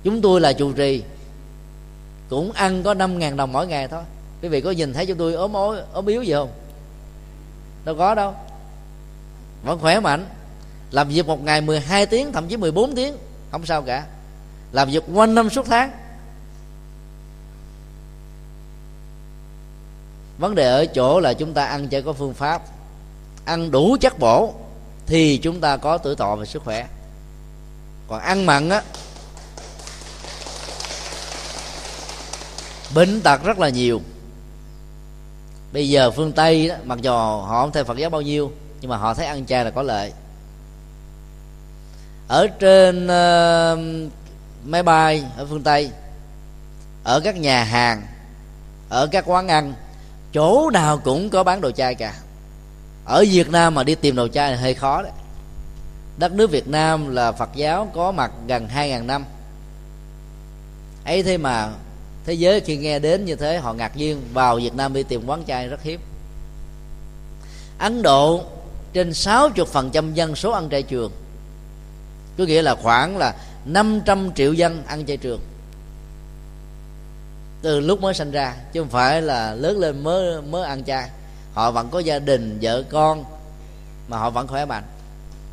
Chúng 0.03 0.21
tôi 0.21 0.41
là 0.41 0.53
chủ 0.53 0.71
trì, 0.71 1.03
cũng 2.29 2.51
ăn 2.51 2.83
có 2.83 2.93
năm 2.93 3.19
ngàn 3.19 3.37
đồng 3.37 3.53
mỗi 3.53 3.67
ngày 3.67 3.87
thôi. 3.87 4.03
Quý 4.41 4.49
vị 4.49 4.61
có 4.61 4.71
nhìn 4.71 4.93
thấy 4.93 5.05
chúng 5.05 5.17
tôi 5.17 5.33
ốm 5.33 5.53
ốm 5.53 5.77
ốm 5.93 6.05
yếu 6.05 6.23
gì 6.23 6.33
không? 6.33 6.49
Đâu 7.85 7.95
có 7.95 8.15
đâu. 8.15 8.33
Vẫn 9.63 9.79
khỏe 9.79 9.99
mạnh 9.99 10.25
làm 10.93 11.09
việc 11.09 11.27
một 11.27 11.43
ngày 11.43 11.61
12 11.61 12.05
tiếng 12.05 12.31
thậm 12.31 12.47
chí 12.47 12.57
14 12.57 12.95
tiếng 12.95 13.17
không 13.51 13.65
sao 13.65 13.81
cả. 13.81 14.05
Làm 14.71 14.89
việc 14.89 15.03
quanh 15.13 15.35
năm 15.35 15.49
suốt 15.49 15.65
tháng. 15.65 15.91
Vấn 20.37 20.55
đề 20.55 20.69
ở 20.69 20.85
chỗ 20.85 21.19
là 21.19 21.33
chúng 21.33 21.53
ta 21.53 21.65
ăn 21.65 21.87
cho 21.87 22.01
có 22.01 22.13
phương 22.13 22.33
pháp. 22.33 22.61
Ăn 23.45 23.71
đủ 23.71 23.97
chất 24.01 24.19
bổ 24.19 24.53
thì 25.05 25.37
chúng 25.37 25.61
ta 25.61 25.77
có 25.77 25.97
tuổi 25.97 26.15
thọ 26.15 26.35
và 26.35 26.45
sức 26.45 26.63
khỏe. 26.63 26.87
Còn 28.07 28.19
ăn 28.19 28.45
mặn 28.45 28.69
á 28.69 28.83
bệnh 32.95 33.21
tật 33.21 33.43
rất 33.43 33.59
là 33.59 33.69
nhiều. 33.69 34.01
Bây 35.73 35.89
giờ 35.89 36.11
phương 36.11 36.31
tây 36.31 36.67
đó, 36.67 36.75
mặc 36.83 36.99
dù 37.01 37.11
họ 37.11 37.61
không 37.61 37.71
theo 37.71 37.83
phật 37.83 37.97
giáo 37.97 38.09
bao 38.09 38.21
nhiêu 38.21 38.51
nhưng 38.81 38.89
mà 38.89 38.97
họ 38.97 39.13
thấy 39.13 39.25
ăn 39.25 39.45
chay 39.45 39.65
là 39.65 39.71
có 39.71 39.81
lợi 39.81 40.11
ở 42.27 42.47
trên 42.47 43.05
uh, 43.05 44.11
máy 44.65 44.83
bay 44.83 45.23
ở 45.37 45.45
phương 45.45 45.63
tây 45.63 45.89
ở 47.03 47.19
các 47.19 47.35
nhà 47.35 47.63
hàng 47.63 48.01
ở 48.89 49.07
các 49.07 49.23
quán 49.27 49.47
ăn 49.47 49.73
chỗ 50.33 50.69
nào 50.69 50.97
cũng 50.97 51.29
có 51.29 51.43
bán 51.43 51.61
đồ 51.61 51.71
chai 51.71 51.95
cả. 51.95 52.13
Ở 53.05 53.25
việt 53.31 53.49
nam 53.49 53.75
mà 53.75 53.83
đi 53.83 53.95
tìm 53.95 54.15
đồ 54.15 54.27
chai 54.27 54.51
là 54.51 54.57
hơi 54.57 54.73
khó 54.73 55.01
đấy. 55.01 55.11
Đất 56.17 56.31
nước 56.31 56.51
việt 56.51 56.67
nam 56.67 57.15
là 57.15 57.31
phật 57.31 57.49
giáo 57.55 57.91
có 57.93 58.11
mặt 58.11 58.31
gần 58.47 58.67
hai 58.67 58.89
ngàn 58.89 59.07
năm. 59.07 59.25
Ấy 61.05 61.23
thế 61.23 61.37
mà 61.37 61.69
thế 62.25 62.33
giới 62.33 62.59
khi 62.59 62.77
nghe 62.77 62.99
đến 62.99 63.25
như 63.25 63.35
thế 63.35 63.57
họ 63.57 63.73
ngạc 63.73 63.97
nhiên 63.97 64.21
vào 64.33 64.55
việt 64.55 64.75
nam 64.75 64.93
đi 64.93 65.03
tìm 65.03 65.25
quán 65.25 65.43
chai 65.47 65.67
rất 65.67 65.83
hiếm. 65.83 65.99
Ấn 67.79 68.01
độ 68.01 68.43
trên 68.93 69.09
60% 69.09 70.13
dân 70.13 70.35
số 70.35 70.51
ăn 70.51 70.69
chay 70.69 70.83
trường 70.83 71.11
có 72.37 72.43
nghĩa 72.43 72.61
là 72.61 72.75
khoảng 72.75 73.17
là 73.17 73.35
500 73.65 74.33
triệu 74.35 74.53
dân 74.53 74.83
ăn 74.87 75.05
chay 75.05 75.17
trường. 75.17 75.41
Từ 77.61 77.79
lúc 77.79 78.01
mới 78.01 78.13
sinh 78.13 78.31
ra, 78.31 78.55
chứ 78.73 78.81
không 78.81 78.89
phải 78.89 79.21
là 79.21 79.55
lớn 79.55 79.79
lên 79.79 80.03
mới 80.03 80.41
mới 80.41 80.63
ăn 80.63 80.83
chay. 80.83 81.09
Họ 81.53 81.71
vẫn 81.71 81.89
có 81.89 81.99
gia 81.99 82.19
đình, 82.19 82.57
vợ 82.61 82.83
con, 82.89 83.25
mà 84.07 84.17
họ 84.17 84.29
vẫn 84.29 84.47
khỏe 84.47 84.65
mạnh. 84.65 84.83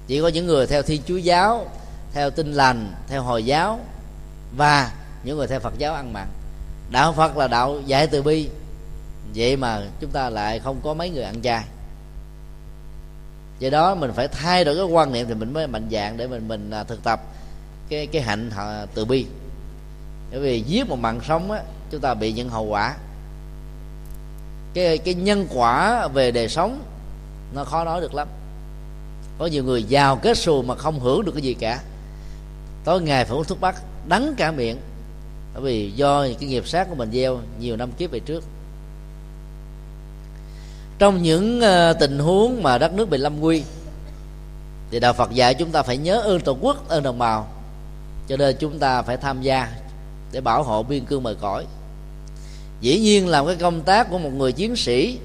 Chỉ 0.06 0.20
có 0.20 0.28
những 0.28 0.46
người 0.46 0.66
theo 0.66 0.82
thiên 0.82 1.02
chúa 1.06 1.16
giáo, 1.16 1.66
theo 2.12 2.30
tinh 2.30 2.52
lành, 2.52 2.92
theo 3.08 3.22
hồi 3.22 3.44
giáo, 3.44 3.80
và 4.56 4.92
những 5.24 5.36
người 5.38 5.46
theo 5.46 5.60
phật 5.60 5.78
giáo 5.78 5.94
ăn 5.94 6.12
mặn. 6.12 6.26
Đạo 6.90 7.12
phật 7.12 7.36
là 7.36 7.48
đạo 7.48 7.80
dạy 7.86 8.06
từ 8.06 8.22
bi. 8.22 8.48
Vậy 9.34 9.56
mà 9.56 9.82
chúng 10.00 10.10
ta 10.10 10.30
lại 10.30 10.58
không 10.58 10.80
có 10.84 10.94
mấy 10.94 11.10
người 11.10 11.22
ăn 11.22 11.42
chay 11.42 11.64
do 13.60 13.70
đó, 13.70 13.94
mình 13.94 14.12
phải 14.12 14.28
thay 14.28 14.64
đổi 14.64 14.76
cái 14.76 14.84
quan 14.84 15.12
niệm 15.12 15.26
thì 15.28 15.34
mình 15.34 15.52
mới 15.52 15.66
mạnh 15.66 15.88
dạng 15.92 16.16
để 16.16 16.26
mình 16.26 16.48
mình 16.48 16.70
à, 16.70 16.84
thực 16.84 17.02
tập 17.04 17.20
cái 17.88 18.06
cái 18.06 18.22
hạnh 18.22 18.50
à, 18.56 18.86
từ 18.94 19.04
bi. 19.04 19.26
Bởi 20.30 20.40
vì 20.40 20.60
giết 20.60 20.88
một 20.88 20.98
mạng 20.98 21.20
sống 21.28 21.50
á, 21.50 21.62
chúng 21.90 22.00
ta 22.00 22.14
bị 22.14 22.32
những 22.32 22.48
hậu 22.48 22.64
quả. 22.64 22.96
Cái 24.74 24.98
cái 24.98 25.14
nhân 25.14 25.46
quả 25.54 26.08
về 26.08 26.30
đời 26.30 26.48
sống, 26.48 26.82
nó 27.54 27.64
khó 27.64 27.84
nói 27.84 28.00
được 28.00 28.14
lắm. 28.14 28.28
Có 29.38 29.46
nhiều 29.46 29.64
người 29.64 29.82
giàu 29.82 30.16
kết 30.16 30.38
xù 30.38 30.62
mà 30.62 30.74
không 30.74 31.00
hưởng 31.00 31.24
được 31.24 31.32
cái 31.32 31.42
gì 31.42 31.54
cả. 31.54 31.80
Tối 32.84 33.02
ngày 33.02 33.24
phải 33.24 33.36
uống 33.36 33.44
thuốc 33.44 33.60
bắc, 33.60 33.82
đắng 34.08 34.34
cả 34.36 34.52
miệng. 34.52 34.76
Bởi 35.54 35.62
vì 35.62 35.90
do 35.90 36.26
cái 36.40 36.48
nghiệp 36.48 36.68
sát 36.68 36.88
của 36.88 36.94
mình 36.94 37.10
gieo 37.12 37.38
nhiều 37.60 37.76
năm 37.76 37.92
kiếp 37.92 38.10
về 38.10 38.20
trước 38.20 38.44
trong 41.00 41.22
những 41.22 41.60
ờ, 41.60 41.92
tình 41.92 42.18
huống 42.18 42.62
mà 42.62 42.78
đất 42.78 42.92
nước 42.92 43.10
bị 43.10 43.18
lâm 43.18 43.40
nguy, 43.40 43.62
thì 44.90 45.00
đạo 45.00 45.12
Phật 45.12 45.30
dạy 45.30 45.54
chúng 45.54 45.70
ta 45.70 45.82
phải 45.82 45.96
nhớ 45.96 46.20
ơn 46.20 46.40
tổ 46.40 46.56
quốc, 46.60 46.88
ơn 46.88 47.02
đồng 47.02 47.18
bào. 47.18 47.48
Cho 48.28 48.36
nên 48.36 48.56
chúng 48.58 48.78
ta 48.78 49.02
phải 49.02 49.16
tham 49.16 49.42
gia 49.42 49.68
để 50.32 50.40
bảo 50.40 50.62
hộ 50.62 50.82
biên 50.82 51.04
cương 51.04 51.22
bờ 51.22 51.34
cõi. 51.40 51.66
Dĩ 52.80 52.98
nhiên 52.98 53.28
làm 53.28 53.46
cái 53.46 53.56
công 53.56 53.80
tác 53.80 54.10
của 54.10 54.18
một 54.18 54.30
người 54.32 54.52
chiến 54.52 54.76
sĩ 54.76 55.18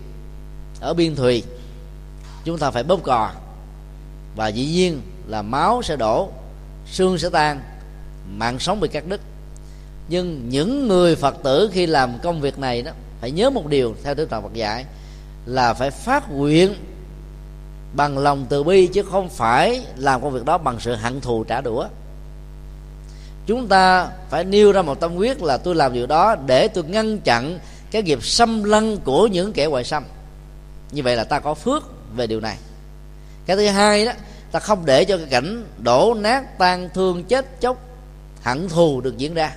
ở 0.80 0.94
biên 0.94 1.16
thùy, 1.16 1.44
chúng 2.46 2.58
ta 2.58 2.72
phải 2.72 2.84
bóp 2.84 3.04
cò. 3.04 3.32
Và 4.36 4.48
dĩ 4.48 4.66
nhiên 4.66 5.02
là 5.28 5.42
máu 5.42 5.82
sẽ 5.82 5.96
đổ, 5.96 6.30
xương 6.92 7.18
sẽ 7.18 7.30
tan, 7.30 7.62
mạng 8.30 8.60
sống 8.60 8.80
bị 8.80 8.88
cắt 8.88 9.08
đứt. 9.08 9.22
Nhưng 10.08 10.50
những 10.50 10.88
người 10.88 11.16
phật 11.16 11.36
tử 11.44 11.70
khi 11.74 11.86
làm 11.86 12.20
công 12.24 12.42
việc 12.42 12.60
này 12.60 12.82
đó, 12.82 12.92
phải 13.22 13.32
nhớ 13.32 13.50
một 13.50 13.68
điều 13.68 13.96
theo 14.04 14.14
đức 14.14 14.30
phật 14.30 14.54
dạy 14.54 14.86
là 15.46 15.74
phải 15.74 15.91
phát 15.91 16.32
nguyện 16.32 16.74
bằng 17.93 18.18
lòng 18.18 18.46
từ 18.50 18.64
bi, 18.64 18.88
chứ 18.88 19.04
không 19.04 19.30
phải 19.30 19.86
làm 19.98 20.22
công 20.22 20.32
việc 20.32 20.46
đó 20.46 20.58
bằng 20.58 20.80
sự 20.80 20.96
hận 20.96 21.22
thù 21.22 21.43
trả 21.43 21.62
đũa. 21.62 21.88
Chúng 23.46 23.68
ta 23.68 24.10
phải 24.30 24.43
nêu 24.43 24.72
ra 24.72 24.82
một 24.82 25.00
tâm 25.00 25.16
quyết 25.16 25.43
là 25.43 25.58
tôi 25.58 25.76
làm 25.76 25.93
điều 25.93 26.08
đó 26.08 26.36
để 26.46 26.68
tôi 26.68 26.84
ngăn 26.84 27.20
chặn 27.20 27.60
cái 27.91 28.04
nghiệp 28.04 28.24
xâm 28.24 28.64
lăng 28.64 28.98
của 28.98 29.28
những 29.28 29.54
kẻ 29.54 29.66
ngoại 29.66 29.84
xâm. 29.84 30.04
Như 30.91 31.04
vậy 31.04 31.16
là 31.16 31.24
ta 31.24 31.39
có 31.39 31.54
phước 31.54 31.84
về 32.16 32.28
điều 32.28 32.39
này. 32.39 32.58
Cái 33.46 33.58
thứ 33.58 33.68
hai 33.68 34.06
đó, 34.06 34.12
ta 34.52 34.60
không 34.60 34.86
để 34.86 35.06
cho 35.06 35.18
cái 35.18 35.28
cảnh 35.30 35.66
đổ 35.78 36.14
nát, 36.14 36.58
tan 36.58 36.89
thương, 36.93 37.24
chết 37.24 37.62
chóc, 37.62 37.78
hận 38.43 38.70
thù 38.70 39.02
được 39.02 39.18
diễn 39.18 39.34
ra. 39.34 39.56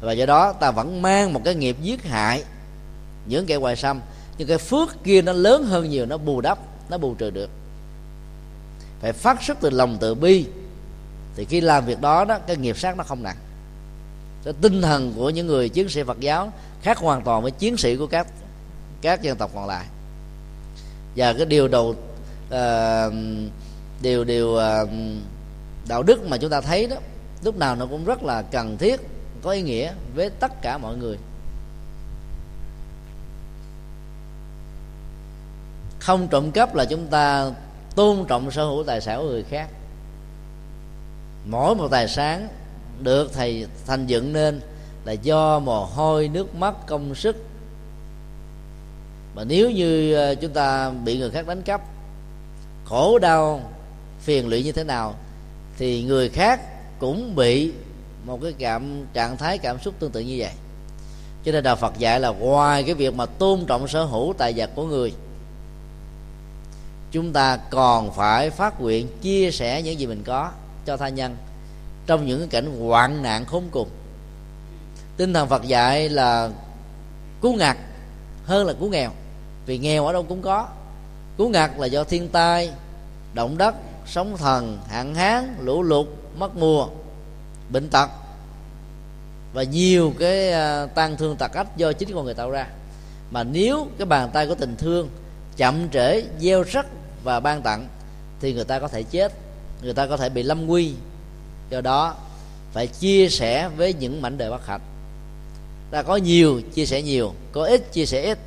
Và 0.00 0.12
do 0.12 0.26
đó 0.26 0.52
ta 0.52 0.70
vẫn 0.70 1.02
mang 1.02 1.32
một 1.32 1.40
cái 1.44 1.54
nghiệp 1.54 1.76
giết 1.82 2.04
hại 2.04 2.44
những 3.26 3.46
kẻ 3.46 3.56
ngoại 3.56 3.76
xâm 3.76 4.00
nhưng 4.38 4.48
cái 4.48 4.58
phước 4.58 5.04
kia 5.04 5.22
nó 5.22 5.32
lớn 5.32 5.64
hơn 5.64 5.90
nhiều 5.90 6.06
nó 6.06 6.18
bù 6.18 6.40
đắp 6.40 6.58
nó 6.90 6.98
bù 6.98 7.14
trừ 7.14 7.30
được. 7.30 7.50
Phải 9.00 9.12
phát 9.12 9.42
xuất 9.42 9.58
từ 9.60 9.70
lòng 9.70 9.96
từ 10.00 10.14
bi. 10.14 10.46
Thì 11.36 11.44
khi 11.44 11.60
làm 11.60 11.86
việc 11.86 12.00
đó 12.00 12.24
đó 12.24 12.38
cái 12.38 12.56
nghiệp 12.56 12.78
sát 12.78 12.96
nó 12.96 13.04
không 13.04 13.22
nặng. 13.22 13.36
Cái 14.44 14.54
tinh 14.60 14.82
thần 14.82 15.12
của 15.16 15.30
những 15.30 15.46
người 15.46 15.68
chiến 15.68 15.88
sĩ 15.88 16.02
Phật 16.02 16.20
giáo 16.20 16.52
khác 16.82 16.98
hoàn 16.98 17.22
toàn 17.22 17.42
với 17.42 17.50
chiến 17.50 17.76
sĩ 17.76 17.96
của 17.96 18.06
các 18.06 18.26
các 19.00 19.22
dân 19.22 19.36
tộc 19.36 19.50
còn 19.54 19.66
lại. 19.66 19.86
Và 21.16 21.32
cái 21.32 21.46
điều 21.46 21.68
đầu 21.68 21.94
uh, 22.48 23.14
điều 24.02 24.24
điều 24.24 24.48
uh, 24.48 24.88
đạo 25.88 26.02
đức 26.02 26.28
mà 26.28 26.36
chúng 26.36 26.50
ta 26.50 26.60
thấy 26.60 26.86
đó 26.86 26.96
lúc 27.44 27.56
nào 27.58 27.76
nó 27.76 27.86
cũng 27.86 28.04
rất 28.04 28.22
là 28.22 28.42
cần 28.42 28.78
thiết 28.78 29.00
có 29.42 29.50
ý 29.50 29.62
nghĩa 29.62 29.92
với 30.14 30.30
tất 30.30 30.62
cả 30.62 30.78
mọi 30.78 30.96
người. 30.96 31.16
Không 36.02 36.28
trộm 36.28 36.50
cắp 36.50 36.74
là 36.74 36.84
chúng 36.84 37.06
ta 37.06 37.50
tôn 37.94 38.24
trọng 38.28 38.50
sở 38.50 38.64
hữu 38.64 38.84
tài 38.84 39.00
sản 39.00 39.18
của 39.20 39.28
người 39.28 39.44
khác. 39.50 39.68
Mỗi 41.46 41.74
một 41.74 41.88
tài 41.90 42.08
sản 42.08 42.48
được 43.02 43.32
thầy 43.32 43.66
thành 43.86 44.06
dựng 44.06 44.32
nên 44.32 44.60
là 45.04 45.12
do 45.12 45.58
mồ 45.58 45.84
hôi, 45.84 46.28
nước 46.28 46.54
mắt, 46.54 46.74
công 46.86 47.14
sức. 47.14 47.36
Mà 49.34 49.44
nếu 49.44 49.70
như 49.70 50.14
ờ, 50.14 50.34
chúng 50.34 50.52
ta 50.52 50.90
bị 50.90 51.18
người 51.18 51.30
khác 51.30 51.46
đánh 51.46 51.62
cắp, 51.62 51.80
khổ 52.84 53.18
đau, 53.18 53.60
phiền 54.20 54.48
lụy 54.48 54.62
như 54.62 54.72
thế 54.72 54.84
nào, 54.84 55.14
thì 55.78 56.02
người 56.02 56.28
khác 56.28 56.60
cũng 56.98 57.34
bị 57.36 57.72
một 58.24 58.38
cái 58.42 58.52
cảm, 58.58 59.06
trạng 59.12 59.36
thái 59.36 59.58
cảm 59.58 59.78
xúc 59.80 59.94
tương 59.98 60.10
tự 60.10 60.20
như 60.20 60.34
vậy. 60.38 60.52
Cho 61.44 61.52
nên 61.52 61.64
đạo 61.64 61.76
Phật 61.76 61.98
dạy 61.98 62.20
là 62.20 62.28
ngoài 62.28 62.82
cái 62.82 62.94
việc 62.94 63.14
mà 63.14 63.26
tôn 63.26 63.64
trọng 63.66 63.88
sở 63.88 64.04
hữu 64.04 64.34
tài 64.38 64.52
vật 64.56 64.70
của 64.74 64.84
người 64.84 65.12
chúng 67.12 67.32
ta 67.32 67.56
còn 67.56 68.12
phải 68.12 68.50
phát 68.50 68.80
nguyện 68.80 69.08
chia 69.22 69.50
sẻ 69.50 69.82
những 69.82 70.00
gì 70.00 70.06
mình 70.06 70.22
có 70.26 70.50
cho 70.86 70.96
tha 70.96 71.08
nhân 71.08 71.36
trong 72.06 72.26
những 72.26 72.48
cảnh 72.48 72.80
hoạn 72.80 73.22
nạn 73.22 73.44
khốn 73.44 73.64
cùng. 73.70 73.88
Tinh 75.16 75.34
thần 75.34 75.48
phật 75.48 75.62
dạy 75.62 76.08
là 76.08 76.50
cứu 77.42 77.54
ngặt 77.54 77.76
hơn 78.44 78.66
là 78.66 78.72
cứu 78.72 78.88
nghèo, 78.88 79.10
vì 79.66 79.78
nghèo 79.78 80.06
ở 80.06 80.12
đâu 80.12 80.22
cũng 80.22 80.42
có. 80.42 80.68
Cứu 81.38 81.48
ngặt 81.48 81.70
là 81.78 81.86
do 81.86 82.04
thiên 82.04 82.28
tai, 82.28 82.70
động 83.34 83.58
đất, 83.58 83.74
sóng 84.06 84.36
thần, 84.36 84.78
hạn 84.88 85.14
hán, 85.14 85.56
lũ 85.60 85.82
lụt, 85.82 86.06
mất 86.38 86.56
mùa, 86.56 86.88
bệnh 87.72 87.88
tật 87.88 88.10
và 89.52 89.62
nhiều 89.62 90.12
cái 90.18 90.52
à, 90.52 90.86
tan 90.86 91.16
thương 91.16 91.36
tật 91.36 91.52
ách 91.52 91.76
do 91.76 91.92
chính 91.92 92.14
con 92.14 92.24
người 92.24 92.34
tạo 92.34 92.50
ra. 92.50 92.66
Mà 93.30 93.44
nếu 93.44 93.86
cái 93.98 94.06
bàn 94.06 94.30
tay 94.32 94.46
của 94.46 94.54
tình 94.54 94.76
thương 94.76 95.08
chậm 95.56 95.88
trễ, 95.90 96.22
gieo 96.40 96.62
rắc 96.62 96.86
và 97.24 97.40
ban 97.40 97.62
tặng, 97.62 97.88
thì 98.40 98.52
người 98.52 98.64
ta 98.64 98.78
có 98.78 98.88
thể 98.88 99.02
chết, 99.02 99.32
người 99.82 99.94
ta 99.94 100.06
có 100.06 100.16
thể 100.16 100.28
bị 100.28 100.42
lâm 100.42 100.66
nguy. 100.66 100.92
Do 101.70 101.80
đó, 101.80 102.14
phải 102.72 102.86
chia 102.86 103.28
sẻ 103.28 103.68
với 103.68 103.94
những 103.94 104.22
mảnh 104.22 104.38
đời 104.38 104.50
bất 104.50 104.66
hạnh. 104.66 104.80
Ta 105.90 106.02
có 106.02 106.16
nhiều, 106.16 106.60
chia 106.74 106.86
sẻ 106.86 107.02
nhiều, 107.02 107.34
có 107.52 107.64
ít, 107.64 107.92
chia 107.92 108.06
sẻ 108.06 108.22
ít. 108.22 108.38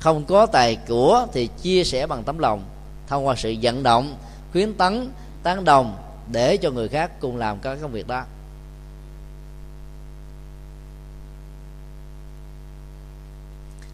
Không 0.00 0.24
có 0.24 0.46
tài 0.46 0.76
của 0.88 1.26
thì 1.32 1.48
chia 1.62 1.84
sẻ 1.84 2.06
bằng 2.06 2.24
tấm 2.24 2.38
lòng, 2.38 2.64
thông 3.08 3.26
qua 3.26 3.34
sự 3.36 3.54
vận 3.62 3.82
động, 3.82 4.16
khuyến 4.52 4.74
tấn, 4.74 5.10
tán 5.42 5.64
đồng 5.64 5.96
để 6.32 6.56
cho 6.56 6.70
người 6.70 6.88
khác 6.88 7.20
cùng 7.20 7.36
làm 7.36 7.58
các 7.58 7.78
công 7.82 7.92
việc 7.92 8.08
đó. 8.08 8.24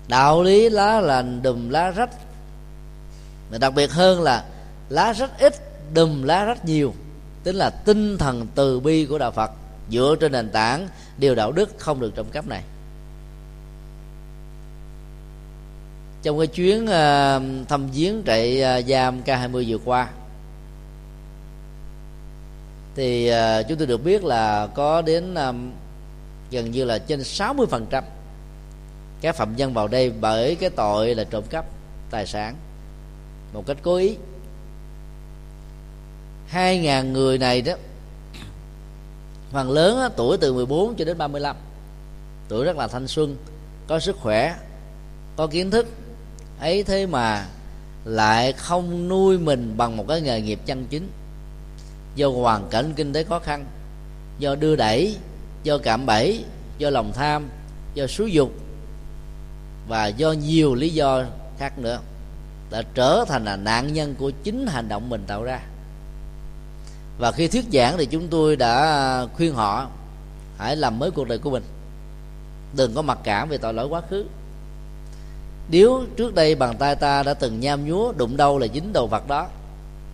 Đạo 0.08 0.42
lý 0.42 0.68
lá 0.68 1.00
lành 1.00 1.42
đùm 1.42 1.68
lá 1.68 1.90
rách 1.90 2.10
mà 3.50 3.58
đặc 3.58 3.74
biệt 3.74 3.92
hơn 3.92 4.22
là 4.22 4.44
lá 4.88 5.12
rất 5.12 5.38
ít, 5.38 5.54
đùm 5.94 6.22
lá 6.22 6.44
rất 6.44 6.64
nhiều 6.64 6.94
tức 7.44 7.52
là 7.52 7.70
tinh 7.70 8.18
thần 8.18 8.46
từ 8.54 8.80
bi 8.80 9.06
của 9.06 9.18
đạo 9.18 9.30
phật 9.30 9.50
dựa 9.90 10.16
trên 10.20 10.32
nền 10.32 10.50
tảng 10.50 10.88
điều 11.18 11.34
đạo 11.34 11.52
đức 11.52 11.74
không 11.78 12.00
được 12.00 12.14
trộm 12.14 12.26
cắp 12.32 12.46
này. 12.46 12.62
Trong 16.22 16.38
cái 16.38 16.46
chuyến 16.46 16.86
ờ, 16.86 17.42
thăm 17.68 17.90
viếng 17.90 18.22
trại 18.26 18.60
ờ, 18.62 18.82
giam 18.82 19.22
K20 19.22 19.64
vừa 19.68 19.78
qua, 19.84 20.08
thì 22.96 23.28
ờ, 23.28 23.62
chúng 23.62 23.78
tôi 23.78 23.86
được 23.86 24.04
biết 24.04 24.24
là 24.24 24.66
có 24.74 25.02
đến 25.02 25.34
gần 26.50 26.70
như 26.70 26.84
là 26.84 26.98
trên 26.98 27.24
60 27.24 27.66
phần 27.70 27.86
trăm 27.90 28.04
các 29.20 29.36
phạm 29.36 29.56
nhân 29.56 29.74
vào 29.74 29.88
đây 29.88 30.12
bởi 30.20 30.54
cái 30.54 30.70
tội 30.70 31.14
là 31.14 31.24
trộm 31.24 31.44
cắp 31.50 31.64
tài 32.10 32.26
sản 32.26 32.54
một 33.52 33.66
cách 33.66 33.76
cố 33.82 33.96
ý. 33.96 34.16
Hai 36.46 36.78
ngàn 36.78 37.12
người 37.12 37.38
này 37.38 37.62
đó 37.62 37.72
phần 39.52 39.70
lớn 39.70 39.96
đó, 39.96 40.08
tuổi 40.16 40.36
từ 40.36 40.52
14 40.52 40.94
cho 40.94 41.04
đến 41.04 41.18
35 41.18 41.56
tuổi 42.48 42.64
rất 42.64 42.76
là 42.76 42.88
thanh 42.88 43.08
xuân 43.08 43.36
có 43.86 44.00
sức 44.00 44.16
khỏe 44.16 44.56
có 45.36 45.46
kiến 45.46 45.70
thức. 45.70 45.86
Ấy 46.60 46.82
thế 46.82 47.06
mà 47.06 47.46
lại 48.04 48.52
không 48.52 49.08
nuôi 49.08 49.38
mình 49.38 49.74
bằng 49.76 49.96
một 49.96 50.04
cái 50.08 50.20
nghề 50.20 50.40
nghiệp 50.40 50.60
chân 50.66 50.86
chính. 50.90 51.08
Do 52.14 52.28
hoàn 52.28 52.68
cảnh 52.70 52.92
kinh 52.96 53.12
tế 53.12 53.24
khó 53.24 53.38
khăn 53.38 53.66
do 54.38 54.54
đưa 54.54 54.76
đẩy 54.76 55.16
do 55.62 55.78
cạm 55.78 56.06
bẫy 56.06 56.44
do 56.78 56.90
lòng 56.90 57.12
tham 57.12 57.48
do 57.94 58.06
xúi 58.06 58.32
dục 58.32 58.52
và 59.88 60.06
do 60.06 60.32
nhiều 60.32 60.74
lý 60.74 60.88
do 60.88 61.24
khác 61.58 61.78
nữa 61.78 62.00
đã 62.70 62.82
trở 62.94 63.24
thành 63.28 63.44
là 63.44 63.56
nạn 63.56 63.92
nhân 63.92 64.14
của 64.18 64.30
chính 64.42 64.66
hành 64.66 64.88
động 64.88 65.08
mình 65.08 65.24
tạo 65.26 65.44
ra. 65.44 65.60
Và 67.18 67.32
khi 67.32 67.48
thuyết 67.48 67.64
giảng 67.72 67.98
thì 67.98 68.06
chúng 68.06 68.28
tôi 68.28 68.56
đã 68.56 69.26
khuyên 69.36 69.54
họ, 69.54 69.88
hãy 70.58 70.76
làm 70.76 70.98
mới 70.98 71.10
cuộc 71.10 71.28
đời 71.28 71.38
của 71.38 71.50
mình. 71.50 71.62
Đừng 72.76 72.94
có 72.94 73.02
mặc 73.02 73.18
cảm 73.24 73.48
về 73.48 73.58
tội 73.58 73.74
lỗi 73.74 73.86
quá 73.86 74.02
khứ. 74.10 74.24
Nếu 75.70 76.04
trước 76.16 76.34
đây 76.34 76.54
bàn 76.54 76.76
tay 76.78 76.96
ta 76.96 77.22
đã 77.22 77.34
từng 77.34 77.60
nham 77.60 77.86
nhúa, 77.86 78.12
đụng 78.12 78.36
đâu 78.36 78.58
là 78.58 78.66
dính 78.74 78.92
đầu 78.92 79.06
vật 79.06 79.28
đó, 79.28 79.46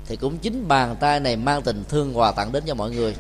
thì 0.07 0.17
cũng 0.17 0.39
chính 0.39 0.69
bàn 0.69 0.97
tay 1.01 1.21
này 1.21 1.37
mang 1.37 1.63
tình 1.63 1.85
thương 1.89 2.19
quà 2.19 2.33
tặng 2.33 2.53
đến 2.53 2.63
cho 2.67 2.75
mọi 2.75 2.91
người. 2.91 3.15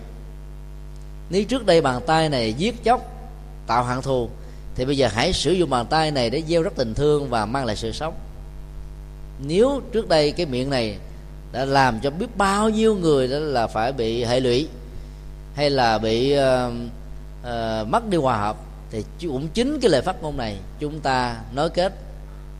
Nếu 1.30 1.44
trước 1.44 1.66
đây 1.66 1.80
bàn 1.80 2.00
tay 2.06 2.28
này 2.28 2.52
giết 2.52 2.84
chóc, 2.84 3.00
tạo 3.66 3.84
hận 3.84 4.02
thù, 4.02 4.28
thì 4.74 4.84
bây 4.84 4.96
giờ 4.96 5.08
hãy 5.12 5.32
sử 5.32 5.52
dụng 5.52 5.70
bàn 5.70 5.86
tay 5.86 6.10
này 6.10 6.30
để 6.30 6.42
gieo 6.48 6.62
rất 6.62 6.76
tình 6.76 6.94
thương 6.94 7.30
và 7.30 7.46
mang 7.46 7.64
lại 7.64 7.76
sự 7.76 7.92
sống 7.92 8.14
nếu 9.38 9.80
trước 9.92 10.08
đây 10.08 10.32
cái 10.32 10.46
miệng 10.46 10.70
này 10.70 10.98
đã 11.52 11.64
làm 11.64 12.00
cho 12.00 12.10
biết 12.10 12.36
bao 12.36 12.68
nhiêu 12.68 12.94
người 12.94 13.28
đó 13.28 13.38
là 13.38 13.66
phải 13.66 13.92
bị 13.92 14.24
hệ 14.24 14.40
lụy 14.40 14.68
hay 15.54 15.70
là 15.70 15.98
bị 15.98 16.34
uh, 16.38 16.72
uh, 17.42 17.88
mất 17.88 18.08
đi 18.10 18.18
hòa 18.18 18.36
hợp 18.36 18.56
thì 18.90 19.04
cũng 19.20 19.48
chính 19.54 19.80
cái 19.80 19.90
lời 19.90 20.02
phát 20.02 20.22
ngôn 20.22 20.36
này 20.36 20.56
chúng 20.80 21.00
ta 21.00 21.36
nối 21.54 21.70
kết 21.70 21.92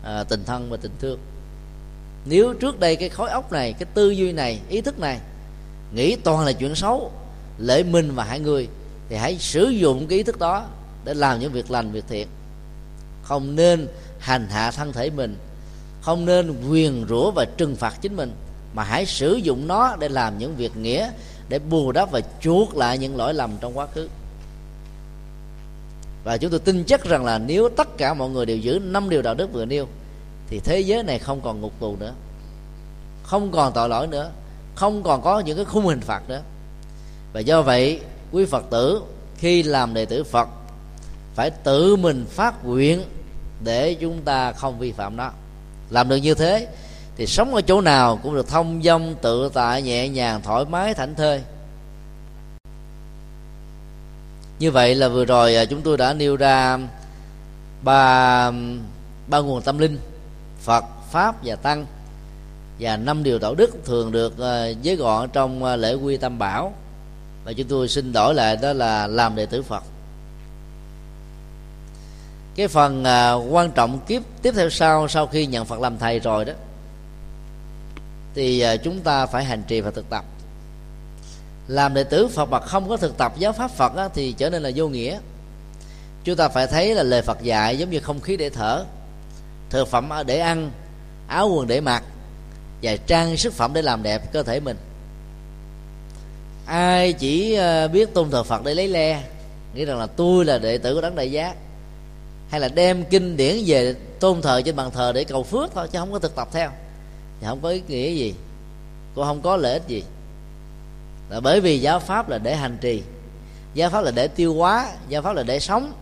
uh, 0.03 0.29
tình 0.29 0.45
thân 0.45 0.71
và 0.71 0.77
tình 0.77 0.93
thương. 1.01 1.19
Nếu 2.25 2.55
trước 2.55 2.81
đây 2.81 2.97
cái 2.97 3.09
khối 3.09 3.31
óc 3.31 3.53
này 3.53 3.73
cái 3.73 3.87
tư 3.95 4.11
duy 4.11 4.33
này 4.33 4.61
ý 4.69 4.81
thức 4.81 4.99
này 4.99 5.19
nghĩ 5.95 6.17
toàn 6.17 6.45
là 6.45 6.53
chuyện 6.53 6.75
xấu 6.75 7.13
lễ 7.59 7.83
mình 7.83 8.15
và 8.15 8.25
hại 8.25 8.41
người 8.41 8.69
thì 9.09 9.17
hãy 9.17 9.37
sử 9.39 9.69
dụng 9.69 10.07
cái 10.07 10.19
ý 10.19 10.23
thức 10.23 10.39
đó 10.39 10.67
để 11.05 11.15
làm 11.15 11.41
những 11.41 11.53
việc 11.53 11.71
lành 11.71 11.93
việc 11.93 12.05
thiện. 12.09 12.29
Không 13.23 13.57
nên 13.57 13.89
hành 14.19 14.47
hạ 14.51 14.71
thân 14.71 14.93
thể 14.93 15.11
mình 15.11 15.37
không 16.07 16.25
nên 16.25 16.71
quyền 16.71 17.07
rủa 17.09 17.31
và 17.31 17.45
trừng 17.57 17.77
phạt 17.77 17.95
chính 18.01 18.17
mình, 18.17 18.33
mà 18.75 18.85
hãy 18.85 19.07
sử 19.07 19.35
dụng 19.35 19.67
nó 19.67 19.97
để 19.97 20.09
làm 20.09 20.39
những 20.39 20.57
việc 20.57 20.77
nghĩa, 20.77 21.11
để 21.49 21.59
bù 21.59 21.93
đắp 21.93 22.11
và 22.11 22.21
chuộc 22.41 22.77
lại 22.77 22.99
những 22.99 23.17
lỗi 23.17 23.35
lầm 23.35 23.51
trong 23.61 23.79
quá 23.79 23.87
khứ. 23.95 24.09
Và 26.25 26.37
chúng 26.37 26.51
tôi 26.51 26.61
tin 26.61 26.85
chắc 26.85 27.05
rằng 27.05 27.25
là 27.25 27.39
nếu 27.39 27.69
tất 27.77 27.89
cả 27.99 28.15
mọi 28.15 28.31
người 28.31 28.47
đều 28.47 28.57
giữ 28.57 28.79
năm 28.83 29.09
điều 29.09 29.23
đạo 29.23 29.35
đức 29.35 29.53
vừa 29.53 29.65
nêu, 29.65 29.87
thì 30.49 30.61
thế 30.61 30.81
giới 30.81 31.03
này 31.03 31.19
không 31.19 31.41
còn 31.41 31.61
ngục 31.61 31.73
tù 31.81 31.97
nữa, 31.97 32.13
không 33.23 33.53
còn 33.53 33.73
tội 33.73 33.89
lỗi 33.89 34.07
nữa, 34.07 34.31
không 34.75 35.03
còn 35.03 35.23
có 35.23 35.41
những 35.41 35.57
cái 35.57 35.65
khung 35.65 35.87
hình 35.87 36.01
phạt 36.01 36.29
nữa. 36.29 36.43
Và 37.33 37.41
do 37.41 37.63
vậy, 37.63 38.01
quý 38.33 38.45
phật 38.45 38.65
tử 38.71 39.03
khi 39.37 39.63
làm 39.63 39.95
đệ 39.95 40.05
tử 40.05 40.25
phật, 40.25 40.49
phải 41.35 41.51
tự 41.51 41.97
mình 41.97 42.27
phát 42.29 42.65
nguyện 42.65 43.03
để 43.65 43.95
chúng 43.95 44.23
ta 44.23 44.53
không 44.53 44.79
vi 44.79 44.93
phạm 44.93 45.17
nó 45.17 45.33
làm 45.91 46.09
được 46.09 46.17
như 46.17 46.35
thế, 46.35 46.69
thì 47.17 47.27
sống 47.27 47.55
ở 47.55 47.61
chỗ 47.61 47.81
nào 47.81 48.21
cũng 48.23 48.35
được 48.35 48.49
thông 48.49 48.83
dong, 48.83 49.15
tự 49.23 49.51
tại, 49.55 49.83
nhẹ 49.83 50.09
nhàng, 50.09 50.41
thoải 50.43 50.65
mái, 50.65 50.95
thảnh 50.95 51.15
thơi. 51.15 51.43
Như 54.59 54.71
vậy 54.71 54.95
là 54.95 55.09
vừa 55.09 55.25
rồi 55.25 55.57
à, 55.57 55.65
chúng 55.65 55.83
tôi 55.83 55.97
đã 55.97 56.13
nêu 56.13 56.37
ra 56.37 56.79
ba 57.83 58.51
ba 59.27 59.39
nguồn 59.39 59.63
tâm 59.63 59.79
linh, 59.79 59.99
phật, 60.61 60.85
pháp 61.11 61.37
và 61.45 61.57
tăng, 61.57 61.87
và 62.81 62.97
năm 62.97 63.23
điều 63.23 63.39
đạo 63.39 63.55
đức 63.55 63.71
thường 63.85 64.13
được 64.13 64.39
à, 64.39 64.67
giới 64.67 64.97
gọn 64.97 65.29
trong 65.29 65.65
à, 65.65 65.77
lễ 65.77 65.95
quy 65.95 66.17
tâm 66.17 66.39
bảo. 66.39 66.75
Và 67.45 67.53
chúng 67.53 67.69
tôi 67.69 67.89
xin 67.89 68.13
đổi 68.13 68.35
lại 68.35 68.57
đó 68.57 68.73
là 68.73 69.07
làm 69.07 69.37
đệ 69.37 69.47
tử 69.47 69.63
phật 69.63 69.83
cái 72.57 72.69
phần 72.69 73.05
à, 73.05 73.33
quan 73.33 73.71
trọng 73.71 73.99
kiếp 74.07 74.23
tiếp 74.43 74.55
theo 74.57 74.71
sau 74.71 75.09
sau 75.09 75.27
khi 75.27 75.47
nhận 75.47 75.65
phật 75.65 75.81
làm 75.81 75.99
thầy 75.99 76.21
rồi 76.21 76.45
đó 76.45 76.53
thì 78.35 78.61
à, 78.61 78.77
chúng 78.77 79.01
ta 79.01 79.27
phải 79.27 79.45
hành 79.45 79.63
trì 79.67 79.81
và 79.81 79.91
thực 79.91 80.11
tập. 80.11 80.25
Làm 81.69 81.95
đệ 81.95 82.05
tử 82.05 82.29
phật 82.29 82.51
mà 82.51 82.61
không 82.61 82.89
có 82.89 82.97
thực 82.97 83.17
tập 83.17 83.33
giáo 83.39 83.53
pháp 83.53 83.71
phật 83.71 83.97
á, 83.97 84.09
thì 84.15 84.33
trở 84.33 84.51
nên 84.51 84.63
là 84.63 84.71
vô 84.75 84.89
nghĩa. 84.89 85.19
Chúng 86.25 86.37
ta 86.37 86.49
phải 86.49 86.67
thấy 86.67 86.95
là 86.95 87.03
lời 87.03 87.23
phật 87.23 87.43
dạy 87.43 87.79
giống 87.79 87.91
như 87.91 88.01
không 88.01 88.21
khí 88.21 88.37
để 88.37 88.51
thở 88.51 88.85
thực 89.71 89.89
phẩm 89.89 90.11
để 90.27 90.39
ăn 90.39 90.71
áo 91.29 91.49
quần 91.49 91.67
để 91.67 91.81
mặc 91.81 92.03
và 92.83 92.97
trang 92.97 93.37
sức 93.37 93.53
phẩm 93.53 93.73
để 93.75 93.83
làm 93.83 94.03
đẹp 94.03 94.33
cơ 94.33 94.43
thể 94.43 94.61
mình. 94.61 94.77
Ai 96.67 97.13
chỉ 97.13 97.55
à, 97.55 97.89
biết 97.89 98.15
tôn 98.15 98.31
thờ 98.31 98.43
phật 98.43 98.65
để 98.65 98.75
lấy 98.75 98.89
le 98.89 99.23
nghĩ 99.75 99.85
rằng 99.85 99.99
là 99.99 100.07
tôi 100.07 100.45
là 100.45 100.59
đệ 100.59 100.79
tử 100.79 100.95
của 100.95 101.01
đấng 101.01 101.15
đại 101.15 101.31
giác 101.31 101.57
hay 102.51 102.61
là 102.61 102.69
đem 102.69 103.05
kinh 103.05 103.37
điển 103.37 103.57
về 103.67 103.95
tôn 104.21 104.43
thờ 104.43 104.63
trên 104.65 104.77
bàn 104.77 104.91
thờ 104.91 105.13
để 105.15 105.25
cầu 105.25 105.43
phước 105.43 105.71
thôi, 105.75 105.89
chứ 105.93 105.99
không 105.99 106.13
có 106.13 106.19
thực 106.19 106.37
tập 106.37 106.49
theo. 106.53 106.71
Thì 107.41 107.47
không 107.47 107.61
có 107.63 107.69
ý 107.69 107.83
nghĩa 107.89 108.11
gì. 108.11 108.35
Cũng 109.15 109.25
không 109.25 109.43
có 109.43 109.57
lợi 109.57 109.73
ích 109.73 109.83
gì. 109.87 110.05
Là 111.31 111.41
bởi 111.41 111.61
vì 111.61 111.81
giáo 111.81 112.01
pháp 112.01 112.29
là 112.29 112.39
để 112.39 112.57
hành 112.57 112.79
trì. 112.81 113.03
Giáo 113.75 113.91
pháp 113.91 114.05
là 114.05 114.11
để 114.11 114.29
tiêu 114.29 114.55
hóa. 114.55 114.93
Giáo 115.09 115.23
pháp 115.23 115.33
là 115.37 115.43
để 115.43 115.61
sống. 115.61 115.93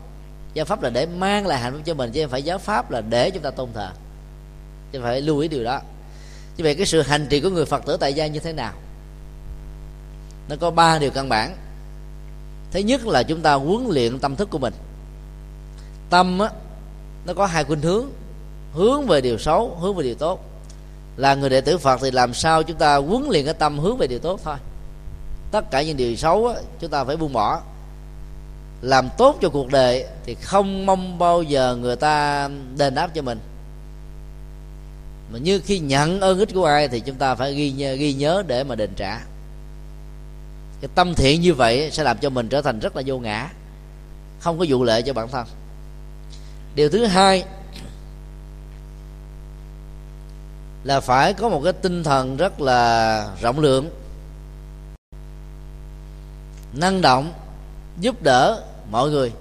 Giáo 0.55 0.65
pháp 0.65 0.83
là 0.83 0.91
để 0.91 1.07
mang 1.07 1.47
lại 1.47 1.59
hạnh 1.59 1.73
phúc 1.73 1.83
cho 1.85 1.95
mình, 1.95 2.13
chứ 2.13 2.23
không 2.23 2.31
phải 2.31 2.43
giáo 2.43 2.59
pháp 2.59 2.91
là 2.91 3.01
để 3.01 3.31
chúng 3.31 3.43
ta 3.43 3.51
tôn 3.51 3.69
thờ. 3.75 3.91
Chứ 4.93 5.01
phải 5.03 5.21
lưu 5.21 5.39
ý 5.39 5.49
điều 5.49 5.65
đó. 5.65 5.81
Như 6.57 6.65
vậy 6.65 6.75
cái 6.75 6.87
sự 6.87 7.03
hành 7.03 7.27
trì 7.31 7.41
của 7.41 7.51
người 7.51 7.67
phật 7.67 7.87
tử 7.87 7.97
tại 7.97 8.15
gia 8.15 8.27
như 8.27 8.41
thế 8.41 8.53
nào? 8.53 8.73
Nó 10.49 10.57
có 10.61 10.71
ba 10.71 10.99
điều 10.99 11.11
căn 11.11 11.29
bản. 11.29 11.57
Thứ 12.71 12.81
nhất 12.81 13.07
là 13.07 13.23
chúng 13.23 13.41
ta 13.41 13.55
huấn 13.55 13.87
luyện 13.89 14.19
tâm 14.19 14.37
thức 14.37 14.51
của 14.51 14.59
mình 14.59 14.75
tâm 16.15 16.39
á, 16.39 16.51
nó 17.27 17.35
có 17.35 17.47
hai 17.47 17.65
khuynh 17.65 17.81
hướng 17.81 18.07
hướng 18.73 19.07
về 19.07 19.21
điều 19.21 19.39
xấu 19.39 19.77
hướng 19.81 19.97
về 19.97 20.05
điều 20.05 20.15
tốt. 20.15 20.45
Là 21.17 21.35
người 21.35 21.51
đệ 21.51 21.61
tử 21.61 21.79
phật 21.79 22.01
thì 22.03 22.11
làm 22.11 22.35
sao 22.35 22.63
chúng 22.63 22.77
ta 22.77 22.97
huấn 22.97 23.29
luyện 23.31 23.45
cái 23.45 23.55
tâm 23.55 23.79
hướng 23.79 23.97
về 23.97 24.07
điều 24.07 24.19
tốt 24.19 24.41
thôi. 24.45 24.57
Tất 25.51 25.71
cả 25.71 25.83
những 25.83 25.97
điều 25.97 26.17
xấu 26.17 26.47
á, 26.47 26.55
chúng 26.81 26.91
ta 26.91 27.05
phải 27.05 27.17
buông 27.17 27.33
bỏ. 27.33 27.61
Làm 28.83 29.09
tốt 29.19 29.37
cho 29.43 29.49
cuộc 29.49 29.69
đời 29.69 30.07
thì 30.25 30.35
không 30.35 30.87
mong 30.87 31.19
bao 31.19 31.43
giờ 31.43 31.77
người 31.77 31.97
ta 31.97 32.49
đền 32.77 32.95
đáp 32.95 33.11
cho 33.15 33.23
mình. 33.23 33.39
Mà 35.33 35.39
như 35.39 35.61
khi 35.61 35.79
nhận 35.79 36.21
ơn 36.21 36.39
ích 36.39 36.55
của 36.55 36.65
ai 36.65 36.89
thì 36.89 37.01
chúng 37.01 37.17
ta 37.17 37.35
phải 37.35 37.55
ghi 37.55 37.71
nhớ, 37.71 37.95
ghi 37.95 38.13
nhớ 38.13 38.43
để 38.47 38.65
mà 38.65 38.75
đền 38.75 38.91
trả. 38.97 39.21
Cái 40.81 40.91
tâm 40.95 41.15
thiện 41.15 41.41
như 41.41 41.55
vậy 41.55 41.91
sẽ 41.93 42.03
làm 42.03 42.19
cho 42.19 42.31
mình 42.31 42.49
trở 42.49 42.63
thành 42.63 42.79
rất 42.79 42.97
là 42.97 43.03
vô 43.07 43.19
ngã 43.19 43.51
không 44.41 44.59
có 44.59 44.65
vụ 44.69 44.85
lệ 44.85 45.03
cho 45.03 45.13
bản 45.13 45.29
thân 45.29 45.47
điều 46.75 46.91
thứ 46.91 47.07
hai 47.07 47.45
là 50.85 51.01
phải 51.01 51.35
có 51.35 51.49
một 51.49 51.61
cái 51.65 51.73
tinh 51.73 52.05
thần 52.05 52.37
rất 52.37 52.61
là 52.61 53.29
rộng 53.41 53.61
lượng, 53.61 53.91
năng 56.73 57.01
động, 57.01 57.33
giúp 58.01 58.23
đỡ 58.23 58.63
mọi 58.91 59.11
người. 59.11 59.33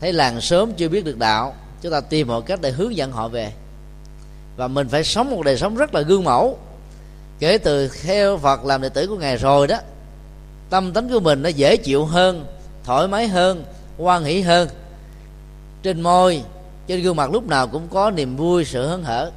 Thấy 0.00 0.12
làng 0.12 0.40
sớm 0.40 0.72
chưa 0.72 0.88
biết 0.88 1.04
được 1.04 1.18
đạo, 1.18 1.54
chúng 1.82 1.92
ta 1.92 2.00
tìm 2.00 2.28
mọi 2.28 2.42
cách 2.42 2.60
để 2.60 2.70
hướng 2.70 2.96
dẫn 2.96 3.12
họ 3.12 3.28
về. 3.28 3.52
Và 4.56 4.68
mình 4.68 4.88
phải 4.88 5.04
sống 5.04 5.30
một 5.30 5.42
đời 5.44 5.56
sống 5.56 5.76
rất 5.76 5.94
là 5.94 6.00
gương 6.00 6.24
mẫu. 6.24 6.58
Kể 7.38 7.58
từ 7.58 7.88
theo 7.88 8.38
Phật 8.38 8.64
làm 8.64 8.82
đệ 8.82 8.88
tử 8.88 9.06
của 9.06 9.16
ngài 9.16 9.36
rồi 9.36 9.66
đó, 9.66 9.76
tâm 10.70 10.92
tính 10.92 11.08
của 11.12 11.20
mình 11.20 11.42
nó 11.42 11.48
dễ 11.48 11.76
chịu 11.76 12.04
hơn, 12.04 12.46
thoải 12.84 13.08
mái 13.08 13.28
hơn, 13.28 13.64
hoan 13.98 14.24
hỷ 14.24 14.40
hơn 14.40 14.68
trên 15.82 16.00
môi, 16.00 16.42
trên 16.86 17.02
gương 17.02 17.16
mặt 17.16 17.30
lúc 17.30 17.46
nào 17.46 17.66
cũng 17.66 17.88
có 17.88 18.10
niềm 18.10 18.36
vui, 18.36 18.64
sự 18.64 18.86
hớn 18.86 19.02
hở. 19.02 19.30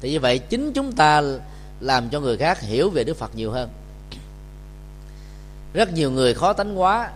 Thì 0.00 0.10
như 0.10 0.20
vậy, 0.20 0.38
chính 0.38 0.72
chúng 0.72 0.92
ta 0.92 1.22
làm 1.80 2.08
cho 2.08 2.20
người 2.20 2.36
khác 2.36 2.60
hiểu 2.60 2.90
về 2.90 3.04
đức 3.04 3.16
phật 3.16 3.34
nhiều 3.34 3.50
hơn. 3.50 3.68
Rất 5.72 5.92
nhiều 5.92 6.10
người 6.10 6.34
khó 6.34 6.52
tánh 6.52 6.80
quá 6.80 7.10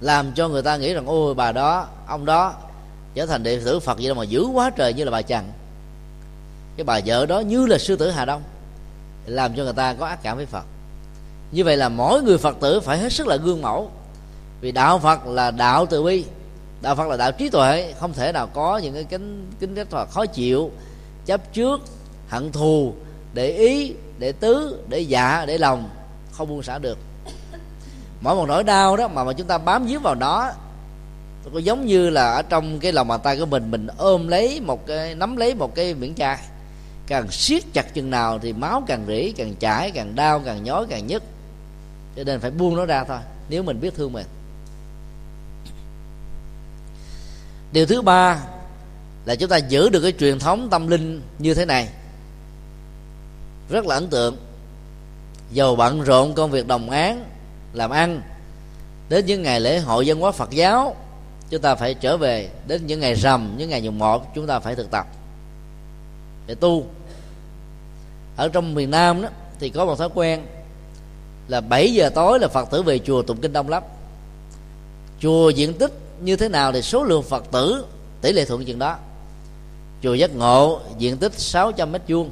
làm 0.00 0.32
cho 0.32 0.48
người 0.48 0.62
ta 0.62 0.76
nghĩ 0.76 0.94
rằng, 0.94 1.06
ôi, 1.06 1.34
bà 1.34 1.52
đó, 1.52 1.86
ông 2.06 2.24
đó 2.24 2.54
trở 3.14 3.26
thành 3.26 3.42
đệ 3.42 3.60
tử 3.60 3.80
phật 3.80 3.98
vậy 3.98 4.06
đâu 4.06 4.14
mà 4.14 4.24
dữ 4.24 4.44
quá 4.44 4.70
trời 4.76 4.94
như 4.94 5.04
là 5.04 5.10
bà 5.10 5.22
chằn 5.22 5.44
cái 6.76 6.84
bà 6.84 7.00
vợ 7.06 7.26
đó 7.26 7.40
như 7.40 7.66
là 7.66 7.78
sư 7.78 7.96
tử 7.96 8.10
hà 8.10 8.24
đông, 8.24 8.42
làm 9.26 9.54
cho 9.56 9.64
người 9.64 9.72
ta 9.72 9.94
có 9.94 10.06
ác 10.06 10.22
cảm 10.22 10.36
với 10.36 10.46
phật. 10.46 10.64
Như 11.52 11.64
vậy 11.64 11.76
là 11.76 11.88
mỗi 11.88 12.22
người 12.22 12.38
phật 12.38 12.56
tử 12.60 12.80
phải 12.80 12.98
hết 12.98 13.12
sức 13.12 13.26
là 13.26 13.36
gương 13.36 13.62
mẫu, 13.62 13.90
vì 14.60 14.72
đạo 14.72 14.98
phật 14.98 15.26
là 15.26 15.50
đạo 15.50 15.86
từ 15.86 16.02
bi 16.02 16.24
đạo 16.84 16.94
phật 16.94 17.08
là 17.08 17.16
đạo 17.16 17.32
trí 17.32 17.48
tuệ, 17.48 17.94
không 18.00 18.12
thể 18.12 18.32
nào 18.32 18.46
có 18.46 18.78
những 18.78 18.94
cái 18.94 19.04
kính 19.04 19.50
kính 19.60 19.74
rất 19.74 19.94
là 19.94 20.06
khó 20.06 20.26
chịu. 20.26 20.70
Chấp 21.26 21.52
trước, 21.52 21.80
hận 22.28 22.52
thù, 22.52 22.94
để 23.34 23.50
ý, 23.50 23.94
để 24.18 24.32
tứ, 24.32 24.78
để 24.88 24.98
dạ 24.98 25.44
để 25.46 25.58
lòng, 25.58 25.90
không 26.32 26.48
buông 26.48 26.62
xả 26.62 26.78
được. 26.78 26.98
Mỗi 28.20 28.34
một 28.34 28.46
nỗi 28.48 28.64
đau 28.64 28.96
đó 28.96 29.08
mà 29.08 29.24
mà 29.24 29.32
chúng 29.32 29.46
ta 29.46 29.58
bám 29.58 29.86
víu 29.86 30.00
vào 30.00 30.14
nó 30.14 30.50
có 31.54 31.58
giống 31.58 31.86
như 31.86 32.10
là 32.10 32.32
ở 32.32 32.42
trong 32.42 32.78
cái 32.78 32.92
lòng 32.92 33.08
bàn 33.08 33.20
tay 33.22 33.38
của 33.38 33.46
mình 33.46 33.70
mình 33.70 33.86
ôm 33.98 34.28
lấy 34.28 34.60
một 34.60 34.86
cái, 34.86 35.14
nắm 35.14 35.36
lấy 35.36 35.54
một 35.54 35.74
cái 35.74 35.94
miệng 35.94 36.14
chai. 36.14 36.38
Càng 37.06 37.30
siết 37.30 37.62
chặt 37.72 37.94
chừng 37.94 38.10
nào 38.10 38.38
thì 38.38 38.52
máu 38.52 38.82
càng 38.86 39.04
rỉ, 39.08 39.32
càng 39.32 39.54
chảy, 39.54 39.90
càng 39.90 40.14
đau, 40.14 40.42
càng 40.44 40.64
nhói, 40.64 40.86
càng 40.88 41.06
nhức. 41.06 41.22
Cho 42.16 42.24
nên 42.24 42.40
phải 42.40 42.50
buông 42.50 42.76
nó 42.76 42.84
ra 42.84 43.04
thôi, 43.04 43.18
nếu 43.48 43.62
mình 43.62 43.80
biết 43.80 43.94
thương 43.94 44.12
mình. 44.12 44.26
Điều 47.74 47.86
thứ 47.86 48.02
ba 48.02 48.40
là 49.24 49.34
chúng 49.34 49.48
ta 49.48 49.56
giữ 49.56 49.88
được 49.88 50.00
cái 50.00 50.12
truyền 50.12 50.38
thống 50.38 50.68
tâm 50.70 50.88
linh 50.88 51.22
như 51.38 51.54
thế 51.54 51.64
này. 51.64 51.88
Rất 53.70 53.86
là 53.86 53.94
ấn 53.94 54.08
tượng. 54.08 54.36
Dầu 55.52 55.76
bận 55.76 56.02
rộn 56.02 56.34
công 56.34 56.50
việc 56.50 56.66
đồng 56.66 56.90
án 56.90 57.24
làm 57.72 57.90
ăn. 57.90 58.20
Đến 59.08 59.26
những 59.26 59.42
ngày 59.42 59.60
lễ 59.60 59.78
hội 59.78 60.06
dân 60.06 60.20
hóa 60.20 60.32
phật 60.32 60.50
giáo, 60.50 60.96
chúng 61.50 61.60
ta 61.60 61.74
phải 61.74 61.94
trở 61.94 62.16
về. 62.16 62.48
Đến 62.66 62.86
những 62.86 63.00
ngày 63.00 63.14
rằm, 63.14 63.54
những 63.58 63.70
ngày 63.70 63.82
mùng 63.82 63.98
một, 63.98 64.34
chúng 64.34 64.46
ta 64.46 64.58
phải 64.58 64.74
thực 64.74 64.90
tập 64.90 65.06
để 66.46 66.54
tu. 66.54 66.86
Ở 68.36 68.48
trong 68.48 68.74
miền 68.74 68.90
nam 68.90 69.22
đó, 69.22 69.28
thì 69.60 69.70
có 69.70 69.84
một 69.84 69.98
thói 69.98 70.08
quen 70.14 70.46
là 71.48 71.60
7 71.60 71.94
giờ 71.94 72.10
tối 72.14 72.38
là 72.38 72.48
phật 72.48 72.70
tử 72.70 72.82
về 72.82 72.98
chùa 72.98 73.22
tụng 73.22 73.40
kinh 73.40 73.52
đông 73.52 73.68
lắm 73.68 73.82
chùa 75.20 75.50
diện 75.50 75.74
tích 75.74 76.03
như 76.24 76.36
thế 76.36 76.48
nào 76.48 76.72
thì 76.72 76.82
số 76.82 77.04
lượng 77.04 77.22
phật 77.22 77.44
tử, 77.52 77.84
tỷ 78.20 78.32
lệ 78.32 78.44
thuận 78.44 78.64
chừng 78.64 78.78
đó. 78.78 78.96
Chùa 80.02 80.14
giác 80.14 80.36
ngộ 80.36 80.80
diện 80.98 81.16
tích 81.16 81.32
600 81.32 81.92
mét 81.92 82.02
vuông, 82.08 82.30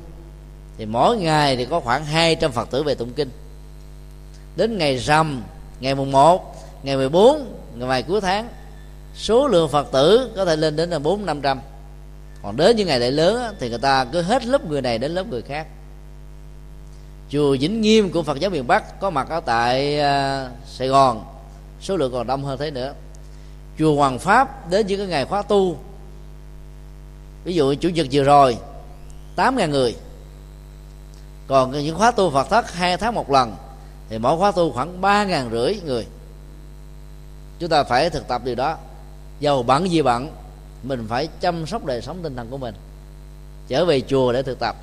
thì 0.78 0.86
mỗi 0.86 1.16
ngày 1.16 1.56
thì 1.56 1.64
có 1.64 1.81
khoảng 1.81 2.05
200 2.05 2.52
phật 2.52 2.70
tử 2.70 2.82
về 2.82 2.94
tụng 2.94 3.12
kinh. 3.12 3.31
Đến 4.56 4.78
ngày 4.78 4.97
rằm, 4.97 5.43
ngày 5.81 5.94
mùng 5.94 6.12
1 6.12 6.56
ngày 6.82 6.97
14 6.97 7.55
ngày 7.74 7.89
vài 7.89 8.02
cuối 8.02 8.20
tháng, 8.20 8.48
số 9.16 9.48
lượng 9.48 9.69
phật 9.69 9.93
tử 9.93 10.31
có 10.36 10.44
thể 10.44 10.56
lên 10.56 10.77
đến 10.77 10.90
là 10.90 10.98
bốn 10.98 11.27
năm 11.27 11.40
trăm. 11.40 11.60
Còn 12.43 12.56
đến 12.56 12.77
những 12.77 12.89
ngày 12.89 13.01
lễ 13.01 13.10
lớn 13.10 13.55
thì 13.60 13.69
người 13.69 13.78
ta 13.78 14.05
cứ 14.05 14.23
hết 14.23 14.44
lớp 14.44 14.66
người 14.66 14.82
này 14.82 14.98
đến 14.98 15.12
lớp 15.12 15.27
người 15.31 15.43
khác. 15.43 15.66
Chùa 17.31 17.56
Vĩnh 17.60 17.81
Nghiêm 17.81 18.10
của 18.10 18.23
Phật 18.23 18.40
giáo 18.40 18.51
miền 18.51 18.66
Bắc 18.66 19.01
có 19.01 19.10
mặt 19.10 19.28
ở 19.31 19.40
tại 19.40 20.01
à, 20.01 20.48
Sài 20.66 20.89
Gòn, 20.89 21.24
số 21.81 21.97
lượng 21.97 22.12
còn 22.12 22.27
đông 22.27 22.44
hơn 22.44 22.59
thế 22.59 22.70
nữa 22.70 22.94
chùa 23.78 23.97
Hoàng 23.97 24.19
Pháp 24.19 24.70
đến 24.70 24.86
những 24.86 24.99
cái 24.99 25.07
ngày 25.07 25.24
khóa 25.24 25.43
tu. 25.43 25.77
Ví 27.44 27.55
dụ 27.55 27.74
chủ 27.74 27.89
nhật 27.89 28.07
vừa 28.12 28.23
rồi, 28.23 28.59
tám 29.36 29.57
ngàn 29.57 29.70
người. 29.70 29.97
Còn 31.47 31.73
những 31.73 31.99
khóa 31.99 32.11
tu 32.11 32.31
Phật 32.31 32.51
thất 32.51 32.73
hai 32.73 32.97
tháng 32.97 33.15
một 33.15 33.31
lần, 33.31 33.57
thì 34.09 34.19
mỗi 34.19 34.39
khóa 34.39 34.53
tu 34.53 34.73
khoảng 34.73 35.01
ba 35.01 35.24
ngàn 35.24 35.51
rưỡi 35.53 35.74
người. 35.85 36.07
Chúng 37.59 37.70
ta 37.70 37.85
phải 37.85 38.11
thực 38.11 38.28
tập 38.28 38.43
điều 38.44 38.55
đó. 38.55 38.77
Giàu 39.40 39.62
bận 39.62 39.90
gì 39.90 40.03
bận, 40.03 40.31
mình 40.82 41.07
phải 41.09 41.28
chăm 41.40 41.66
sóc 41.66 41.85
đời 41.85 42.03
sống 42.03 42.19
tinh 42.23 42.36
thần 42.36 42.51
của 42.51 42.59
mình. 42.59 42.74
Trở 43.69 43.85
về 43.85 44.01
chùa 44.01 44.32
để 44.32 44.43
thực 44.43 44.59
tập. 44.59 44.77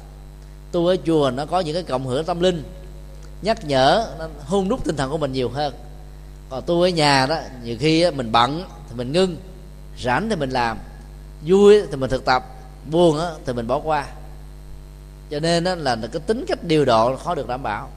Tu 0.71 0.87
ở 0.87 0.95
chùa 1.05 1.31
nó 1.35 1.45
có 1.45 1.59
những 1.59 1.73
cái 1.73 1.83
cộng 1.83 2.07
hưởng 2.07 2.25
tâm 2.25 2.39
linh, 2.39 2.63
nhắc 3.41 3.65
nhở, 3.65 4.07
nó 4.19 4.27
hôn 4.45 4.69
đúc 4.69 4.79
tinh 4.85 4.95
thần 4.95 5.11
của 5.11 5.17
mình 5.17 5.33
nhiều 5.33 5.49
hơn. 5.49 5.73
Còn 6.49 6.63
tu 6.65 6.81
ở 6.81 6.87
nhà 6.87 7.25
đó, 7.25 7.37
nhiều 7.63 7.77
khi 7.79 8.11
mình 8.11 8.31
bận 8.31 8.63
thì 8.89 8.95
mình 8.95 9.11
ngưng, 9.11 9.37
rảnh 10.03 10.29
thì 10.29 10.35
mình 10.35 10.49
làm, 10.49 10.77
vui 11.45 11.81
thì 11.91 11.95
mình 11.95 12.09
thực 12.09 12.25
tập, 12.25 12.45
buồn 12.91 13.19
thì 13.45 13.53
mình 13.53 13.67
bỏ 13.67 13.79
qua. 13.79 14.05
Cho 15.31 15.39
nên 15.39 15.63
là 15.63 15.95
cái 16.11 16.21
tính 16.27 16.45
cách 16.47 16.63
điều 16.63 16.85
độ 16.85 17.15
khó 17.15 17.35
được 17.35 17.47
đảm 17.47 17.63
bảo. 17.63 17.89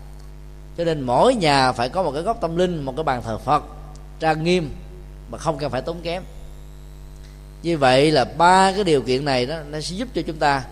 Cho 0.76 0.84
nên 0.84 1.00
mỗi 1.00 1.34
nhà 1.34 1.72
phải 1.72 1.88
có 1.88 2.02
một 2.02 2.12
cái 2.12 2.22
góc 2.22 2.40
tâm 2.40 2.56
linh, 2.56 2.82
một 2.82 2.92
cái 2.96 3.04
bàn 3.04 3.22
thờ 3.22 3.38
phật 3.38 3.62
trang 4.20 4.44
nghiêm 4.44 4.70
mà 5.30 5.38
không 5.38 5.58
cần 5.58 5.70
phải 5.70 5.82
tốn 5.82 6.00
kém. 6.02 6.22
Như 7.62 7.78
vậy 7.78 8.10
là 8.10 8.24
ba 8.24 8.72
cái 8.72 8.84
điều 8.84 9.02
kiện 9.02 9.24
này 9.24 9.46
đó, 9.46 9.56
nó 9.70 9.80
sẽ 9.80 9.96
giúp 9.96 10.08
cho 10.14 10.22
chúng 10.26 10.36
ta 10.36 10.64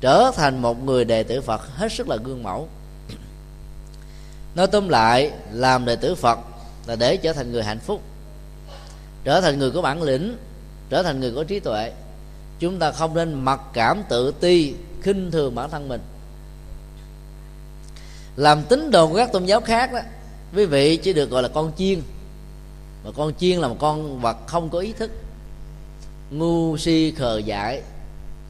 trở 0.00 0.30
thành 0.36 0.62
một 0.62 0.84
người 0.84 1.04
đệ 1.04 1.22
tử 1.22 1.40
phật 1.40 1.60
hết 1.76 1.92
sức 1.92 2.08
là 2.08 2.16
gương 2.16 2.42
mẫu. 2.42 2.68
Nói 4.54 4.66
tóm 4.66 4.88
lại, 4.88 5.30
làm 5.52 5.84
đệ 5.84 5.96
tử 5.96 6.14
phật 6.14 6.38
là 6.86 6.96
để 6.96 7.16
trở 7.16 7.32
thành 7.32 7.52
người 7.52 7.62
hạnh 7.62 7.78
phúc 7.78 8.02
trở 9.24 9.40
thành 9.40 9.58
người 9.58 9.70
có 9.70 9.82
bản 9.82 10.02
lĩnh, 10.02 10.36
trở 10.90 11.02
thành 11.02 11.20
người 11.20 11.32
có 11.34 11.44
trí 11.44 11.60
tuệ. 11.60 11.92
Chúng 12.58 12.78
ta 12.78 12.92
không 12.92 13.14
nên 13.14 13.34
mặc 13.34 13.60
cảm 13.72 14.02
tự 14.08 14.32
ti, 14.40 14.74
khinh 15.02 15.30
thường 15.30 15.54
bản 15.54 15.70
thân 15.70 15.88
mình. 15.88 16.00
Làm 18.36 18.62
tín 18.62 18.90
đồ 18.90 19.06
của 19.06 19.16
các 19.16 19.32
tôn 19.32 19.44
giáo 19.44 19.60
khác 19.60 19.92
đó, 19.92 20.00
quý 20.56 20.66
vị 20.66 20.96
chỉ 20.96 21.12
được 21.12 21.30
gọi 21.30 21.42
là 21.42 21.48
con 21.48 21.72
chiên. 21.76 22.02
Mà 23.04 23.10
con 23.16 23.32
chiên 23.34 23.58
là 23.58 23.68
một 23.68 23.76
con 23.78 24.20
vật 24.20 24.36
không 24.46 24.68
có 24.70 24.78
ý 24.78 24.92
thức. 24.92 25.10
Ngu 26.30 26.76
si 26.76 27.10
khờ 27.16 27.38
dại, 27.38 27.82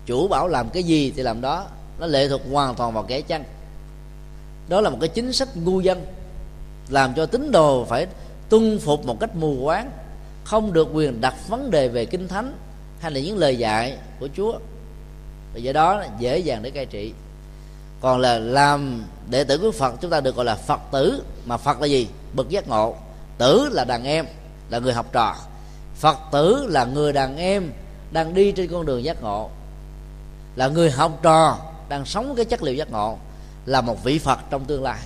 chủ 0.07 0.29
bảo 0.29 0.49
làm 0.49 0.71
cái 0.71 0.83
gì 0.83 1.13
thì 1.17 1.23
làm 1.23 1.41
đó. 1.41 1.67
Nó 1.99 2.07
lệ 2.07 2.29
thuộc 2.29 2.41
hoàn 2.51 2.75
toàn 2.75 2.95
vào 2.95 3.03
kẻ 3.03 3.21
chăng. 3.21 3.45
Đó 4.69 4.81
là 4.81 4.91
một 4.91 4.99
cái 5.01 5.09
chính 5.09 5.33
sách 5.33 5.57
ngu 5.57 5.81
dân, 5.81 6.07
làm 6.89 7.15
cho 7.15 7.27
tín 7.27 7.51
đồ 7.53 7.85
phải 7.85 8.07
tuân 8.49 8.79
phục 8.79 9.07
một 9.07 9.21
cách 9.21 9.37
mù 9.37 9.65
quáng 9.65 9.91
không 10.45 10.73
được 10.73 10.89
quyền 10.93 11.21
đặt 11.21 11.35
vấn 11.49 11.71
đề 11.71 11.89
về 11.89 12.05
kinh 12.05 12.29
thánh 12.29 12.55
hay 13.01 13.11
là 13.11 13.21
những 13.21 13.39
lời 13.39 13.59
dạy 13.59 13.99
của 14.21 14.29
chúa. 14.37 14.53
Và 15.55 15.61
do 15.61 15.73
đó 15.73 16.05
dễ 16.19 16.39
dàng 16.39 16.63
để 16.63 16.71
cai 16.71 16.87
trị. 16.87 17.13
Còn 18.01 18.21
là 18.21 18.39
làm 18.39 19.05
đệ 19.31 19.45
tử 19.45 19.59
của 19.59 19.73
phật, 19.73 19.95
chúng 20.01 20.11
ta 20.11 20.21
được 20.21 20.37
gọi 20.37 20.45
là 20.45 20.55
phật 20.55 20.81
tử. 20.93 21.23
Mà 21.45 21.57
phật 21.57 21.81
là 21.81 21.87
gì? 21.87 22.09
Bậc 22.35 22.49
giác 22.49 22.69
ngộ. 22.69 22.97
Tử 23.39 23.69
là 23.73 23.85
đàn 23.85 24.05
em, 24.05 24.27
là 24.71 24.79
người 24.79 24.93
học 24.93 25.07
trò. 25.13 25.37
Phật 25.97 26.17
tử 26.33 26.67
là 26.69 26.85
người 26.85 27.13
đàn 27.13 27.37
em 27.37 27.73
đang 28.13 28.35
đi 28.35 28.53
trên 28.53 28.69
con 28.69 28.87
đường 28.87 29.05
giác 29.05 29.23
ngộ. 29.23 29.51
Là 30.57 30.69
người 30.69 30.91
học 30.91 31.19
trò 31.23 31.59
đang 31.89 32.05
sống 32.05 32.35
cái 32.37 32.45
chất 32.45 32.63
liệu 32.63 32.75
giác 32.75 32.91
ngộ. 32.91 33.19
Là 33.67 33.81
một 33.81 34.05
vị 34.05 34.19
phật 34.19 34.39
trong 34.51 34.65
tương 34.65 34.83
lai. 34.83 34.99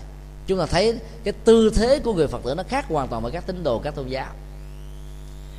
Chúng 0.46 0.58
ta 0.58 0.66
thấy 0.66 0.98
cái 1.24 1.34
tư 1.44 1.70
thế 1.74 1.98
của 1.98 2.14
người 2.14 2.26
phật 2.26 2.40
tử 2.44 2.54
nó 2.54 2.62
khác 2.68 2.86
hoàn 2.88 3.08
toàn 3.08 3.22
với 3.22 3.32
các 3.32 3.46
tín 3.46 3.62
đồ, 3.62 3.78
các 3.78 3.94
tôn 3.94 4.08
giáo 4.08 4.26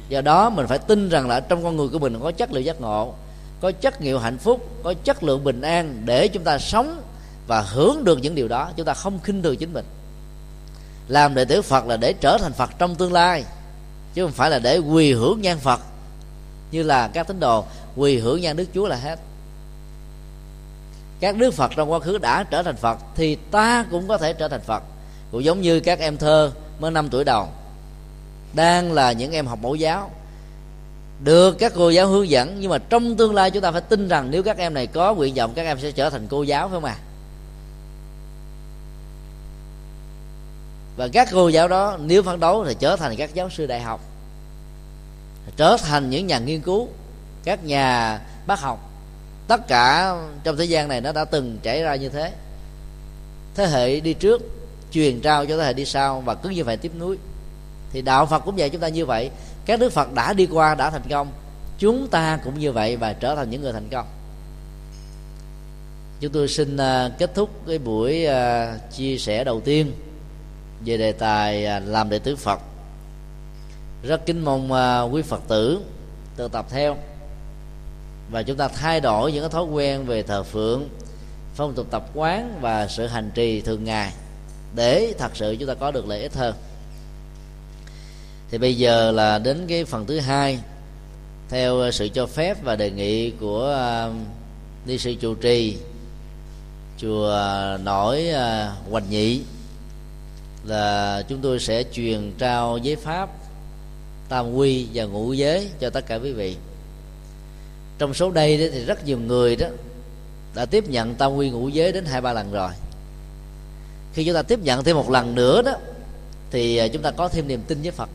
do 0.10 0.22
đó 0.22 0.49
mình 0.49 0.68
phải 0.68 0.80
tin 0.80 1.10
rằng 1.10 1.27
là 1.27 1.40
trong 1.40 1.64
con 1.64 1.77
người 1.77 1.88
của 1.88 1.99
mình 1.99 2.19
có 2.23 2.32
chất 2.32 2.52
liệu 2.52 2.61
giác 2.61 2.82
ngộ, 2.82 3.14
có 3.61 3.72
chất 3.72 4.02
liệu 4.02 4.19
hạnh 4.19 4.38
phúc, 4.38 4.69
có 4.84 4.94
chất 5.03 5.23
lượng 5.23 5.44
bình 5.44 5.61
an 5.61 6.02
để 6.06 6.27
chúng 6.27 6.44
ta 6.44 6.57
sống 6.57 7.02
và 7.48 7.61
hưởng 7.61 8.03
được 8.03 8.19
những 8.22 8.36
điều 8.36 8.48
đó. 8.48 8.72
Chúng 8.76 8.86
ta 8.86 8.94
không 8.94 9.19
khinh 9.23 9.41
thường 9.41 9.57
chính 9.57 9.73
mình. 9.73 9.86
Làm 11.07 11.36
đệ 11.36 11.45
tử 11.45 11.61
phật 11.61 11.86
là 11.86 11.98
để 11.98 12.14
trở 12.14 12.38
thành 12.38 12.53
phật 12.53 12.69
trong 12.77 12.95
tương 12.95 13.14
lai, 13.14 13.44
chứ 14.14 14.23
không 14.23 14.32
phải 14.32 14.49
là 14.49 14.60
để 14.60 14.77
quỳ 14.77 15.14
hưởng 15.14 15.41
nhan 15.41 15.57
phật, 15.57 15.80
như 16.72 16.84
là 16.84 17.07
các 17.07 17.27
tín 17.27 17.40
đồ 17.40 17.65
quỳ 17.95 18.18
hưởng 18.18 18.41
nhan 18.41 18.57
đức 18.57 18.65
chúa 18.73 18.88
là 18.88 18.95
hết. 18.95 19.19
Các 21.19 21.38
đức 21.38 21.53
phật 21.53 21.72
trong 21.76 21.91
quá 21.91 21.99
khứ 21.99 22.18
đã 22.18 22.44
trở 22.44 22.64
thành 22.64 22.76
phật 22.76 22.98
thì 23.15 23.36
ta 23.36 23.86
cũng 23.91 24.07
có 24.07 24.18
thể 24.18 24.34
trở 24.34 24.48
thành 24.48 24.61
phật. 24.61 24.84
Cũng 25.32 25.44
giống 25.44 25.61
như 25.61 25.80
các 25.80 25.99
em 25.99 26.18
thơ 26.18 26.52
mới 26.80 26.91
năm 26.91 27.10
tuổi 27.10 27.23
đầu 27.23 27.48
đang 28.56 28.91
là 28.91 29.11
những 29.11 29.32
em 29.32 29.48
học 29.48 29.60
mẫu 29.61 29.76
giáo. 29.76 30.11
Được 31.23 31.56
các 31.60 31.73
cô 31.76 31.90
giáo 31.90 32.07
hướng 32.07 32.30
dẫn, 32.30 32.57
nhưng 32.60 32.72
mà 32.72 32.77
trong 32.77 33.18
tương 33.18 33.34
lai 33.34 33.52
chúng 33.52 33.61
ta 33.61 33.72
phải 33.72 33.82
tin 33.82 34.07
rằng 34.07 34.32
nếu 34.32 34.44
các 34.44 34.57
em 34.57 34.73
này 34.73 34.88
có 34.88 35.14
nguyện 35.14 35.34
vọng, 35.36 35.53
các 35.56 35.65
em 35.65 35.80
sẽ 35.80 35.91
trở 35.91 36.10
thành 36.10 36.27
cô 36.30 36.44
giáo, 36.44 36.68
phải 36.68 36.76
không 36.76 36.86
à 36.86 36.98
và 40.98 41.07
các 41.07 41.27
cô 41.32 41.49
giáo 41.49 41.68
đó 41.68 41.98
nếu 42.02 42.23
phấn 42.23 42.40
đấu 42.40 42.65
thì 42.68 42.76
trở 42.80 42.95
thành 42.95 43.15
các 43.15 43.34
giáo 43.34 43.49
sư 43.49 43.65
đại 43.65 43.82
học, 43.82 44.02
trở 45.56 45.77
thành 45.84 46.10
những 46.10 46.27
nhà 46.27 46.40
nghiên 46.40 46.61
cứu, 46.61 46.88
các 47.44 47.64
nhà 47.64 48.19
bác 48.48 48.60
học. 48.60 48.90
Tất 49.48 49.68
cả 49.68 50.15
trong 50.44 50.57
thế 50.57 50.65
gian 50.65 50.88
này 50.88 51.02
nó 51.02 51.11
đã 51.11 51.26
từng 51.26 51.57
trải 51.64 51.82
ra 51.82 51.95
như 51.95 52.10
thế. 52.10 52.32
Thế 53.56 53.68
hệ 53.68 53.99
đi 53.99 54.14
trước, 54.14 54.41
truyền 54.91 55.22
trao 55.22 55.45
cho 55.45 55.57
thế 55.57 55.64
hệ 55.64 55.73
đi 55.73 55.86
sau 55.86 56.22
và 56.22 56.36
cứ 56.36 56.49
như 56.49 56.64
vậy 56.64 56.77
tiếp 56.77 56.91
nối 56.95 57.18
thì 57.96 58.02
đạo 58.02 58.26
phật 58.26 58.40
cũng 58.40 58.56
vậy 58.56 58.70
chúng 58.70 58.82
ta 58.82 58.88
như 58.88 59.06
vậy. 59.06 59.30
Các 59.66 59.80
đức 59.80 59.94
phật 59.94 60.14
đã 60.14 60.34
đi 60.34 60.48
qua, 60.52 60.76
đã 60.76 60.90
thành 60.90 61.02
công. 61.10 61.28
Chúng 61.80 62.08
ta 62.08 62.40
cũng 62.44 62.60
như 62.60 62.72
vậy 62.72 62.98
và 62.98 63.14
trở 63.14 63.36
thành 63.36 63.50
những 63.50 63.62
người 63.62 63.74
thành 63.74 63.90
công. 63.92 64.06
Chúng 66.20 66.32
tôi 66.32 66.48
xin 66.48 66.78
à, 66.78 67.10
kết 67.18 67.32
thúc 67.36 67.50
cái 67.68 67.78
buổi 67.78 68.26
à, 68.26 68.78
chia 68.92 69.18
sẻ 69.18 69.44
đầu 69.44 69.62
tiên 69.62 69.92
về 70.86 70.98
đề 70.98 71.12
tài 71.12 71.66
à, 71.66 71.80
làm 71.80 72.10
đệ 72.10 72.20
tử 72.20 72.36
phật. 72.36 72.60
Rất 74.04 74.26
kính 74.26 74.46
mong 74.46 74.72
quý 75.14 75.22
phật 75.22 75.42
tử 75.48 75.82
tự 76.36 76.48
tập 76.48 76.66
theo 76.70 76.98
và 78.32 78.44
chúng 78.44 78.58
ta 78.58 78.68
thay 78.68 79.00
đổi 79.00 79.32
những 79.32 79.42
cái 79.42 79.50
thói 79.50 79.64
quen 79.64 80.06
về 80.06 80.24
thờ 80.24 80.44
phượng, 80.44 80.90
phong 81.56 81.74
tục 81.74 81.88
tập 81.92 82.10
quán 82.14 82.58
và 82.62 82.88
sự 82.88 83.08
hành 83.08 83.32
trì 83.34 83.62
thường 83.62 83.84
ngày 83.84 84.14
để 84.76 85.14
thật 85.18 85.36
sự 85.36 85.56
chúng 85.60 85.68
ta 85.68 85.74
có 85.74 85.92
được 85.92 86.08
lợi 86.08 86.22
ích 86.22 86.34
hơn 86.34 86.56
thì 88.52 88.58
bây 88.58 88.78
giờ 88.78 89.12
là 89.12 89.40
đến 89.40 89.66
cái 89.68 89.86
phần 89.86 90.06
thứ 90.06 90.20
hai 90.20 90.60
theo 91.50 91.80
ờ, 91.80 91.92
sự 91.92 92.08
cho 92.08 92.26
phép 92.26 92.64
và 92.64 92.76
đề 92.76 92.92
nghị 92.92 93.32
của 93.32 93.78
uh, 94.10 94.16
ni 94.86 94.98
sư 94.98 95.16
trụ 95.16 95.36
trì 95.36 95.78
chùa 96.98 97.28
ờ, 97.28 97.80
nổi 97.84 98.28
uh, 98.30 98.92
hoành 98.92 99.10
nhị 99.10 99.42
là 100.66 101.24
chúng 101.28 101.40
tôi 101.42 101.60
sẽ 101.60 101.84
truyền 101.94 102.32
trao 102.38 102.78
giấy 102.78 102.96
pháp 102.96 103.30
tam 104.30 104.54
quy 104.54 104.88
và 104.94 105.04
ngũ 105.04 105.34
giới 105.34 105.70
cho 105.80 105.90
tất 105.90 106.06
cả 106.08 106.16
quý 106.16 106.32
vị. 106.32 106.56
Trong 107.98 108.14
số 108.14 108.32
đây 108.32 108.70
thì 108.74 108.86
rất 108.86 109.06
nhiều 109.06 109.20
người 109.20 109.56
đó 109.56 109.68
đã 110.56 110.66
tiếp 110.66 110.90
nhận 110.90 111.16
tam 111.16 111.36
quy 111.36 111.50
ngũ 111.50 111.68
giới 111.68 111.92
đến 111.92 112.06
hai 112.06 112.22
ba 112.22 112.34
lần 112.34 112.52
rồi. 112.52 112.72
Khi 114.14 114.26
chúng 114.26 114.36
ta 114.36 114.42
tiếp 114.42 114.60
nhận 114.64 114.84
thêm 114.84 114.96
một 114.96 115.10
lần 115.10 115.36
nữa 115.36 115.62
đó 115.62 115.74
thì 116.52 116.90
chúng 116.94 117.02
ta 117.02 117.12
có 117.12 117.28
thêm 117.28 117.48
niềm 117.48 117.62
tin 117.68 117.82
với 117.82 117.92
phật 117.92 118.10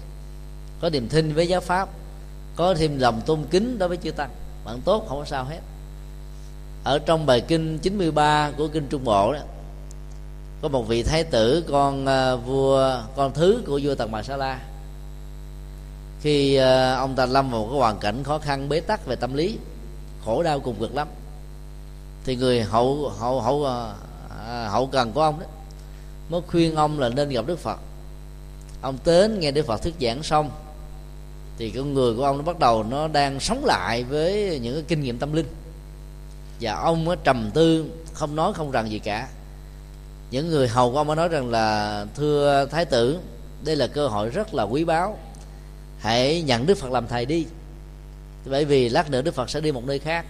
có 0.81 0.91
niềm 0.91 1.09
tin 1.09 1.35
với 1.35 1.49
giáo 1.49 1.61
pháp 1.61 1.89
có 2.57 2.75
thêm 2.75 2.99
lòng 2.99 3.21
tôn 3.27 3.45
kính 3.51 3.79
đối 3.79 3.89
với 3.89 3.99
chư 3.99 4.11
tăng. 4.11 4.31
Bạn 4.65 4.81
tốt 4.85 5.05
không 5.09 5.19
có 5.19 5.25
sao 5.25 5.45
hết. 5.45 5.61
Ở 6.85 6.99
trong 6.99 7.27
bài 7.27 7.41
kinh 7.41 7.79
93 7.79 8.51
của 8.57 8.69
kinh 8.69 8.87
Trung 8.89 9.05
Bộ 9.05 9.33
đó 9.33 9.41
có 10.63 10.69
một 10.69 10.89
vị 10.89 11.03
thái 11.03 11.25
tử 11.25 11.65
con 11.69 12.05
uh, 12.05 12.47
vua 12.47 13.03
con 13.17 13.33
thứ 13.33 13.63
của 13.67 13.81
vua 13.83 13.95
Tần 13.95 14.13
Bà 14.13 14.23
Sa 14.23 14.37
La. 14.37 14.61
Khi 16.21 16.59
uh, 16.59 16.99
ông 16.99 17.15
ta 17.17 17.27
lâm 17.27 17.51
vào 17.51 17.61
một 17.61 17.67
cái 17.71 17.79
hoàn 17.79 17.99
cảnh 17.99 18.23
khó 18.25 18.39
khăn 18.39 18.69
bế 18.69 18.81
tắc 18.81 19.07
về 19.07 19.17
tâm 19.17 19.35
lý 19.35 19.59
khổ 20.25 20.43
đau 20.43 20.61
cùng 20.61 20.81
cực 20.81 20.95
lắm. 20.95 21.09
Thì 22.25 22.37
người 22.37 22.63
hậu 22.63 23.13
hậu 23.19 23.41
hậu 23.41 23.57
uh, 23.57 24.71
hậu 24.71 24.87
cần 24.87 25.13
của 25.13 25.23
ông 25.23 25.41
đó 25.41 25.47
mới 26.31 26.41
khuyên 26.47 26.75
ông 26.75 27.01
là 27.01 27.09
nên 27.09 27.29
gặp 27.29 27.47
Đức 27.47 27.59
Phật. 27.59 27.79
Ông 28.83 28.99
đến 29.05 29.41
nghe 29.41 29.51
Đức 29.51 29.67
Phật 29.67 29.83
thuyết 29.83 29.95
giảng 30.01 30.23
xong 30.23 30.51
thì 31.61 31.71
con 31.71 31.95
người 31.95 32.15
của 32.15 32.25
ông 32.25 32.37
nó 32.37 32.43
bắt 32.43 32.59
đầu 32.59 32.83
nó 32.83 33.09
đang 33.09 33.41
sống 33.41 33.65
lại 33.65 34.05
với 34.05 34.59
những 34.63 34.75
cái 34.75 34.85
kinh 34.89 35.01
nghiệm 35.01 35.19
tâm 35.19 35.33
linh. 35.33 35.47
Và 36.61 36.75
ông 36.75 37.09
á, 37.09 37.17
trầm 37.25 37.51
tư 37.55 37.85
không 38.13 38.37
nói 38.37 38.53
không 38.53 38.71
rằng 38.71 38.91
gì 38.91 38.99
cả. 38.99 39.29
Những 40.31 40.49
người 40.49 40.69
hầu 40.69 40.93
của 40.93 40.99
ông 40.99 41.07
mới 41.07 41.17
nói 41.17 41.29
rằng 41.29 41.51
là 41.51 42.07
thưa 42.15 42.67
thái 42.71 42.85
tử 42.85 43.19
đây 43.65 43.77
là 43.77 43.87
cơ 43.87 44.09
hội 44.09 44.29
rất 44.29 44.55
là 44.55 44.63
quý 44.63 44.85
báu. 44.85 45.19
Hãy 45.99 46.43
nhận 46.43 46.67
đức 46.67 46.79
phật 46.79 46.93
làm 46.93 47.07
thầy 47.07 47.27
đi. 47.27 47.47
Bởi 48.45 48.65
vì 48.65 48.89
lát 48.89 49.11
nữa 49.11 49.23
đức 49.23 49.35
phật 49.35 49.51
sẽ 49.51 49.61
đi 49.61 49.73
một 49.73 49.85
nơi 49.85 49.99
khác. 49.99 50.27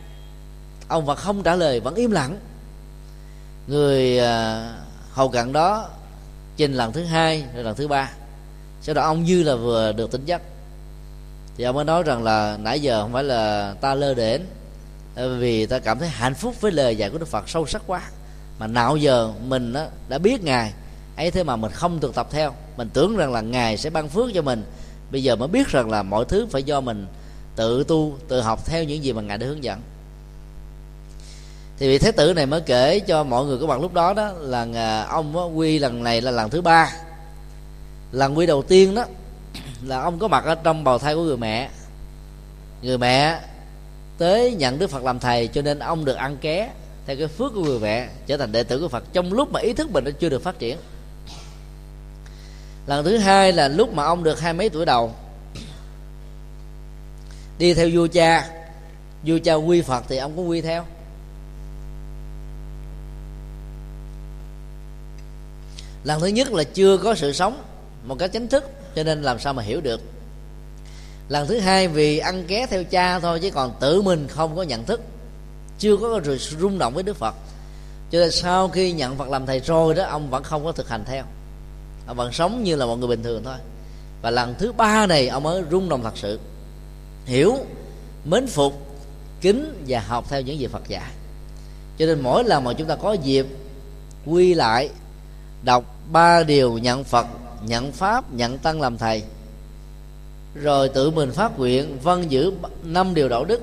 Ông 0.89 1.07
phật 1.07 1.19
không 1.19 1.43
trả 1.43 1.57
lời 1.57 1.81
vẫn 1.81 1.95
im 1.95 2.11
lặng. 2.11 2.39
Người 3.67 4.19
à, 4.19 4.75
hầu 5.13 5.29
cận 5.29 5.53
đó 5.53 5.89
trình 6.57 6.75
lần 6.75 6.93
thứ 6.93 7.05
hai 7.05 7.45
rồi 7.55 7.65
lần 7.65 7.77
thứ 7.77 7.89
ba. 7.89 8.13
Sau 8.83 8.95
đó 8.95 9.03
ông 9.03 9.25
như 9.25 9.43
là 9.43 9.55
vừa 9.55 9.93
được 9.93 10.11
tính 10.11 10.25
giấc 10.25 10.43
thì 11.61 11.67
ông 11.67 11.77
mới 11.77 11.85
nói 11.85 12.03
rằng 12.03 12.23
là 12.23 12.59
nãy 12.61 12.81
giờ 12.81 13.03
không 13.03 13.13
phải 13.13 13.25
là 13.25 13.75
ta 13.81 13.95
lơ 13.95 14.15
đễnh 14.15 14.41
ờ, 15.15 15.39
vì 15.39 15.67
ta 15.67 15.79
cảm 15.79 15.99
thấy 15.99 16.09
hạnh 16.09 16.35
phúc 16.35 16.61
với 16.61 16.73
lời 16.73 16.97
dạy 16.97 17.11
của 17.11 17.19
đức 17.19 17.29
phật 17.29 17.49
sâu 17.49 17.67
sắc 17.67 17.83
quá. 17.87 18.03
Mà 18.59 18.67
nào 18.67 18.97
giờ 18.97 19.33
mình 19.47 19.75
đã 20.09 20.19
biết 20.19 20.45
ngài 20.45 20.73
ấy 21.17 21.31
thế 21.31 21.43
mà 21.43 21.57
mình 21.57 21.71
không 21.73 22.01
thực 22.01 22.15
tập 22.15 22.29
theo. 22.31 22.55
Mình 22.77 22.89
tưởng 22.93 23.17
rằng 23.17 23.33
là 23.33 23.41
ngài 23.41 23.77
sẽ 23.77 23.91
ban 23.91 24.09
phước 24.09 24.31
cho 24.35 24.43
mình. 24.43 24.65
Bây 25.11 25.23
giờ 25.23 25.37
mới 25.37 25.49
biết 25.49 25.69
rằng 25.69 25.91
là 25.91 26.03
mọi 26.03 26.25
thứ 26.25 26.47
phải 26.51 26.63
do 26.63 26.81
mình 26.81 27.07
tự 27.57 27.85
tu, 27.85 28.15
tự 28.29 28.41
học 28.41 28.67
theo 28.67 28.85
những 28.85 29.05
gì 29.05 29.13
mà 29.13 29.23
ngài 29.23 29.39
đã 29.39 29.47
hướng 29.47 29.65
dẫn. 29.65 29.81
Thì 31.79 31.89
vị 31.89 31.99
thế 31.99 32.13
tử 32.13 32.33
này 32.35 32.47
mới 32.47 32.61
kể 32.61 33.01
cho 33.01 33.25
mọi 33.25 33.47
người 33.47 33.59
có 33.59 33.67
mặt 33.67 33.81
lúc 33.81 33.95
đó 33.95 34.15
đó 34.15 34.33
là 34.39 34.67
ờ, 34.75 35.07
ông 35.09 35.59
quy 35.59 35.79
lần 35.79 36.05
này 36.05 36.21
là 36.21 36.31
lần 36.31 36.51
thứ 36.51 36.61
ba. 36.61 36.93
Lần 38.13 38.39
quy 38.39 38.47
đầu 38.47 38.63
tiên 38.63 38.95
đó 38.95 39.05
là 39.83 40.01
ông 40.01 40.19
có 40.19 40.29
mặt 40.29 40.45
ở 40.45 40.55
trong 40.55 40.85
bào 40.85 40.99
thai 40.99 41.15
của 41.15 41.23
người 41.23 41.37
mẹ. 41.37 41.71
Người 42.83 42.99
mẹ 42.99 43.41
tới 44.19 44.55
nhận 44.55 44.79
đức 44.79 44.91
phật 44.91 45.05
làm 45.05 45.19
thầy 45.19 45.49
cho 45.49 45.63
nên 45.63 45.79
ông 45.79 46.05
được 46.05 46.17
ăn 46.17 46.37
ké 46.37 46.71
theo 47.07 47.17
cái 47.17 47.29
phước 47.29 47.53
của 47.55 47.65
người 47.65 47.79
mẹ, 47.79 48.09
trở 48.27 48.37
thành 48.37 48.53
đệ 48.53 48.63
tử 48.63 48.81
của 48.81 48.89
phật 48.89 49.05
trong 49.13 49.33
lúc 49.33 49.53
mà 49.53 49.61
ý 49.61 49.73
thức 49.73 49.91
mình 49.91 50.05
nó 50.05 50.11
chưa 50.21 50.29
được 50.29 50.43
phát 50.43 50.59
triển. 50.59 50.79
Lần 52.87 53.05
thứ 53.05 53.17
hai 53.17 53.53
là 53.53 53.69
lúc 53.69 53.95
mà 53.95 54.05
ông 54.05 54.25
được 54.25 54.41
hai 54.41 54.53
mấy 54.53 54.69
tuổi 54.69 54.87
đầu. 54.87 55.15
Đi 57.59 57.75
theo 57.75 57.89
vua 57.93 58.07
cha. 58.07 58.49
Vua 59.27 59.39
cha 59.45 59.55
quy 59.55 59.83
phật 59.83 60.05
thì 60.09 60.17
ông 60.17 60.37
cũng 60.37 60.49
quy 60.49 60.61
theo. 60.61 60.85
Lần 66.05 66.21
thứ 66.21 66.27
nhất 66.27 66.53
là 66.53 66.65
chưa 66.65 66.97
có 66.97 67.15
sự 67.15 67.33
sống, 67.33 67.63
một 68.07 68.17
cách 68.19 68.31
chính 68.33 68.49
thức 68.49 68.71
cho 68.97 69.03
nên 69.03 69.23
làm 69.23 69.39
sao 69.39 69.53
mà 69.55 69.63
hiểu 69.63 69.81
được? 69.81 70.01
Lần 71.29 71.47
thứ 71.49 71.59
hai 71.59 71.89
vì 71.89 72.19
ăn 72.19 72.45
ké 72.45 72.67
theo 72.67 72.85
cha 72.85 73.19
thôi, 73.19 73.41
chứ 73.43 73.51
còn 73.51 73.75
tự 73.81 74.03
mình 74.03 74.29
không 74.29 74.57
có 74.57 74.63
nhận 74.63 74.85
thức. 74.85 75.01
Chưa 75.79 75.97
có 75.97 76.21
rồi 76.25 76.39
rung 76.39 76.79
động 76.79 76.95
với 76.95 77.03
đức 77.03 77.17
phật. 77.17 77.35
Cho 78.11 78.19
nên 78.19 78.31
sau 78.31 78.69
khi 78.69 78.93
nhận 78.93 79.17
phật 79.17 79.29
làm 79.29 79.47
thầy 79.47 79.61
rồi 79.61 79.95
đó, 79.95 80.05
ông 80.05 80.31
vẫn 80.31 80.43
không 80.43 80.65
có 80.65 80.73
thực 80.73 80.89
hành 80.89 81.05
theo. 81.05 81.25
Ông 82.07 82.17
vẫn 82.17 82.33
sống 82.33 82.65
như 82.65 82.77
là 82.77 82.87
một 82.87 82.97
người 82.97 83.09
bình 83.09 83.23
thường 83.23 83.45
thôi. 83.45 83.57
Và 84.23 84.31
lần 84.31 84.55
thứ 84.59 84.73
ba 84.73 85.07
này, 85.07 85.29
ông 85.29 85.43
mới 85.43 85.63
rung 85.71 85.89
động 85.89 86.03
thật 86.03 86.17
sự. 86.17 86.41
Hiểu, 87.25 87.57
mến 88.25 88.47
phục, 88.47 88.87
kính 89.41 89.85
và 89.89 90.01
học 90.01 90.25
theo 90.29 90.41
những 90.41 90.59
gì 90.59 90.67
phật 90.67 90.89
dạy. 90.89 91.11
Cho 91.99 92.07
nên 92.07 92.21
mỗi 92.21 92.45
lần 92.45 92.65
mà 92.65 92.73
chúng 92.73 92.89
ta 92.89 92.97
có 92.97 93.13
dịp 93.13 93.47
quy 94.27 94.55
lại, 94.55 94.89
đọc 95.63 95.85
ba 96.13 96.43
điều 96.43 96.79
nhận 96.79 97.05
phật 97.05 97.27
nhận 97.67 97.93
pháp, 97.93 98.35
nhận 98.35 98.59
tăng 98.59 98.81
làm 98.81 98.99
thầy. 98.99 99.23
Rồi 100.55 100.89
tự 100.89 101.11
mình 101.11 101.33
phát 101.33 101.59
nguyện 101.59 101.99
vân 102.03 102.29
giữ 102.29 102.53
năm 102.85 103.15
điều 103.15 103.29
đạo 103.29 103.45
đức. 103.45 103.61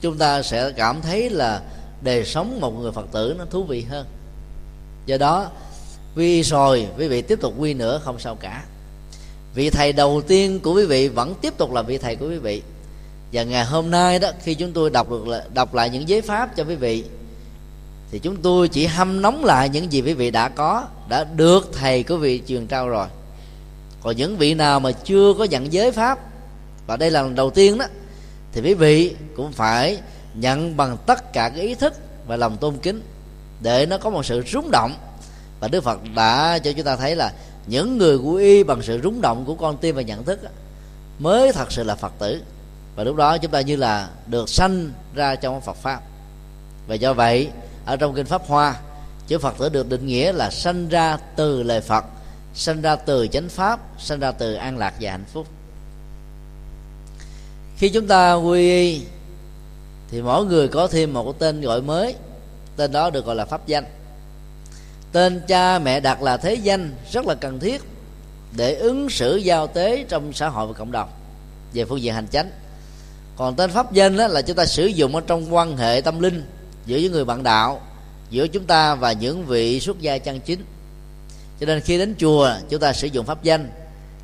Chúng 0.00 0.18
ta 0.18 0.42
sẽ 0.42 0.70
cảm 0.76 1.02
thấy 1.02 1.30
là 1.30 1.62
đời 2.00 2.24
sống 2.24 2.60
một 2.60 2.70
người 2.70 2.92
phật 2.92 3.06
tử 3.12 3.34
nó 3.38 3.44
thú 3.50 3.64
vị 3.64 3.82
hơn. 3.82 4.06
Do 5.06 5.16
đó 5.16 5.50
quy 6.16 6.42
rồi 6.42 6.88
quý 6.98 7.08
vị 7.08 7.22
tiếp 7.22 7.38
tục 7.40 7.54
quy 7.58 7.74
nữa, 7.74 8.00
không 8.04 8.18
sao 8.18 8.34
cả. 8.34 8.64
Vị 9.54 9.70
thầy 9.70 9.92
đầu 9.92 10.22
tiên 10.26 10.60
của 10.60 10.74
quý 10.74 10.86
vị 10.86 11.08
vẫn 11.08 11.34
tiếp 11.40 11.54
tục 11.58 11.72
là 11.72 11.82
vị 11.82 11.98
thầy 11.98 12.16
của 12.16 12.28
quý 12.28 12.38
vị. 12.38 12.62
Và 13.32 13.42
ngày 13.42 13.64
hôm 13.64 13.90
nay 13.90 14.18
đó, 14.18 14.30
khi 14.42 14.54
chúng 14.54 14.72
tôi 14.72 14.90
đọc 14.90 15.10
được 15.10 15.24
đọc 15.54 15.74
lại 15.74 15.90
những 15.90 16.08
giấy 16.08 16.22
pháp 16.22 16.56
cho 16.56 16.64
quý 16.64 16.74
vị 16.74 17.04
thì 18.10 18.18
chúng 18.18 18.36
tôi 18.36 18.68
chỉ 18.68 18.86
hâm 18.86 19.22
nóng 19.22 19.44
lại 19.44 19.68
những 19.68 19.92
gì 19.92 20.02
quý 20.02 20.12
vị 20.12 20.30
đã 20.30 20.48
có, 20.48 20.84
đã 21.08 21.24
được 21.24 21.70
thầy 21.72 22.02
của 22.02 22.16
vị 22.16 22.42
truyền 22.46 22.66
trao 22.66 22.88
rồi. 22.88 23.06
Còn 24.00 24.16
những 24.16 24.36
vị 24.36 24.54
nào 24.54 24.80
mà 24.80 24.92
chưa 24.92 25.34
có 25.38 25.44
nhận 25.44 25.72
giới 25.72 25.92
pháp, 25.92 26.18
và 26.86 26.96
đây 26.96 27.10
là 27.10 27.22
lần 27.22 27.34
đầu 27.34 27.50
tiên 27.50 27.78
đó, 27.78 27.86
thì 28.52 28.60
quý 28.60 28.74
vị 28.74 29.16
cũng 29.36 29.52
phải 29.52 29.98
nhận 30.34 30.76
bằng 30.76 30.96
tất 31.06 31.32
cả 31.32 31.48
cái 31.48 31.60
ý 31.60 31.74
thức 31.74 31.94
và 32.26 32.36
lòng 32.36 32.56
tôn 32.56 32.76
kính 32.76 33.02
để 33.60 33.86
nó 33.86 33.98
có 33.98 34.10
một 34.10 34.26
sự 34.26 34.42
rúng 34.52 34.70
động. 34.70 34.94
Và 35.60 35.68
đức 35.68 35.84
phật 35.84 36.00
đã 36.14 36.58
cho 36.58 36.72
chúng 36.72 36.84
ta 36.84 36.96
thấy 36.96 37.16
là 37.16 37.32
những 37.66 37.98
người 37.98 38.16
quy 38.16 38.42
y 38.42 38.62
bằng 38.62 38.82
sự 38.82 39.00
rúng 39.02 39.20
động 39.20 39.44
của 39.44 39.54
con 39.54 39.76
tim 39.76 39.96
và 39.96 40.02
nhận 40.02 40.24
thức 40.24 40.40
mới 41.18 41.52
thật 41.52 41.72
sự 41.72 41.84
là 41.84 41.94
phật 41.94 42.12
tử. 42.18 42.42
Và 42.96 43.04
lúc 43.04 43.16
đó 43.16 43.38
chúng 43.38 43.50
ta 43.50 43.60
như 43.60 43.76
là 43.76 44.08
được 44.26 44.48
sanh 44.48 44.90
ra 45.14 45.34
trong 45.34 45.60
phật 45.60 45.76
pháp. 45.76 46.00
Và 46.86 46.94
do 46.94 47.12
vậy 47.12 47.48
ở 47.86 47.96
trong 47.96 48.14
kinh 48.14 48.26
pháp 48.26 48.42
hoa, 48.46 48.76
chữ 49.26 49.38
phật 49.38 49.54
tử 49.58 49.68
được 49.68 49.88
định 49.88 50.06
nghĩa 50.06 50.32
là 50.32 50.50
sanh 50.50 50.88
ra 50.88 51.18
từ 51.36 51.62
lời 51.62 51.80
phật, 51.80 52.04
sanh 52.54 52.82
ra 52.82 52.96
từ 52.96 53.28
chánh 53.28 53.48
pháp, 53.48 53.80
sanh 53.98 54.20
ra 54.20 54.32
từ 54.32 54.54
an 54.54 54.78
lạc 54.78 54.94
và 55.00 55.10
hạnh 55.10 55.24
phúc. 55.32 55.46
Khi 57.76 57.88
chúng 57.88 58.06
ta 58.06 58.34
quy 58.34 58.60
y, 58.60 59.02
thì 60.10 60.22
mỗi 60.22 60.44
người 60.44 60.68
có 60.68 60.86
thêm 60.86 61.12
một 61.12 61.24
cái 61.24 61.32
tên 61.38 61.60
gọi 61.60 61.82
mới, 61.82 62.14
tên 62.76 62.92
đó 62.92 63.10
được 63.10 63.26
gọi 63.26 63.36
là 63.36 63.44
pháp 63.44 63.66
danh. 63.66 63.84
Tên 65.12 65.40
cha 65.48 65.78
mẹ 65.78 66.00
đặt 66.00 66.22
là 66.22 66.36
thế 66.36 66.54
danh, 66.54 66.94
rất 67.12 67.26
là 67.26 67.34
cần 67.34 67.60
thiết 67.60 67.82
để 68.56 68.74
ứng 68.74 69.10
xử 69.10 69.36
giao 69.36 69.66
tế 69.66 70.04
trong 70.08 70.32
xã 70.32 70.48
hội 70.48 70.66
và 70.66 70.72
cộng 70.72 70.92
đồng 70.92 71.08
về 71.72 71.84
phương 71.84 72.02
diện 72.02 72.14
hành 72.14 72.28
chánh. 72.28 72.50
Còn 73.36 73.56
tên 73.56 73.70
pháp 73.70 73.92
danh 73.92 74.16
đó 74.16 74.26
là 74.26 74.42
chúng 74.42 74.56
ta 74.56 74.66
sử 74.66 74.86
dụng 74.86 75.14
ở 75.14 75.22
trong 75.26 75.54
quan 75.54 75.76
hệ 75.76 76.00
tâm 76.00 76.20
linh 76.20 76.46
giữa 76.86 76.98
những 76.98 77.12
người 77.12 77.24
bạn 77.24 77.42
đạo 77.42 77.80
giữa 78.30 78.46
chúng 78.48 78.64
ta 78.64 78.94
và 78.94 79.12
những 79.12 79.46
vị 79.46 79.80
xuất 79.80 80.00
gia 80.00 80.18
chân 80.18 80.40
chính. 80.40 80.64
Cho 81.60 81.66
nên 81.66 81.80
khi 81.80 81.98
đến 81.98 82.14
chùa 82.18 82.50
chúng 82.68 82.80
ta 82.80 82.92
sử 82.92 83.06
dụng 83.06 83.26
pháp 83.26 83.42
danh. 83.42 83.70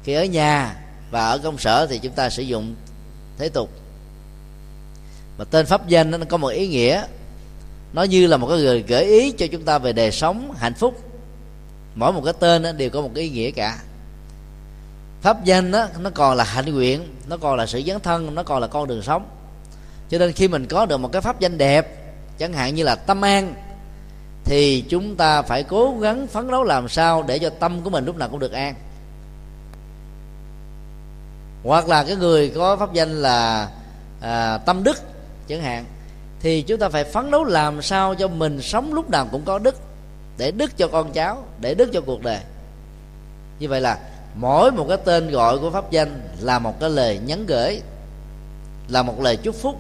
Khi 0.05 0.12
ở 0.12 0.24
nhà 0.24 0.76
và 1.10 1.26
ở 1.26 1.39
công 1.39 1.59
sở 1.59 1.86
thì 1.86 1.98
chúng 1.98 2.12
ta 2.12 2.30
sử 2.30 2.43
dụng 2.43 2.74
thế 3.39 3.48
tục. 3.48 3.70
Mà 5.39 5.44
tên 5.44 5.66
pháp 5.66 5.89
danh 5.89 6.10
nó 6.10 6.18
có 6.28 6.36
một 6.36 6.48
ý 6.48 6.68
nghĩa. 6.68 7.05
Nó 7.93 8.02
như 8.02 8.26
là 8.26 8.36
một 8.36 8.48
cái 8.48 8.59
người 8.59 8.82
gợi 8.82 9.05
ý 9.05 9.30
cho 9.30 9.47
chúng 9.47 9.62
ta 9.62 9.78
về 9.78 9.93
đời 9.93 10.12
sống 10.12 10.55
hạnh 10.59 10.74
phúc. 10.74 11.01
Mỗi 11.94 12.12
một 12.12 12.22
cái 12.24 12.34
tên 12.40 12.76
đều 12.76 12.90
có 12.90 13.01
một 13.01 13.10
cái 13.14 13.24
ý 13.24 13.30
nghĩa 13.30 13.51
cả. 13.51 13.78
Pháp 15.22 15.44
danh 15.44 15.72
đó, 15.72 15.89
nó 16.01 16.10
còn 16.10 16.36
là 16.36 16.44
hạnh 16.44 16.74
nguyện 16.74 17.14
nó 17.28 17.36
còn 17.36 17.56
là 17.56 17.66
sự 17.66 17.82
dấn 17.86 18.01
thân 18.01 18.34
nó 18.34 18.43
còn 18.43 18.60
là 18.60 18.66
con 18.66 18.89
đường 18.89 19.02
sống. 19.02 19.28
Cho 20.10 20.18
nên 20.18 20.32
khi 20.32 20.48
mình 20.48 20.66
có 20.66 20.86
được 20.86 20.97
một 20.97 21.12
cái 21.12 21.22
pháp 21.22 21.40
danh 21.40 21.59
đẹp 21.59 22.01
chẳng 22.38 22.52
hạn 22.52 22.74
như 22.74 22.84
là 22.84 22.94
tâm 22.94 23.20
an 23.24 23.54
thì 24.44 24.84
chúng 24.88 25.16
ta 25.16 25.42
phải 25.42 25.62
cố 25.62 25.94
gắng 26.00 26.26
phấn 26.26 26.50
đấu 26.50 26.64
làm 26.64 26.88
sao 26.88 27.22
để 27.22 27.38
cho 27.38 27.50
tâm 27.50 27.80
của 27.82 27.90
mình 27.90 28.04
lúc 28.04 28.16
nào 28.16 28.28
cũng 28.28 28.38
được 28.38 28.52
an. 28.52 28.74
Hoặc 31.64 31.88
là 31.88 32.04
cái 32.04 32.16
người 32.16 32.48
có 32.48 32.76
pháp 32.76 32.92
danh 32.92 33.22
là 33.22 33.68
à, 34.20 34.59
tâm 34.59 34.84
đức 34.84 34.96
chẳng 35.48 35.62
hạn 35.62 35.84
thì 36.40 36.62
chúng 36.62 36.78
ta 36.78 36.88
phải 36.88 37.04
phấn 37.04 37.30
đấu 37.30 37.44
làm 37.44 37.82
sao 37.82 38.14
cho 38.14 38.28
mình 38.28 38.62
sống 38.62 38.94
lúc 38.94 39.10
nào 39.10 39.28
cũng 39.30 39.44
có 39.44 39.59
đức 39.59 39.76
để 40.38 40.50
đức 40.50 40.76
cho 40.76 40.88
con 40.88 41.12
cháu 41.12 41.44
để 41.60 41.74
đức 41.74 41.90
cho 41.92 42.00
cuộc 42.00 42.22
đời. 42.22 42.38
Như 43.59 43.68
vậy 43.68 43.80
là 43.80 43.98
mỗi 44.34 44.72
một 44.72 44.86
cái 44.88 44.98
tên 45.04 45.30
gọi 45.30 45.59
của 45.59 45.70
pháp 45.70 45.90
danh 45.90 46.20
là 46.40 46.59
một 46.59 46.80
cái 46.80 46.90
lời 46.90 47.20
nhắn 47.26 47.46
gửi 47.46 47.80
là 48.88 49.02
một 49.02 49.20
lời 49.20 49.36
chúc 49.36 49.54
phúc 49.54 49.76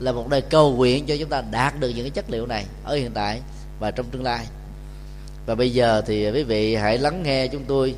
là 0.00 0.12
một 0.12 0.30
lời 0.30 0.40
cầu 0.40 0.76
nguyện 0.76 1.06
cho 1.06 1.16
chúng 1.20 1.28
ta 1.28 1.42
đạt 1.50 1.80
được 1.80 1.88
những 1.88 2.04
cái 2.04 2.10
chất 2.10 2.30
liệu 2.30 2.46
này 2.46 2.64
ở 2.84 2.94
hiện 2.94 3.10
tại 3.14 3.40
và 3.80 3.90
trong 3.90 4.06
tương 4.06 4.22
lai. 4.22 4.46
Và 5.46 5.54
bây 5.54 5.72
giờ 5.72 6.02
thì 6.06 6.30
quý 6.30 6.42
vị 6.42 6.74
hãy 6.74 6.98
lắng 6.98 7.22
nghe 7.22 7.46
chúng 7.46 7.64
tôi 7.64 7.94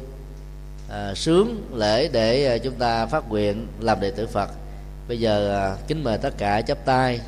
à, 0.90 1.14
sướng 1.14 1.68
lễ 1.74 2.08
để 2.12 2.46
à, 2.46 2.58
chúng 2.58 2.74
ta 2.74 3.06
phát 3.06 3.28
nguyện 3.28 3.66
làm 3.80 4.00
đệ 4.00 4.10
tử 4.10 4.26
Phật. 4.26 4.50
Bây 5.08 5.20
giờ 5.20 5.60
à, 5.60 5.76
kính 5.88 6.04
mời 6.04 6.18
tất 6.18 6.34
cả 6.38 6.62
chắp 6.62 6.84
tay 6.84 7.20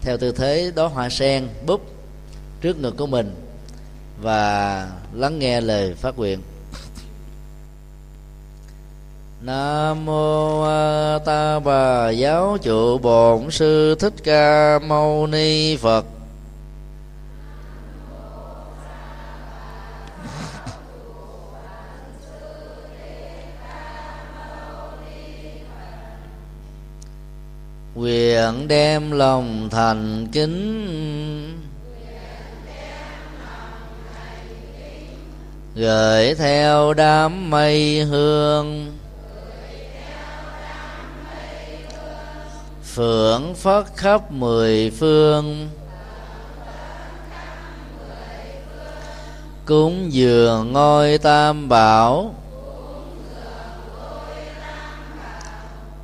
theo 0.00 0.16
tư 0.16 0.32
thế 0.32 0.72
đó 0.74 0.86
hoa 0.86 1.08
sen 1.08 1.48
búp 1.66 1.80
trước 2.60 2.78
ngực 2.78 2.96
của 2.96 3.06
mình 3.06 3.34
và 4.20 4.88
lắng 5.14 5.38
nghe 5.38 5.60
lời 5.60 5.94
phát 5.94 6.18
nguyện. 6.18 6.40
Nam 9.42 10.04
mô 10.04 10.64
Ta 11.18 11.58
Bà 11.58 12.10
Giáo 12.10 12.56
chủ 12.62 12.98
Bổn 12.98 13.50
Sư 13.50 13.94
Thích 13.94 14.14
Ca 14.24 14.78
Mâu 14.78 15.26
Ni 15.26 15.76
Phật. 15.76 16.04
Nguyện 27.94 28.68
đem 28.68 29.10
lòng 29.10 29.68
thành 29.70 30.26
kính. 30.32 31.60
Gửi 35.74 36.34
theo 36.34 36.94
đám 36.94 37.50
mây 37.50 38.00
hương. 38.04 38.99
Phượng 42.94 43.54
phất 43.54 43.84
khắp 43.96 44.32
mười 44.32 44.90
phương. 44.90 45.68
Cúng 49.64 50.12
dường 50.12 50.72
ngôi 50.72 51.18
tam 51.18 51.68
bảo. 51.68 52.34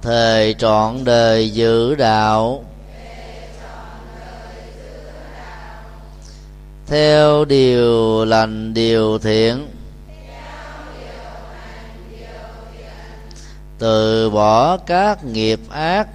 Thời 0.02 0.54
trọn 0.54 1.04
đời 1.04 1.50
giữ 1.50 1.94
đạo. 1.94 2.64
Theo 6.86 7.44
điều 7.44 8.24
lành 8.24 8.74
điều 8.74 9.18
thiện. 9.18 9.68
Từ 13.78 14.30
bỏ 14.30 14.76
các 14.76 15.24
nghiệp 15.24 15.60
ác. 15.70 16.08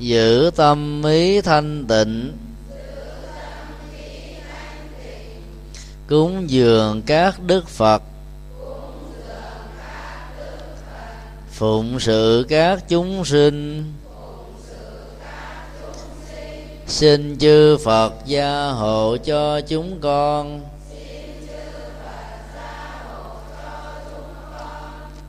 Giữ 0.00 0.50
tâm 0.56 1.02
ý 1.02 1.40
thanh 1.40 1.86
tịnh. 1.88 2.32
Cúng 6.08 6.50
dường 6.50 7.02
các 7.02 7.42
đức 7.46 7.68
phật. 7.68 8.02
Phụng 11.50 12.00
sự 12.00 12.46
các 12.48 12.88
chúng 12.88 13.24
sinh. 13.24 13.92
Xin 16.86 17.38
chư 17.38 17.76
phật 17.84 18.12
gia 18.26 18.68
hộ 18.68 19.16
cho 19.24 19.60
chúng 19.60 20.00
con. 20.00 20.60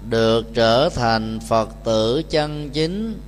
Được 0.10 0.46
trở 0.54 0.90
thành 0.90 1.40
phật 1.50 1.70
tử 1.84 2.22
chân 2.30 2.70
chính. 2.70 3.20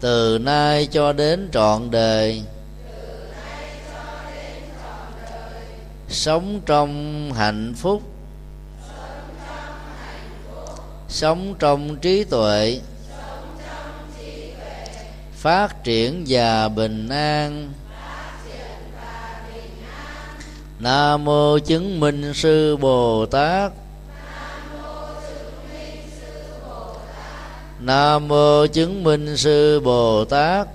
Từ 0.00 0.38
nay 0.38 0.88
cho 0.90 1.12
đến 1.12 1.48
trọn 1.52 1.90
đời. 1.90 2.42
Sống 6.08 6.60
trong 6.66 7.32
hạnh 7.32 7.74
phúc. 7.76 8.02
Sống 11.08 11.54
trong 11.58 11.96
trí 11.96 12.24
tuệ. 12.24 12.80
Phát 15.32 15.84
triển 15.84 16.24
và 16.28 16.68
bình 16.68 17.08
an. 17.08 17.72
Nam 20.78 21.24
mô 21.24 21.58
chứng 21.58 22.00
minh 22.00 22.34
sư 22.34 22.76
bồ 22.76 23.26
tát. 23.26 23.72
Nam 27.80 28.28
mô 28.28 28.66
chứng 28.66 29.04
minh 29.04 29.36
sư 29.36 29.80
bồ 29.80 30.24
tát. 30.24 30.68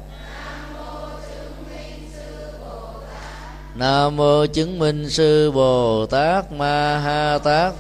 Nam 3.75 4.15
mô 4.15 4.45
chứng 4.45 4.79
minh 4.79 5.09
sư 5.09 5.51
bồ 5.51 6.05
tát 6.05 6.51
ma 6.51 6.99
ha 6.99 7.37
tát. 7.43 7.73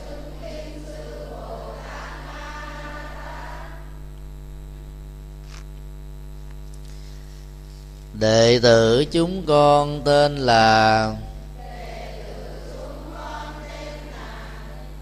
Đệ 8.13 8.59
tử 8.63 9.05
chúng 9.11 9.43
con 9.47 10.01
tên 10.05 10.37
là 10.37 11.15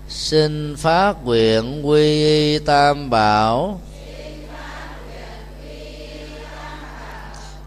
xin 0.09 0.75
phát 0.75 1.13
nguyện 1.23 1.87
quy 1.87 2.25
y 2.25 2.59
tam 2.59 3.09
bảo. 3.09 3.79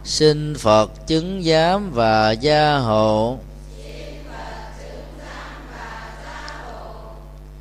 Xin 0.06 0.54
phật 0.54 1.06
chứng 1.06 1.42
giám 1.42 1.90
và 1.92 2.32
gia 2.32 2.76
hộ. 2.76 3.38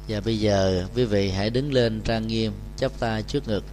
Và 0.07 0.19
bây 0.25 0.39
giờ 0.39 0.85
quý 0.95 1.05
vị 1.05 1.29
hãy 1.29 1.49
đứng 1.49 1.73
lên 1.73 2.01
trang 2.01 2.27
nghiêm 2.27 2.51
chắp 2.77 2.91
tay 2.99 3.23
trước 3.23 3.47
ngực. 3.47 3.63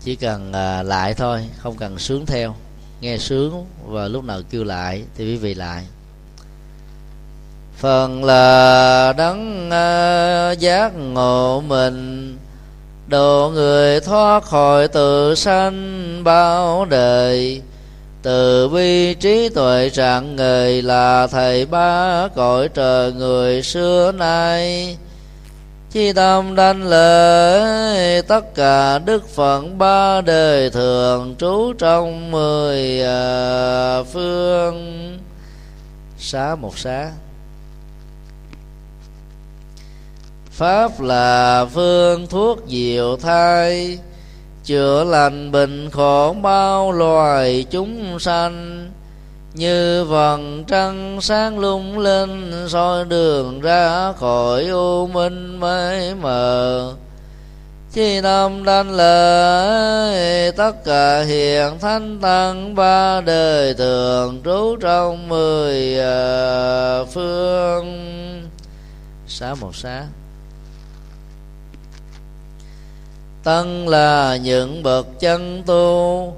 Chỉ 0.00 0.16
cần 0.16 0.52
à, 0.52 0.82
lại 0.82 1.14
thôi 1.14 1.46
không 1.58 1.76
cần 1.76 1.98
sướng 1.98 2.26
theo. 2.26 2.54
Nghe 3.00 3.18
sướng 3.18 3.66
và 3.86 4.08
lúc 4.08 4.24
nào 4.24 4.40
kêu 4.50 4.64
lại 4.64 5.02
thì 5.16 5.24
quý 5.24 5.36
vị 5.36 5.54
lại. 5.54 5.84
Phần 7.76 8.24
là 8.24 9.12
đấng 9.16 9.70
à, 9.70 10.50
giác 10.52 10.92
ngộ 10.96 11.60
mình 11.60 12.36
độ 13.08 13.50
người 13.54 14.00
thoát 14.00 14.44
khỏi 14.44 14.88
tự 14.88 15.34
sanh 15.34 16.20
bao 16.24 16.84
đời, 16.84 17.62
từ 18.22 18.68
bi 18.68 19.14
trí 19.14 19.48
tuệ 19.48 19.90
trạng 19.90 20.36
người 20.36 20.82
là 20.82 21.26
thầy 21.26 21.66
ba 21.66 22.28
cõi 22.34 22.68
trời 22.68 23.12
người 23.12 23.62
xưa 23.62 24.12
nay. 24.12 24.96
Chi 25.90 26.12
tâm 26.12 26.54
đanh 26.54 26.88
lễ, 26.88 28.22
tất 28.28 28.54
cả 28.54 28.98
đức 28.98 29.28
phận 29.28 29.78
ba 29.78 30.20
đời 30.20 30.70
thường 30.70 31.34
trú 31.38 31.72
trong 31.78 32.30
mười 32.30 33.02
à, 33.02 34.02
phương. 34.12 35.18
Xá 36.18 36.54
một 36.54 36.78
xá. 36.78 37.10
Pháp 40.56 41.00
là 41.00 41.66
phương 41.74 42.26
thuốc 42.26 42.58
diệu 42.68 43.16
thai, 43.16 43.98
chữa 44.64 45.04
lành 45.04 45.52
bệnh 45.52 45.90
khổ 45.90 46.36
bao 46.42 46.92
loài 46.92 47.66
chúng 47.70 48.18
sanh. 48.18 48.86
Như 49.54 50.04
vầng 50.04 50.64
trăng 50.68 51.18
sáng 51.20 51.58
lung 51.58 51.98
linh 51.98 52.68
soi 52.68 53.04
đường 53.04 53.60
ra 53.60 54.12
khỏi 54.12 54.66
u 54.66 55.06
minh 55.06 55.60
mây 55.60 56.14
mờ. 56.14 56.92
Chi 57.92 58.20
tâm 58.20 58.64
đanh 58.64 58.96
lễ 58.96 60.50
tất 60.56 60.72
cả 60.84 61.22
hiện 61.22 61.78
thánh 61.80 62.18
tăng 62.20 62.74
ba 62.74 63.20
đời 63.20 63.74
thường 63.74 64.40
trú 64.44 64.76
trong 64.80 65.28
mười 65.28 65.98
à, 66.00 67.04
phương. 67.12 67.86
Xá 69.26 69.54
một 69.60 69.76
xá. 69.76 70.04
Tân 73.46 73.86
là 73.86 74.36
những 74.36 74.82
bậc 74.82 75.06
chân 75.20 75.62
tu, 75.66 76.34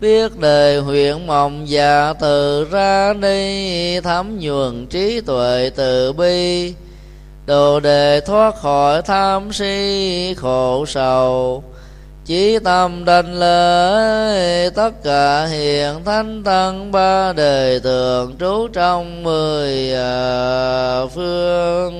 biết 0.00 0.38
đời 0.38 0.78
huyện 0.78 1.26
mộng 1.26 1.66
và 1.68 2.12
từ 2.12 2.68
ra 2.70 3.12
đi 3.12 4.00
thấm 4.00 4.38
nhuần 4.38 4.86
trí 4.86 5.20
tuệ 5.20 5.70
từ 5.76 6.12
bi. 6.12 6.74
Đồ 7.46 7.80
đề 7.80 8.20
thoát 8.20 8.54
khỏi 8.56 9.02
tham 9.02 9.52
si 9.52 10.34
khổ 10.36 10.86
sầu, 10.86 11.64
chí 12.24 12.58
tâm 12.64 13.04
đành 13.04 13.40
lễ, 13.40 14.70
tất 14.74 14.90
cả 15.04 15.46
hiện 15.46 16.04
thánh 16.04 16.42
tăng 16.44 16.92
ba 16.92 17.32
đề 17.32 17.78
tượng 17.78 18.36
trú 18.40 18.68
trong 18.72 19.22
mười 19.22 19.94
à, 19.94 21.06
phương. 21.14 21.94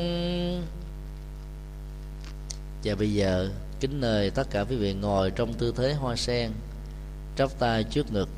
Và 2.85 2.94
bây 2.98 3.12
giờ 3.12 3.48
kính 3.86 4.01
mời 4.01 4.31
tất 4.31 4.51
cả 4.51 4.65
quý 4.65 4.77
vị 4.77 4.94
ngồi 4.94 5.31
trong 5.31 5.55
tư 5.55 5.74
thế 5.77 5.94
hoa 5.94 6.16
sen, 6.16 6.51
chắp 7.36 7.59
tay 7.59 7.85
trước 7.85 8.12
ngực. 8.12 8.28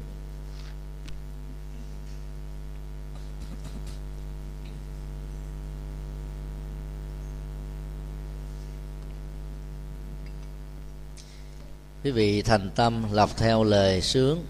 Quý 12.05 12.11
vị 12.11 12.43
thành 12.43 12.71
tâm 12.75 13.13
lập 13.13 13.31
theo 13.37 13.65
lời 13.65 14.03
sướng 14.03 14.45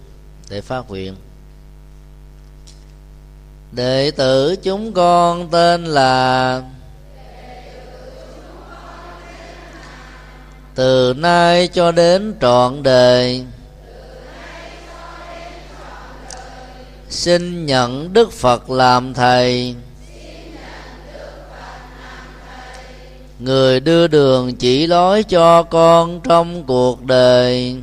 để 0.49 0.61
phát 0.61 0.89
nguyện. 0.89 1.15
Đệ 3.71 4.11
tử 4.11 4.55
chúng 4.63 4.93
con 4.93 5.49
tên 5.51 5.85
là 5.85 6.63
từ 10.77 11.13
nay 11.17 11.67
cho 11.67 11.91
đến 11.91 12.35
trọn 12.41 12.83
đời. 12.83 13.43
Xin 17.09 17.65
nhận 17.65 18.13
đức 18.13 18.31
phật 18.31 18.69
làm 18.69 19.13
thầy. 19.13 19.75
Người 23.39 23.79
đưa 23.79 24.07
đường 24.07 24.55
chỉ 24.55 24.87
lối 24.87 25.23
cho 25.23 25.63
con 25.63 26.21
trong 26.23 26.63
cuộc 26.63 27.03
đời. 27.03 27.75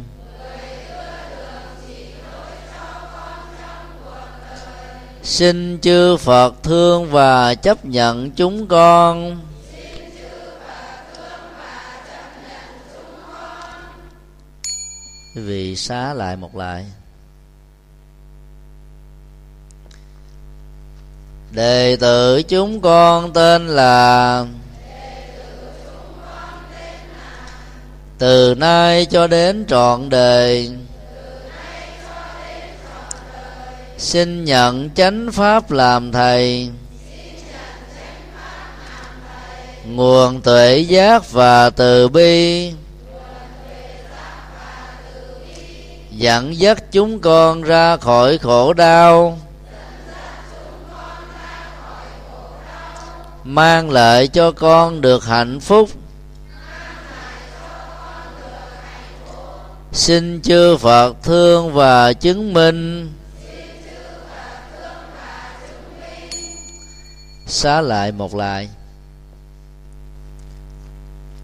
Xin 5.23 5.79
chư 5.81 6.16
phật 6.16 6.55
thương 6.62 7.11
và 7.11 7.55
chấp 7.55 7.85
nhận 7.85 8.31
chúng 8.31 8.66
con. 8.66 9.41
Quý 15.35 15.43
vị 15.43 15.77
xá 15.77 16.15
lại 16.15 16.36
một 16.36 16.56
lại. 16.56 16.85
Đệ 21.51 21.97
tử 22.01 22.43
chúng 22.43 22.81
con 22.81 23.32
tên 23.32 23.69
là 23.69 24.44
từ 28.19 28.55
nay 28.55 29.06
cho 29.06 29.27
đến 29.27 29.65
trọn 29.69 30.09
đời. 30.09 30.70
Xin 33.98 34.44
nhận 34.44 34.90
chánh 34.90 35.32
pháp 35.32 35.70
làm 35.70 36.12
thầy. 36.12 36.70
Nguồn 39.86 40.43
tuệ 40.43 40.78
giác 40.78 41.32
và 41.32 41.70
từ 41.70 42.09
bi. 42.09 42.73
Dẫn 46.16 46.59
dắt 46.59 46.85
chúng 46.93 47.19
con 47.19 47.62
ra 47.62 47.97
khỏi 47.97 48.39
khổ 48.39 48.73
đau. 48.73 49.39
Mang 53.45 53.91
lại 53.91 54.28
cho 54.28 54.53
con 54.53 55.01
được 55.01 55.24
hạnh 55.24 55.61
phúc. 55.61 55.91
Xin 59.93 60.43
chư 60.43 60.77
phật 60.77 61.16
thương 61.23 61.73
và 61.73 62.12
chứng 62.12 62.53
minh. 62.53 63.12
Xá 67.47 67.81
lại 67.81 68.12
một 68.12 68.35
lại. 68.35 68.69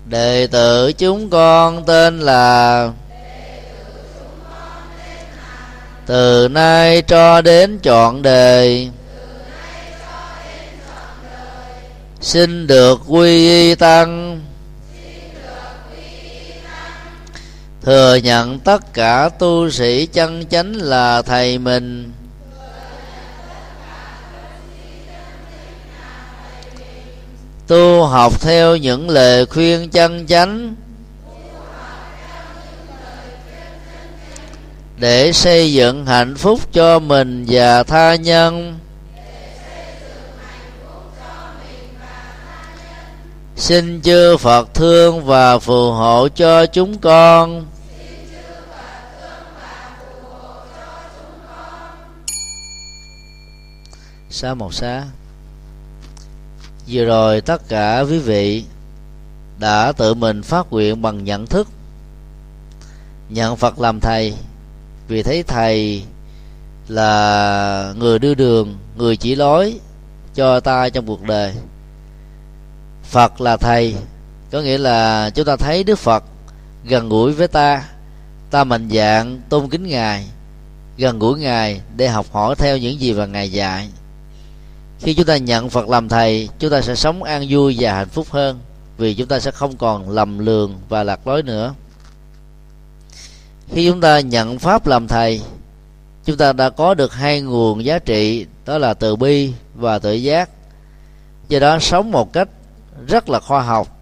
Đệ 0.07 0.47
tử 0.47 0.93
chúng 0.93 1.31
con 1.31 1.85
tên 1.85 2.21
là 2.21 2.91
từ 6.11 6.49
nay 6.49 7.03
cho 7.03 7.41
đến 7.41 7.79
trọn 7.83 8.23
đời. 8.23 8.91
Xin 12.21 12.67
được 12.67 13.01
quy 13.07 13.49
y 13.49 13.75
tăng. 13.75 14.41
Thừa 17.83 18.15
nhận 18.15 18.59
tất 18.59 18.93
cả 18.93 19.29
tu 19.39 19.71
sĩ 19.71 20.07
chân 20.07 20.45
chánh 20.51 20.73
là 20.77 21.23
thầy 21.23 21.59
mình. 21.59 22.13
Tu 27.67 28.05
học 28.05 28.41
theo 28.41 28.77
những 28.77 29.11
lời 29.11 29.47
khuyên 29.47 29.91
chân 29.91 30.27
chánh. 30.27 30.75
Để 35.01 35.33
xây 35.33 35.73
dựng 35.73 36.07
hạnh 36.07 36.35
phúc 36.37 36.61
cho 36.73 36.99
mình 36.99 37.45
và 37.49 37.83
tha 37.83 38.15
nhân. 38.15 38.79
Xin 43.57 44.01
chư 44.03 44.37
phật 44.37 44.75
thương 44.75 45.25
và 45.25 45.59
phù 45.59 45.93
hộ 45.93 46.29
cho 46.29 46.67
chúng 46.67 46.99
con. 46.99 47.67
Sa 54.31 54.55
một 54.55 54.75
xá. 54.75 55.05
Vừa 56.89 57.05
rồi 57.05 57.41
tất 57.41 57.69
cả 57.69 58.01
quý 58.01 58.19
vị 58.19 58.65
đã 59.59 59.93
tự 59.93 60.15
mình 60.15 60.43
phát 60.43 60.67
nguyện 60.71 61.03
bằng 61.03 61.25
nhận 61.25 61.47
thức, 61.47 61.69
nhận 63.29 63.57
phật 63.57 63.81
làm 63.81 64.01
thầy 64.01 64.35
vì 65.11 65.23
thấy 65.23 65.43
thầy 65.43 66.03
là 66.89 67.95
người 67.99 68.19
đưa 68.19 68.35
đường, 68.35 68.79
người 68.97 69.17
chỉ 69.17 69.35
lối 69.35 69.81
cho 70.35 70.61
ta 70.61 70.89
trong 70.89 71.07
cuộc 71.07 71.23
đời. 71.23 71.55
Phật 73.03 73.41
là 73.41 73.57
thầy, 73.57 73.95
có 74.51 74.61
nghĩa 74.61 74.79
là 74.79 75.31
chúng 75.31 75.45
ta 75.45 75.57
thấy 75.57 75.85
đức 75.85 75.99
phật 75.99 76.25
gần 76.85 77.09
gũi 77.09 77.33
với 77.33 77.49
ta. 77.49 77.85
Ta 78.51 78.65
mạnh 78.65 78.89
dạng 78.93 79.41
tôn 79.49 79.69
kính 79.69 79.87
ngài, 79.87 80.27
gần 80.99 81.19
gũi 81.19 81.39
ngài 81.39 81.81
để 81.97 82.09
học 82.09 82.27
hỏi 82.33 82.55
theo 82.59 82.79
những 82.79 83.01
gì 83.01 83.13
mà 83.13 83.27
ngài 83.27 83.53
dạy. 83.53 83.89
Khi 84.99 85.15
chúng 85.15 85.27
ta 85.27 85.37
nhận 85.37 85.71
phật 85.71 85.89
làm 85.89 86.09
thầy, 86.09 86.49
chúng 86.59 86.71
ta 86.71 86.81
sẽ 86.81 86.95
sống 86.95 87.23
an 87.23 87.47
vui 87.49 87.77
và 87.81 87.95
hạnh 87.95 88.09
phúc 88.09 88.27
hơn, 88.31 88.61
vì 88.99 89.15
chúng 89.15 89.29
ta 89.29 89.41
sẽ 89.41 89.51
không 89.51 89.77
còn 89.77 90.11
lầm 90.11 90.39
lường 90.39 90.75
và 90.89 91.03
lạc 91.03 91.27
lối 91.27 91.43
nữa 91.43 91.75
khi 93.73 93.89
chúng 93.89 94.01
ta 94.01 94.21
nhận 94.21 94.59
pháp 94.59 94.87
làm 94.87 95.09
thầy, 95.09 95.41
chúng 96.25 96.37
ta 96.37 96.53
đã 96.53 96.71
có 96.71 96.95
được 96.95 97.15
hai 97.15 97.41
nguồn 97.41 97.85
giá 97.85 97.99
trị, 97.99 98.47
đó 98.67 98.79
là 98.79 98.95
từ 98.95 99.17
bi 99.17 99.53
và 99.75 99.99
tự 99.99 100.13
giác. 100.13 100.51
Do 101.49 101.59
đó 101.59 101.79
sống 101.79 102.11
một 102.11 102.33
cách 102.33 102.49
rất 103.07 103.29
là 103.29 103.41
khoa 103.41 103.63
học 103.63 103.97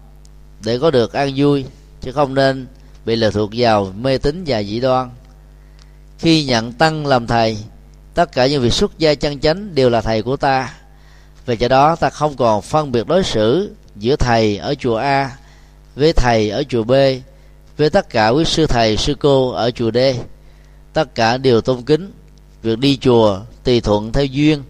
để 0.63 0.79
có 0.79 0.91
được 0.91 1.13
an 1.13 1.33
vui, 1.35 1.65
chứ 2.01 2.11
không 2.11 2.33
nên 2.33 2.67
bị 3.05 3.15
lệ 3.15 3.31
thuộc 3.31 3.49
vào 3.53 3.91
mê 4.01 4.17
tín 4.17 4.43
và 4.47 4.63
dị 4.63 4.79
đoan. 4.79 5.09
Khi 6.17 6.45
nhận 6.45 6.73
tăng 6.73 7.05
làm 7.05 7.27
thầy, 7.27 7.57
tất 8.13 8.31
cả 8.31 8.47
những 8.47 8.61
việc 8.61 8.73
xuất 8.73 8.99
gia 8.99 9.15
chân 9.15 9.39
chánh 9.39 9.75
đều 9.75 9.89
là 9.89 10.01
thầy 10.01 10.21
của 10.21 10.37
ta. 10.37 10.73
Về 11.45 11.55
do 11.55 11.67
đó, 11.67 11.95
ta 11.95 12.09
không 12.09 12.35
còn 12.35 12.61
phân 12.61 12.91
biệt 12.91 13.07
đối 13.07 13.23
xử 13.23 13.75
giữa 13.95 14.15
thầy 14.15 14.57
ở 14.57 14.75
chùa 14.75 14.95
A 14.95 15.37
với 15.95 16.13
thầy 16.13 16.49
ở 16.49 16.63
chùa 16.63 16.83
b 16.83 16.91
với 17.79 17.89
tất 17.89 18.09
cả 18.09 18.29
quý 18.29 18.45
sư 18.45 18.67
thầy, 18.67 18.97
sư 18.97 19.15
cô 19.19 19.49
ở 19.49 19.71
chùa 19.71 19.91
đê 19.91 20.15
tất 20.93 21.15
cả 21.15 21.37
đều 21.37 21.61
tôn 21.61 21.81
kính. 21.81 22.11
Việc 22.61 22.79
đi 22.79 22.97
chùa 22.97 23.39
tùy 23.63 23.81
thuận 23.81 24.11
theo 24.11 24.25
duyên. 24.25 24.63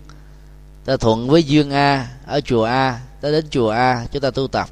Ta 0.86 0.98
thuận 0.98 1.30
với 1.30 1.44
duyên 1.44 1.72
a, 1.72 2.08
ở 2.26 2.42
chùa 2.42 2.64
a, 2.64 3.00
ta 3.22 3.30
đến 3.32 3.46
chùa 3.50 3.70
a 3.70 4.06
chúng 4.12 4.22
ta 4.22 4.32
tu 4.32 4.48
tập. 4.48 4.70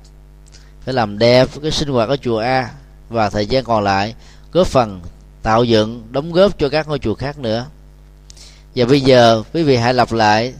Phải 0.85 0.93
làm 0.93 1.19
đẹp 1.19 1.49
cái 1.61 1.72
sinh 1.72 1.89
hoạt 1.89 2.09
ở 2.09 2.18
chùa 2.18 2.38
a 2.38 2.72
và 3.09 3.30
thời 3.30 3.45
gian 3.45 3.64
còn 3.64 3.84
lại, 3.84 4.15
góp 4.51 4.68
phần 4.68 5.01
tạo 5.43 5.64
dựng, 5.64 6.03
đóng 6.11 6.31
góp 6.31 6.59
cho 6.59 6.69
các 6.69 6.88
ngôi 6.88 6.99
chùa 6.99 7.15
khác 7.15 7.39
nữa. 7.39 7.65
Và 8.76 8.85
bây 8.85 9.01
giờ 9.01 9.43
quý 9.53 9.64
vị 9.64 9.76
hãy 9.76 9.93
lặp 9.93 10.11
lại 10.11 10.53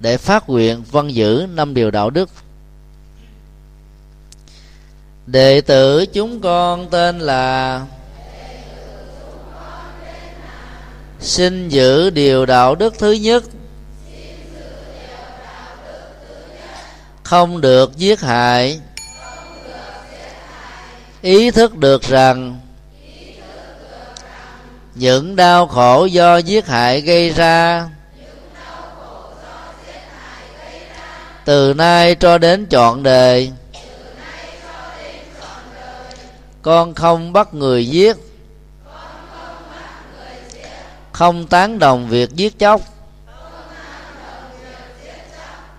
để 0.00 0.16
phát 0.16 0.48
nguyện 0.48 0.82
văn 0.90 1.14
giữ 1.14 1.46
năm 1.54 1.74
điều 1.74 1.90
đạo 1.90 2.10
đức 2.10 2.30
đệ 5.30 5.60
tử 5.60 6.06
chúng 6.06 6.40
con 6.40 6.90
tên 6.90 7.18
là 7.18 7.80
xin 11.20 11.68
giữ 11.68 12.10
điều 12.10 12.46
đạo 12.46 12.74
đức 12.74 12.94
thứ 12.98 13.12
nhất. 13.12 13.44
Không 17.22 17.60
được 17.60 17.96
giết 17.96 18.20
hại. 18.20 18.80
Ý 21.22 21.50
thức 21.50 21.76
được 21.76 22.02
rằng 22.02 22.60
những 24.94 25.36
đau 25.36 25.66
khổ 25.66 26.04
do 26.04 26.36
giết 26.36 26.66
hại 26.66 27.00
gây 27.00 27.30
ra, 27.30 27.88
từ 31.44 31.74
nay 31.74 32.14
cho 32.14 32.38
đến 32.38 32.66
trọn 32.70 33.02
đời 33.02 33.52
con 36.62 36.94
không 36.94 37.32
bắt 37.32 37.54
người 37.54 37.86
giết. 37.86 38.16
Không 41.12 41.46
tán 41.46 41.78
đồng 41.78 42.08
việc 42.08 42.30
giết 42.30 42.58
chóc. 42.58 42.80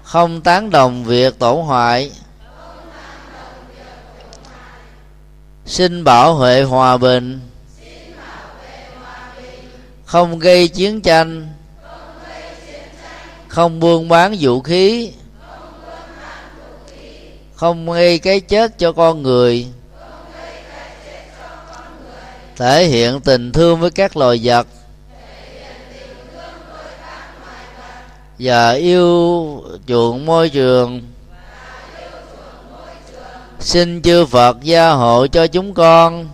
Không 0.04 0.42
tán 0.42 0.70
đồng 0.70 1.04
việc 1.04 1.40
tổn 1.40 1.66
hoại 1.66 2.12
xin 5.72 6.04
bảo 6.04 6.36
vệ 6.36 6.64
hòa 6.64 6.98
bình. 6.98 7.40
Không 10.06 10.40
gây 10.40 10.68
chiến 10.68 11.02
tranh. 11.02 11.54
Không 13.48 13.80
buôn 13.80 14.10
bán 14.10 14.36
vũ 14.40 14.62
khí. 14.62 15.14
Không 17.56 17.92
gây 17.92 18.20
cái 18.20 18.40
chết 18.40 18.78
cho 18.78 18.92
con 18.92 19.22
người 19.22 19.68
thể 22.56 22.86
hiện 22.86 23.22
tình 23.22 23.52
thương 23.52 23.80
với 23.80 23.92
các 23.92 24.18
loài 24.18 24.40
vật. 24.44 24.68
Và 28.40 28.72
yêu 28.72 29.64
chuộng 29.88 30.26
môi 30.26 30.50
trường. 30.50 31.02
Xin 33.60 34.02
chư 34.02 34.26
phật 34.26 34.58
gia 34.62 34.90
hộ 34.90 35.28
cho 35.28 35.48
chúng 35.48 35.74
con. 35.74 36.30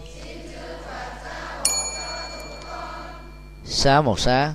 Xá 3.65 4.01
một 4.01 4.19
xá. 4.19 4.51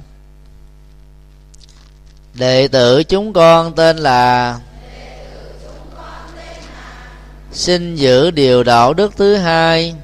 Đệ 2.34 2.68
tử 2.68 3.02
chúng 3.02 3.32
con 3.32 3.74
tên 3.74 3.96
là 3.96 4.58
xin 7.52 7.94
giữ 7.94 8.30
điều 8.30 8.64
đạo 8.64 8.94
đức 8.94 9.16
thứ 9.16 9.36
hai 9.36 9.94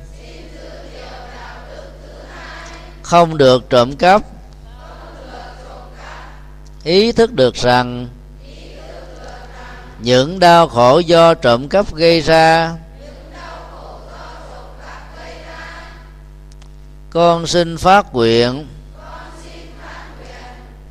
không 3.09 3.39
được 3.39 3.71
trộm 3.71 3.97
cắp. 3.97 4.23
Ý 6.85 7.13
thức 7.13 7.33
được 7.33 7.55
rằng 7.55 8.09
những 9.99 10.39
đau 10.39 10.69
khổ 10.69 10.99
do 10.99 11.35
trộm 11.35 11.69
cắp 11.69 11.95
gây 11.95 12.21
ra, 12.21 12.73
con 17.11 17.47
xin 17.47 17.77
phát 17.77 18.15
nguyện 18.15 18.67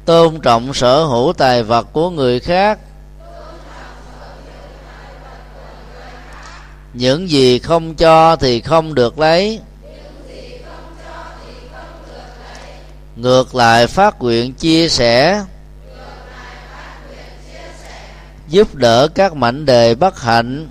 tôn 0.06 0.40
trọng 0.40 0.74
sở 0.74 1.04
hữu 1.04 1.34
tài 1.34 1.64
vật 1.64 1.88
của 1.94 2.10
người 2.10 2.40
khác. 2.40 2.80
Những 6.94 7.30
gì 7.30 7.60
không 7.60 7.96
cho 7.96 8.36
thì 8.36 8.62
không 8.62 8.96
được 8.96 9.20
lấy. 9.20 9.60
Ngược 13.18 13.56
lại 13.56 13.88
phát 13.88 14.22
nguyện 14.22 14.54
chia 14.54 14.90
sẻ. 14.90 15.44
Giúp 18.48 18.76
đỡ 18.76 19.08
các 19.08 19.36
mảnh 19.36 19.66
đề 19.66 19.96
bất 19.96 20.22
hạnh. 20.22 20.68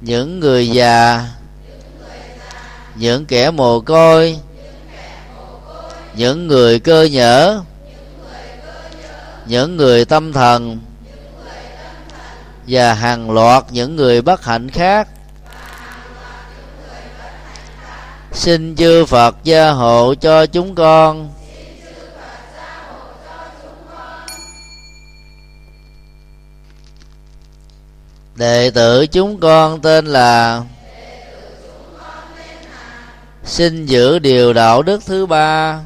Những 0.00 0.40
người 0.40 0.68
già. 0.68 1.26
Những 2.94 3.26
kẻ 3.26 3.50
mồ 3.50 3.80
côi. 3.80 4.38
Những 6.14 6.46
người 6.46 6.80
cơ 6.80 7.08
nhở. 7.12 7.60
Những 9.46 9.76
người 9.76 10.04
tâm 10.04 10.32
thần. 10.32 10.78
Và 12.66 12.94
hàng 12.94 13.30
loạt 13.30 13.64
những 13.70 13.96
người 13.96 14.22
bất 14.22 14.44
hạnh 14.44 14.70
khác. 14.70 15.08
Xin 18.32 18.76
chư 18.76 19.04
phật 19.04 19.36
gia 19.44 19.70
hộ 19.70 20.14
cho 20.14 20.46
chúng 20.46 20.74
con. 20.74 21.28
Đệ 28.36 28.70
tử 28.70 29.06
chúng 29.06 29.40
con 29.40 29.80
tên 29.80 30.06
là 30.06 30.62
xin 33.44 33.86
giữ 33.86 34.18
điều 34.18 34.52
đạo 34.52 34.82
đức 34.82 35.00
thứ 35.06 35.26
ba. 35.26 35.80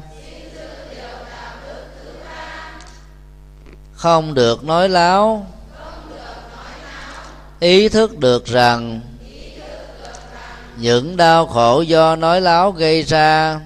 Không 3.93 4.33
được 4.33 4.63
nói 4.63 4.89
láo. 4.89 5.47
Ý 7.59 7.89
thức 7.89 8.17
được 8.17 8.45
rằng 8.45 9.01
những 10.77 11.17
đau 11.17 11.47
khổ 11.47 11.81
do 11.81 12.15
nói 12.15 12.41
láo 12.41 12.71
gây 12.71 13.03
ra. 13.03 13.59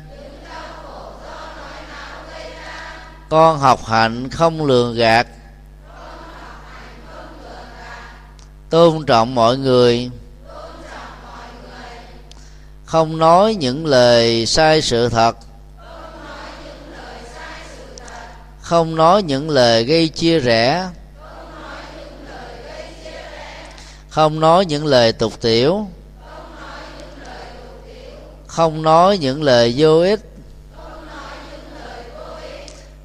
Con 3.29 3.59
học 3.59 3.85
hạnh 3.85 4.29
không 4.29 4.65
lường 4.65 4.95
gạt. 4.95 5.27
Tôn 8.69 9.05
trọng 9.05 9.35
mọi 9.35 9.57
người. 9.57 10.09
Không 12.85 13.17
nói 13.17 13.55
những 13.55 13.85
lời 13.85 14.45
sai 14.45 14.81
sự 14.81 15.09
thật. 15.09 15.37
Không 18.61 18.95
nói 18.95 19.23
những 19.23 19.49
lời 19.49 19.83
gây 19.83 20.07
chia 20.07 20.39
rẽ. 20.39 20.87
Không 24.09 24.39
nói 24.39 24.65
những 24.65 24.85
lời 24.85 25.13
tục 25.13 25.41
tiểu 25.41 25.87
không 28.57 28.81
nói 28.81 29.17
những 29.17 29.43
lời 29.43 29.73
vô 29.77 29.99
ích. 29.99 30.19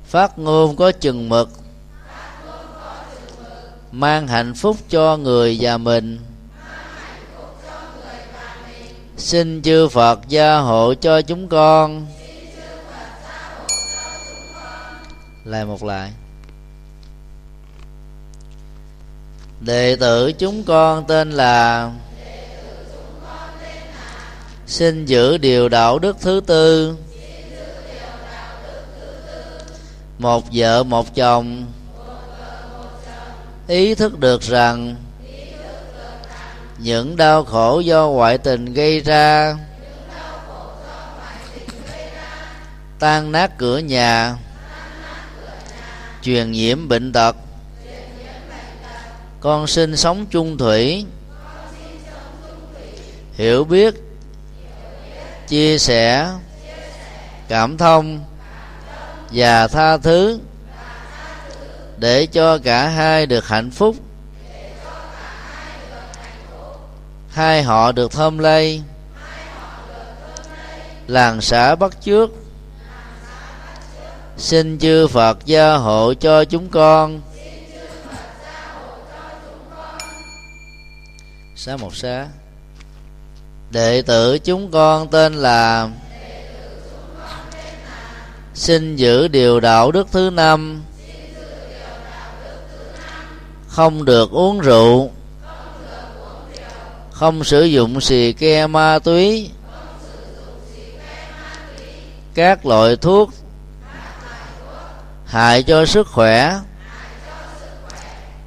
Phát 0.05 0.39
ngôn 0.39 0.77
có 0.77 0.93
chừng 0.93 1.29
mực. 1.29 1.49
Mang 3.91 4.29
hạnh 4.29 4.55
phúc 4.55 4.77
cho 4.89 5.17
người 5.17 5.59
và 5.61 5.79
mình. 5.79 6.19
Xin 9.17 9.63
chư 9.63 9.89
phật 9.89 10.19
gia 10.29 10.59
hộ 10.59 10.95
cho 10.95 11.23
chúng 11.23 11.49
con. 11.49 12.07
Lại 15.45 15.65
một 15.65 15.85
lại. 15.85 16.13
Đệ 19.61 19.97
tử 19.97 20.33
chúng 20.33 20.65
con 20.65 21.05
tên 21.07 21.31
là 21.31 21.91
xin 24.73 25.05
giữ 25.05 25.39
điều 25.39 25.69
đạo 25.69 25.99
đức 25.99 26.17
thứ 26.21 26.41
tư. 26.47 26.97
Một 30.19 30.45
vợ, 30.53 30.83
một 30.83 31.15
chồng. 31.15 31.67
Ý 33.67 33.95
thức 33.95 34.19
được 34.19 34.43
rằng 34.43 34.97
những 36.79 37.17
đau 37.17 37.45
khổ 37.45 37.81
do 37.81 38.09
ngoại 38.09 38.39
tình 38.39 38.73
gây 38.75 39.01
ra 39.01 39.57
tan 42.99 43.33
nát 43.33 43.59
cửa 43.59 43.79
nhà, 43.79 44.37
truyền 46.23 46.53
nhiễm 46.53 46.89
bệnh 46.89 47.13
tật. 47.13 47.37
Con 49.41 49.67
xin 49.67 49.97
sống 49.97 50.27
chung 50.31 50.59
thủy. 50.59 51.07
Hiểu 53.35 53.65
biết 53.65 53.95
chia 55.53 55.79
sẻ 55.79 56.31
cảm 57.49 57.79
thông 57.79 58.25
và 59.33 59.69
tha 59.69 59.97
thứ 59.97 60.41
để 61.97 62.27
cho 62.27 62.59
cả 62.59 62.89
hai 62.89 63.27
được 63.27 63.49
hạnh 63.49 63.71
phúc. 63.71 63.97
Hai 67.31 67.63
họ 67.63 67.93
được 67.93 68.13
thơm 68.13 68.39
lây. 68.39 68.83
Làng 71.07 71.41
xã 71.41 71.75
bắt 71.75 72.01
trước 72.01 72.31
xin 74.37 74.79
chư 74.79 75.07
phật 75.07 75.39
gia 75.45 75.75
hộ 75.75 76.15
cho 76.15 76.45
chúng 76.45 76.69
con. 76.69 77.21
Xá 81.57 81.77
một 81.77 81.97
xá 81.97 82.27
đệ 83.73 84.03
tử 84.03 84.39
chúng 84.39 84.71
con 84.71 85.09
tên 85.09 85.35
là 85.35 85.89
xin 88.55 88.97
giữ 88.97 89.29
điều 89.29 89.61
đạo 89.61 89.93
đức 89.93 90.09
thứ 90.13 90.31
năm. 90.31 90.83
Không 93.69 94.05
được 94.05 94.31
uống 94.31 94.61
rượu. 94.61 95.11
Không 97.11 97.45
sử 97.45 97.65
dụng 97.65 98.01
xì 98.01 98.33
ke 98.33 98.67
ma 98.67 98.99
túy. 98.99 99.51
Các 102.35 102.67
loại 102.67 102.97
thuốc 102.97 103.31
hại 105.27 105.63
cho 105.63 105.87
sức 105.87 106.09
khỏe. 106.09 106.59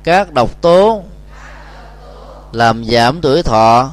Các 0.04 0.34
độc 0.34 0.62
tố 0.62 1.04
làm 2.52 2.86
giảm 2.86 3.22
tuổi 3.22 3.44
thọ 3.44 3.92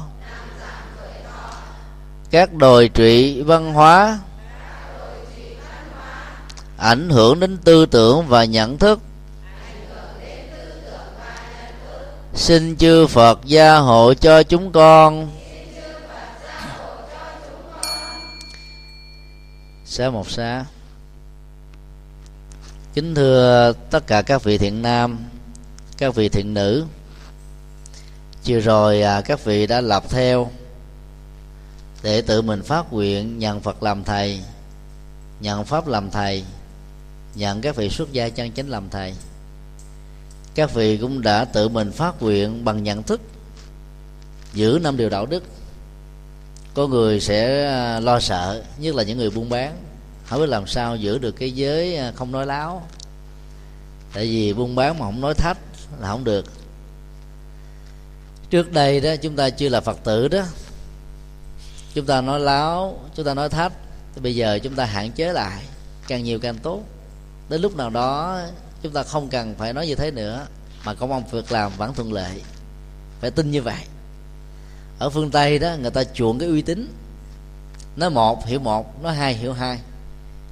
các 2.33 2.53
đồi 2.53 2.89
trụy 2.93 3.43
văn 3.43 3.73
hóa 3.73 4.19
ảnh 6.77 7.09
hưởng 7.09 7.39
đến 7.39 7.57
tư 7.57 7.85
tưởng 7.85 8.27
và 8.27 8.45
nhận 8.45 8.77
thức. 8.77 8.99
Xin 12.33 12.75
chư 12.77 13.07
phật 13.07 13.39
gia 13.45 13.77
hộ 13.77 14.13
cho 14.13 14.43
chúng 14.43 14.71
con. 14.71 15.31
Xá 19.85 20.09
một 20.09 20.29
xá. 20.29 20.65
Kính 22.93 23.15
thưa 23.15 23.73
tất 23.89 24.07
cả 24.07 24.21
các 24.21 24.43
vị 24.43 24.57
thiện 24.57 24.81
nam, 24.81 25.19
các 25.97 26.15
vị 26.15 26.29
thiện 26.29 26.53
nữ. 26.53 26.85
Chiều 28.43 28.59
rồi 28.59 29.01
à, 29.01 29.21
các 29.21 29.43
vị 29.43 29.67
đã 29.67 29.81
lập 29.81 30.03
theo 30.09 30.51
để 32.03 32.21
tự 32.21 32.41
mình 32.41 32.63
phát 32.63 32.93
nguyện, 32.93 33.39
nhận 33.39 33.61
phật 33.61 33.83
làm 33.83 34.03
thầy, 34.03 34.39
nhận 35.39 35.65
pháp 35.65 35.87
làm 35.87 36.09
thầy, 36.11 36.43
nhận 37.35 37.61
các 37.61 37.75
vị 37.75 37.89
xuất 37.89 38.11
gia 38.11 38.29
chân 38.29 38.51
chính 38.51 38.69
làm 38.69 38.89
thầy. 38.89 39.13
Các 40.55 40.73
vị 40.73 40.97
cũng 40.97 41.21
đã 41.21 41.45
tự 41.45 41.69
mình 41.69 41.91
phát 41.91 42.21
nguyện 42.21 42.65
bằng 42.65 42.83
nhận 42.83 43.03
thức, 43.03 43.21
giữ 44.53 44.79
năm 44.83 44.97
điều 44.97 45.09
đạo 45.09 45.25
đức. 45.25 45.43
Có 46.73 46.87
người 46.87 47.19
sẽ 47.19 47.67
à, 47.67 47.99
lo 47.99 48.19
sợ, 48.19 48.63
nhất 48.77 48.95
là 48.95 49.03
những 49.03 49.17
người 49.17 49.29
buôn 49.29 49.49
bán. 49.49 49.77
Không 50.25 50.39
biết 50.39 50.49
làm 50.49 50.67
sao 50.67 50.95
giữ 50.95 51.17
được 51.17 51.31
cái 51.31 51.51
giới 51.51 51.97
à, 51.97 52.11
không 52.15 52.31
nói 52.31 52.45
láo. 52.45 52.87
Tại 54.13 54.25
vì 54.25 54.53
buôn 54.53 54.75
bán 54.75 54.99
mà 54.99 55.05
không 55.05 55.21
nói 55.21 55.33
thách 55.33 55.57
là 56.01 56.07
không 56.07 56.23
được. 56.23 56.45
Trước 58.49 58.71
đây 58.71 59.01
đó, 59.01 59.15
chúng 59.21 59.35
ta 59.35 59.49
chưa 59.49 59.69
là 59.69 59.81
phật 59.81 60.03
tử 60.03 60.27
đó 60.27 60.43
chúng 61.93 62.05
ta 62.05 62.21
nói 62.21 62.39
láo 62.39 62.99
chúng 63.15 63.25
ta 63.25 63.33
nói 63.33 63.49
thách 63.49 63.73
thì 64.15 64.21
bây 64.21 64.35
giờ 64.35 64.59
chúng 64.63 64.75
ta 64.75 64.85
hạn 64.85 65.11
chế 65.11 65.33
lại 65.33 65.63
càng 66.07 66.23
nhiều 66.23 66.39
càng 66.39 66.57
tốt. 66.57 66.81
Đến 67.49 67.61
lúc 67.61 67.75
nào 67.75 67.89
đó 67.89 68.39
chúng 68.81 68.93
ta 68.93 69.03
không 69.03 69.27
cần 69.29 69.55
phải 69.57 69.73
nói 69.73 69.87
như 69.87 69.95
thế 69.95 70.11
nữa 70.11 70.47
mà 70.85 70.93
công 70.93 71.11
ông 71.11 71.23
việc 71.31 71.51
làm 71.51 71.71
vẫn 71.77 71.93
thuận 71.93 72.13
lợi. 72.13 72.41
Phải 73.21 73.31
tin 73.31 73.51
như 73.51 73.61
vậy. 73.61 73.83
Ở 74.99 75.09
phương 75.09 75.31
tây 75.31 75.59
đó 75.59 75.75
người 75.81 75.91
ta 75.91 76.03
chuộng 76.03 76.39
cái 76.39 76.49
uy 76.49 76.61
tín. 76.61 76.93
Nói 77.95 78.09
một 78.09 78.45
hiểu 78.45 78.59
một 78.59 79.03
nói 79.03 79.15
hai 79.15 79.33
hiểu 79.33 79.53
hai. 79.53 79.79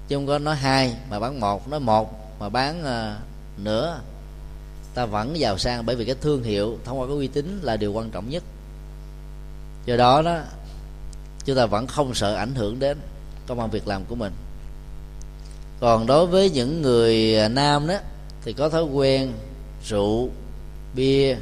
Chứ 0.07 0.15
không 0.15 0.27
có 0.27 0.39
nói 0.39 0.55
hai 0.55 0.95
mà 1.09 1.19
bán 1.19 1.39
một 1.39 1.67
nói 1.67 1.79
một 1.79 2.39
mà 2.39 2.49
bán 2.49 2.83
ờ, 2.83 3.15
uh, 3.15 3.59
nữa 3.63 3.99
ta 4.93 5.05
vẫn 5.05 5.39
giàu 5.39 5.57
sang 5.57 5.85
bởi 5.85 5.95
vì 5.95 6.05
cái 6.05 6.15
thương 6.21 6.43
hiệu 6.43 6.77
thông 6.85 6.99
qua 6.99 7.07
cái 7.07 7.15
uy 7.15 7.27
tín 7.27 7.59
là 7.63 7.77
điều 7.77 7.93
quan 7.93 8.11
trọng 8.11 8.29
nhất. 8.29 8.43
Do 9.85 9.97
đó 9.97 10.21
đó 10.21 10.39
chúng 11.45 11.55
ta 11.55 11.65
vẫn 11.65 11.87
không 11.87 12.13
sợ 12.13 12.35
ảnh 12.35 12.55
hưởng 12.55 12.79
đến 12.79 12.97
công 13.47 13.59
an 13.59 13.69
việc 13.69 13.87
làm 13.87 14.05
của 14.05 14.15
mình. 14.15 14.33
Còn 15.79 16.07
đối 16.07 16.27
với 16.27 16.49
những 16.49 16.81
người 16.81 17.37
à, 17.37 17.47
nam 17.47 17.87
đó, 17.87 17.95
thì 18.43 18.53
có 18.53 18.69
thói 18.69 18.83
quen 18.83 19.31
rượu, 19.87 20.29
bia 20.95 21.35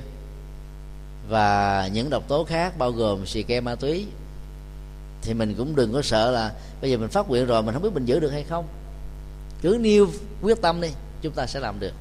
và 1.29 1.89
những 1.93 2.09
độc 2.09 2.27
tố 2.27 2.43
khác, 2.43 2.77
bao 2.77 2.91
gồm 2.91 3.25
xì 3.25 3.43
ke, 3.43 3.61
ma 3.61 3.75
túy. 3.75 4.05
Thì 5.21 5.33
mình 5.33 5.55
cũng 5.57 5.75
đừng 5.75 5.93
có 5.93 6.01
sợ 6.01 6.31
là 6.31 6.51
bây 6.81 6.91
giờ 6.91 6.97
mình 6.97 7.09
phát 7.09 7.29
nguyện 7.29 7.45
rồi, 7.45 7.63
mình 7.63 7.73
không 7.73 7.83
biết 7.83 7.93
mình 7.93 8.05
giữ 8.05 8.19
được 8.19 8.29
hay 8.29 8.43
không. 8.43 8.67
Cứ 9.61 9.77
nêu 9.81 10.07
quyết 10.41 10.61
tâm 10.61 10.81
đi, 10.81 10.89
chúng 11.21 11.33
ta 11.33 11.45
sẽ 11.45 11.59
làm 11.59 11.79
được. 11.79 11.93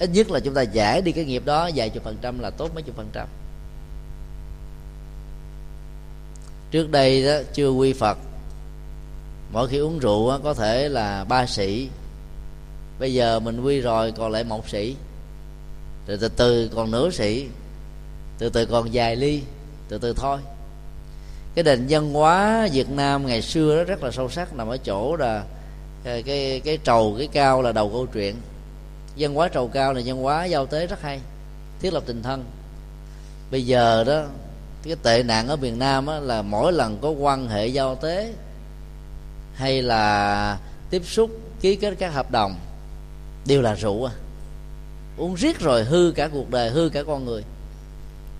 Ít 0.00 0.10
nhất 0.12 0.30
là 0.30 0.40
chúng 0.40 0.54
ta 0.54 0.62
giải 0.62 1.02
đi 1.02 1.12
cái 1.12 1.24
nghiệp 1.24 1.42
đó, 1.44 1.70
vài 1.74 1.90
chục 1.90 2.04
phần 2.04 2.16
trăm 2.22 2.38
là 2.38 2.50
tốt 2.50 2.70
mấy 2.74 2.82
chục 2.82 2.96
phần 2.96 3.08
trăm. 3.12 3.28
Trước 6.70 6.90
đây 6.90 7.24
đó 7.24 7.34
chưa 7.54 7.70
quy 7.70 7.92
phật. 7.92 8.18
Mỗi 9.52 9.68
khi 9.68 9.78
uống 9.78 9.98
rượu 9.98 10.30
đó, 10.30 10.40
có 10.44 10.54
thể 10.54 10.88
là 10.88 11.24
ba 11.24 11.46
sĩ. 11.46 11.88
Bây 13.00 13.14
giờ 13.14 13.40
mình 13.40 13.60
quy 13.60 13.80
rồi 13.80 14.12
còn 14.12 14.32
lại 14.32 14.44
một 14.44 14.68
sĩ. 14.68 14.96
Rồi 16.06 16.18
từ 16.20 16.28
từ 16.28 16.70
còn 16.74 16.90
nửa 16.90 17.10
sĩ. 17.10 17.46
Từ 18.38 18.48
từ 18.48 18.66
còn 18.66 18.88
vài 18.92 19.16
ly. 19.16 19.42
Từ 19.88 19.98
từ 19.98 20.12
thôi. 20.12 20.38
Cái 21.54 21.64
nền 21.64 21.86
văn 21.88 22.12
hóa 22.12 22.68
Việt 22.72 22.90
Nam 22.90 23.26
ngày 23.26 23.42
xưa 23.42 23.76
đó 23.76 23.84
rất 23.84 24.02
là 24.02 24.10
sâu 24.10 24.28
sắc 24.28 24.54
nằm 24.54 24.68
ở 24.68 24.76
chỗ 24.76 25.16
là 25.16 25.44
cái 26.04 26.22
cái, 26.22 26.60
cái 26.64 26.78
trầu 26.84 27.14
cái 27.18 27.28
cao 27.32 27.62
là 27.62 27.72
đầu 27.72 27.88
câu 27.88 28.06
chuyện. 28.06 28.36
Văn 29.16 29.34
hóa 29.34 29.48
trầu 29.48 29.68
cao 29.68 29.92
là 29.92 30.00
văn 30.04 30.16
hóa 30.16 30.44
giao 30.44 30.66
tế 30.66 30.86
rất 30.86 31.02
hay 31.02 31.20
thiết 31.80 31.92
lập 31.92 32.02
tình 32.06 32.22
thân. 32.22 32.44
Bây 33.50 33.66
giờ 33.66 34.04
đó 34.04 34.24
cái 34.82 34.96
tệ 35.02 35.22
nạn 35.22 35.48
ở 35.48 35.56
miền 35.56 35.78
nam 35.78 36.06
á, 36.06 36.20
là 36.20 36.42
mỗi 36.42 36.72
lần 36.72 36.98
có 37.02 37.10
quan 37.10 37.48
hệ 37.48 37.66
giao 37.66 37.94
tế 37.94 38.34
hay 39.54 39.82
là 39.82 40.58
tiếp 40.90 41.02
xúc 41.06 41.30
ký 41.60 41.76
kết 41.76 41.94
các 41.98 42.14
hợp 42.14 42.30
đồng 42.30 42.56
đều 43.46 43.62
là 43.62 43.74
rượu 43.74 44.04
à. 44.04 44.12
Uống 45.16 45.34
riết 45.34 45.60
rồi 45.60 45.84
hư 45.84 46.12
cả 46.12 46.28
cuộc 46.32 46.50
đời 46.50 46.70
hư 46.70 46.88
cả 46.88 47.02
con 47.02 47.24
người. 47.24 47.42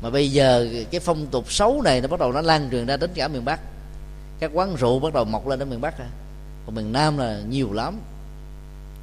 Mà 0.03 0.11
bây 0.11 0.33
giờ 0.33 0.69
cái 0.91 1.01
phong 1.01 1.27
tục 1.27 1.53
xấu 1.53 1.83
này 1.83 2.01
nó 2.01 2.09
bắt 2.09 2.21
đầu 2.21 2.33
nó 2.33 2.41
lan 2.41 2.69
truyền 2.71 2.87
ra 2.87 2.97
đến 2.97 3.11
cả 3.15 3.29
miền 3.29 3.45
bắc. 3.45 3.61
Các 4.39 4.51
quán 4.55 4.77
rượu 4.77 4.99
bắt 4.99 5.15
đầu 5.15 5.25
mọc 5.25 5.47
lên 5.47 5.59
ở 5.59 5.65
miền 5.65 5.81
bắc 5.81 5.99
à. 5.99 6.07
còn 6.67 6.75
miền 6.75 6.93
nam 6.93 7.19
là 7.19 7.41
nhiều 7.49 7.73
lắm. 7.73 8.01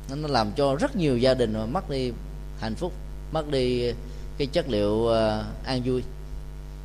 Nó 0.10 0.28
làm 0.28 0.52
cho 0.52 0.76
rất 0.76 0.96
nhiều 0.96 1.18
gia 1.18 1.34
đình 1.34 1.54
mà 1.54 1.66
mất 1.66 1.90
đi 1.90 2.12
hạnh 2.60 2.76
phúc 2.76 2.94
mất 3.32 3.52
đi 3.52 3.94
cái 4.38 4.48
chất 4.48 4.70
liệu 4.70 4.92
uh, 4.92 5.66
an 5.66 5.82
vui 5.86 6.04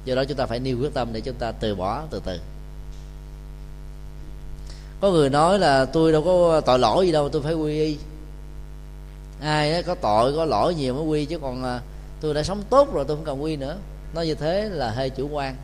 do 0.05 0.15
đó 0.15 0.25
chúng 0.25 0.37
ta 0.37 0.47
phải 0.47 0.61
nêu 0.61 0.79
quyết 0.79 0.95
tâm 0.95 1.09
để 1.13 1.21
chúng 1.21 1.35
ta 1.35 1.53
từ 1.53 1.75
bỏ 1.75 2.03
từ 2.11 2.21
từ. 2.25 2.39
Có 5.01 5.11
người 5.11 5.31
nói 5.31 5.59
là 5.59 5.85
tôi 5.85 6.13
đâu 6.13 6.23
có 6.25 6.61
tội 6.61 6.79
lỗi 6.79 7.07
gì 7.07 7.13
đâu, 7.13 7.29
tôi 7.29 7.43
phải 7.43 7.55
quy 7.55 7.81
y. 7.81 7.99
Ai 9.41 9.73
đó 9.73 9.79
có 9.87 9.95
tội, 9.95 10.37
có 10.37 10.45
lỗi 10.45 10.75
nhiều 10.75 10.95
mới 10.95 11.05
quy, 11.05 11.25
chứ 11.25 11.39
còn 11.39 11.65
à, 11.65 11.81
tôi 12.21 12.35
đã 12.35 12.43
sống 12.43 12.63
tốt 12.71 12.95
rồi 12.95 13.05
tôi 13.09 13.17
không 13.17 13.27
cần 13.27 13.43
quy 13.43 13.57
nữa. 13.57 13.77
Nói 14.15 14.27
như 14.27 14.35
thế 14.35 14.69
là 14.69 14.91
hơi 14.91 15.11
chủ 15.11 15.29
quan. 15.29 15.57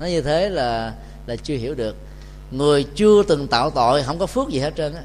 Nói 0.00 0.10
như 0.10 0.22
thế 0.22 0.48
là 0.48 0.94
là 1.26 1.36
chưa 1.36 1.56
hiểu 1.56 1.74
được. 1.74 1.96
Người 2.50 2.84
chưa 2.94 3.22
từng 3.22 3.48
tạo 3.48 3.70
tội 3.70 4.02
không 4.02 4.18
có 4.18 4.26
phước 4.26 4.48
gì 4.48 4.58
hết 4.58 4.76
trơn 4.76 4.94
á. 4.94 5.02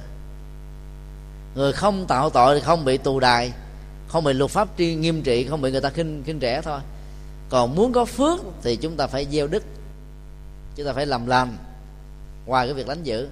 Người 1.55 1.73
không 1.73 2.05
tạo 2.05 2.30
tội 2.30 2.55
thì 2.55 2.61
không 2.61 2.85
bị 2.85 2.97
tù 2.97 3.19
đài, 3.19 3.51
không 4.07 4.23
bị 4.23 4.34
luật 4.34 4.51
pháp 4.51 4.68
tri, 4.77 4.95
nghiêm 4.95 5.22
trị, 5.22 5.45
không 5.49 5.61
bị 5.61 5.72
người 5.72 5.81
ta 5.81 5.89
khinh 5.89 6.23
khinh 6.26 6.39
rẻ 6.39 6.61
thôi 6.61 6.80
còn 7.52 7.76
muốn 7.76 7.91
có 7.94 8.06
phước 8.06 8.40
thì 8.61 8.76
chúng 8.76 8.98
ta 8.98 9.07
phải 9.07 9.28
gieo 9.32 9.48
đức. 9.48 9.64
Chúng 10.76 10.86
ta 10.86 10.94
phải 10.94 11.06
làm 11.06 11.28
lành 11.28 11.57
ngoài 12.45 12.68
cái 12.68 12.73
việc 12.73 12.88
đánh 12.88 13.03
giữ. 13.03 13.28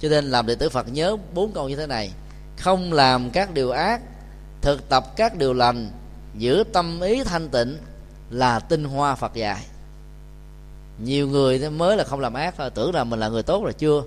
Cho 0.00 0.08
nên 0.08 0.24
làm 0.24 0.46
đệ 0.46 0.54
tử 0.54 0.68
phật 0.68 0.86
nhớ 0.92 1.16
bốn 1.34 1.52
câu 1.52 1.68
như 1.68 1.76
thế 1.76 1.86
này. 1.86 2.10
Không 2.58 2.92
làm 2.92 3.30
các 3.30 3.54
điều 3.54 3.70
ác, 3.70 4.00
thực 4.60 4.88
tập 4.88 5.04
các 5.16 5.36
điều 5.36 5.52
lành, 5.52 5.90
giữ 6.38 6.64
tâm 6.72 7.00
ý 7.00 7.24
thanh 7.24 7.48
tịnh 7.48 7.78
là 8.30 8.58
tinh 8.58 8.84
hoa 8.84 9.14
phật 9.14 9.34
dạy. 9.34 9.66
Nhiều 11.04 11.28
người 11.28 11.70
mới 11.70 11.96
là 11.96 12.04
không 12.04 12.20
làm 12.20 12.34
ác 12.34 12.54
thôi. 12.58 12.70
Tưởng 12.74 12.94
là 12.94 13.04
mình 13.04 13.20
là 13.20 13.28
người 13.28 13.42
tốt 13.42 13.64
là 13.64 13.72
chưa? 13.72 14.02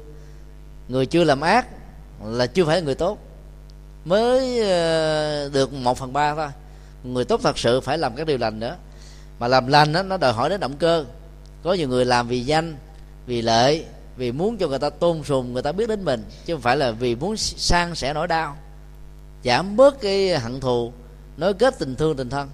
Người 0.88 1.06
chưa 1.06 1.24
làm 1.24 1.42
ác 1.42 1.68
là 2.26 2.46
chưa 2.46 2.66
phải 2.66 2.76
là 2.76 2.86
người 2.86 2.96
tốt. 2.96 3.18
Mới 4.06 4.60
ờ, 4.70 5.50
được 5.50 5.74
một 5.74 5.98
phần 5.98 6.14
ba 6.14 6.36
thôi. 6.36 6.48
Người 7.04 7.26
tốt 7.26 7.40
thật 7.44 7.58
sự 7.58 7.82
phải 7.82 7.98
làm 7.98 8.16
các 8.16 8.28
điều 8.28 8.38
lành 8.38 8.60
nữa 8.60 8.76
mà 9.40 9.48
làm 9.48 9.68
lành 9.68 9.94
đó, 9.94 10.04
nó 10.04 10.18
đòi 10.18 10.34
hỏi 10.34 10.50
đến 10.50 10.60
động 10.60 10.78
cơ. 10.78 11.06
Có 11.64 11.74
nhiều 11.74 11.88
người 11.88 12.06
làm 12.06 12.28
vì 12.28 12.42
danh 12.42 12.76
vì 13.26 13.42
lợi 13.42 13.86
vì 14.18 14.32
muốn 14.32 14.58
cho 14.58 14.68
người 14.68 14.80
ta 14.80 14.90
tôn 14.90 15.24
sùng 15.24 15.54
người 15.54 15.62
ta 15.62 15.72
biết 15.72 15.90
đến 15.90 16.06
mình 16.06 16.24
chứ 16.46 16.54
không 16.54 16.62
phải 16.62 16.78
là 16.78 16.92
vì 16.92 17.16
muốn 17.16 17.38
sang 17.38 17.96
sẻ 17.96 18.14
nỗi 18.14 18.28
đau. 18.28 18.58
Giảm 19.44 19.78
bớt 19.78 20.02
cái 20.02 20.40
hận 20.40 20.60
thù 20.60 20.92
nối 21.38 21.54
kết 21.54 21.80
tình 21.80 21.96
thương 21.96 22.18
tình 22.18 22.30
thân. 22.30 22.50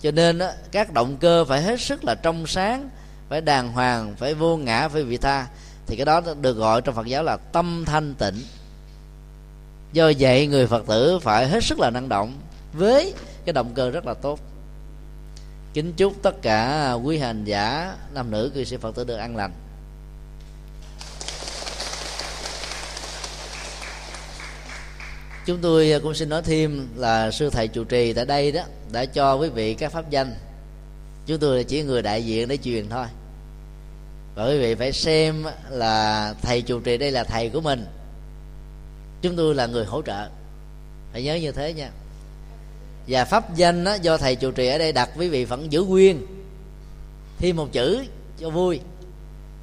Cho 0.00 0.10
nên 0.10 0.38
đó, 0.38 0.50
các 0.72 0.92
động 0.92 1.16
cơ 1.16 1.44
phải 1.44 1.62
hết 1.62 1.80
sức 1.80 2.04
là 2.04 2.14
trong 2.14 2.46
sáng 2.46 2.90
phải 3.28 3.40
đàng 3.40 3.72
hoàng 3.72 4.14
phải 4.18 4.34
vô 4.34 4.56
ngã 4.56 4.88
phải 4.88 5.02
vị 5.02 5.16
tha. 5.16 5.46
Thì 5.86 5.96
cái 5.96 6.04
đó 6.04 6.20
được 6.40 6.56
gọi 6.56 6.82
trong 6.82 6.94
phật 6.94 7.06
giáo 7.06 7.22
là 7.22 7.36
tâm 7.36 7.84
thanh 7.86 8.14
tịnh. 8.14 8.34
Do 9.92 10.12
vậy 10.18 10.46
người 10.46 10.66
phật 10.66 10.86
tử 10.86 11.18
phải 11.22 11.48
hết 11.48 11.64
sức 11.64 11.80
là 11.80 11.90
năng 11.90 12.08
động 12.08 12.34
với 12.72 13.14
cái 13.44 13.52
động 13.52 13.72
cơ 13.74 13.90
rất 13.90 14.06
là 14.06 14.14
tốt 14.14 14.40
kính 15.76 15.92
chúc 15.96 16.22
tất 16.22 16.42
cả 16.42 16.92
quý 16.92 17.18
hành 17.18 17.44
giả, 17.44 17.96
nam 18.14 18.30
nữ, 18.30 18.50
cư 18.54 18.64
sĩ 18.64 18.76
phật 18.76 18.94
tử 18.94 19.04
được 19.04 19.16
an 19.16 19.36
lành. 19.36 19.52
Chúng 25.46 25.58
tôi 25.62 26.00
cũng 26.02 26.14
xin 26.14 26.28
nói 26.28 26.42
thêm 26.42 26.88
là 26.96 27.30
sư 27.30 27.50
thầy 27.50 27.68
chủ 27.68 27.84
trì 27.84 28.12
tại 28.12 28.26
đây 28.26 28.52
đó 28.52 28.62
đã 28.92 29.04
cho 29.04 29.34
quý 29.34 29.48
vị 29.48 29.74
các 29.74 29.92
pháp 29.92 30.10
danh. 30.10 30.34
Chúng 31.26 31.38
tôi 31.38 31.56
là 31.56 31.62
chỉ 31.62 31.82
người 31.82 32.02
đại 32.02 32.24
diện 32.24 32.48
để 32.48 32.56
truyền 32.56 32.88
thôi. 32.88 33.06
Và 34.34 34.46
quý 34.46 34.58
vị 34.58 34.74
phải 34.74 34.92
xem 34.92 35.44
là 35.70 36.34
thầy 36.42 36.62
chủ 36.62 36.80
trì 36.80 36.96
đây 36.96 37.10
là 37.10 37.24
thầy 37.24 37.48
của 37.48 37.60
mình. 37.60 37.86
Chúng 39.22 39.36
tôi 39.36 39.54
là 39.54 39.66
người 39.66 39.84
hỗ 39.84 40.02
trợ. 40.02 40.28
Phải 41.12 41.22
nhớ 41.22 41.34
như 41.34 41.52
thế 41.52 41.72
nha 41.72 41.90
và 43.08 43.24
pháp 43.24 43.54
danh 43.54 43.84
đó, 43.84 43.94
do 43.94 44.16
thầy 44.16 44.36
chủ 44.36 44.50
trì 44.50 44.68
ở 44.68 44.78
đây 44.78 44.92
đặt 44.92 45.10
quý 45.16 45.28
vị 45.28 45.44
vẫn 45.44 45.72
giữ 45.72 45.82
nguyên. 45.82 46.26
Thêm 47.38 47.56
một 47.56 47.68
chữ 47.72 48.04
cho 48.40 48.50
vui. 48.50 48.80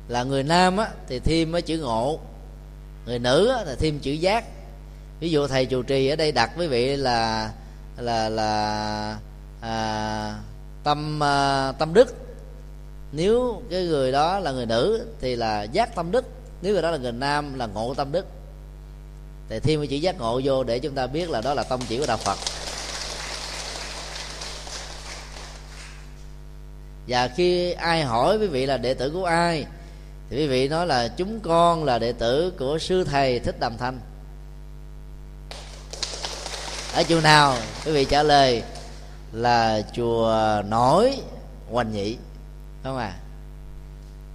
Là 0.07 0.23
người 0.23 0.43
nam 0.43 0.77
á, 0.77 0.89
thì 1.07 1.19
thêm 1.19 1.51
cái 1.51 1.61
chữ 1.61 1.77
ngộ. 1.77 2.19
Người 3.05 3.19
nữ 3.19 3.47
á, 3.47 3.63
thì 3.65 3.71
thêm 3.79 3.99
chữ 3.99 4.11
giác. 4.11 4.45
Ví 5.19 5.29
dụ 5.29 5.47
thầy 5.47 5.65
chủ 5.65 5.83
trì 5.83 6.07
ở 6.07 6.15
đây 6.15 6.31
đặt 6.31 6.51
quý 6.57 6.67
vị 6.67 6.95
là 6.95 7.51
là 7.97 8.29
là 8.29 9.17
à, 9.61 10.39
tâm 10.83 11.23
à, 11.23 11.71
tâm 11.71 11.93
đức. 11.93 12.15
Nếu 13.11 13.61
cái 13.69 13.83
người 13.83 14.11
đó 14.11 14.39
là 14.39 14.51
người 14.51 14.65
nữ 14.65 15.07
thì 15.21 15.35
là 15.35 15.63
giác 15.63 15.95
tâm 15.95 16.11
đức. 16.11 16.25
Nếu 16.61 16.73
người 16.73 16.81
đó 16.81 16.91
là 16.91 16.97
người 16.97 17.11
nam 17.11 17.59
là 17.59 17.65
ngộ 17.65 17.93
tâm 17.93 18.11
đức. 18.11 18.25
Thì 19.49 19.59
thêm 19.59 19.79
cái 19.79 19.87
chữ 19.87 19.95
giác 19.95 20.19
ngộ 20.19 20.41
vô 20.43 20.63
để 20.63 20.79
chúng 20.79 20.95
ta 20.95 21.07
biết 21.07 21.29
là 21.29 21.41
đó 21.41 21.53
là 21.53 21.63
tông 21.63 21.81
chỉ 21.89 21.97
của 21.97 22.05
đạo 22.05 22.17
phật. 22.17 22.37
Và 27.07 27.27
khi 27.27 27.71
ai 27.71 28.03
hỏi 28.03 28.37
quý 28.37 28.47
vị 28.47 28.65
là 28.65 28.77
đệ 28.77 28.93
tử 28.93 29.09
của 29.09 29.25
ai, 29.25 29.65
thì 30.29 30.37
quý 30.37 30.47
vị 30.47 30.67
nói 30.67 30.87
là 30.87 31.07
chúng 31.07 31.39
con 31.39 31.83
là 31.83 31.99
đệ 31.99 32.11
tử 32.11 32.53
của 32.59 32.77
sư 32.77 33.03
thầy 33.03 33.39
thích 33.39 33.59
đàm 33.59 33.77
thanh. 33.77 33.99
Ở 36.93 37.03
chùa 37.03 37.21
nào, 37.21 37.55
quý 37.85 37.91
vị 37.91 38.05
trả 38.05 38.23
lời 38.23 38.63
là 39.31 39.81
chùa 39.95 40.61
nổi, 40.69 41.17
hoành 41.71 41.91
nhị 41.93 42.17
không 42.83 42.97
à 42.97 43.13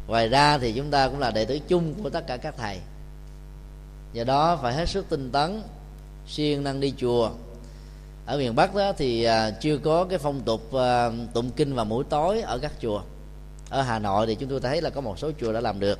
ngoài 0.09 0.28
ra 0.28 0.59
thì 0.59 0.73
chúng 0.73 0.90
ta 0.90 1.09
cũng 1.09 1.19
là 1.19 1.31
đệ 1.31 1.45
tử 1.45 1.59
chung 1.59 1.95
của 2.03 2.11
tất 2.11 2.27
cả 2.27 2.36
các 2.36 2.55
thầy. 2.59 2.78
Do 4.12 4.24
đó 4.24 4.59
phải 4.62 4.74
hết 4.74 4.89
sức 4.89 5.07
tinh 5.09 5.32
tấn, 5.32 5.62
siêng 6.28 6.65
năng 6.65 6.81
đi 6.81 6.95
chùa 6.99 7.31
ở 8.29 8.39
miền 8.39 8.55
bắc 8.55 8.75
đó 8.75 8.93
thì 8.93 9.25
à, 9.25 9.51
chưa 9.51 9.79
có 9.79 10.05
cái 10.05 10.19
phong 10.19 10.41
tục 10.41 10.73
à, 10.73 11.11
tụng 11.35 11.51
kinh 11.51 11.75
vào 11.75 11.85
buổi 11.85 12.05
tối 12.05 12.41
ở 12.41 12.59
các 12.59 12.73
chùa. 12.83 13.03
Ở 13.71 13.83
hà 13.83 13.99
nội 13.99 14.27
thì 14.27 14.35
chúng 14.35 14.49
tôi 14.49 14.61
thấy 14.61 14.83
là 14.83 14.91
có 14.91 15.01
một 15.01 15.19
số 15.19 15.31
chùa 15.41 15.53
đã 15.53 15.61
làm 15.61 15.81
được. 15.81 15.99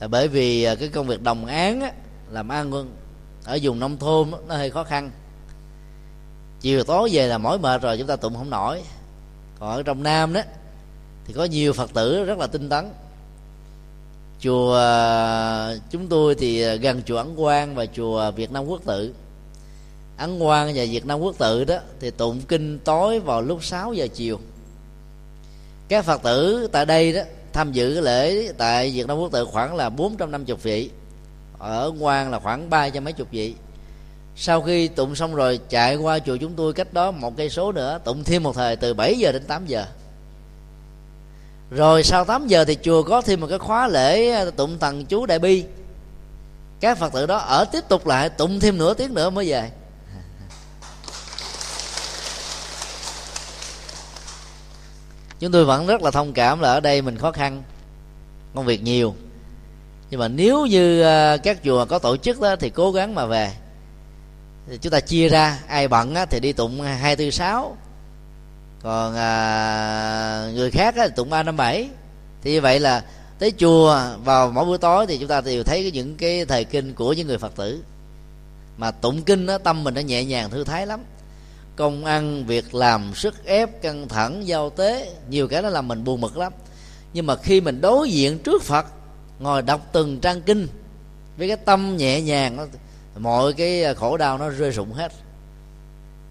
Là 0.00 0.08
bởi 0.08 0.28
vì 0.28 0.64
à, 0.64 0.74
cái 0.74 0.88
công 0.88 1.06
việc 1.06 1.22
đồng 1.22 1.46
án 1.46 1.80
á, 1.80 1.92
làm 2.30 2.48
ăn 2.48 2.72
ở 3.44 3.58
vùng 3.62 3.80
nông 3.80 3.96
thôn 3.96 4.30
nó 4.48 4.56
hơi 4.56 4.70
khó 4.70 4.84
khăn. 4.84 5.10
Chiều 6.60 6.84
tối 6.84 7.08
về 7.12 7.26
là 7.26 7.38
mỏi 7.38 7.58
mệt 7.58 7.82
rồi 7.82 7.98
chúng 7.98 8.06
ta 8.06 8.16
tụng 8.16 8.34
không 8.34 8.50
nổi. 8.50 8.82
Còn 9.58 9.70
ở 9.70 9.82
trong 9.82 10.02
nam 10.02 10.32
đó 10.32 10.40
thì 11.24 11.34
có 11.34 11.44
nhiều 11.44 11.72
phật 11.72 11.94
tử 11.94 12.24
rất 12.24 12.38
là 12.38 12.46
tinh 12.46 12.68
tấn. 12.68 12.90
Chùa 14.40 14.80
chúng 15.90 16.08
tôi 16.08 16.34
thì 16.34 16.76
gần 16.78 17.02
chùa 17.02 17.16
ấn 17.16 17.36
quang 17.36 17.74
và 17.74 17.86
chùa 17.86 18.30
việt 18.30 18.52
nam 18.52 18.64
quốc 18.66 18.80
tự 18.84 19.14
ấn 20.16 20.38
quang 20.38 20.72
và 20.74 20.84
việt 20.90 21.06
nam 21.06 21.20
quốc 21.20 21.34
tự 21.38 21.64
đó, 21.64 21.76
thì 22.00 22.10
tụng 22.10 22.40
kinh 22.48 22.78
tối 22.78 23.20
vào 23.20 23.42
lúc 23.42 23.64
6 23.64 23.92
giờ 23.92 24.08
chiều. 24.14 24.40
Các 25.88 26.04
phật 26.04 26.22
tử 26.22 26.68
tại 26.72 26.86
đây 26.86 27.12
đó, 27.12 27.20
tham 27.52 27.72
dự 27.72 27.94
cái 27.94 28.02
lễ 28.02 28.52
tại 28.58 28.90
việt 28.90 29.06
nam 29.06 29.18
quốc 29.18 29.32
tự 29.32 29.44
khoảng 29.44 29.74
là 29.74 29.88
450 29.88 30.56
vị. 30.62 30.90
Ở 31.58 31.92
quan 32.00 32.30
là 32.30 32.38
khoảng 32.38 32.70
ba 32.70 32.88
trăm 32.88 33.04
mấy 33.04 33.12
chục 33.12 33.28
vị. 33.30 33.54
Sau 34.36 34.62
khi 34.62 34.88
tụng 34.88 35.14
xong 35.14 35.34
rồi, 35.34 35.60
chạy 35.68 35.96
qua 35.96 36.18
chùa 36.18 36.36
chúng 36.36 36.52
tôi 36.56 36.72
cách 36.72 36.92
đó 36.92 37.10
một 37.10 37.36
cây 37.36 37.50
số 37.50 37.72
nữa, 37.72 37.98
tụng 38.04 38.24
thêm 38.24 38.42
một 38.42 38.54
thời 38.54 38.76
từ 38.76 38.94
7 38.94 39.18
giờ 39.18 39.32
đến 39.32 39.44
8 39.44 39.66
giờ. 39.66 39.86
Rồi 41.70 42.02
sau 42.02 42.24
8 42.24 42.46
giờ 42.46 42.64
thì 42.64 42.76
chùa 42.82 43.02
có 43.02 43.20
thêm 43.20 43.40
một 43.40 43.46
cái 43.50 43.58
khóa 43.58 43.88
lễ 43.88 44.30
à, 44.30 44.44
tụng 44.56 44.78
thần 44.78 45.04
chú 45.04 45.26
đại 45.26 45.38
bi. 45.38 45.64
Các 46.80 46.98
phật 46.98 47.12
tử 47.12 47.26
đó 47.26 47.36
ở 47.36 47.64
tiếp 47.64 47.84
tục 47.88 48.06
lại 48.06 48.28
tụng 48.28 48.60
thêm 48.60 48.78
nửa 48.78 48.94
tiếng 48.94 49.14
nữa 49.14 49.30
mới 49.30 49.48
về. 49.48 49.70
Chúng 55.40 55.52
tôi 55.52 55.64
vẫn 55.64 55.86
rất 55.86 56.02
là 56.02 56.10
thông 56.10 56.32
cảm 56.32 56.60
là 56.60 56.72
ở 56.72 56.80
đây 56.80 57.02
mình 57.02 57.18
khó 57.18 57.32
khăn 57.32 57.62
công 58.54 58.64
việc 58.64 58.82
nhiều. 58.82 59.14
Nhưng 60.10 60.20
mà 60.20 60.28
nếu 60.28 60.66
như 60.66 61.02
ờ, 61.02 61.38
các 61.38 61.58
chùa 61.64 61.84
có 61.84 61.98
tổ 61.98 62.16
chức 62.16 62.40
đó 62.40 62.56
thì 62.56 62.70
cố 62.70 62.92
gắng 62.92 63.14
mà 63.14 63.26
về. 63.26 63.52
Thì 64.68 64.78
chúng 64.78 64.90
ta 64.90 65.00
chia 65.00 65.28
ra 65.28 65.58
ai 65.68 65.88
bận 65.88 66.14
á, 66.14 66.26
thì 66.26 66.40
đi 66.40 66.52
tụng 66.52 66.80
hai 66.82 67.16
tư 67.16 67.30
sáu. 67.30 67.76
Còn 68.82 69.16
à, 69.16 70.50
người 70.54 70.70
khác 70.70 70.96
á, 70.96 71.08
thì 71.08 71.12
tụng 71.16 71.30
ba 71.30 71.42
năm 71.42 71.56
bảy. 71.56 71.88
Thì 72.42 72.52
như 72.52 72.60
vậy 72.60 72.80
là 72.80 73.04
tới 73.38 73.52
chùa 73.58 74.00
vào 74.24 74.50
mỗi 74.50 74.64
buổi 74.64 74.78
tối 74.78 75.06
thì 75.06 75.18
chúng 75.18 75.28
ta 75.28 75.40
đều 75.40 75.64
thấy 75.64 75.90
những 75.90 76.16
cái 76.16 76.44
thời 76.44 76.64
kinh 76.64 76.94
của 76.94 77.12
những 77.12 77.26
người 77.26 77.38
phật 77.38 77.56
tử. 77.56 77.82
Mà 78.76 78.90
tụng 78.90 79.22
kinh 79.22 79.46
á, 79.46 79.58
tâm 79.58 79.84
mình 79.84 79.94
nó 79.94 80.00
nhẹ 80.00 80.24
nhàng 80.24 80.50
thư 80.50 80.64
thái 80.64 80.86
lắm 80.86 81.00
công 81.76 82.04
ăn 82.04 82.46
việc 82.46 82.74
làm 82.74 83.14
sức 83.14 83.44
ép 83.44 83.82
căng 83.82 84.08
thẳng 84.08 84.48
giao 84.48 84.70
tế 84.70 85.12
nhiều 85.28 85.48
cái 85.48 85.62
nó 85.62 85.68
làm 85.68 85.88
mình 85.88 86.04
buồn 86.04 86.20
mực 86.20 86.36
lắm. 86.36 86.52
Nhưng 87.12 87.26
mà 87.26 87.36
khi 87.36 87.60
mình 87.60 87.80
đối 87.80 88.10
diện 88.10 88.38
trước 88.38 88.62
phật 88.62 88.86
ngồi 89.38 89.62
đọc 89.62 89.80
từng 89.92 90.20
trang 90.20 90.42
kinh 90.42 90.68
với 91.38 91.48
cái 91.48 91.56
tâm 91.56 91.96
nhẹ 91.96 92.20
nhàng 92.20 92.68
mọi 93.18 93.52
cái 93.52 93.84
à, 93.84 93.94
khổ 93.94 94.16
đau 94.16 94.38
nó 94.38 94.48
rơi 94.48 94.70
rụng 94.70 94.92
hết. 94.92 95.12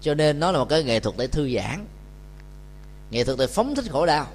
Cho 0.00 0.14
nên 0.14 0.40
nó 0.40 0.52
là 0.52 0.58
một 0.58 0.68
cái 0.68 0.84
nghệ 0.84 1.00
thuật 1.00 1.16
để 1.18 1.26
thư 1.26 1.54
giãn 1.56 1.86
nghệ 3.10 3.24
thuật 3.24 3.38
để 3.38 3.46
phóng 3.46 3.74
thích 3.74 3.84
khổ 3.90 4.06
đau. 4.06 4.26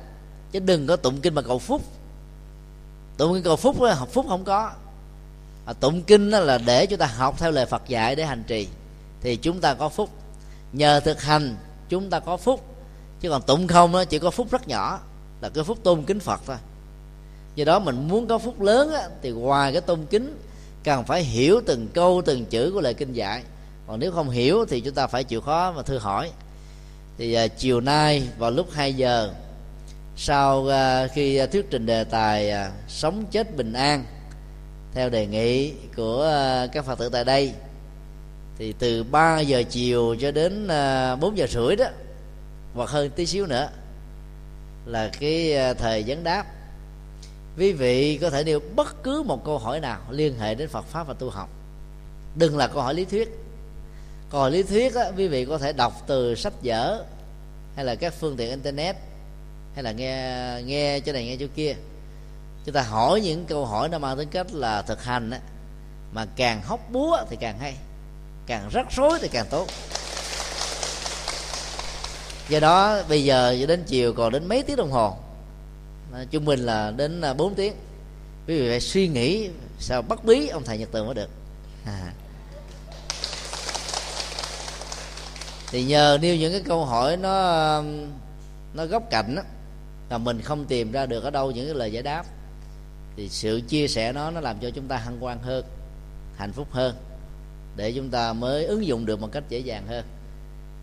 Chứ 0.52 0.60
đừng 0.60 0.88
có 0.88 0.96
tụng 0.96 1.22
kinh 1.22 1.36
mà 1.36 1.42
cầu 1.42 1.60
phúc. 1.60 1.82
Tụng 3.18 3.34
kinh 3.34 3.44
cầu 3.44 3.56
phúc 3.56 3.82
à, 3.82 3.94
học 3.94 4.10
phúc 4.12 4.26
không 4.30 4.44
có. 4.44 4.72
À, 5.66 5.74
tụng 5.74 6.04
kinh 6.04 6.30
là 6.30 6.58
để 6.58 6.86
chúng 6.86 7.00
ta 7.00 7.06
học 7.06 7.36
theo 7.40 7.52
lời 7.52 7.66
phật 7.66 7.88
dạy 7.88 8.16
để 8.16 8.26
hành 8.26 8.44
trì 8.48 8.68
thì 9.22 9.36
chúng 9.36 9.62
ta 9.62 9.74
có 9.74 9.90
phúc 9.90 10.10
nhờ 10.74 11.00
thực 11.00 11.22
hành 11.22 11.56
chúng 11.90 12.10
ta 12.10 12.20
có 12.20 12.38
phúc. 12.38 12.66
Chứ 13.22 13.30
còn 13.30 13.42
tụng 13.42 13.68
không 13.68 13.92
đó 13.92 14.06
chỉ 14.06 14.20
có 14.20 14.32
phúc 14.32 14.48
rất 14.52 14.68
nhỏ 14.68 15.00
là 15.42 15.50
cái 15.50 15.64
phúc 15.64 15.78
tôn 15.84 16.04
kính 16.04 16.20
phật 16.20 16.42
thôi. 16.46 16.58
Do 17.56 17.66
đó 17.66 17.80
mình 17.80 18.08
muốn 18.08 18.28
có 18.28 18.38
phúc 18.38 18.62
lớn 18.62 18.94
á, 18.94 19.10
thì 19.22 19.32
ngoài 19.32 19.72
cái 19.72 19.82
tôn 19.82 20.06
kính 20.06 20.40
cần 20.84 21.04
phải 21.04 21.24
hiểu 21.24 21.62
từng 21.66 21.88
câu 21.94 22.22
từng 22.26 22.46
chữ 22.46 22.72
của 22.74 22.82
lời 22.82 22.94
kinh 22.94 23.14
dạy. 23.14 23.44
Còn 23.88 24.00
nếu 24.00 24.12
không 24.12 24.30
hiểu 24.30 24.66
thì 24.70 24.82
chúng 24.82 24.94
ta 24.94 25.08
phải 25.08 25.24
chịu 25.24 25.42
khó 25.42 25.74
và 25.76 25.84
thư 25.84 25.98
hỏi. 25.98 26.32
Thì 27.18 27.34
à, 27.34 27.48
chiều 27.48 27.82
nay 27.82 28.28
vào 28.38 28.52
lúc 28.52 28.68
2 28.72 28.94
giờ 28.94 29.34
sau 30.16 30.68
à, 30.68 31.08
khi 31.08 31.48
thuyết 31.52 31.70
trình 31.70 31.86
đề 31.86 32.04
tài 32.04 32.50
à, 32.50 32.72
sống 32.88 33.26
chết 33.32 33.56
bình 33.56 33.74
an 33.74 34.06
theo 34.94 35.10
đề 35.10 35.28
nghị 35.28 35.74
của 35.96 36.24
à, 36.24 36.68
các 36.68 36.86
phật 36.86 37.00
tử 37.00 37.10
tại 37.10 37.24
đây 37.24 37.54
thì 38.62 38.74
từ 38.80 39.04
3 39.04 39.40
giờ 39.40 39.64
chiều 39.70 40.16
cho 40.20 40.32
đến 40.32 40.68
à, 40.68 41.16
4 41.16 41.38
giờ 41.38 41.48
rưỡi 41.48 41.76
đó 41.76 41.86
hoặc 42.74 42.90
hơn 42.90 43.10
tí 43.10 43.26
xíu 43.26 43.46
nữa 43.46 43.70
là 44.86 45.12
cái 45.20 45.56
à, 45.56 45.74
thời 45.74 46.04
vấn 46.08 46.24
đáp. 46.24 46.46
Quý 47.58 47.72
vị 47.72 48.18
có 48.22 48.30
thể 48.30 48.44
nêu 48.44 48.60
bất 48.76 49.04
cứ 49.04 49.24
một 49.24 49.46
câu 49.46 49.58
hỏi 49.58 49.80
nào 49.80 50.02
liên 50.10 50.40
hệ 50.40 50.56
đến 50.56 50.70
Phật 50.70 50.86
pháp 50.86 51.08
và 51.08 51.14
tu 51.14 51.30
học. 51.30 51.50
Đừng 52.36 52.58
là 52.58 52.68
câu 52.68 52.82
hỏi 52.82 52.94
lý 52.94 53.06
thuyết. 53.06 53.30
Câu 54.30 54.42
hỏi 54.42 54.52
lý 54.52 54.64
thuyết 54.64 54.96
á, 54.96 55.12
quý 55.18 55.28
vị 55.28 55.46
có 55.46 55.58
thể 55.58 55.74
đọc 55.74 56.04
từ 56.08 56.36
sách 56.36 56.54
vở 56.64 57.06
hay 57.76 57.86
là 57.86 57.96
các 57.96 58.14
phương 58.14 58.38
tiện 58.38 58.50
internet 58.50 58.96
hay 59.74 59.84
là 59.84 59.92
nghe 59.92 60.62
nghe 60.66 61.00
chỗ 61.00 61.14
này 61.14 61.26
nghe 61.26 61.36
chỗ 61.40 61.46
kia. 61.56 61.76
Chúng 62.66 62.76
ta 62.76 62.82
hỏi 62.82 63.22
những 63.22 63.46
câu 63.46 63.66
hỏi 63.66 63.90
nó 63.90 64.00
mang 64.00 64.18
tính 64.18 64.30
cách 64.32 64.54
là 64.54 64.82
thực 64.82 65.04
hành 65.04 65.32
á, 65.32 65.40
mà 66.14 66.26
càng 66.36 66.62
hóc 66.64 66.80
búa 66.92 67.18
thì 67.30 67.38
càng 67.40 67.60
hay 67.60 67.76
càng 68.52 68.70
rắc 68.72 68.88
rối 68.92 69.20
thì 69.22 69.28
càng 69.28 69.46
tốt. 69.50 69.68
Do 72.50 72.60
đó, 72.60 73.04
bây 73.10 73.24
giờ 73.24 73.66
đến 73.68 73.84
chiều 73.88 74.14
còn 74.14 74.32
đến 74.32 74.48
mấy 74.48 74.64
tiếng 74.64 74.76
đồng 74.76 74.92
hồ? 74.92 75.16
Trung 76.32 76.46
bình 76.46 76.60
là 76.60 76.92
đến 76.92 77.22
à, 77.22 77.34
4 77.34 77.56
tiếng. 77.56 77.74
Quý 78.48 78.60
vị 78.60 78.70
phải 78.70 78.80
suy 78.80 79.08
nghĩ 79.08 79.50
sao 79.80 80.02
bắt 80.02 80.24
bí 80.24 80.48
ông 80.48 80.64
thầy 80.64 80.78
nhật 80.78 80.92
tường 80.92 81.06
mới 81.06 81.16
được. 81.16 81.30
À. 81.86 82.14
thì 85.68 85.84
nhờ 85.84 86.18
nêu 86.22 86.36
những 86.36 86.52
cái 86.52 86.62
câu 86.66 86.86
hỏi 86.86 87.18
nó 87.18 87.84
nó 88.74 88.86
góc 88.86 89.04
cạnh 89.10 89.36
đó 89.36 89.42
là 90.10 90.18
mình 90.18 90.42
không 90.42 90.66
tìm 90.66 90.92
ra 90.92 91.06
được 91.06 91.24
ở 91.24 91.30
đâu 91.30 91.52
những 91.52 91.66
cái 91.66 91.76
lời 91.76 91.92
giải 91.92 92.04
đáp, 92.04 92.24
thì 93.18 93.30
sự 93.30 93.62
chia 93.68 93.88
sẻ 93.88 94.12
nó 94.12 94.32
nó 94.32 94.42
làm 94.42 94.60
cho 94.60 94.70
chúng 94.70 94.88
ta 94.88 94.98
hân 94.98 95.20
hoan 95.20 95.40
hơn, 95.40 95.66
hạnh 96.38 96.52
phúc 96.52 96.68
hơn 96.72 97.11
để 97.76 97.94
chúng 97.96 98.10
ta 98.10 98.34
mới 98.34 98.66
ứng 98.66 98.86
dụng 98.86 99.06
được 99.06 99.22
một 99.22 99.30
cách 99.32 99.44
dễ 99.50 99.60
dàng 99.60 99.88
hơn. 99.88 100.06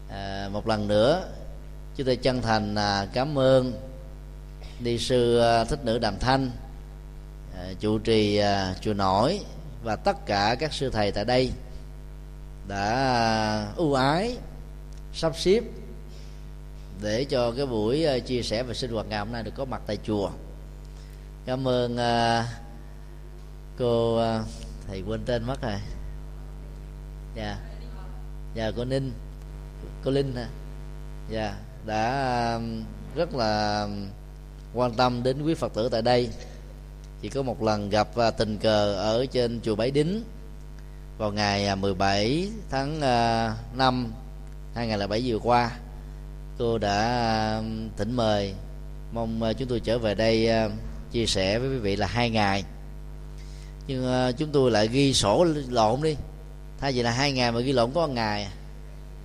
À, 0.09 0.49
một 0.53 0.69
lần 0.69 0.89
nữa 0.89 1.29
chúng 1.97 2.07
tôi 2.07 2.17
chân 2.17 2.43
thành 2.43 2.75
à, 2.75 3.07
cảm 3.13 3.39
ơn 3.39 3.73
đi 4.81 4.99
sư 4.99 5.39
à, 5.39 5.65
thích 5.65 5.85
nữ 5.85 5.99
đàm 5.99 6.19
thanh 6.19 6.51
à, 7.57 7.73
chủ 7.81 7.99
trì 7.99 8.41
chùa 8.81 8.95
nổi 8.95 9.41
và 9.83 9.97
tất 9.97 10.27
cả 10.27 10.57
các 10.59 10.73
sư 10.73 10.91
thầy 10.91 11.13
tại 11.13 11.25
đây 11.25 11.53
đã 12.69 13.73
ưu 13.77 13.95
ái 13.95 14.37
sắp 15.15 15.33
xếp 15.37 15.61
để 17.03 17.25
cho 17.25 17.53
cái 17.53 17.67
buổi 17.67 18.21
chia 18.27 18.43
sẻ 18.43 18.63
về 18.63 18.75
sinh 18.75 18.93
hoạt 18.93 19.07
ngày 19.09 19.19
hôm 19.19 19.33
nay 19.33 19.43
được 19.43 19.53
có 19.57 19.65
mặt 19.65 19.83
tại 19.87 19.99
chùa. 20.05 20.31
Cảm 21.47 21.69
ơn 21.69 21.97
cô 23.79 24.21
thầy 24.89 25.03
quên 25.07 25.25
tên 25.27 25.45
mất 25.45 25.63
rồi 25.63 25.81
dạ. 27.39 27.57
Dạ 28.55 28.71
cô 28.77 28.85
ninh. 28.85 29.13
Cô 30.05 30.11
linh 30.11 30.35
hả? 30.37 30.49
Dạ 31.31 31.55
đã 31.87 32.55
um, 32.55 32.83
rất 33.15 33.35
là 33.35 33.83
um, 33.83 34.07
quan 34.75 34.95
tâm 34.95 35.23
đến 35.23 35.43
quý 35.43 35.55
phật 35.55 35.75
tử 35.75 35.89
tại 35.89 36.03
đây. 36.03 36.29
Chỉ 37.23 37.29
có 37.29 37.43
một 37.43 37.63
lần 37.63 37.91
gặp 37.91 38.09
uh, 38.19 38.37
tình 38.39 38.59
cờ 38.59 38.95
ở 38.95 39.27
trên 39.33 39.61
chùa 39.63 39.75
Bái 39.75 39.91
Đính 39.91 40.25
vào 41.19 41.33
ngày 41.33 41.73
uh, 41.73 41.79
17 41.79 42.49
tháng 42.71 42.97
uh, 42.97 43.77
5 43.79 44.13
2007 44.75 45.23
vừa 45.27 45.39
qua. 45.39 45.71
Cô 46.59 46.79
đã 46.79 47.57
um, 47.57 47.89
thỉnh 47.97 48.13
mời, 48.17 48.55
mong 49.13 49.43
chúng 49.59 49.69
tôi 49.69 49.81
trở 49.81 49.99
về 49.99 50.15
đây 50.15 50.49
chia 51.13 51.27
sẻ 51.27 51.59
với 51.59 51.69
quý 51.69 51.79
vị 51.79 51.97
là 51.97 52.07
hai 52.07 52.31
ngày. 52.31 52.65
Nhưng 53.87 54.33
chúng 54.39 54.49
tôi 54.53 54.71
lại 54.71 54.89
ghi 54.89 55.15
sổ 55.15 55.47
lộn 55.69 56.03
đi 56.03 56.17
thay 56.81 56.93
vì 56.93 57.03
là 57.03 57.11
hai 57.11 57.33
ngày 57.33 57.53
mà 57.53 57.61
ghi 57.61 57.73
lộn 57.73 57.91
có 57.95 58.07
một 58.07 58.13
ngày. 58.13 58.49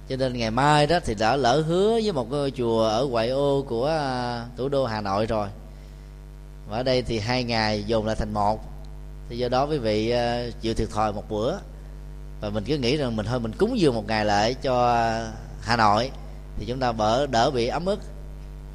Cho 0.09 0.15
nên 0.15 0.37
ngày 0.37 0.51
mai 0.51 0.87
đó 0.87 0.99
thì 1.05 1.15
đã 1.15 1.35
lỡ 1.35 1.61
hứa 1.61 1.91
với 1.91 2.11
một 2.11 2.31
ngôi 2.31 2.51
chùa 2.51 2.83
ở 2.83 3.05
ngoại 3.05 3.29
ô 3.29 3.65
của 3.67 3.87
à, 3.87 4.45
thủ 4.57 4.69
đô 4.69 4.85
hà 4.85 5.01
nội 5.01 5.25
rồi. 5.25 5.47
Và 6.69 6.77
ở 6.77 6.83
đây 6.83 7.01
thì 7.01 7.19
hai 7.19 7.43
ngày 7.43 7.83
dồn 7.83 8.05
lại 8.05 8.15
thành 8.15 8.33
một. 8.33 8.59
Thì 9.29 9.37
do 9.37 9.49
đó 9.49 9.65
quý 9.65 9.77
vị 9.77 10.09
à, 10.09 10.45
chịu 10.61 10.73
thiệt 10.73 10.89
thòi 10.89 11.13
một 11.13 11.29
bữa. 11.29 11.57
Và 12.41 12.49
mình 12.49 12.63
cứ 12.63 12.77
nghĩ 12.77 12.97
rằng 12.97 13.15
mình 13.15 13.25
thôi 13.25 13.39
mình 13.39 13.51
cúng 13.57 13.79
dường 13.79 13.95
một 13.95 14.07
ngày 14.07 14.25
lại 14.25 14.53
cho 14.53 15.03
hà 15.61 15.77
nội. 15.77 16.11
Thì 16.57 16.65
chúng 16.65 16.79
ta 16.79 16.91
bỡ, 16.91 17.25
đỡ 17.25 17.51
bị 17.51 17.67
ấm 17.67 17.85
ức. 17.85 17.99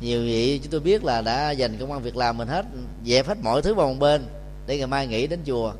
Nhiều 0.00 0.20
vị 0.20 0.58
chúng 0.62 0.70
tôi 0.72 0.80
biết 0.80 1.04
là 1.04 1.20
đã 1.20 1.50
dành 1.50 1.78
công 1.78 1.92
an 1.92 2.02
việc 2.02 2.16
làm 2.16 2.38
mình 2.38 2.48
hết, 2.48 2.66
dẹp 3.06 3.26
hết 3.26 3.38
mọi 3.42 3.62
thứ 3.62 3.74
vào 3.74 3.88
một 3.88 3.96
bên 3.98 4.26
để 4.66 4.78
ngày 4.78 4.86
mai 4.86 5.06
nghỉ 5.06 5.26
đến 5.26 5.40
chùa 5.46 5.72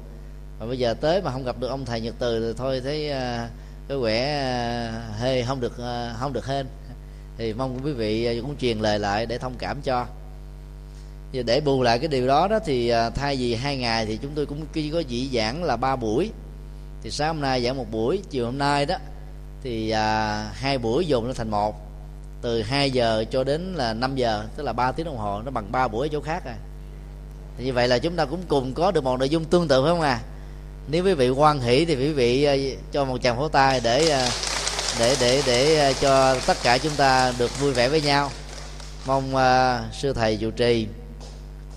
mà 0.60 0.66
bây 0.66 0.78
giờ 0.78 0.94
tới 0.94 1.22
mà 1.22 1.32
không 1.32 1.44
gặp 1.44 1.56
được 1.59 1.68
ông 1.68 1.85
thầy 1.85 2.01
nhật 2.01 2.14
từ 2.18 2.40
thì 2.40 2.59
thôi 2.59 2.80
thấy 2.85 3.10
uh, 3.10 3.51
cái 3.89 3.98
quẻ 4.01 4.39
à, 4.39 4.93
uh, 5.10 5.20
hơi 5.20 5.44
không 5.47 5.60
được 5.60 5.72
uh, 5.72 6.18
không 6.20 6.32
được 6.32 6.47
hên. 6.47 6.66
Thì 7.39 7.52
mong 7.52 7.80
quý 7.85 7.93
vị 7.93 8.40
cũng 8.40 8.56
truyền 8.56 8.78
lời 8.78 8.98
lại 8.98 9.26
để 9.26 9.39
thông 9.39 9.55
cảm 9.59 9.82
cho. 9.82 10.06
Và 11.32 11.43
để 11.43 11.60
bù 11.60 11.82
lại 11.82 11.98
cái 11.98 12.09
điều 12.09 12.26
đó 12.26 12.48
đó 12.48 12.59
thì 12.64 12.93
thay 13.14 13.36
vì 13.36 13.55
hai 13.55 13.76
ngày 13.76 14.06
thì 14.06 14.18
chúng 14.22 14.32
tôi 14.35 14.47
cũng 14.47 14.66
chỉ 14.72 14.90
có 14.90 15.02
chỉ 15.09 15.30
giảng 15.35 15.64
là 15.64 15.76
ba 15.76 15.97
buổi. 15.97 16.30
Thì 17.02 17.10
sáng 17.10 17.28
hôm 17.35 17.43
nay 17.43 17.64
giảng 17.64 17.76
một 17.76 17.86
buổi 17.90 18.22
chiều 18.30 18.44
hôm 18.44 18.59
nay 18.59 18.86
đó 18.86 18.97
thì 19.62 19.90
à, 19.90 20.51
hai 20.55 20.78
buổi 20.78 21.06
dồn 21.06 21.26
nó 21.26 21.32
thành 21.32 21.51
một. 21.51 21.89
Từ 22.43 22.62
2 22.62 22.90
giờ 22.90 23.24
cho 23.30 23.44
đến 23.44 23.74
là 23.74 23.94
5 23.94 24.16
giờ 24.16 24.44
tức 24.56 24.62
là 24.62 24.72
3 24.72 24.93
tiếng 24.93 25.06
đồng 25.06 25.16
hồ 25.16 25.43
nó 25.44 25.51
bằng 25.51 25.72
3 25.72 25.89
buổi 25.89 26.09
ở 26.09 26.10
chỗ 26.12 26.20
khác 26.20 26.43
à. 26.47 26.56
Thì 27.59 27.64
như 27.64 27.72
vậy 27.72 27.89
là 27.89 27.98
chúng 27.98 28.16
ta 28.16 28.24
cũng 28.24 28.43
cùng 28.48 28.74
có 28.74 28.90
được 28.90 29.05
một 29.05 29.18
nội 29.18 29.28
dung 29.28 29.44
tương 29.44 29.68
tự 29.68 29.82
phải 29.82 29.90
không 29.90 30.01
à? 30.01 30.20
Nếu 30.90 31.05
quý 31.05 31.15
vị 31.15 31.31
quan 31.31 31.60
hỷ 31.60 31.85
thì 31.85 31.97
quý 31.97 32.12
vị 32.12 32.44
ờ, 32.44 32.56
cho 32.93 33.05
một 33.05 33.23
chàng 33.23 33.36
pháo 33.36 33.48
tay 33.48 33.81
để 33.85 34.09
ờ, 34.09 34.28
để 34.98 35.16
để 35.20 35.43
để 35.47 35.78
ờ, 35.78 35.93
cho 36.01 36.36
tất 36.47 36.56
cả 36.62 36.78
chúng 36.78 36.93
ta 36.97 37.32
được 37.39 37.60
vui 37.60 37.73
vẻ 37.73 37.89
với 37.89 38.01
nhau. 38.01 38.31
Mong 39.06 39.35
uh, 39.35 39.94
sư 39.94 40.12
thầy 40.12 40.36
chủ 40.36 40.51
trì 40.51 40.86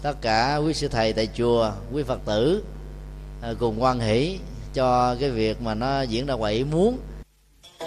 tất 0.01 0.21
cả 0.21 0.55
quý 0.55 0.73
sư 0.73 0.87
thầy 0.87 1.13
tại 1.13 1.29
chùa 1.37 1.71
quý 1.93 2.03
phật 2.03 2.19
tử 2.25 2.63
uh, 3.51 3.59
cùng 3.59 3.83
quan 3.83 3.99
hỷ 3.99 4.39
cho 4.73 5.15
cái 5.19 5.29
việc 5.29 5.61
mà 5.61 5.73
nó 5.73 6.01
diễn 6.01 6.25
ra 6.25 6.33
ngoài 6.33 6.53
ý 6.53 6.63
muốn. 6.63 6.97